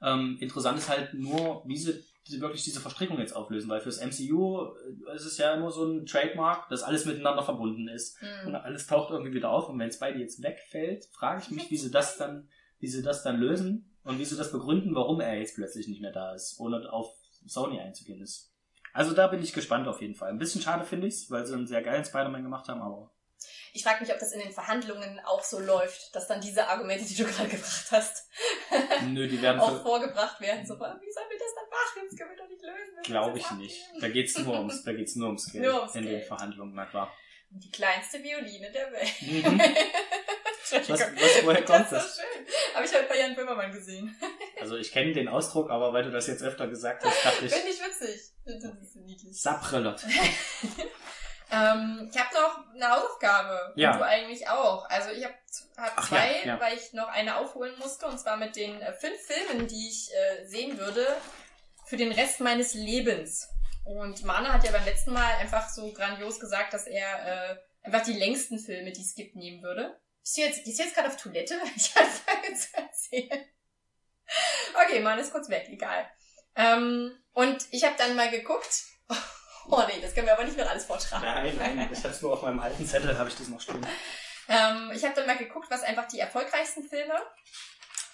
Ähm, 0.00 0.38
interessant 0.40 0.78
ist 0.78 0.88
halt 0.88 1.14
nur, 1.14 1.62
wie 1.66 1.76
sie 1.76 2.00
wirklich 2.40 2.64
diese 2.64 2.80
Verstrickung 2.80 3.18
jetzt 3.18 3.34
auflösen, 3.34 3.68
weil 3.70 3.80
fürs 3.80 4.00
MCU 4.04 4.66
äh, 5.10 5.14
ist 5.16 5.24
es 5.24 5.38
ja 5.38 5.54
immer 5.54 5.70
so 5.70 5.84
ein 5.84 6.06
Trademark, 6.06 6.68
dass 6.68 6.82
alles 6.82 7.04
miteinander 7.04 7.42
verbunden 7.42 7.88
ist. 7.88 8.16
Und 8.44 8.54
Hm. 8.54 8.60
alles 8.62 8.86
taucht 8.86 9.10
irgendwie 9.10 9.34
wieder 9.34 9.50
auf. 9.50 9.68
Und 9.68 9.78
wenn 9.78 9.90
Spidey 9.90 10.20
jetzt 10.20 10.42
wegfällt, 10.42 11.06
frage 11.06 11.42
ich 11.42 11.50
mich, 11.50 11.70
wie 11.70 11.76
sie 11.76 11.90
das 11.90 12.16
dann, 12.16 12.48
wie 12.80 12.88
sie 12.88 13.02
das 13.02 13.22
dann 13.22 13.38
lösen 13.38 13.94
und 14.04 14.18
wie 14.18 14.24
sie 14.24 14.36
das 14.36 14.52
begründen, 14.52 14.94
warum 14.94 15.20
er 15.20 15.38
jetzt 15.38 15.54
plötzlich 15.56 15.88
nicht 15.88 16.00
mehr 16.00 16.12
da 16.12 16.34
ist, 16.34 16.58
ohne 16.60 16.92
auf 16.92 17.12
Sony 17.46 17.80
einzugehen 17.80 18.20
ist. 18.20 18.52
Also 18.92 19.14
da 19.14 19.26
bin 19.28 19.42
ich 19.42 19.52
gespannt 19.52 19.86
auf 19.88 20.00
jeden 20.00 20.14
Fall. 20.14 20.30
Ein 20.30 20.38
bisschen 20.38 20.60
schade 20.62 20.84
finde 20.84 21.06
ich's, 21.06 21.30
weil 21.30 21.46
sie 21.46 21.54
einen 21.54 21.66
sehr 21.66 21.82
geilen 21.82 22.04
Spider-Man 22.04 22.42
gemacht 22.42 22.68
haben, 22.68 22.80
aber 22.82 23.10
Ich 23.72 23.82
frage 23.84 24.00
mich, 24.02 24.12
ob 24.12 24.18
das 24.18 24.32
in 24.32 24.40
den 24.40 24.52
Verhandlungen 24.52 25.20
auch 25.24 25.42
so 25.44 25.58
läuft, 25.60 26.14
dass 26.14 26.26
dann 26.26 26.40
diese 26.40 26.66
Argumente, 26.66 27.04
die 27.04 27.14
du 27.16 27.24
gerade 27.30 27.48
gebracht 27.48 27.86
hast, 27.90 28.28
nö, 29.06 29.28
die 29.28 29.40
werden 29.40 29.60
auch 29.60 29.82
vorgebracht 29.82 30.40
werden. 30.40 30.66
So, 30.66 30.74
wie 30.74 30.78
sollen 30.78 31.30
wir 31.30 31.38
das 31.38 31.54
dann 31.54 31.68
machen? 31.70 32.08
Das 32.08 32.18
können 32.18 32.30
wir 32.30 32.36
doch 32.36 32.48
nicht 32.48 32.62
lösen. 32.62 33.02
glaube 33.04 33.38
ich 33.38 33.50
nicht. 33.52 33.80
Da 34.00 34.08
geht's 34.08 34.38
nur 34.38 34.54
ums, 34.58 34.82
da 34.84 34.92
geht's 34.92 35.14
nur 35.16 35.28
ums 35.28 35.46
Geld 35.52 35.64
Nur 35.64 35.80
ums 35.80 35.94
in 35.94 36.02
den 36.02 36.10
Geld. 36.12 36.26
Verhandlungen, 36.26 36.74
na 36.74 36.86
klar. 36.86 37.12
Die 37.50 37.70
kleinste 37.70 38.22
Violine 38.22 38.70
der 38.70 38.92
Welt. 38.92 39.22
Mhm. 39.22 39.58
Was, 40.70 40.86
was, 40.90 41.00
woher 41.44 41.64
kommt 41.64 41.68
das 41.80 41.90
das? 41.90 42.04
ist 42.04 42.16
so 42.16 42.22
schön. 42.22 42.74
Habe 42.74 42.84
ich 42.84 42.92
heute 42.92 43.06
bei 43.08 43.18
Jan 43.18 43.34
Böhmermann 43.34 43.72
gesehen. 43.72 44.14
Also 44.60 44.76
ich 44.76 44.92
kenne 44.92 45.14
den 45.14 45.26
Ausdruck, 45.28 45.70
aber 45.70 45.94
weil 45.94 46.02
du 46.04 46.10
das 46.10 46.26
jetzt 46.26 46.42
öfter 46.42 46.66
gesagt 46.68 47.02
hast, 47.04 47.24
dachte 47.24 47.46
ich, 47.46 47.52
Finde 47.54 47.70
ich 47.70 47.80
witzig. 47.80 48.20
Das 48.44 48.64
ist 48.82 48.92
so 48.92 49.00
niedlich. 49.00 49.40
Saprelot. 49.40 50.02
Ähm, 51.50 52.10
ich 52.12 52.18
habe 52.18 52.34
noch 52.34 52.74
eine 52.74 52.90
Hausaufgabe. 52.90 53.72
Ja. 53.76 53.92
Und 53.92 53.98
du 53.98 54.04
eigentlich 54.04 54.48
auch. 54.48 54.88
Also 54.90 55.10
ich 55.10 55.24
habe 55.24 55.34
hab 55.76 56.04
zwei, 56.04 56.40
ja, 56.40 56.46
ja. 56.46 56.60
weil 56.60 56.76
ich 56.76 56.92
noch 56.92 57.08
eine 57.08 57.36
aufholen 57.36 57.78
musste. 57.78 58.06
Und 58.06 58.18
zwar 58.18 58.36
mit 58.36 58.56
den 58.56 58.80
äh, 58.80 58.92
fünf 58.92 59.18
Filmen, 59.20 59.66
die 59.66 59.88
ich 59.88 60.10
äh, 60.14 60.46
sehen 60.46 60.78
würde 60.78 61.06
für 61.86 61.96
den 61.96 62.12
Rest 62.12 62.40
meines 62.40 62.74
Lebens. 62.74 63.48
Und 63.84 64.22
Mana 64.24 64.52
hat 64.52 64.64
ja 64.64 64.70
beim 64.70 64.84
letzten 64.84 65.14
Mal 65.14 65.36
einfach 65.36 65.70
so 65.70 65.92
grandios 65.94 66.38
gesagt, 66.38 66.74
dass 66.74 66.86
er 66.86 67.52
äh, 67.52 67.56
einfach 67.82 68.02
die 68.04 68.12
längsten 68.12 68.58
Filme, 68.58 68.92
die 68.92 69.00
es 69.00 69.14
gibt, 69.14 69.34
nehmen 69.34 69.62
würde. 69.62 69.98
Bist 70.22 70.36
du 70.36 70.42
jetzt, 70.42 70.64
gehst 70.64 70.78
du 70.78 70.82
jetzt 70.82 70.94
gerade 70.94 71.08
auf 71.08 71.16
Toilette? 71.16 71.58
Ich 71.76 71.96
anfange 71.96 72.54
zu 72.58 72.76
erzählen. 72.76 73.44
Okay, 74.74 75.00
Mana 75.00 75.22
ist 75.22 75.32
kurz 75.32 75.48
weg, 75.48 75.66
egal. 75.70 76.06
Ähm, 76.54 77.16
und 77.32 77.66
ich 77.70 77.84
habe 77.84 77.94
dann 77.96 78.14
mal 78.14 78.30
geguckt. 78.30 78.84
Oh 79.70 79.82
nee, 79.86 80.00
das 80.00 80.14
können 80.14 80.26
wir 80.26 80.32
aber 80.34 80.44
nicht 80.44 80.56
noch 80.56 80.68
alles 80.68 80.84
vortragen. 80.86 81.24
Nein, 81.24 81.56
nein, 81.58 81.90
ich 81.92 82.02
hab's 82.04 82.22
nur 82.22 82.32
auf 82.32 82.42
meinem 82.42 82.60
alten 82.60 82.86
Zettel, 82.86 83.16
habe 83.18 83.28
ich 83.28 83.36
das 83.36 83.48
noch 83.48 83.60
stehen. 83.60 83.86
Ähm, 84.48 84.90
ich 84.94 85.04
habe 85.04 85.14
dann 85.14 85.26
mal 85.26 85.36
geguckt, 85.36 85.66
was 85.70 85.82
einfach 85.82 86.08
die 86.08 86.20
erfolgreichsten 86.20 86.84
Filme 86.88 87.14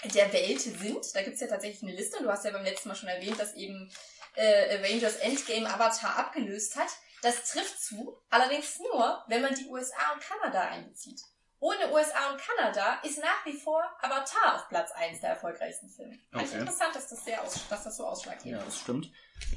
der 0.05 0.32
Welt 0.32 0.61
sind. 0.61 1.14
Da 1.14 1.22
gibt's 1.22 1.40
ja 1.40 1.46
tatsächlich 1.46 1.82
eine 1.82 1.92
Liste. 1.96 2.18
Und 2.18 2.24
du 2.24 2.30
hast 2.30 2.44
ja 2.44 2.50
beim 2.50 2.64
letzten 2.64 2.88
Mal 2.88 2.94
schon 2.96 3.09
erwähnt, 3.09 3.38
dass 3.38 3.55
eben 3.55 3.90
äh, 4.34 4.78
Avengers 4.78 5.16
Endgame 5.16 5.72
Avatar 5.72 6.16
abgelöst 6.18 6.76
hat. 6.76 6.88
Das 7.22 7.50
trifft 7.52 7.80
zu, 7.80 8.20
allerdings 8.30 8.78
nur, 8.80 9.24
wenn 9.28 9.40
man 9.42 9.55
die 9.55 9.66
USA 9.68 10.12
und 10.12 10.20
Kanada 10.22 10.61
einbezieht. 10.68 11.20
Ohne 11.61 11.90
USA 11.92 12.30
und 12.32 12.38
Kanada 12.38 13.00
ist 13.05 13.18
nach 13.18 13.46
wie 13.46 13.59
vor 13.59 13.82
Avatar 14.02 14.57
auf 14.57 14.68
Platz 14.68 14.90
1 14.92 15.20
der 15.20 15.30
erfolgreichsten 15.30 15.88
Filme. 15.88 16.14
Ich 16.32 16.40
Okay. 16.42 16.59
interessant, 16.59 16.94
dass 16.94 17.09
das, 17.09 17.24
sehr 17.24 17.40
aus, 17.42 17.55
dass 17.70 17.84
das 17.84 17.96
so 17.96 18.07
ausschlaggebend 18.07 18.52
Ja, 18.52 18.59
ist. 18.59 18.66
das 18.66 18.80
stimmt. 18.80 19.11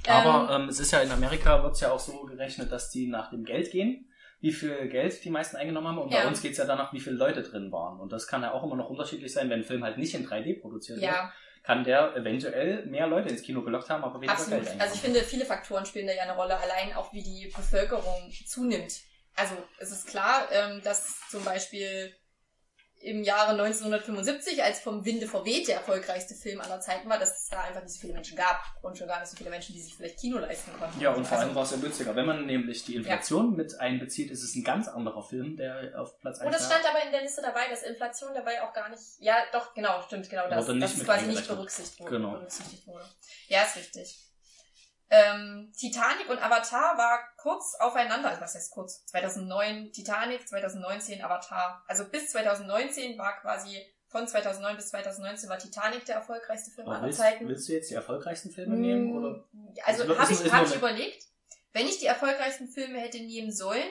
Aber 0.08 0.54
ähm, 0.54 0.70
es 0.70 0.80
ist 0.80 0.92
ja 0.92 1.00
in 1.00 1.12
Amerika 1.12 1.64
wird's 1.64 1.82
ja 1.82 1.92
auch 1.92 2.00
so 2.00 2.24
gerechnet, 2.26 2.72
dass 2.72 2.90
die 2.92 3.08
nach 3.08 3.30
dem 3.30 3.44
Geld 3.44 3.72
gehen, 3.72 4.10
wie 4.40 4.52
viel 4.52 4.88
Geld 4.88 5.24
die 5.24 5.30
meisten 5.30 5.58
eingenommen 5.58 5.88
haben. 5.88 5.98
Und 6.00 6.10
bei 6.12 6.22
Ja. 6.22 6.28
uns 6.28 6.42
geht's 6.42 6.58
ja 6.58 6.66
danach, 6.66 6.94
wie 6.94 7.00
viele 7.00 7.16
Leute 7.18 7.44
drin 7.44 7.72
waren. 7.72 8.00
Und 8.00 8.12
das 8.12 8.28
kann 8.28 8.42
ja 8.44 8.54
auch 8.54 8.64
immer 8.64 8.76
noch 8.76 8.90
unterschiedlich 8.90 9.34
sein, 9.34 9.50
wenn 9.50 9.60
ein 9.62 9.66
Film 9.66 9.84
halt 9.84 9.98
nicht 9.98 10.14
in 10.14 10.26
3D 10.28 10.62
produziert 10.62 11.00
wird, 11.02 11.12
Ja, 11.12 11.32
kann 11.64 11.84
der 11.84 12.16
eventuell 12.16 12.86
mehr 12.86 13.08
Leute 13.08 13.28
ins 13.30 13.42
Kino 13.42 13.62
gelockt 13.62 13.90
haben, 13.90 14.04
aber 14.04 14.16
weniger 14.22 14.34
Absolut. 14.34 14.64
Geld 14.64 14.80
Also 14.80 14.96
ich 14.96 15.02
finde, 15.02 15.22
viele 15.22 15.46
Faktoren 15.46 15.86
spielen 15.86 16.08
da 16.08 16.14
ja 16.14 16.24
eine 16.24 16.36
Rolle, 16.36 16.58
allein 16.58 16.94
auch 16.96 17.12
wie 17.12 17.24
die 17.24 17.52
Bevölkerung 17.54 18.32
zunimmt. 18.46 19.02
Also 19.36 19.56
es 19.80 19.92
ist 19.92 20.08
klar, 20.08 20.48
ähm, 20.52 20.82
dass 20.84 21.20
zum 21.30 21.44
Beispiel 21.44 22.14
im 23.00 23.24
Jahre 23.24 23.52
1975, 23.52 24.64
als 24.64 24.80
vom 24.80 25.06
Winde 25.06 25.28
verweht 25.28 25.68
der 25.68 25.76
erfolgreichste 25.76 26.34
Film 26.34 26.62
aller 26.62 26.80
Zeiten 26.80 27.10
war, 27.10 27.20
dass 27.20 27.44
es 27.44 27.50
da 27.50 27.62
einfach 27.62 27.84
nicht 27.84 27.94
so 27.94 28.00
viele 28.00 28.14
Menschen 28.14 28.36
gab 28.36 28.60
und 28.82 28.98
schon 28.98 29.08
gar 29.08 29.20
nicht 29.20 29.30
so 29.30 29.38
viele 29.38 29.50
Menschen, 29.50 29.74
die 29.74 29.82
sich 29.82 29.96
vielleicht 29.96 30.20
Kino 30.20 30.38
leisten 30.40 30.72
konnten. 30.78 31.00
Ja, 31.00 31.12
und 31.14 31.26
vor 31.26 31.38
also, 31.38 31.48
allem 31.48 31.56
war 31.56 31.64
es 31.64 31.72
ja 31.72 31.78
günstiger. 31.78 32.16
Wenn 32.16 32.26
man 32.26 32.46
nämlich 32.46 32.86
die 32.86 32.96
Inflation 32.96 33.56
mit 33.56 33.80
einbezieht, 33.80 34.32
ist 34.32 34.44
es 34.44 34.56
ein 34.56 34.64
ganz 34.64 34.88
anderer 34.88 35.24
Film, 35.24 35.58
der 35.58 35.94
auf 36.00 36.20
Platz 36.20 36.40
1 36.40 36.48
Und 36.48 36.54
das 36.54 36.66
stand 36.66 36.86
aber 36.90 37.04
in 37.06 37.12
der 37.12 37.22
Liste 37.22 37.42
dabei, 37.42 37.68
dass 37.70 37.84
Inflation 37.84 38.34
dabei 38.34 38.64
auch 38.64 38.74
gar 38.74 38.90
nicht. 38.90 39.02
Ja, 39.20 39.36
doch, 39.52 39.74
genau, 39.74 40.02
stimmt, 40.02 40.30
genau 40.30 40.50
das. 40.50 40.68
Es 40.68 40.98
mit 40.98 41.06
quasi 41.06 41.28
nicht 41.28 41.48
berücksichtigt 41.48 42.00
wurde, 42.00 42.12
Genau. 42.12 42.32
berücksichtigt 42.32 42.88
wurde. 42.88 43.06
Ja, 43.48 43.64
ist 43.64 43.76
richtig. 43.78 44.27
Ähm, 45.10 45.72
Titanic 45.78 46.30
und 46.30 46.40
Avatar 46.40 46.98
war 46.98 47.20
kurz 47.38 47.76
aufeinander, 47.80 48.30
also 48.30 48.42
was 48.42 48.56
heißt 48.56 48.72
kurz? 48.72 49.06
2009 49.06 49.92
Titanic, 49.94 50.48
2019 50.48 51.24
Avatar. 51.24 51.84
Also 51.88 52.06
bis 52.10 52.32
2019 52.32 53.18
war 53.18 53.40
quasi, 53.40 53.82
von 54.10 54.28
2009 54.28 54.76
bis 54.76 54.90
2019 54.90 55.50
war 55.50 55.58
Titanic 55.58 56.06
der 56.06 56.16
erfolgreichste 56.16 56.72
Film 56.72 56.90
aller 56.90 57.12
Zeiten. 57.12 57.48
willst 57.48 57.70
du 57.70 57.74
jetzt 57.74 57.90
die 57.90 57.96
erfolgreichsten 57.96 58.52
Filme 58.52 58.76
nehmen? 58.76 59.16
Oder? 59.16 59.44
Also 59.86 60.04
nur- 60.06 60.18
habe 60.20 60.32
ich, 60.32 60.52
hab 60.52 60.66
ich 60.66 60.76
überlegt, 60.76 61.24
wenn 61.74 61.86
ich 61.88 62.00
die 62.00 62.06
erfolgreichsten 62.08 62.68
Filme 62.68 63.00
hätte 63.00 63.20
nehmen 63.20 63.52
sollen, 63.52 63.90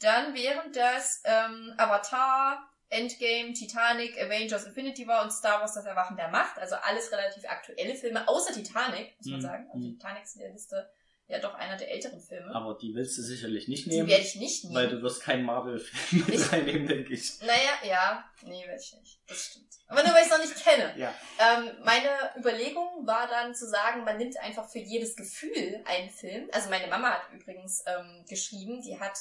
dann 0.00 0.34
wären 0.34 0.72
das 0.72 1.22
ähm, 1.24 1.72
Avatar, 1.78 2.68
Endgame, 2.92 3.52
Titanic, 3.54 4.18
Avengers 4.20 4.64
Infinity 4.64 5.06
War 5.06 5.22
und 5.24 5.30
Star 5.32 5.60
Wars 5.60 5.74
Das 5.74 5.84
Erwachen 5.86 6.16
der 6.16 6.28
Macht. 6.28 6.58
Also 6.58 6.76
alles 6.76 7.10
relativ 7.10 7.44
aktuelle 7.48 7.94
Filme, 7.94 8.26
außer 8.28 8.52
Titanic, 8.52 9.14
muss 9.18 9.26
man 9.26 9.38
Mhm. 9.38 9.42
sagen. 9.42 9.66
Also 9.72 9.86
Mhm. 9.88 9.92
Titanic 9.98 10.22
ist 10.24 10.36
in 10.36 10.42
der 10.42 10.50
Liste 10.52 10.90
ja 11.28 11.38
doch 11.38 11.54
einer 11.54 11.76
der 11.78 11.90
älteren 11.90 12.20
Filme. 12.20 12.54
Aber 12.54 12.76
die 12.76 12.94
willst 12.94 13.16
du 13.16 13.22
sicherlich 13.22 13.66
nicht 13.66 13.86
die 13.86 13.90
nehmen, 13.90 14.08
werde 14.08 14.22
ich 14.24 14.34
nicht 14.36 14.64
nehmen. 14.64 14.76
weil 14.76 14.88
du 14.90 15.00
wirst 15.00 15.22
keinen 15.22 15.44
Marvel-Film 15.44 16.24
mit 16.28 16.52
reinnehmen, 16.52 16.86
denke 16.86 17.14
ich. 17.14 17.40
naja, 17.40 17.72
ja, 17.84 18.24
nee, 18.42 18.66
werde 18.66 18.80
ich 18.82 18.92
nicht. 19.00 19.20
Das 19.26 19.46
stimmt. 19.46 19.68
Aber 19.86 20.02
nur, 20.02 20.12
weil 20.14 20.22
ich 20.26 20.30
es 20.30 20.38
noch 20.38 20.44
nicht 20.44 20.56
kenne. 20.62 20.94
Ja. 20.98 21.14
Ähm, 21.38 21.70
meine 21.84 22.08
Überlegung 22.38 23.06
war 23.06 23.26
dann 23.28 23.54
zu 23.54 23.66
sagen, 23.68 24.04
man 24.04 24.18
nimmt 24.18 24.36
einfach 24.38 24.68
für 24.68 24.78
jedes 24.78 25.16
Gefühl 25.16 25.82
einen 25.86 26.10
Film. 26.10 26.48
Also 26.52 26.68
meine 26.70 26.86
Mama 26.88 27.10
hat 27.12 27.22
übrigens 27.32 27.82
ähm, 27.86 28.24
geschrieben, 28.28 28.82
die 28.82 28.98
hat 29.00 29.18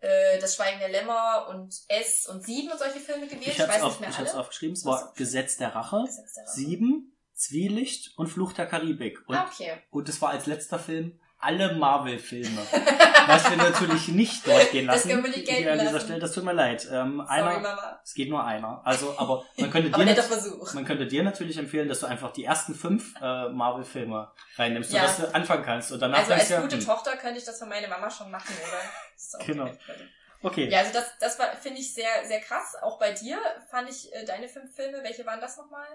äh, 0.00 0.38
Das 0.38 0.56
Schweigen 0.56 0.78
der 0.80 0.88
Lämmer 0.88 1.48
und 1.50 1.74
S 1.88 2.26
und 2.26 2.44
Sieben 2.44 2.70
und 2.70 2.78
solche 2.78 3.00
Filme 3.00 3.26
gewählt. 3.26 3.42
Ich 3.48 3.58
Ich, 3.58 3.68
weiß 3.68 3.82
auf, 3.82 3.92
nicht 3.92 4.00
mehr 4.00 4.10
ich 4.10 4.18
alle. 4.18 4.26
hab's 4.28 4.36
aufgeschrieben. 4.36 4.74
Es 4.74 4.84
war. 4.84 5.12
Gesetz 5.16 5.56
der 5.56 5.74
Rache, 5.74 6.02
Gesetz 6.06 6.34
der 6.34 6.44
Rache. 6.44 6.52
Sieben, 6.54 7.16
Zwielicht 7.34 8.12
und 8.18 8.26
Fluch 8.28 8.52
der 8.52 8.66
Karibik. 8.66 9.22
Und, 9.26 9.36
Ah, 9.36 9.48
okay. 9.52 9.72
und 9.90 10.08
das 10.08 10.20
war 10.20 10.30
als 10.30 10.46
letzter 10.46 10.78
Film 10.78 11.18
alle 11.40 11.74
Marvel-Filme. 11.74 12.60
Was 13.26 13.48
wir 13.50 13.56
natürlich 13.56 14.08
nicht 14.08 14.46
dort 14.46 14.70
gehen 14.72 14.86
Das 14.86 14.96
lassen. 14.96 15.08
können 15.10 15.22
wir 15.24 15.30
nicht 15.30 15.46
gelten 15.46 15.62
Hier 15.62 15.72
an 15.72 15.78
dieser 15.78 15.92
lassen. 15.92 16.04
Stelle, 16.06 16.20
das 16.20 16.32
tut 16.32 16.44
mir 16.44 16.52
leid. 16.52 16.88
Ähm, 16.90 17.18
Sorry, 17.26 17.28
einer, 17.40 17.60
Mama. 17.60 18.00
es 18.02 18.14
geht 18.14 18.28
nur 18.28 18.44
einer. 18.44 18.80
Also, 18.84 19.14
aber 19.18 19.44
man 19.58 19.70
könnte 19.70 19.88
Aber 19.94 20.04
dir 20.04 20.10
netter 20.10 20.22
nat- 20.22 20.30
Versuch. 20.30 20.74
man 20.74 20.84
könnte 20.84 21.06
dir 21.06 21.22
natürlich 21.22 21.56
empfehlen, 21.58 21.88
dass 21.88 22.00
du 22.00 22.06
einfach 22.06 22.32
die 22.32 22.44
ersten 22.44 22.74
fünf 22.74 23.14
äh, 23.20 23.48
Marvel-Filme 23.50 24.30
reinnimmst, 24.56 24.92
Ja. 24.92 25.06
sodass 25.08 25.30
du 25.30 25.34
anfangen 25.34 25.64
kannst. 25.64 25.92
Und 25.92 26.00
danach 26.00 26.18
Also 26.18 26.32
als 26.32 26.48
du, 26.48 26.60
gute 26.60 26.76
hm, 26.78 26.84
Tochter 26.84 27.16
könnte 27.16 27.38
ich 27.38 27.44
das 27.44 27.58
für 27.58 27.66
meine 27.66 27.88
Mama 27.88 28.10
schon 28.10 28.30
machen, 28.30 28.54
oder? 28.66 28.80
Das 29.14 29.34
auch 29.40 29.46
Genau. 29.46 29.70
okay. 30.42 30.68
Ja, 30.68 30.80
also 30.80 30.92
das, 30.94 31.04
das 31.20 31.38
war, 31.38 31.46
finde 31.56 31.80
ich 31.80 31.94
sehr, 31.94 32.24
sehr 32.26 32.40
krass. 32.40 32.74
Auch 32.82 32.98
bei 32.98 33.12
dir 33.12 33.38
fand 33.70 33.88
ich 33.90 34.12
äh, 34.12 34.24
deine 34.24 34.48
fünf 34.48 34.74
Filme, 34.74 35.02
welche 35.02 35.24
waren 35.26 35.40
das 35.40 35.56
nochmal? 35.56 35.86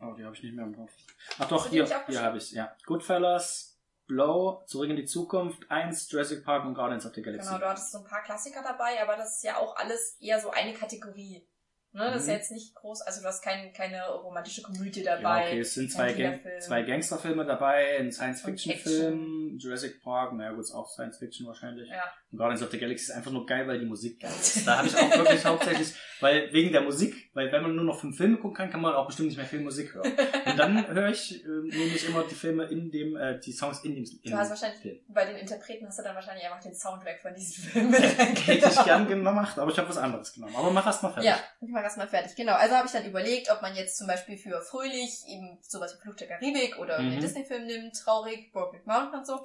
Oh, 0.00 0.12
die 0.18 0.24
habe 0.24 0.34
ich 0.34 0.42
nicht 0.42 0.54
mehr 0.54 0.64
im 0.66 0.74
Kopf. 0.76 0.92
Ach 1.38 1.46
doch, 1.48 1.68
hier, 1.68 1.86
hier 2.08 2.22
habe 2.22 2.38
ich 2.38 2.50
ja. 2.52 2.74
Goodfellas, 2.84 3.73
Blow, 4.06 4.62
Zurück 4.66 4.90
in 4.90 4.96
die 4.96 5.04
Zukunft, 5.04 5.70
1, 5.70 6.10
Jurassic 6.10 6.44
Park 6.44 6.64
und 6.64 6.74
Guardians 6.74 7.06
of 7.06 7.14
the 7.14 7.22
Galaxy. 7.22 7.48
Genau, 7.48 7.58
du 7.58 7.68
hattest 7.68 7.90
so 7.90 7.98
ein 7.98 8.04
paar 8.04 8.22
Klassiker 8.22 8.62
dabei, 8.62 9.02
aber 9.02 9.16
das 9.16 9.36
ist 9.36 9.44
ja 9.44 9.56
auch 9.56 9.76
alles 9.76 10.16
eher 10.20 10.40
so 10.40 10.50
eine 10.50 10.74
Kategorie. 10.74 11.46
Ne? 11.94 12.04
Das 12.10 12.16
ist 12.22 12.22
Mhm. 12.24 12.30
ja 12.30 12.36
jetzt 12.36 12.50
nicht 12.50 12.74
groß, 12.74 13.02
also 13.02 13.20
du 13.22 13.28
hast 13.28 13.40
kein, 13.42 13.72
keine 13.72 14.04
romantische 14.08 14.62
Komödie 14.62 15.02
ja, 15.02 15.16
dabei. 15.16 15.46
okay, 15.46 15.60
es 15.60 15.74
sind 15.74 15.90
zwei, 15.92 16.12
Gang 16.12 16.40
zwei 16.60 16.82
Gangsterfilme 16.82 17.44
dabei, 17.46 17.98
ein 18.00 18.10
Science-Fiction-Film, 18.10 19.58
Jurassic 19.58 20.02
Park, 20.02 20.32
naja 20.34 20.50
gut, 20.52 20.60
ist 20.64 20.72
auch 20.72 20.88
Science-Fiction 20.90 21.46
wahrscheinlich. 21.46 21.88
Ja. 21.88 22.02
Und 22.32 22.38
Guardians 22.38 22.62
of 22.62 22.70
the 22.70 22.78
Galaxy 22.78 23.04
ist 23.10 23.16
einfach 23.16 23.30
nur 23.30 23.46
geil, 23.46 23.66
weil 23.68 23.78
die 23.78 23.86
Musik 23.86 24.20
geil 24.20 24.30
ist. 24.32 24.66
Da 24.66 24.78
habe 24.78 24.88
ich 24.88 24.96
auch 24.96 25.10
wirklich 25.16 25.44
hauptsächlich, 25.44 25.94
weil 26.20 26.52
wegen 26.52 26.72
der 26.72 26.80
Musik, 26.82 27.30
weil 27.34 27.50
wenn 27.52 27.62
man 27.62 27.74
nur 27.76 27.84
noch 27.84 28.00
fünf 28.00 28.16
Filme 28.16 28.36
gucken 28.38 28.56
kann, 28.56 28.70
kann 28.70 28.80
man 28.80 28.94
auch 28.94 29.06
bestimmt 29.06 29.28
nicht 29.28 29.36
mehr 29.36 29.46
viel 29.46 29.60
Musik 29.60 29.94
hören. 29.94 30.12
Und 30.46 30.58
dann 30.58 30.86
höre 30.88 31.08
ich 31.10 31.44
äh, 31.44 31.48
nämlich 31.48 32.08
immer 32.08 32.24
die 32.24 32.34
Filme 32.34 32.64
in 32.64 32.90
dem, 32.90 33.16
äh, 33.16 33.38
die 33.38 33.52
Songs 33.52 33.84
in 33.84 33.94
dem 33.94 34.04
in 34.04 34.30
Du 34.32 34.36
hast 34.36 34.50
wahrscheinlich, 34.50 34.80
Film. 34.80 34.98
bei 35.08 35.24
den 35.26 35.36
Interpreten 35.36 35.86
hast 35.86 35.98
du 35.98 36.02
dann 36.02 36.14
wahrscheinlich 36.14 36.44
einfach 36.44 36.60
den 36.60 36.74
Soundtrack 36.74 37.20
von 37.20 37.34
diesem 37.34 37.64
Film 37.64 37.90
mit 37.90 38.00
Hätte 38.46 38.68
ich 38.68 38.84
gern 38.84 39.06
gemacht, 39.06 39.58
aber 39.58 39.70
ich 39.70 39.78
habe 39.78 39.88
was 39.88 39.96
anderes 39.98 40.32
genommen. 40.34 40.54
Aber 40.56 40.70
mach 40.70 40.84
erst 40.86 41.02
mal 41.02 41.10
fertig. 41.12 41.30
Ja, 41.30 41.38
das 41.84 41.96
mal 41.96 42.08
fertig. 42.08 42.34
Genau, 42.36 42.54
also 42.54 42.74
habe 42.74 42.86
ich 42.86 42.92
dann 42.92 43.04
überlegt, 43.06 43.50
ob 43.50 43.62
man 43.62 43.74
jetzt 43.76 43.96
zum 43.96 44.06
Beispiel 44.06 44.36
für 44.36 44.60
Fröhlich 44.62 45.24
eben 45.28 45.58
sowas 45.62 45.94
wie 45.96 46.02
Fluch 46.02 46.16
der 46.16 46.28
Karibik 46.28 46.78
oder 46.78 46.98
Mhm. 47.00 47.12
einen 47.12 47.20
Disney-Film 47.20 47.66
nimmt, 47.66 47.96
Traurig, 47.96 48.52
Brokeback 48.52 48.86
Mountain 48.86 49.20
und 49.20 49.26
so. 49.26 49.44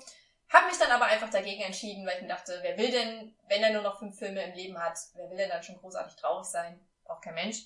Hab 0.50 0.66
mich 0.68 0.78
dann 0.80 0.90
aber 0.92 1.06
einfach 1.06 1.30
dagegen 1.30 1.62
entschieden, 1.62 2.06
weil 2.08 2.16
ich 2.16 2.22
mir 2.24 2.30
dachte, 2.30 2.58
wer 2.64 2.78
will 2.78 2.90
denn, 2.90 3.36
wenn 3.48 3.62
er 3.62 3.72
nur 3.74 3.84
noch 3.84 4.00
fünf 4.00 4.18
Filme 4.18 4.42
im 4.44 4.54
Leben 4.54 4.80
hat, 4.80 4.98
wer 5.14 5.30
will 5.30 5.38
denn 5.38 5.50
dann 5.50 5.62
schon 5.62 5.78
großartig 5.78 6.16
traurig 6.16 6.48
sein? 6.48 6.80
Auch 7.06 7.22
kein 7.22 7.36
Mensch. 7.36 7.58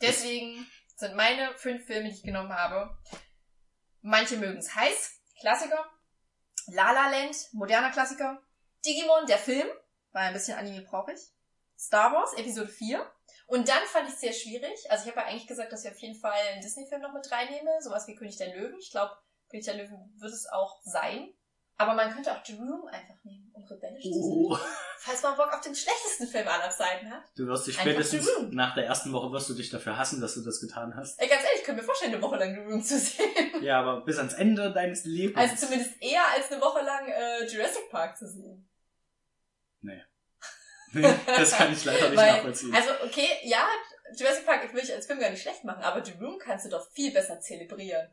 Deswegen 0.00 0.66
sind 0.96 1.14
meine 1.14 1.52
fünf 1.58 1.84
Filme, 1.86 2.08
die 2.08 2.14
ich 2.16 2.22
genommen 2.22 2.52
habe, 2.54 2.96
manche 4.00 4.36
mögen 4.36 4.58
es 4.58 4.74
heiß, 4.74 5.20
Klassiker, 5.40 5.84
La 6.68 6.92
La 6.92 7.08
Land, 7.10 7.36
moderner 7.52 7.90
Klassiker, 7.90 8.40
Digimon, 8.84 9.26
der 9.26 9.38
Film, 9.38 9.68
war 10.12 10.22
ein 10.22 10.32
bisschen 10.32 10.56
Anime 10.58 10.82
brauche 10.82 11.12
ich, 11.12 11.20
Star 11.78 12.12
Wars, 12.12 12.32
Episode 12.34 12.68
4, 12.68 13.04
und 13.46 13.68
dann 13.68 13.82
fand 13.86 14.08
ich 14.08 14.14
es 14.14 14.20
sehr 14.20 14.32
schwierig. 14.32 14.90
Also 14.90 15.04
ich 15.04 15.10
habe 15.10 15.20
ja 15.20 15.26
eigentlich 15.26 15.46
gesagt, 15.46 15.72
dass 15.72 15.84
ich 15.84 15.90
auf 15.90 15.98
jeden 15.98 16.18
Fall 16.18 16.38
einen 16.52 16.62
Disney-Film 16.62 17.02
noch 17.02 17.12
mit 17.12 17.30
reinnehme, 17.30 17.70
sowas 17.80 18.06
wie 18.06 18.14
König 18.14 18.36
der 18.36 18.54
Löwen. 18.54 18.78
Ich 18.78 18.90
glaube, 18.90 19.12
König 19.50 19.66
der 19.66 19.76
Löwen 19.76 20.14
wird 20.18 20.32
es 20.32 20.46
auch 20.50 20.80
sein. 20.84 21.34
Aber 21.78 21.94
man 21.94 22.12
könnte 22.12 22.30
auch 22.30 22.44
The 22.44 22.54
Room 22.54 22.86
einfach 22.86 23.14
nehmen, 23.24 23.50
um 23.54 23.64
rebellisch 23.64 24.04
zu 24.04 24.12
sein. 24.12 24.60
Falls 24.98 25.22
man 25.22 25.36
Bock 25.36 25.52
auf 25.52 25.62
den 25.62 25.74
schlechtesten 25.74 26.28
Film 26.28 26.46
aller 26.46 26.70
Zeiten 26.70 27.10
hat. 27.10 27.24
du 27.34 27.46
wirst 27.46 27.66
dich 27.66 27.76
spätestens 27.76 28.28
nach 28.50 28.74
der 28.74 28.86
ersten 28.86 29.12
Woche 29.12 29.32
wirst 29.32 29.48
du 29.48 29.54
dich 29.54 29.70
dafür 29.70 29.96
hassen, 29.96 30.20
dass 30.20 30.34
du 30.34 30.42
das 30.42 30.60
getan 30.60 30.94
hast. 30.94 31.20
Ey, 31.20 31.28
ganz 31.28 31.42
ehrlich, 31.42 31.60
ich 31.60 31.64
könnte 31.64 31.80
mir 31.80 31.86
vorstellen, 31.86 32.12
eine 32.12 32.22
Woche 32.22 32.36
lang 32.36 32.54
The 32.54 32.60
Room 32.60 32.82
zu 32.82 32.98
sehen. 32.98 33.62
Ja, 33.62 33.80
aber 33.80 34.04
bis 34.04 34.18
ans 34.18 34.34
Ende 34.34 34.72
deines 34.72 35.04
Lebens. 35.04 35.36
Also 35.36 35.66
zumindest 35.66 36.00
eher 36.00 36.22
als 36.34 36.52
eine 36.52 36.60
Woche 36.60 36.82
lang 36.84 37.08
äh, 37.08 37.46
Jurassic 37.46 37.90
Park 37.90 38.16
zu 38.16 38.28
sehen. 38.28 38.68
Nee, 40.92 41.14
das 41.26 41.52
kann 41.52 41.72
ich 41.72 41.84
leider 41.84 42.08
nicht 42.10 42.18
Weil- 42.18 42.32
nachvollziehen. 42.32 42.74
Also, 42.74 42.90
okay, 43.04 43.28
ja, 43.44 43.66
Jurassic 44.16 44.44
Park 44.46 44.72
will 44.74 44.82
ich 44.82 44.92
als 44.92 45.06
Film 45.06 45.20
gar 45.20 45.30
nicht 45.30 45.42
schlecht 45.42 45.64
machen, 45.64 45.82
aber 45.82 46.04
The 46.04 46.12
Room 46.20 46.38
kannst 46.38 46.66
du 46.66 46.70
doch 46.70 46.90
viel 46.92 47.12
besser 47.12 47.40
zelebrieren. 47.40 48.08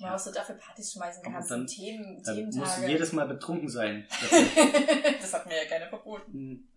Ja, 0.00 0.12
was 0.12 0.24
du 0.24 0.30
dafür 0.30 0.54
Partys 0.56 0.92
schmeißen 0.92 1.22
kannst. 1.24 1.50
dann- 1.50 1.66
Themen, 1.66 2.22
Dann 2.24 2.44
musst 2.44 2.56
du 2.58 2.60
Thementage. 2.62 2.86
jedes 2.92 3.12
Mal 3.12 3.26
betrunken 3.26 3.68
sein. 3.68 4.06
das 5.20 5.32
hat 5.34 5.46
mir 5.46 5.56
ja 5.56 5.64
keiner 5.68 5.88
verboten. 5.88 6.32
Hm, 6.32 6.68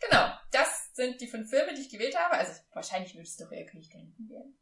Genau, 0.00 0.28
das 0.52 0.94
sind 0.94 1.20
die 1.20 1.26
fünf 1.26 1.50
Filme, 1.50 1.74
die 1.74 1.80
ich 1.80 1.90
gewählt 1.90 2.16
habe. 2.16 2.34
Also 2.36 2.52
wahrscheinlich 2.72 3.14
würde 3.14 3.24
es 3.24 3.36
doch 3.36 3.50
eher 3.50 3.66
König 3.66 3.90
der 3.90 4.00
Löwen 4.02 4.28
werden. 4.30 4.58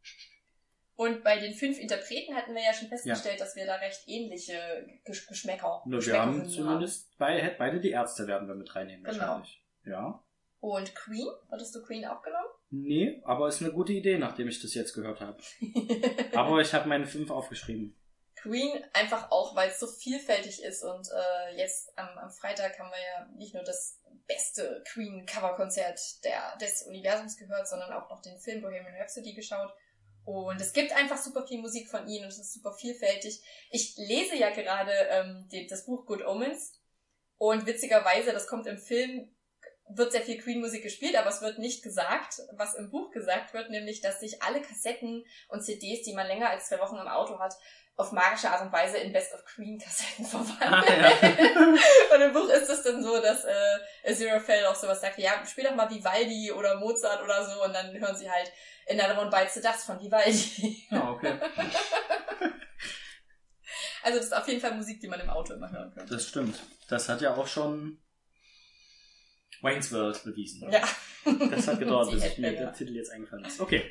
Und 0.94 1.22
bei 1.22 1.38
den 1.38 1.52
fünf 1.52 1.78
Interpreten 1.78 2.34
hatten 2.34 2.54
wir 2.54 2.62
ja 2.62 2.72
schon 2.72 2.88
festgestellt, 2.88 3.38
dass 3.38 3.54
wir 3.54 3.66
da 3.66 3.74
recht 3.74 4.00
ähnliche 4.06 4.86
Gesch 5.04 5.26
Geschmäcker 5.26 5.82
Nur 5.84 6.06
wir 6.06 6.18
haben 6.18 6.48
zumindest 6.48 7.14
bei, 7.18 7.54
beide 7.58 7.80
die 7.80 7.90
Ärzte 7.90 8.26
werden 8.26 8.48
wir 8.48 8.54
mit 8.54 8.74
reinnehmen 8.74 9.04
Genau. 9.04 9.18
wahrscheinlich. 9.18 9.62
Ja. 9.86 10.22
Und 10.60 10.94
Queen, 10.94 11.28
hattest 11.50 11.74
du 11.74 11.82
Queen 11.82 12.04
auch 12.06 12.22
genommen? 12.22 12.48
Nee, 12.70 13.22
aber 13.24 13.48
ist 13.48 13.62
eine 13.62 13.72
gute 13.72 13.92
Idee, 13.92 14.18
nachdem 14.18 14.48
ich 14.48 14.60
das 14.60 14.74
jetzt 14.74 14.94
gehört 14.94 15.20
habe. 15.20 15.38
Aber 16.34 16.60
ich 16.60 16.74
habe 16.74 16.88
meine 16.88 17.06
fünf 17.06 17.30
aufgeschrieben. 17.30 17.96
Queen 18.34 18.84
einfach 18.92 19.30
auch, 19.30 19.54
weil 19.54 19.70
es 19.70 19.78
so 19.78 19.86
vielfältig 19.86 20.62
ist 20.62 20.82
und 20.82 21.08
äh, 21.08 21.56
jetzt 21.56 21.96
am, 21.96 22.08
am 22.18 22.30
Freitag 22.30 22.78
haben 22.78 22.90
wir 22.90 22.98
ja 22.98 23.26
nicht 23.36 23.54
nur 23.54 23.62
das 23.62 24.00
beste 24.26 24.82
Queen-Coverkonzert 24.92 25.98
des 26.60 26.82
Universums 26.82 27.36
gehört, 27.36 27.68
sondern 27.68 27.92
auch 27.92 28.10
noch 28.10 28.20
den 28.22 28.38
Film 28.38 28.62
Bohemian 28.62 28.94
Rhapsody 28.94 29.34
geschaut. 29.34 29.72
Und 30.24 30.60
es 30.60 30.72
gibt 30.72 30.92
einfach 30.92 31.16
super 31.16 31.46
viel 31.46 31.60
Musik 31.60 31.88
von 31.88 32.08
ihnen 32.08 32.24
und 32.24 32.30
es 32.32 32.40
ist 32.40 32.54
super 32.54 32.72
vielfältig. 32.72 33.40
Ich 33.70 33.94
lese 33.96 34.36
ja 34.36 34.50
gerade 34.50 34.92
ähm, 35.10 35.48
die, 35.52 35.66
das 35.68 35.86
Buch 35.86 36.04
Good 36.06 36.26
Omens 36.26 36.80
und 37.38 37.66
witzigerweise, 37.66 38.32
das 38.32 38.48
kommt 38.48 38.66
im 38.66 38.78
Film, 38.78 39.35
wird 39.88 40.12
sehr 40.12 40.22
viel 40.22 40.40
Queen-Musik 40.40 40.82
gespielt, 40.82 41.16
aber 41.16 41.30
es 41.30 41.42
wird 41.42 41.58
nicht 41.58 41.82
gesagt, 41.82 42.42
was 42.52 42.74
im 42.74 42.90
Buch 42.90 43.10
gesagt 43.10 43.54
wird, 43.54 43.70
nämlich, 43.70 44.00
dass 44.00 44.20
sich 44.20 44.42
alle 44.42 44.60
Kassetten 44.60 45.24
und 45.48 45.62
CDs, 45.62 46.02
die 46.02 46.14
man 46.14 46.26
länger 46.26 46.50
als 46.50 46.66
zwei 46.68 46.80
Wochen 46.80 46.96
im 46.96 47.08
Auto 47.08 47.38
hat, 47.38 47.54
auf 47.96 48.12
magische 48.12 48.50
Art 48.50 48.60
und 48.60 48.72
Weise 48.72 48.98
in 48.98 49.12
Best 49.12 49.32
of 49.32 49.44
Queen 49.44 49.78
Kassetten 49.78 50.26
Ah, 50.60 50.82
verwandeln. 50.82 51.78
Und 52.14 52.20
im 52.20 52.32
Buch 52.32 52.48
ist 52.50 52.68
es 52.68 52.82
dann 52.82 53.02
so, 53.02 53.20
dass 53.22 53.44
äh, 53.44 53.78
Aziraphale 54.04 54.68
auch 54.68 54.74
sowas 54.74 55.00
sagt, 55.00 55.18
ja, 55.18 55.44
spiel 55.46 55.64
doch 55.64 55.74
mal 55.74 55.88
Vivaldi 55.88 56.52
oder 56.52 56.78
Mozart 56.78 57.22
oder 57.22 57.42
so 57.46 57.64
und 57.64 57.72
dann 57.72 57.98
hören 57.98 58.14
sie 58.14 58.30
halt 58.30 58.52
Another 58.88 59.20
One 59.20 59.30
Bites 59.30 59.54
the 59.54 59.62
Dust 59.62 59.84
von 59.84 59.98
Vivaldi. 59.98 60.86
Ja, 60.90 61.10
okay. 61.10 61.38
Also 64.02 64.18
das 64.18 64.26
ist 64.26 64.36
auf 64.36 64.46
jeden 64.46 64.60
Fall 64.60 64.72
Musik, 64.76 65.00
die 65.00 65.08
man 65.08 65.18
im 65.18 65.30
Auto 65.30 65.54
immer 65.54 65.68
hören 65.68 65.92
könnte. 65.92 66.14
Das 66.14 66.28
stimmt. 66.28 66.62
Das 66.88 67.08
hat 67.08 67.20
ja 67.22 67.34
auch 67.34 67.48
schon 67.48 68.00
Wayne's 69.62 69.92
World 69.92 70.22
bewiesen. 70.24 70.70
Ja. 70.70 70.82
Das 71.50 71.68
hat 71.68 71.78
gedauert, 71.78 72.10
bis 72.12 72.24
ich 72.24 72.38
mir 72.38 72.52
der 72.52 72.72
Titel 72.72 72.94
jetzt 72.94 73.10
eingefallen 73.10 73.44
ist. 73.44 73.60
Okay. 73.60 73.90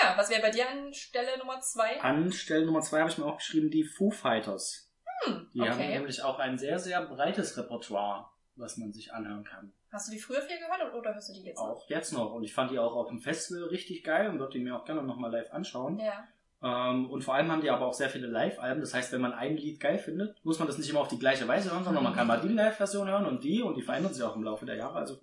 Ja, 0.00 0.14
was 0.16 0.28
wäre 0.28 0.42
bei 0.42 0.50
dir 0.50 0.68
an 0.68 0.92
Stelle 0.92 1.38
Nummer 1.38 1.60
zwei? 1.60 2.00
An 2.00 2.30
Stelle 2.32 2.66
Nummer 2.66 2.82
zwei 2.82 3.00
habe 3.00 3.10
ich 3.10 3.18
mir 3.18 3.24
auch 3.24 3.38
geschrieben, 3.38 3.70
die 3.70 3.84
Foo 3.84 4.10
Fighters. 4.10 4.92
Hm, 5.24 5.50
Die 5.54 5.60
haben 5.62 5.72
okay. 5.72 5.88
nämlich 5.94 6.22
auch 6.22 6.38
ein 6.38 6.58
sehr, 6.58 6.78
sehr 6.78 7.02
breites 7.06 7.56
Repertoire, 7.56 8.30
was 8.56 8.76
man 8.76 8.92
sich 8.92 9.12
anhören 9.14 9.44
kann. 9.44 9.72
Hast 9.90 10.08
du 10.08 10.12
die 10.12 10.18
früher 10.18 10.42
viel 10.42 10.58
gehört 10.58 10.92
oder 10.94 11.14
hörst 11.14 11.30
du 11.30 11.32
die 11.32 11.44
jetzt 11.44 11.56
noch? 11.58 11.68
Auch 11.68 11.88
jetzt 11.88 12.12
noch. 12.12 12.32
Und 12.32 12.44
ich 12.44 12.52
fand 12.52 12.70
die 12.70 12.78
auch 12.78 12.94
auf 12.94 13.08
dem 13.08 13.20
Festival 13.20 13.68
richtig 13.68 14.04
geil 14.04 14.28
und 14.28 14.38
würde 14.38 14.52
die 14.52 14.58
mir 14.58 14.76
auch 14.76 14.84
gerne 14.84 15.02
nochmal 15.02 15.32
live 15.32 15.50
anschauen. 15.52 15.98
Ja. 15.98 16.28
Ähm, 16.66 17.08
und 17.10 17.22
vor 17.22 17.34
allem 17.34 17.52
haben 17.52 17.60
die 17.60 17.70
aber 17.70 17.86
auch 17.86 17.94
sehr 17.94 18.10
viele 18.10 18.26
Live-Alben. 18.26 18.80
Das 18.80 18.92
heißt, 18.92 19.12
wenn 19.12 19.20
man 19.20 19.32
ein 19.32 19.56
Lied 19.56 19.78
geil 19.78 19.98
findet, 19.98 20.44
muss 20.44 20.58
man 20.58 20.66
das 20.66 20.78
nicht 20.78 20.90
immer 20.90 21.00
auf 21.00 21.08
die 21.08 21.18
gleiche 21.18 21.46
Weise 21.46 21.70
hören, 21.70 21.84
sondern 21.84 22.02
man 22.02 22.14
kann 22.14 22.26
mal 22.26 22.40
die 22.40 22.48
Live-Version 22.48 23.08
hören 23.08 23.26
und 23.26 23.44
die 23.44 23.62
und 23.62 23.76
die 23.76 23.82
verändern 23.82 24.12
sich 24.12 24.24
auch 24.24 24.34
im 24.34 24.42
Laufe 24.42 24.66
der 24.66 24.74
Jahre. 24.74 24.98
Also 24.98 25.20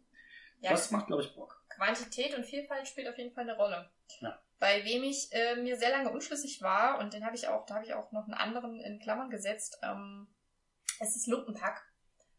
ja. 0.62 0.72
das 0.72 0.92
macht, 0.92 1.08
glaube 1.08 1.24
ich, 1.24 1.36
Bock. 1.36 1.62
Quantität 1.70 2.38
und 2.38 2.46
Vielfalt 2.46 2.88
spielt 2.88 3.10
auf 3.10 3.18
jeden 3.18 3.34
Fall 3.34 3.44
eine 3.44 3.58
Rolle. 3.58 3.90
Ja. 4.22 4.40
Bei 4.60 4.86
wem 4.86 5.04
ich 5.04 5.28
äh, 5.34 5.58
mir 5.58 5.76
sehr 5.76 5.90
lange 5.90 6.12
unschlüssig 6.12 6.62
war, 6.62 7.00
und 7.00 7.14
den 7.14 7.26
habe 7.26 7.36
ich 7.36 7.50
auch, 7.50 7.66
da 7.66 7.76
habe 7.76 7.86
ich 7.86 7.94
auch 7.94 8.12
noch 8.14 8.24
einen 8.24 8.36
anderen 8.36 8.80
in 8.80 9.00
Klammern 9.00 9.30
gesetzt, 9.30 9.80
ähm, 9.84 10.28
es 11.02 11.18
ist 11.18 11.28
Lumpenpack. 11.28 11.84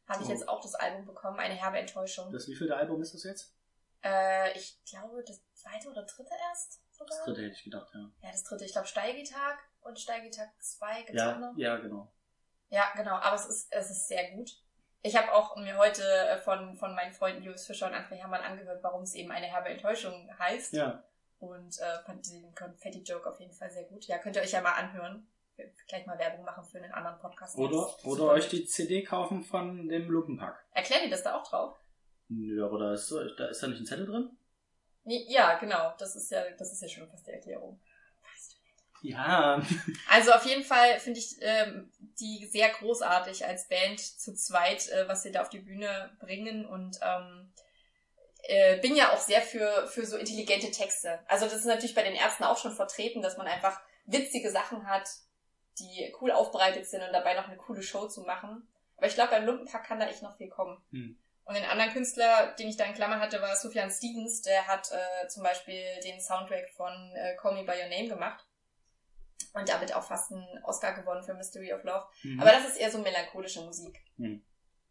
Habe 0.06 0.22
ich 0.22 0.28
Oh. 0.28 0.32
jetzt 0.32 0.48
auch 0.48 0.60
das 0.62 0.74
Album 0.74 1.04
bekommen, 1.04 1.40
eine 1.40 1.54
herbe 1.54 1.78
Enttäuschung. 1.78 2.32
Das 2.32 2.46
wievielte 2.48 2.76
Album 2.76 3.02
ist 3.02 3.12
das 3.12 3.24
jetzt? 3.24 3.54
Äh, 4.02 4.56
ich 4.56 4.78
glaube, 4.88 5.22
das 5.26 5.42
zweite 5.54 5.88
oder 5.88 6.04
dritte 6.04 6.32
erst 6.50 6.83
sogar. 7.08 7.18
Das 7.18 7.24
dritte 7.24 7.42
hätte 7.42 7.56
ich 7.56 7.64
gedacht, 7.64 7.90
ja. 7.94 8.10
Ja, 8.22 8.30
das 8.32 8.42
dritte. 8.44 8.64
Ich 8.64 8.72
glaube, 8.72 8.86
Steigitag 8.88 9.58
und 9.80 9.98
Steigitag 9.98 10.48
2 10.60 11.02
gibt's 11.02 11.22
auch 11.22 11.26
Ja, 11.26 11.38
noch. 11.38 11.52
ja, 11.56 11.76
genau. 11.76 12.12
Ja, 12.70 12.92
genau, 12.96 13.14
aber 13.16 13.36
es 13.36 13.46
ist, 13.46 13.68
es 13.72 13.90
ist 13.90 14.08
sehr 14.08 14.30
gut. 14.32 14.50
Ich 15.02 15.16
habe 15.16 15.32
auch 15.32 15.54
mir 15.56 15.76
heute 15.76 16.02
äh, 16.02 16.38
von, 16.40 16.76
von 16.76 16.94
meinen 16.94 17.12
Freunden 17.12 17.42
Julius 17.42 17.66
Fischer 17.66 17.86
und 17.86 17.92
André 17.94 18.14
Hermann 18.14 18.40
angehört, 18.40 18.82
warum 18.82 19.02
es 19.02 19.14
eben 19.14 19.30
eine 19.30 19.46
herbe 19.46 19.68
Enttäuschung 19.68 20.28
heißt. 20.38 20.72
Ja, 20.72 21.04
Und 21.38 21.78
äh, 21.78 22.02
fand 22.06 22.26
den 22.30 22.54
Konfetti-Joke 22.54 23.28
auf 23.28 23.38
jeden 23.38 23.52
Fall 23.52 23.70
sehr 23.70 23.84
gut. 23.84 24.06
Ja, 24.06 24.16
könnt 24.18 24.36
ihr 24.36 24.42
euch 24.42 24.52
ja 24.52 24.62
mal 24.62 24.72
anhören. 24.72 25.28
Wir- 25.56 25.70
Gleich 25.86 26.06
mal 26.06 26.18
Werbung 26.18 26.44
machen 26.44 26.64
für 26.64 26.78
einen 26.78 26.90
anderen 26.92 27.18
Podcast. 27.18 27.56
oder, 27.58 27.94
oder 28.06 28.24
euch 28.30 28.48
die 28.48 28.64
CD 28.64 29.02
kaufen 29.04 29.44
von 29.44 29.88
dem 29.88 30.10
Lumpenpack. 30.10 30.64
Erklären 30.72 31.02
die 31.04 31.10
das 31.10 31.22
da 31.22 31.38
auch 31.38 31.46
drauf? 31.46 31.76
Nö, 32.28 32.64
aber 32.64 32.78
da 32.78 32.94
ist, 32.94 33.06
so- 33.06 33.22
da 33.36 33.48
ist 33.48 33.62
da 33.62 33.66
nicht 33.68 33.80
ein 33.80 33.86
Zettel 33.86 34.06
drin? 34.06 34.30
Ja, 35.04 35.58
genau. 35.58 35.94
Das 35.98 36.16
ist 36.16 36.30
ja, 36.30 36.42
das 36.58 36.72
ist 36.72 36.82
ja 36.82 36.88
schon 36.88 37.08
fast 37.08 37.26
die 37.26 37.32
Erklärung. 37.32 37.80
Ja. 39.02 39.60
Also 40.08 40.32
auf 40.32 40.46
jeden 40.46 40.64
Fall 40.64 40.98
finde 40.98 41.20
ich 41.20 41.36
ähm, 41.40 41.92
die 42.18 42.46
sehr 42.46 42.70
großartig 42.70 43.44
als 43.44 43.68
Band 43.68 44.00
zu 44.00 44.34
zweit, 44.34 44.88
äh, 44.88 45.06
was 45.06 45.22
sie 45.22 45.30
da 45.30 45.42
auf 45.42 45.50
die 45.50 45.58
Bühne 45.58 46.16
bringen 46.20 46.64
und 46.64 46.98
ähm, 47.02 47.52
äh, 48.44 48.78
bin 48.78 48.96
ja 48.96 49.12
auch 49.12 49.18
sehr 49.18 49.42
für, 49.42 49.86
für 49.88 50.06
so 50.06 50.16
intelligente 50.16 50.70
Texte. 50.70 51.20
Also 51.28 51.44
das 51.44 51.56
ist 51.56 51.66
natürlich 51.66 51.94
bei 51.94 52.02
den 52.02 52.14
Ärzten 52.14 52.44
auch 52.44 52.56
schon 52.56 52.74
vertreten, 52.74 53.20
dass 53.20 53.36
man 53.36 53.46
einfach 53.46 53.78
witzige 54.06 54.50
Sachen 54.50 54.86
hat, 54.86 55.08
die 55.78 56.14
cool 56.20 56.30
aufbereitet 56.30 56.86
sind 56.86 57.02
und 57.02 57.12
dabei 57.12 57.34
noch 57.34 57.48
eine 57.48 57.58
coole 57.58 57.82
Show 57.82 58.08
zu 58.08 58.22
machen. 58.22 58.66
Aber 58.96 59.06
ich 59.06 59.14
glaube, 59.14 59.32
beim 59.32 59.44
Lumpenpack 59.44 59.84
kann 59.84 60.00
da 60.00 60.08
echt 60.08 60.22
noch 60.22 60.36
viel 60.36 60.48
kommen. 60.48 60.82
Hm. 60.92 61.18
Und 61.44 61.54
den 61.54 61.64
anderen 61.64 61.92
Künstler, 61.92 62.54
den 62.58 62.68
ich 62.68 62.76
da 62.76 62.84
in 62.84 62.94
Klammern 62.94 63.20
hatte, 63.20 63.40
war 63.42 63.54
Sufjan 63.54 63.90
Stevens. 63.90 64.42
Der 64.42 64.66
hat 64.66 64.90
äh, 64.90 65.28
zum 65.28 65.42
Beispiel 65.42 65.82
den 66.02 66.20
Soundtrack 66.20 66.70
von 66.70 67.12
äh, 67.14 67.36
Call 67.36 67.54
Me 67.54 67.64
By 67.64 67.72
Your 67.82 67.88
Name 67.88 68.08
gemacht. 68.08 68.46
Und 69.52 69.68
damit 69.68 69.94
auch 69.94 70.04
fast 70.04 70.32
einen 70.32 70.64
Oscar 70.64 70.94
gewonnen 70.94 71.22
für 71.22 71.34
Mystery 71.34 71.72
of 71.72 71.84
Love. 71.84 72.06
Mhm. 72.22 72.40
Aber 72.40 72.50
das 72.50 72.66
ist 72.66 72.76
eher 72.76 72.90
so 72.90 72.98
melancholische 72.98 73.60
Musik. 73.60 74.00
Hm. 74.16 74.44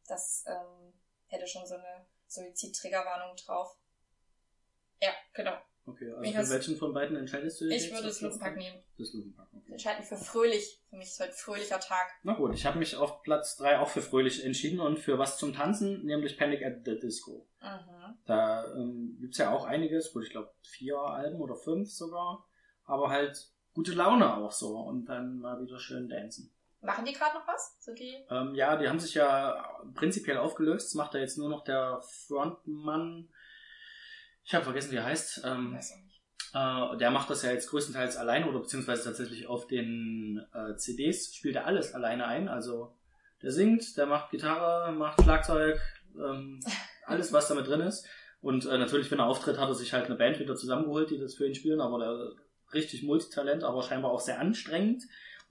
Das 0.08 0.45
ähm, 0.47 0.93
hätte 1.28 1.47
schon 1.47 1.66
so 1.66 1.76
eine 1.76 2.06
Suizid-Triggerwarnung 2.28 3.36
drauf. 3.36 3.76
Ja, 5.01 5.12
genau. 5.34 5.58
Okay, 5.86 6.12
also 6.14 6.32
für 6.32 6.50
welchen 6.50 6.78
von 6.78 6.94
beiden 6.94 7.18
entscheidest 7.18 7.60
du 7.60 7.66
dich 7.66 7.76
Ich 7.76 7.84
jetzt 7.84 7.94
würde 7.94 8.08
das 8.08 8.22
Lumpenpack 8.22 8.56
nehmen. 8.56 8.78
Das 8.98 9.14
Lumpenpack, 9.14 9.48
Ich 9.52 9.58
okay. 9.58 9.72
entscheide 9.74 10.00
mich 10.00 10.08
für 10.08 10.18
fröhlich. 10.18 10.82
Für 10.90 10.96
mich 10.96 11.08
ist 11.08 11.20
heute 11.20 11.34
fröhlicher 11.34 11.80
Tag. 11.80 12.08
Na 12.24 12.34
gut, 12.34 12.54
ich 12.54 12.66
habe 12.66 12.80
mich 12.80 12.96
auf 12.96 13.22
Platz 13.22 13.58
3 13.58 13.80
auch 13.80 13.90
für 13.90 14.02
fröhlich 14.02 14.46
entschieden 14.46 14.80
und 14.80 15.00
für 15.00 15.20
was 15.20 15.38
zum 15.38 15.54
Tanzen, 15.54 16.06
nämlich 16.06 16.38
Panic 16.38 16.64
at 16.64 16.86
the 16.86 16.98
Disco. 16.98 17.48
Mhm. 17.62 18.18
Da 18.26 18.66
ähm, 18.76 19.18
gibt's 19.20 19.38
ja 19.38 19.52
auch 19.52 19.66
einiges, 19.66 20.14
gut, 20.14 20.24
ich 20.24 20.30
glaube 20.30 20.54
vier 20.62 20.98
Alben 20.98 21.42
oder 21.42 21.56
fünf 21.56 21.92
sogar, 21.92 22.48
aber 22.86 23.10
halt 23.10 23.52
gute 23.74 23.94
Laune 23.94 24.38
auch 24.38 24.52
so 24.52 24.78
und 24.78 25.06
dann 25.06 25.40
mal 25.40 25.62
wieder 25.62 25.80
schön 25.80 26.08
dancen. 26.08 26.54
Machen 26.82 27.06
die 27.06 27.14
gerade 27.14 27.38
noch 27.38 27.48
was? 27.48 27.78
Sind 27.80 27.98
die? 27.98 28.26
Ähm, 28.30 28.56
ja, 28.56 28.76
die 28.76 28.90
haben 28.90 29.00
sich 29.00 29.14
ja 29.14 29.82
prinzipiell 29.96 30.38
aufgelöst, 30.38 30.88
das 30.88 30.96
macht 30.96 31.14
da 31.14 31.18
jetzt 31.18 31.38
nur 31.38 31.50
noch 31.50 31.64
der 31.64 32.02
Frontmann, 32.02 33.30
ich 34.44 34.54
habe 34.54 34.66
vergessen, 34.66 34.91
wie 34.91 34.98
er 34.98 35.06
heißt, 35.06 35.44
ähm, 35.46 35.74
Weiß 35.74 35.91
ich 35.91 36.04
nicht. 36.04 36.14
Äh, 36.54 36.98
der 36.98 37.10
macht 37.10 37.30
das 37.30 37.41
ja 37.41 37.52
jetzt 37.52 37.70
größtenteils 37.70 38.18
alleine 38.18 38.48
oder 38.48 38.60
beziehungsweise 38.60 39.04
tatsächlich 39.06 39.48
auf 39.48 39.68
den 39.68 40.46
äh, 40.54 40.76
CDs 40.76 41.36
spielt 41.36 41.56
er 41.56 41.66
alles 41.66 41.94
alleine 41.94 42.28
ein. 42.28 42.48
Also 42.48 42.96
der 43.41 43.52
singt, 43.52 43.98
der 43.98 44.06
macht 44.06 44.32
Gitarre, 44.32 44.91
macht 44.91 45.22
Schlagzeug, 45.22 45.80
ähm, 46.16 46.60
alles 47.06 47.34
was 47.34 47.48
damit 47.48 47.68
drin 47.68 47.82
ist. 47.82 48.08
Und 48.41 48.66
äh, 48.66 48.78
natürlich, 48.78 49.10
wenn 49.10 49.20
er 49.20 49.26
auftritt, 49.26 49.58
hat 49.58 49.70
er 49.70 49.74
sich 49.74 49.94
halt 49.94 50.06
eine 50.06 50.16
Band 50.16 50.39
wieder 50.39 50.56
zusammengeholt, 50.56 51.10
die 51.10 51.18
das 51.18 51.36
für 51.36 51.48
ihn 51.48 51.56
spielen, 51.56 51.82
aber 51.82 52.00
der 52.00 52.34
richtig 52.74 53.04
Multitalent, 53.04 53.64
aber 53.64 53.82
scheinbar 53.82 54.12
auch 54.12 54.20
sehr 54.20 54.39
anstrengend. 54.39 55.04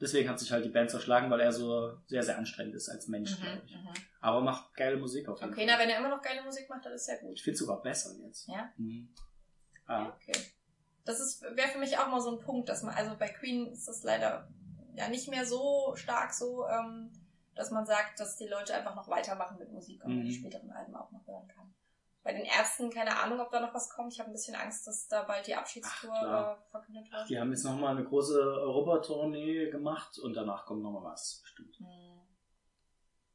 Deswegen 0.03 0.29
hat 0.29 0.39
sich 0.41 0.51
halt 0.51 0.65
die 0.65 0.69
Band 0.71 0.91
zerschlagen, 0.91 1.31
weil 1.31 1.41
er 1.41 1.53
so 1.53 1.97
sehr, 2.09 2.23
sehr 2.25 2.37
anstrengend 2.37 2.75
ist 2.75 2.89
als 2.89 3.07
Mensch, 3.09 3.39
glaube 3.41 3.57
Mhm, 3.57 3.63
ich. 3.65 3.75
mhm. 3.77 3.89
Aber 4.21 4.41
macht 4.41 4.75
geile 4.75 4.97
Musik 4.97 5.29
auf 5.29 5.41
jeden 5.41 5.53
Okay, 5.53 5.65
Fall. 5.67 5.75
na, 5.77 5.83
wenn 5.83 5.89
er 5.91 5.99
immer 6.01 6.09
noch 6.09 6.21
geile 6.21 6.43
Musik 6.43 6.69
macht, 6.69 6.85
dann 6.85 6.93
ist 6.93 7.07
ja 7.09 7.17
gut. 7.21 7.33
ich 7.35 7.43
finde 7.43 7.57
sogar 7.59 7.81
besser 7.81 8.11
jetzt. 8.27 8.49
Ja? 8.49 8.71
Mhm. 8.77 9.09
Ah, 9.87 10.09
Okay. 10.09 10.33
Das 11.05 11.19
ist 11.21 11.43
wäre 11.43 11.69
für 11.69 11.79
mich 11.79 11.97
auch 11.99 12.09
mal 12.09 12.21
so 12.21 12.37
ein 12.37 12.45
Punkt, 12.45 12.69
dass 12.69 12.83
man, 12.83 12.95
also 12.95 13.17
bei 13.17 13.29
Queen 13.29 13.67
ist 13.73 13.87
das 13.89 14.03
leider 14.05 14.49
ja 14.95 15.09
nicht 15.09 15.29
mehr 15.29 15.45
so 15.47 15.93
stark 15.97 16.33
so, 16.33 16.67
ähm, 16.69 17.11
dass 17.55 17.71
man 17.71 17.85
sagt, 17.87 18.19
dass 18.21 18.37
die 18.37 18.47
Leute 18.47 18.75
einfach 18.75 18.95
noch 18.95 19.09
weitermachen 19.09 19.59
mit 19.59 19.71
Musik 19.73 20.05
und 20.05 20.17
man 20.17 20.25
die 20.25 20.31
Mhm. 20.31 20.41
späteren 20.41 20.71
Alben 20.71 20.95
auch 20.97 21.11
noch 21.13 21.27
hören 21.27 21.47
kann. 21.49 21.62
Bei 22.25 22.33
den 22.33 22.45
Ärzten, 22.45 22.89
keine 22.91 23.19
Ahnung, 23.19 23.41
ob 23.41 23.51
da 23.51 23.61
noch 23.61 23.75
was 23.75 23.91
kommt. 23.91 24.13
Ich 24.13 24.21
habe 24.21 24.31
ein 24.31 24.33
bisschen 24.33 24.55
Angst, 24.55 24.87
dass 24.87 25.09
da 25.09 25.25
bald 25.25 25.47
die 25.47 25.55
Abschiedstour 25.55 26.15
Ach, 26.15 26.57
äh, 26.57 26.71
verkündet 26.71 27.11
wird. 27.11 27.29
Die 27.29 27.39
haben 27.39 27.51
jetzt 27.51 27.65
nochmal 27.65 27.97
eine 27.97 28.05
große 28.05 28.41
Europatournee 28.41 29.71
gemacht 29.71 30.19
und 30.21 30.35
danach 30.35 30.65
kommt 30.65 30.83
nochmal 30.83 31.13
was, 31.13 31.41
bestimmt. 31.43 31.77
Hm. 31.79 32.21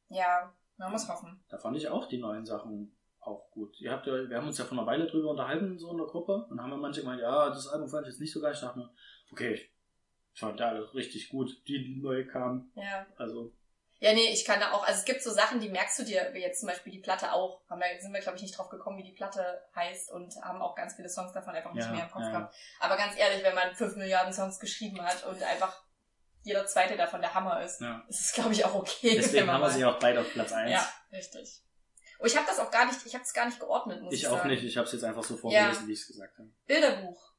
Ja, 0.08 0.52
man 0.78 0.92
muss 0.92 1.06
hoffen. 1.08 1.44
Da 1.48 1.58
fand 1.58 1.76
ich 1.76 1.88
auch 1.88 2.06
die 2.06 2.18
neuen 2.18 2.46
Sachen 2.46 2.96
auch 3.20 3.50
gut. 3.50 3.78
Ihr 3.80 3.92
habt 3.92 4.06
ja, 4.06 4.28
wir 4.28 4.36
haben 4.36 4.46
uns 4.46 4.56
ja 4.56 4.64
vor 4.64 4.78
einer 4.78 4.86
Weile 4.86 5.06
drüber 5.06 5.30
unterhalten, 5.30 5.78
so 5.78 5.90
in 5.90 5.98
der 5.98 6.06
Gruppe, 6.06 6.46
und 6.48 6.62
haben 6.62 6.70
ja 6.70 6.76
manche 6.78 7.02
gemeint, 7.02 7.20
ja, 7.20 7.50
das 7.50 7.68
Album 7.68 7.88
fand 7.88 8.06
ich 8.06 8.12
jetzt 8.12 8.20
nicht 8.20 8.32
so 8.32 8.40
geil. 8.40 8.52
Ich 8.54 8.60
dachte 8.60 8.78
mir, 8.78 8.90
okay, 9.32 9.60
Ich 10.32 10.40
fand 10.40 10.60
alle 10.60 10.94
richtig 10.94 11.28
gut, 11.30 11.66
die 11.66 12.00
neu 12.00 12.24
kamen. 12.24 12.70
Ja. 12.76 13.06
Also, 13.16 13.52
Ja, 14.00 14.12
nee, 14.12 14.28
ich 14.30 14.44
kann 14.44 14.60
da 14.60 14.72
auch, 14.72 14.86
also 14.86 14.98
es 15.00 15.04
gibt 15.04 15.22
so 15.22 15.32
Sachen, 15.32 15.58
die 15.58 15.70
merkst 15.70 15.98
du 15.98 16.04
dir, 16.04 16.30
wie 16.32 16.40
jetzt 16.40 16.60
zum 16.60 16.68
Beispiel 16.68 16.92
die 16.92 17.00
Platte 17.00 17.32
auch. 17.32 17.62
Haben 17.68 17.80
wir, 17.80 18.00
sind 18.00 18.12
wir, 18.12 18.20
glaube 18.20 18.36
ich, 18.36 18.42
nicht 18.42 18.56
drauf 18.56 18.68
gekommen, 18.68 18.96
wie 18.98 19.02
die 19.02 19.12
Platte 19.12 19.60
heißt 19.74 20.12
und 20.12 20.36
haben 20.42 20.62
auch 20.62 20.76
ganz 20.76 20.94
viele 20.94 21.08
Songs 21.08 21.32
davon 21.32 21.54
einfach 21.54 21.72
nicht 21.72 21.84
Ja, 21.84 21.92
mehr 21.92 22.04
im 22.04 22.10
Kopf 22.10 22.22
ja. 22.22 22.30
gehabt. 22.30 22.54
Aber 22.78 22.96
ganz 22.96 23.16
ehrlich, 23.18 23.42
wenn 23.42 23.56
man 23.56 23.74
5 23.74 23.96
Milliarden 23.96 24.32
Songs 24.32 24.60
geschrieben 24.60 25.02
hat 25.02 25.24
und 25.24 25.42
einfach 25.42 25.82
jeder 26.42 26.64
zweite 26.66 26.96
davon 26.96 27.20
der 27.20 27.34
Hammer 27.34 27.60
ist, 27.62 27.80
ja. 27.80 28.04
ist 28.08 28.20
es, 28.20 28.32
glaube 28.32 28.52
ich, 28.52 28.64
auch 28.64 28.74
okay. 28.74 29.14
Deswegen 29.16 29.50
haben 29.50 29.60
wir 29.60 29.70
sie 29.70 29.84
auch 29.84 29.98
beide 29.98 30.20
auf 30.20 30.32
Platz 30.32 30.52
1. 30.52 30.70
Ja, 30.70 30.88
richtig. 31.12 31.60
Und 32.20 32.26
ich 32.28 32.36
habe 32.36 32.46
das 32.46 32.58
auch 32.60 32.70
gar 32.70 32.86
nicht, 32.86 33.04
ich 33.04 33.14
habe 33.14 33.24
es 33.24 33.32
gar 33.32 33.46
nicht 33.46 33.58
geordnet, 33.60 34.00
muss 34.02 34.14
ich, 34.14 34.20
Ich 34.22 34.28
auch 34.28 34.38
sagen. 34.38 34.48
nicht, 34.50 34.62
ich 34.64 34.76
habe 34.76 34.86
es 34.86 34.92
jetzt 34.92 35.04
einfach 35.04 35.24
so 35.24 35.36
vorgelesen, 35.36 35.86
wie 35.88 35.92
ich 35.92 36.00
es 36.00 36.06
gesagt 36.06 36.38
habe. 36.38 36.48
Bilderbuch. 36.66 37.32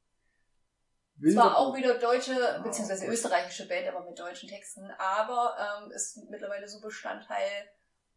Es 1.24 1.36
war 1.36 1.58
auch 1.58 1.76
wieder 1.76 1.98
deutsche, 1.98 2.62
beziehungsweise 2.64 3.06
österreichische 3.08 3.68
Band, 3.68 3.88
aber 3.88 4.06
mit 4.08 4.18
deutschen 4.20 4.48
Texten. 4.50 4.90
Aber 4.98 5.82
ähm, 5.84 5.92
ist 5.92 6.18
mittlerweile 6.30 6.68
so 6.68 6.80
Bestandteil 6.82 7.70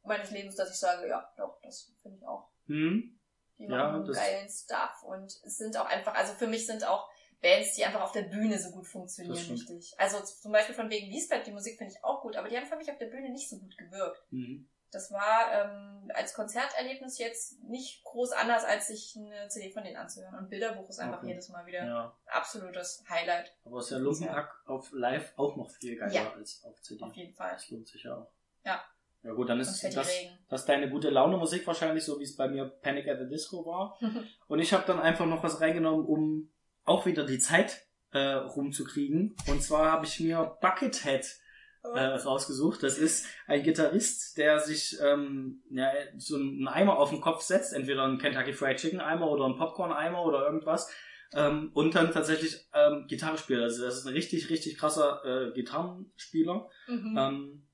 meines 0.05 0.31
Lebens, 0.31 0.57
dass 0.57 0.71
ich 0.71 0.79
sage, 0.79 1.09
ja, 1.09 1.33
doch, 1.37 1.61
das 1.63 1.93
finde 2.03 2.19
ich 2.19 2.27
auch. 2.27 2.49
Hm? 2.67 3.19
Die 3.59 3.65
Ja, 3.65 3.69
machen 3.91 4.05
das- 4.05 4.17
geilen 4.17 4.49
Stuff 4.49 5.03
und 5.05 5.33
es 5.45 5.57
sind 5.57 5.77
auch 5.77 5.87
einfach, 5.87 6.15
also 6.15 6.33
für 6.35 6.47
mich 6.47 6.67
sind 6.67 6.85
auch 6.87 7.09
Bands, 7.41 7.75
die 7.75 7.85
einfach 7.85 8.03
auf 8.03 8.13
der 8.13 8.23
Bühne 8.23 8.59
so 8.59 8.71
gut 8.71 8.87
funktionieren, 8.87 9.37
richtig. 9.51 9.95
Also 9.99 10.21
zum 10.21 10.53
Beispiel 10.53 10.75
von 10.77 10.89
wegen 10.91 11.11
Lisbeth, 11.11 11.47
die 11.47 11.53
Musik 11.53 11.77
finde 11.77 11.93
ich 11.93 12.05
auch 12.05 12.23
gut, 12.23 12.37
aber 12.37 12.49
die 12.49 12.57
haben 12.57 12.67
für 12.67 12.77
mich 12.77 12.91
auf 12.91 12.99
der 12.99 13.07
Bühne 13.07 13.31
nicht 13.31 13.49
so 13.49 13.59
gut 13.59 13.77
gewirkt. 13.77 14.23
Mhm. 14.31 14.69
Das 14.93 15.11
war 15.11 15.51
ähm, 15.53 16.11
als 16.15 16.35
Konzerterlebnis 16.35 17.19
jetzt 17.19 17.63
nicht 17.65 18.05
groß 18.05 18.33
anders, 18.33 18.65
als 18.65 18.89
sich 18.89 19.17
eine 19.17 19.49
CD 19.49 19.71
von 19.73 19.83
denen 19.85 19.97
anzuhören. 19.97 20.35
Und 20.35 20.51
Bilderbuch 20.51 20.89
ist 20.89 20.99
einfach 20.99 21.19
Okay. 21.19 21.29
jedes 21.29 21.49
Mal 21.49 21.65
wieder 21.67 21.85
Ja, 21.85 22.17
absolutes 22.27 23.03
Highlight, 23.09 23.55
aber 23.65 23.79
ist 23.81 23.91
ja 23.91 23.99
Lumpenpack 23.99 24.51
auf 24.67 24.91
Live 24.93 25.33
auch 25.37 25.57
noch 25.57 25.71
viel 25.71 25.97
geiler 25.97 26.13
Ja. 26.13 26.33
als 26.35 26.63
auf 26.65 26.81
CD. 26.83 27.03
auf 27.05 27.15
jeden 27.15 27.35
Fall. 27.35 27.53
Das 27.53 27.71
lohnt 27.71 27.89
sich 27.89 28.03
ja 28.05 28.17
auch. 28.17 28.31
Ja. 28.65 28.85
Ja 29.25 29.33
gut, 29.35 29.49
dann 29.49 29.61
ist 29.61 29.83
das, 29.85 29.95
das 30.49 30.61
ist 30.63 30.69
deine 30.69 30.91
gute 30.91 31.09
Laune 31.09 31.37
Musik 31.37 31.65
wahrscheinlich, 31.67 32.05
so 32.05 32.19
wie 32.19 32.25
es 32.25 32.37
bei 32.37 32.49
mir 32.49 32.67
Panic 32.67 33.07
at 33.09 33.19
the 33.21 33.29
Disco 33.29 33.65
war. 33.65 33.97
Und 34.49 34.59
ich 34.59 34.73
habe 34.73 34.85
dann 34.87 34.99
einfach 35.01 35.27
noch 35.27 35.43
was 35.45 35.61
reingenommen, 35.61 36.05
um 36.05 36.53
auch 36.85 37.07
wieder 37.07 37.25
die 37.25 37.39
Zeit 37.39 37.87
äh, 38.11 38.19
rumzukriegen. 38.19 39.37
Und 39.47 39.63
zwar 39.63 39.93
habe 39.93 40.07
ich 40.07 40.19
mir 40.21 40.57
Buckethead 40.61 41.41
äh, 41.83 42.01
rausgesucht. 42.01 42.83
Das 42.83 42.99
ist 42.99 43.27
ein 43.47 43.63
Gitarrist, 43.63 44.39
der 44.39 44.61
sich 44.61 44.99
ähm, 45.03 45.63
ja, 45.71 45.91
so 46.17 46.37
einen 46.37 46.69
Eimer 46.69 46.99
auf 46.99 47.11
den 47.11 47.21
Kopf 47.21 47.43
setzt, 47.43 47.73
entweder 47.73 48.05
einen 48.05 48.19
Kentucky 48.19 48.53
Fried 48.53 48.79
Chicken 48.79 49.01
Eimer 49.01 49.31
oder 49.31 49.45
einen 49.45 49.57
Popcorn 49.57 49.93
Eimer 49.93 50.25
oder 50.25 50.45
irgendwas. 50.45 50.91
Ähm, 51.35 51.71
und 51.73 51.95
dann 51.95 52.13
tatsächlich 52.13 52.69
ähm, 52.75 53.07
Gitarre 53.09 53.39
spielt. 53.39 53.63
Also 53.63 53.85
das 53.85 53.97
ist 53.97 54.07
ein 54.07 54.13
richtig, 54.13 54.51
richtig 54.51 54.77
krasser 54.77 55.23
äh, 55.25 55.53
Gitarrenspieler. 55.53 56.69
Mhm. 56.89 57.17
Ähm, 57.19 57.69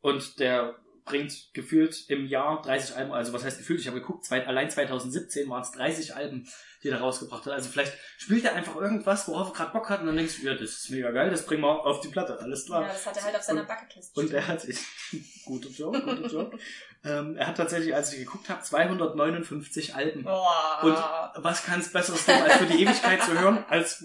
und 0.00 0.38
der 0.38 0.76
bringt 1.04 1.52
gefühlt 1.54 2.04
im 2.08 2.26
Jahr 2.26 2.62
30 2.62 2.96
Alben, 2.96 3.12
also 3.12 3.32
was 3.32 3.44
heißt 3.44 3.58
gefühlt, 3.58 3.80
ich 3.80 3.86
habe 3.88 4.00
geguckt, 4.00 4.24
zwei, 4.24 4.46
allein 4.46 4.70
2017 4.70 5.48
waren 5.48 5.62
es 5.62 5.72
30 5.72 6.14
Alben, 6.14 6.48
die 6.82 6.88
er 6.88 7.00
rausgebracht 7.00 7.44
hat. 7.46 7.52
Also 7.52 7.68
vielleicht 7.70 7.92
spielt 8.18 8.44
er 8.44 8.54
einfach 8.54 8.76
irgendwas, 8.76 9.26
worauf 9.28 9.48
er 9.50 9.54
gerade 9.54 9.72
Bock 9.72 9.88
hat 9.90 10.00
und 10.00 10.06
dann 10.06 10.16
denkst 10.16 10.36
du, 10.40 10.46
ja, 10.46 10.54
das 10.54 10.70
ist 10.70 10.90
mega 10.90 11.10
geil, 11.10 11.30
das 11.30 11.44
bringen 11.46 11.62
wir 11.62 11.84
auf 11.86 12.00
die 12.00 12.08
Platte, 12.08 12.38
alles 12.40 12.66
klar. 12.66 12.82
ja, 12.82 12.88
das 12.88 13.06
hat 13.06 13.16
er 13.16 13.24
halt 13.24 13.36
auf 13.36 13.42
seiner 13.42 13.60
Und- 13.62 13.68
Bucketlist 13.68 14.16
Und 14.16 14.26
stehen. 14.26 14.36
er 14.36 14.46
hat, 14.48 14.66
guter 15.44 15.68
Joke, 15.70 16.00
guter 16.00 16.26
Joke, 16.28 16.58
ähm, 17.04 17.36
er 17.36 17.46
hat 17.46 17.56
tatsächlich, 17.56 17.94
als 17.94 18.12
ich 18.12 18.18
geguckt 18.20 18.48
habe, 18.48 18.60
259 18.62 19.94
Alben. 19.94 20.22
Boah. 20.24 20.80
Und 20.82 21.42
was 21.44 21.64
kann 21.64 21.80
es 21.80 21.90
Besseres 21.92 22.26
geben, 22.26 22.42
als 22.42 22.54
für 22.56 22.66
die 22.66 22.82
Ewigkeit 22.82 23.22
zu 23.22 23.38
hören, 23.38 23.64
als 23.68 24.04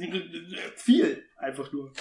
viel, 0.78 1.24
einfach 1.38 1.72
nur. 1.72 1.92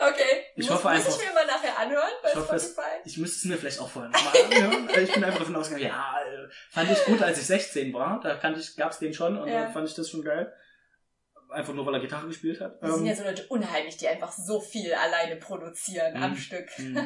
okay. 0.00 0.44
Ich 0.56 0.66
muss, 0.68 0.76
hoffe 0.76 0.88
muss 0.88 0.96
einfach- 1.06 1.20
ich 1.20 1.26
mir 1.28 1.34
mal 1.34 1.46
nachher 1.46 1.78
anhören 1.78 2.08
bei 2.22 2.30
Ich 2.30 2.36
hoffe, 2.36 2.56
es- 2.56 2.72
Spotify. 2.72 2.90
Ich 3.04 3.18
müsste 3.18 3.36
es 3.38 3.44
mir 3.44 3.56
vielleicht 3.58 3.78
auch 3.80 3.88
vorher 3.90 4.10
nochmal 4.10 4.32
anhören. 4.44 4.88
Ich 5.02 5.12
bin 5.12 5.24
einfach 5.24 5.38
davon 5.40 5.56
ausgegangen, 5.56 5.86
ja, 5.86 6.14
äh, 6.26 6.48
fand 6.70 6.90
ich 6.90 7.04
gut, 7.04 7.22
als 7.22 7.38
ich 7.38 7.46
16 7.46 7.92
war. 7.92 8.20
Da 8.22 8.34
kannte 8.36 8.60
ich, 8.60 8.74
gab's 8.76 8.98
den 8.98 9.12
schon 9.14 9.36
und 9.38 9.48
Ja. 9.48 9.64
dann 9.64 9.72
fand 9.72 9.88
ich 9.88 9.94
das 9.94 10.08
schon 10.10 10.22
geil. 10.22 10.52
Einfach 11.50 11.72
nur, 11.74 11.86
weil 11.86 11.94
er 11.94 12.00
Gitarre 12.00 12.26
gespielt 12.26 12.60
hat. 12.60 12.82
Das 12.82 12.90
sind 12.92 13.00
Ähm, 13.00 13.06
ja 13.06 13.14
so 13.14 13.24
Leute 13.24 13.46
unheimlich, 13.48 13.96
die 13.96 14.06
einfach 14.08 14.30
so 14.32 14.60
viel 14.60 14.92
alleine 14.92 15.36
produzieren 15.36 16.16
am 16.22 16.32
Mhm. 16.32 16.36
Stück. 16.36 16.68
hm. 16.76 16.98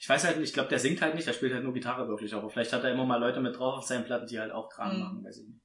ich 0.00 0.08
weiß 0.08 0.24
halt 0.24 0.38
nicht, 0.38 0.48
ich 0.48 0.54
glaube, 0.54 0.68
der 0.68 0.78
singt 0.80 1.00
halt 1.00 1.14
nicht, 1.14 1.26
der 1.26 1.32
spielt 1.32 1.52
halt 1.54 1.62
nur 1.64 1.72
Gitarre 1.74 2.08
wirklich. 2.08 2.34
Aber 2.34 2.50
vielleicht 2.50 2.72
hat 2.72 2.82
er 2.84 2.90
immer 2.92 3.04
mal 3.04 3.18
Leute 3.20 3.40
mit 3.40 3.56
drauf 3.58 3.78
auf 3.78 3.84
seinen 3.84 4.04
Platten, 4.04 4.26
die 4.26 4.38
halt 4.40 4.52
auch 4.52 4.68
Kram 4.68 4.94
Mhm. 4.96 5.00
machen, 5.02 5.24
weiß 5.24 5.38
ich 5.38 5.48
nicht. 5.48 5.60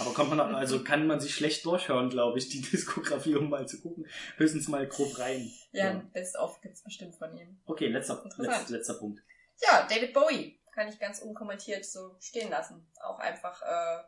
Aber 0.00 0.12
kommt 0.14 0.30
man, 0.30 0.38
also 0.54 0.84
kann 0.84 1.06
man 1.08 1.18
sich 1.18 1.34
schlecht 1.34 1.64
durchhören, 1.64 2.08
glaube 2.10 2.38
ich, 2.38 2.48
die 2.48 2.60
Diskografie, 2.72 3.34
um 3.34 3.48
mal 3.50 3.66
zu 3.66 3.80
gucken. 3.80 4.06
Höchstens 4.36 4.68
mal 4.68 4.86
grob 4.86 5.18
rein. 5.18 5.50
Ja, 5.72 5.86
Ja. 5.92 6.02
Best-of 6.12 6.60
gibt's 6.60 6.84
bestimmt 6.84 7.16
von 7.16 7.34
ihm. 7.36 7.60
Okay, 7.66 7.88
letzter, 7.88 8.22
Interessant. 8.22 8.68
letzter, 8.70 8.94
Punkt. 8.94 9.20
Ja, 9.60 9.86
David 9.90 10.12
Bowie 10.12 10.60
kann 10.72 10.86
ich 10.86 11.00
ganz 11.00 11.18
unkommentiert 11.20 11.84
so 11.84 12.14
stehen 12.20 12.50
lassen. 12.50 12.86
Auch 13.02 13.18
einfach 13.18 13.60
äh, 13.62 13.98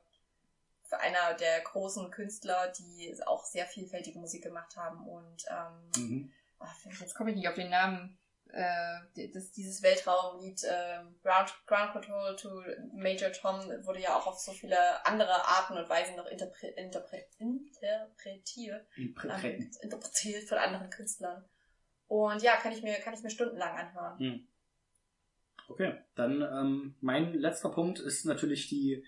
einer 0.93 1.35
der 1.35 1.61
großen 1.61 2.11
Künstler, 2.11 2.73
die 2.79 3.15
auch 3.27 3.45
sehr 3.45 3.67
vielfältige 3.67 4.19
Musik 4.19 4.43
gemacht 4.43 4.77
haben 4.77 5.07
und 5.09 5.45
ähm, 5.49 5.91
Mhm. 5.97 6.33
ach, 6.59 6.75
jetzt 7.01 7.15
komme 7.15 7.31
ich 7.31 7.37
nicht 7.37 7.49
auf 7.49 7.55
den 7.55 7.71
Namen. 7.71 8.19
Äh, 8.53 9.29
das, 9.33 9.53
dieses 9.53 9.81
Weltraumlied 9.83 10.65
äh, 10.65 10.99
Ground, 11.23 11.55
Ground 11.67 11.93
Control 11.93 12.35
to 12.37 12.63
Major 12.93 13.31
Tom 13.31 13.61
wurde 13.85 14.01
ja 14.01 14.17
auch 14.17 14.27
auf 14.27 14.41
so 14.41 14.53
viele 14.53 15.07
andere 15.07 15.47
Arten 15.47 15.79
und 15.79 15.89
Weisen 15.89 16.17
noch 16.17 16.27
interpre 16.27 16.67
interpre 16.67 17.25
interpretiert, 17.39 18.87
ähm, 18.97 19.71
interpretiert 19.83 20.49
von 20.49 20.59
anderen 20.59 20.91
Künstlern. 20.91 21.45
Und 22.09 22.43
ja, 22.43 22.57
kann 22.57 22.73
ich 22.73 22.83
mir, 22.83 22.95
kann 22.95 23.15
ich 23.15 23.23
mir 23.23 23.31
stundenlang 23.31 23.77
anhören. 23.77 24.49
Okay, 25.69 25.95
dann 26.17 26.43
ähm, 26.43 26.97
mein 27.01 27.33
letzter 27.35 27.71
Punkt 27.71 28.01
ist 28.01 28.25
natürlich 28.25 28.69
die 28.69 29.05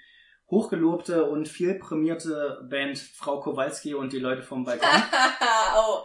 hochgelobte 0.53 1.25
und 1.25 1.49
viel 1.49 1.75
prämierte 1.75 2.61
Band 2.69 2.99
Frau 2.99 3.41
Kowalski 3.41 3.95
und 3.95 4.13
die 4.13 4.19
Leute 4.19 4.43
vom 4.43 4.65
Balkon. 4.65 4.87
oh. 5.77 6.05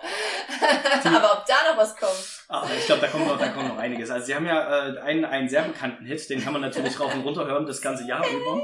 Aber 1.04 1.34
ob 1.34 1.46
da 1.46 1.56
noch 1.70 1.78
was 1.78 1.96
kommt. 1.98 2.46
Aber 2.48 2.74
ich 2.74 2.86
glaube, 2.86 3.02
da 3.02 3.08
kommt 3.08 3.28
noch, 3.28 3.38
da 3.38 3.50
kommt 3.50 3.68
noch 3.68 3.78
einiges. 3.78 4.10
Also 4.10 4.26
sie 4.26 4.36
haben 4.36 4.46
ja 4.46 4.88
äh, 4.88 5.00
einen, 5.00 5.26
einen 5.26 5.50
sehr 5.50 5.64
bekannten 5.64 6.06
Hit, 6.06 6.30
den 6.30 6.42
kann 6.42 6.54
man 6.54 6.62
natürlich 6.62 6.98
rauf 6.98 7.14
und 7.14 7.26
runter 7.26 7.46
hören, 7.46 7.66
das 7.66 7.82
ganze 7.82 8.08
Jahr 8.08 8.26
über. 8.26 8.62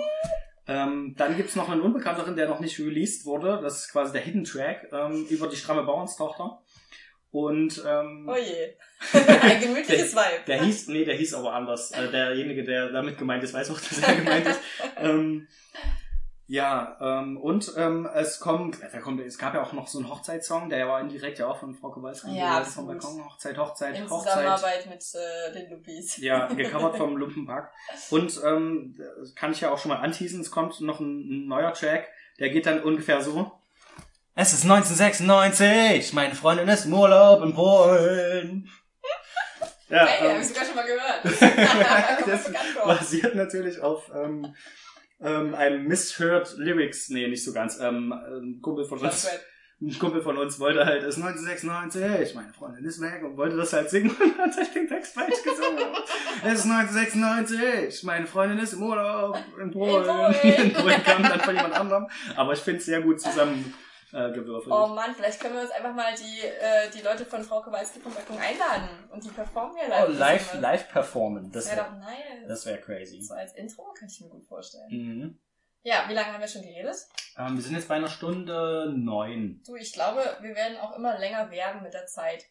Ähm, 0.67 1.15
dann 1.17 1.35
gibt's 1.35 1.57
noch 1.57 1.67
einen 1.67 1.81
unbekannteren, 1.81 2.37
der 2.37 2.47
noch 2.47 2.61
nicht 2.61 2.79
released 2.79 3.25
wurde. 3.25 3.59
Das 3.61 3.79
ist 3.79 3.91
quasi 3.91 4.13
der 4.13 4.21
Hidden 4.21 4.45
Track 4.45 4.87
ähm, 4.93 5.25
über 5.29 5.47
die 5.47 5.57
stramme 5.57 5.83
Bauernstochter. 5.83 6.61
Und 7.33 7.83
ähm, 7.83 8.29
Oh 8.29 8.35
je. 8.35 8.75
Ein 9.41 9.59
gemütliches 9.59 10.13
Vibe. 10.13 10.43
Der 10.45 10.63
hieß, 10.63 10.87
nee, 10.89 11.03
der 11.03 11.15
hieß 11.15 11.33
aber 11.33 11.53
anders. 11.53 11.89
Äh, 11.91 12.11
derjenige, 12.11 12.63
der 12.63 12.91
damit 12.91 13.17
gemeint 13.17 13.43
ist, 13.43 13.55
weiß 13.55 13.71
auch, 13.71 13.79
dass 13.79 14.03
er 14.03 14.15
gemeint 14.15 14.45
ist. 14.45 14.59
ähm, 14.97 15.47
ja, 16.45 16.95
ähm, 17.01 17.37
und 17.37 17.73
ähm, 17.75 18.07
es 18.13 18.39
kommt, 18.39 18.77
da 18.83 18.99
kommt, 18.99 19.19
es 19.21 19.39
gab 19.39 19.55
ja 19.55 19.63
auch 19.63 19.73
noch 19.73 19.87
so 19.87 19.97
einen 19.97 20.09
Hochzeitssong, 20.09 20.69
der 20.69 20.87
war 20.87 21.01
indirekt 21.01 21.39
ja 21.39 21.47
auch 21.47 21.57
von 21.57 21.73
Frau 21.73 21.89
Kowalski. 21.89 22.37
Ja, 22.37 22.59
absolut. 22.59 23.01
Vom 23.01 23.15
Balkon, 23.15 23.25
Hochzeit, 23.25 23.57
Hochzeit, 23.57 23.97
In 23.97 24.07
Hochzeit. 24.07 24.33
Zusammenarbeit 24.33 24.85
mit 24.87 25.03
äh, 25.15 25.53
den 25.53 25.71
Lupis. 25.71 26.17
Ja, 26.17 26.45
gecovert 26.53 26.97
vom 26.97 27.17
Lumpenpack. 27.17 27.71
Und 28.11 28.39
ähm, 28.45 28.95
kann 29.33 29.53
ich 29.53 29.61
ja 29.61 29.71
auch 29.71 29.79
schon 29.79 29.89
mal 29.89 30.01
anteasen, 30.01 30.41
es 30.41 30.51
kommt 30.51 30.79
noch 30.81 30.99
ein, 30.99 31.45
ein 31.45 31.47
neuer 31.47 31.73
Track, 31.73 32.09
der 32.37 32.51
geht 32.51 32.67
dann 32.67 32.83
ungefähr 32.83 33.21
so. 33.21 33.51
Es 34.35 34.51
ist 34.51 34.63
1996, 34.63 36.11
meine 36.13 36.33
Freundin 36.33 36.67
ist 36.67 36.85
im 36.85 36.93
Urlaub 36.95 37.43
in 37.43 37.53
Polen. 37.53 38.69
Ja, 39.89 40.07
Hey, 40.07 40.27
ähm, 40.27 40.33
hab 40.33 40.41
ich 40.41 40.47
sogar 40.47 40.65
schon 40.65 40.75
mal 40.75 40.85
gehört. 40.85 42.25
Das 42.25 42.51
basiert 42.83 43.35
natürlich 43.35 43.79
auf 43.79 44.09
ähm, 44.15 44.55
ähm, 45.21 45.53
einem 45.53 45.87
Misheard 45.87 46.57
Lyrics, 46.57 47.09
nee, 47.09 47.27
nicht 47.27 47.43
so 47.43 47.53
ganz. 47.53 47.79
Ähm, 47.79 48.11
ein 48.11 48.59
Kumpel 48.59 48.85
von 48.85 48.97
uns, 48.97 49.29
ein 49.79 49.99
Kumpel 49.99 50.23
von 50.23 50.35
uns 50.39 50.59
wollte 50.59 50.83
halt, 50.83 51.03
es 51.03 51.17
ist 51.17 51.23
1996, 51.23 52.33
meine 52.33 52.53
Freundin 52.53 52.85
ist 52.85 53.01
weg 53.01 53.21
und 53.23 53.37
wollte 53.37 53.55
das 53.55 53.71
halt 53.71 53.91
singen 53.91 54.09
und 54.19 54.37
hat 54.39 54.55
sich 54.55 54.73
den 54.73 54.87
Text 54.87 55.13
falsch 55.13 55.43
gesungen. 55.43 55.77
es 56.43 56.65
ist 56.65 56.65
1996, 56.65 58.01
meine 58.01 58.25
Freundin 58.25 58.57
ist 58.57 58.73
im 58.73 58.81
Urlaub 58.81 59.37
in 59.61 59.69
Polen. 59.69 60.05
Polen. 60.05 60.55
In 60.57 60.73
Polen 60.73 61.03
kam 61.03 61.21
dann 61.21 61.39
von 61.39 61.55
jemand 61.55 61.75
anderem, 61.75 62.07
aber 62.35 62.53
ich 62.53 62.59
finde 62.61 62.79
es 62.79 62.85
sehr 62.85 63.01
gut 63.01 63.21
zusammen 63.21 63.75
äh, 64.13 64.31
gewürfelt. 64.31 64.73
Oh 64.73 64.87
Mann, 64.87 65.13
vielleicht 65.15 65.39
können 65.39 65.55
wir 65.55 65.61
uns 65.61 65.71
einfach 65.71 65.93
mal 65.93 66.13
die, 66.15 66.41
äh, 66.41 66.89
die 66.91 67.01
Leute 67.01 67.25
von 67.25 67.43
Frau 67.43 67.61
Kowalski 67.61 67.99
vom 67.99 68.13
Balkon 68.13 68.37
einladen 68.37 68.89
und 69.11 69.23
die 69.23 69.29
performen 69.29 69.75
hier 69.77 69.89
live. 69.89 70.07
Oh, 70.07 70.11
live, 70.11 70.53
live 70.61 70.89
performen, 70.89 71.51
das 71.51 71.65
wäre 71.67 71.77
wäre 71.77 71.85
doch 71.87 71.97
nice. 71.99 72.47
das 72.47 72.65
wär 72.65 72.77
crazy. 72.79 73.21
so 73.21 73.33
als 73.33 73.53
Intro 73.53 73.93
könnte 73.97 74.13
ich 74.13 74.21
mir 74.21 74.29
gut 74.29 74.45
vorstellen. 74.45 74.89
Mhm. 74.89 75.39
Ja, 75.85 76.05
wie 76.07 76.13
lange 76.13 76.31
haben 76.31 76.39
wir 76.39 76.47
schon 76.47 76.61
geredet? 76.61 76.95
Ähm, 77.37 77.55
wir 77.55 77.61
sind 77.61 77.75
jetzt 77.75 77.89
bei 77.89 77.95
einer 77.95 78.07
Stunde 78.07 78.93
neun. 78.95 79.61
Du, 79.65 79.75
ich 79.75 79.91
glaube, 79.91 80.21
wir 80.39 80.55
werden 80.55 80.77
auch 80.77 80.95
immer 80.95 81.17
länger 81.19 81.51
werden 81.51 81.83
mit 81.83 81.93
der 81.93 82.05
Zeit. 82.05 82.45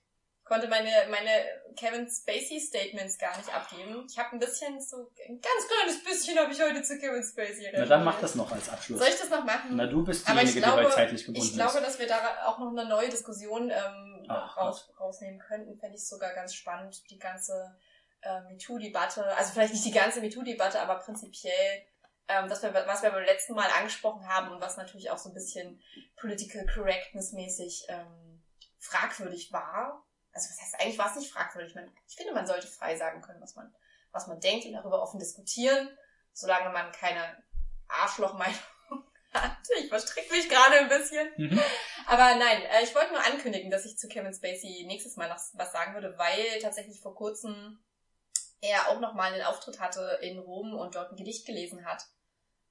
Konnte 0.52 0.68
meine, 0.68 0.90
meine 1.08 1.30
Kevin 1.76 2.06
Spacey 2.06 2.60
Statements 2.60 3.16
gar 3.16 3.34
nicht 3.38 3.48
abgeben. 3.48 4.06
Ich 4.06 4.18
habe 4.18 4.32
ein 4.32 4.38
bisschen 4.38 4.78
so, 4.78 5.10
ein 5.26 5.40
ganz 5.40 5.66
kleines 5.66 6.04
bisschen 6.04 6.38
habe 6.38 6.52
ich 6.52 6.60
heute 6.60 6.82
zu 6.82 6.98
Kevin 6.98 7.24
Spacey 7.24 7.70
Na, 7.72 7.86
dann 7.86 8.04
mach 8.04 8.20
das 8.20 8.34
noch 8.34 8.52
als 8.52 8.68
Abschluss. 8.68 8.98
Soll 8.98 9.08
ich 9.08 9.18
das 9.18 9.30
noch 9.30 9.44
machen? 9.44 9.70
Na, 9.76 9.86
du 9.86 10.04
bist 10.04 10.28
diejenige, 10.28 10.60
die 10.60 10.60
bei 10.60 10.90
zeitlich 10.90 11.24
gebunden 11.24 11.48
ich 11.48 11.54
glaube, 11.54 11.78
ist. 11.78 11.86
dass 11.86 11.98
wir 11.98 12.06
da 12.06 12.18
auch 12.44 12.58
noch 12.58 12.68
eine 12.68 12.86
neue 12.86 13.08
Diskussion 13.08 13.70
ähm, 13.70 14.26
Ach, 14.28 14.54
raus, 14.58 14.92
rausnehmen 15.00 15.40
könnten. 15.40 15.78
Fände 15.78 15.96
ich 15.96 16.06
sogar 16.06 16.34
ganz 16.34 16.54
spannend, 16.54 17.02
die 17.08 17.18
ganze 17.18 17.74
äh, 18.20 18.42
MeToo-Debatte. 18.42 19.24
Also 19.38 19.52
vielleicht 19.52 19.72
nicht 19.72 19.86
die 19.86 19.90
ganze 19.90 20.20
MeToo-Debatte, 20.20 20.82
aber 20.82 20.96
prinzipiell, 20.96 21.82
ähm, 22.28 22.50
das 22.50 22.62
was 22.62 23.02
wir 23.02 23.10
beim 23.10 23.24
letzten 23.24 23.54
Mal 23.54 23.70
angesprochen 23.78 24.28
haben 24.28 24.50
und 24.52 24.60
was 24.60 24.76
natürlich 24.76 25.10
auch 25.10 25.18
so 25.18 25.30
ein 25.30 25.34
bisschen 25.34 25.82
Political 26.16 26.66
Correctness-mäßig 26.66 27.86
ähm, 27.88 28.42
fragwürdig 28.78 29.50
war. 29.50 30.04
Also 30.32 30.50
was 30.50 30.60
heißt 30.60 30.80
eigentlich 30.80 30.98
war 30.98 31.10
es 31.10 31.16
nicht 31.16 31.32
fragwürdig? 31.32 31.74
Man, 31.74 31.90
ich 32.08 32.16
finde, 32.16 32.32
man 32.32 32.46
sollte 32.46 32.66
frei 32.66 32.96
sagen 32.96 33.20
können, 33.20 33.40
was 33.40 33.54
man, 33.54 33.74
was 34.12 34.26
man 34.26 34.40
denkt 34.40 34.66
und 34.66 34.72
darüber 34.72 35.02
offen 35.02 35.20
diskutieren, 35.20 35.90
solange 36.32 36.70
man 36.70 36.90
keine 36.92 37.42
Arschlochmeinung 37.88 38.58
hat. 39.34 39.58
Ich 39.78 39.88
verstricke 39.88 40.34
mich 40.34 40.48
gerade 40.48 40.80
ein 40.80 40.88
bisschen. 40.88 41.30
Mhm. 41.36 41.60
Aber 42.06 42.34
nein, 42.36 42.62
äh, 42.62 42.82
ich 42.82 42.94
wollte 42.94 43.12
nur 43.12 43.24
ankündigen, 43.24 43.70
dass 43.70 43.84
ich 43.84 43.98
zu 43.98 44.08
Kevin 44.08 44.34
Spacey 44.34 44.84
nächstes 44.86 45.16
Mal 45.16 45.28
noch 45.28 45.40
was 45.52 45.72
sagen 45.72 45.94
würde, 45.94 46.16
weil 46.18 46.58
tatsächlich 46.60 47.00
vor 47.00 47.14
kurzem 47.14 47.78
er 48.60 48.88
auch 48.88 49.00
nochmal 49.00 49.32
einen 49.32 49.44
Auftritt 49.44 49.80
hatte 49.80 50.18
in 50.22 50.38
Rom 50.38 50.74
und 50.74 50.94
dort 50.94 51.10
ein 51.10 51.16
Gedicht 51.16 51.46
gelesen 51.46 51.84
hat. 51.84 52.06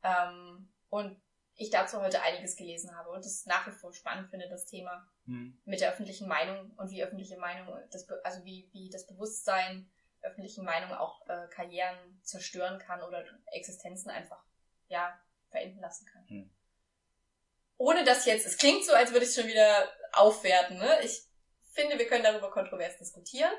Ähm, 0.04 0.72
und 0.90 1.22
ich 1.56 1.70
dazu 1.70 2.02
heute 2.02 2.22
einiges 2.22 2.56
gelesen 2.56 2.96
habe 2.96 3.10
und 3.10 3.26
es 3.26 3.46
nach 3.46 3.68
wie 3.68 3.72
vor 3.72 3.94
spannend 3.94 4.30
finde, 4.30 4.50
das 4.50 4.66
Thema 4.66 5.08
Mhm. 5.32 5.58
mit 5.64 5.80
der 5.80 5.92
öffentlichen 5.92 6.28
Meinung 6.28 6.72
und 6.78 6.92
wie 6.92 7.04
öffentliche 7.04 7.38
Meinung, 7.38 7.74
das, 7.90 8.08
also 8.24 8.44
wie, 8.44 8.70
wie 8.74 8.90
das 8.90 9.08
Bewusstsein 9.08 9.90
öffentlichen 10.22 10.66
Meinung 10.66 10.92
auch 10.92 11.26
äh, 11.28 11.48
Karrieren 11.48 12.20
zerstören 12.22 12.80
kann 12.80 13.02
oder 13.02 13.24
Existenzen 13.48 14.12
einfach, 14.12 14.44
ja, 14.88 15.18
verenden 15.50 15.80
lassen 15.80 16.06
kann. 16.06 16.28
Hm. 16.28 16.54
Ohne 17.78 18.04
dass 18.04 18.26
jetzt, 18.26 18.46
es 18.46 18.58
klingt 18.58 18.86
so, 18.86 18.94
als 18.94 19.12
würde 19.12 19.24
ich 19.24 19.30
es 19.32 19.36
schon 19.36 19.48
wieder 19.48 19.90
aufwerten, 20.12 20.78
ne? 20.78 21.00
Ich 21.04 21.28
finde, 21.72 21.98
wir 21.98 22.08
können 22.08 22.24
darüber 22.24 22.52
kontrovers 22.52 22.98
diskutieren 22.98 23.52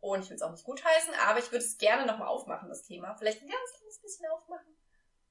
und 0.00 0.22
ich 0.22 0.30
will 0.30 0.36
es 0.36 0.42
auch 0.42 0.52
nicht 0.52 0.64
gutheißen, 0.64 1.12
aber 1.26 1.40
ich 1.40 1.50
würde 1.50 1.64
es 1.64 1.76
gerne 1.76 2.06
nochmal 2.06 2.28
aufmachen, 2.28 2.68
das 2.68 2.84
Thema. 2.84 3.14
Vielleicht 3.16 3.42
ein 3.42 3.48
ganz 3.48 3.72
kleines 3.76 4.00
bisschen 4.00 4.26
aufmachen. 4.30 4.76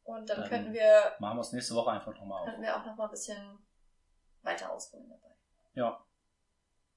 Und 0.04 0.30
dann 0.30 0.42
Dann 0.42 0.50
könnten 0.50 0.74
wir, 0.74 1.16
Machen 1.20 1.38
wir 1.38 1.42
es 1.42 1.52
nächste 1.54 1.74
Woche 1.74 1.92
einfach 1.92 2.14
nochmal 2.14 2.42
auf. 2.42 2.46
könnten 2.46 2.62
wir 2.62 2.76
auch 2.76 2.86
nochmal 2.86 3.08
ein 3.08 3.12
bisschen 3.12 3.58
weiter 4.44 4.72
ausholen 4.72 5.10
dabei. 5.10 5.35
Ja. 5.76 6.03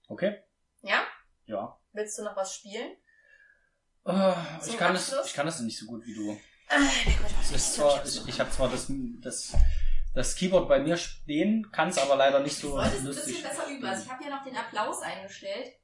Okay? 0.09 0.39
Ja? 0.83 1.03
Ja. 1.47 1.79
Willst 1.93 2.19
du 2.19 2.23
noch 2.25 2.37
was 2.37 2.55
spielen? 2.55 2.93
Äh, 4.07 4.33
ich, 4.67 4.77
kann 4.79 4.95
das, 4.95 5.15
ich 5.27 5.35
kann 5.35 5.47
das 5.47 5.61
nicht 5.61 5.79
so 5.79 5.87
gut 5.87 6.05
wie 6.07 6.15
du. 6.15 6.33
Gut, 6.33 6.41
Es 7.43 7.51
ist 7.53 7.75
zwar, 7.75 8.05
ich, 8.05 8.27
ich 8.29 8.41
habe 8.41 8.51
zwar 8.51 8.69
das, 8.71 8.87
das, 9.21 9.55
das 10.15 10.35
Keyboard 10.37 10.69
bei 10.69 10.79
mir 10.81 10.97
stehen, 10.97 11.71
kann 11.73 11.89
es 11.89 11.99
aber 11.99 12.17
leider 12.17 12.41
nicht 12.41 12.57
so 12.57 12.79
es 12.81 12.99
ein 12.99 13.05
lustig. 13.05 13.27
bisschen 13.37 13.43
besser 13.43 13.69
üben. 13.69 13.85
Also 13.87 14.05
ich 14.05 14.11
habe 14.11 14.23
hier 14.23 14.35
noch 14.35 14.45
den 14.45 14.57
Applaus 14.57 15.03
eingestellt. 15.03 15.75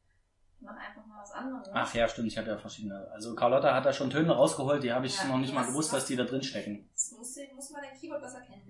Ich 0.57 0.61
mach 0.63 0.77
einfach 0.77 1.05
mal 1.07 1.21
was 1.21 1.33
anderes. 1.33 1.69
Ach 1.73 1.95
ja, 1.95 2.09
stimmt, 2.09 2.29
ich 2.29 2.39
habe 2.39 2.49
ja 2.49 2.57
verschiedene. 2.59 3.11
Also 3.13 3.35
Carlotta 3.35 3.75
hat 3.75 3.85
da 3.85 3.93
schon 3.93 4.09
Töne 4.11 4.33
rausgeholt, 4.33 4.83
die 4.83 4.93
habe 4.93 5.07
ich 5.07 5.17
Ja, 5.19 5.25
noch 5.25 5.39
nicht 5.39 5.53
mal 5.53 5.61
was- 5.63 5.69
gewusst, 5.69 5.93
dass 5.93 6.07
die 6.07 6.17
da 6.17 6.25
drin 6.25 6.43
stecken. 6.43 6.89
Das 6.95 7.11
muss, 7.13 7.37
muss 7.55 7.71
man 7.71 7.83
dein 7.83 7.99
Keyboard 7.99 8.23
besser 8.23 8.41
kennen. 8.43 8.63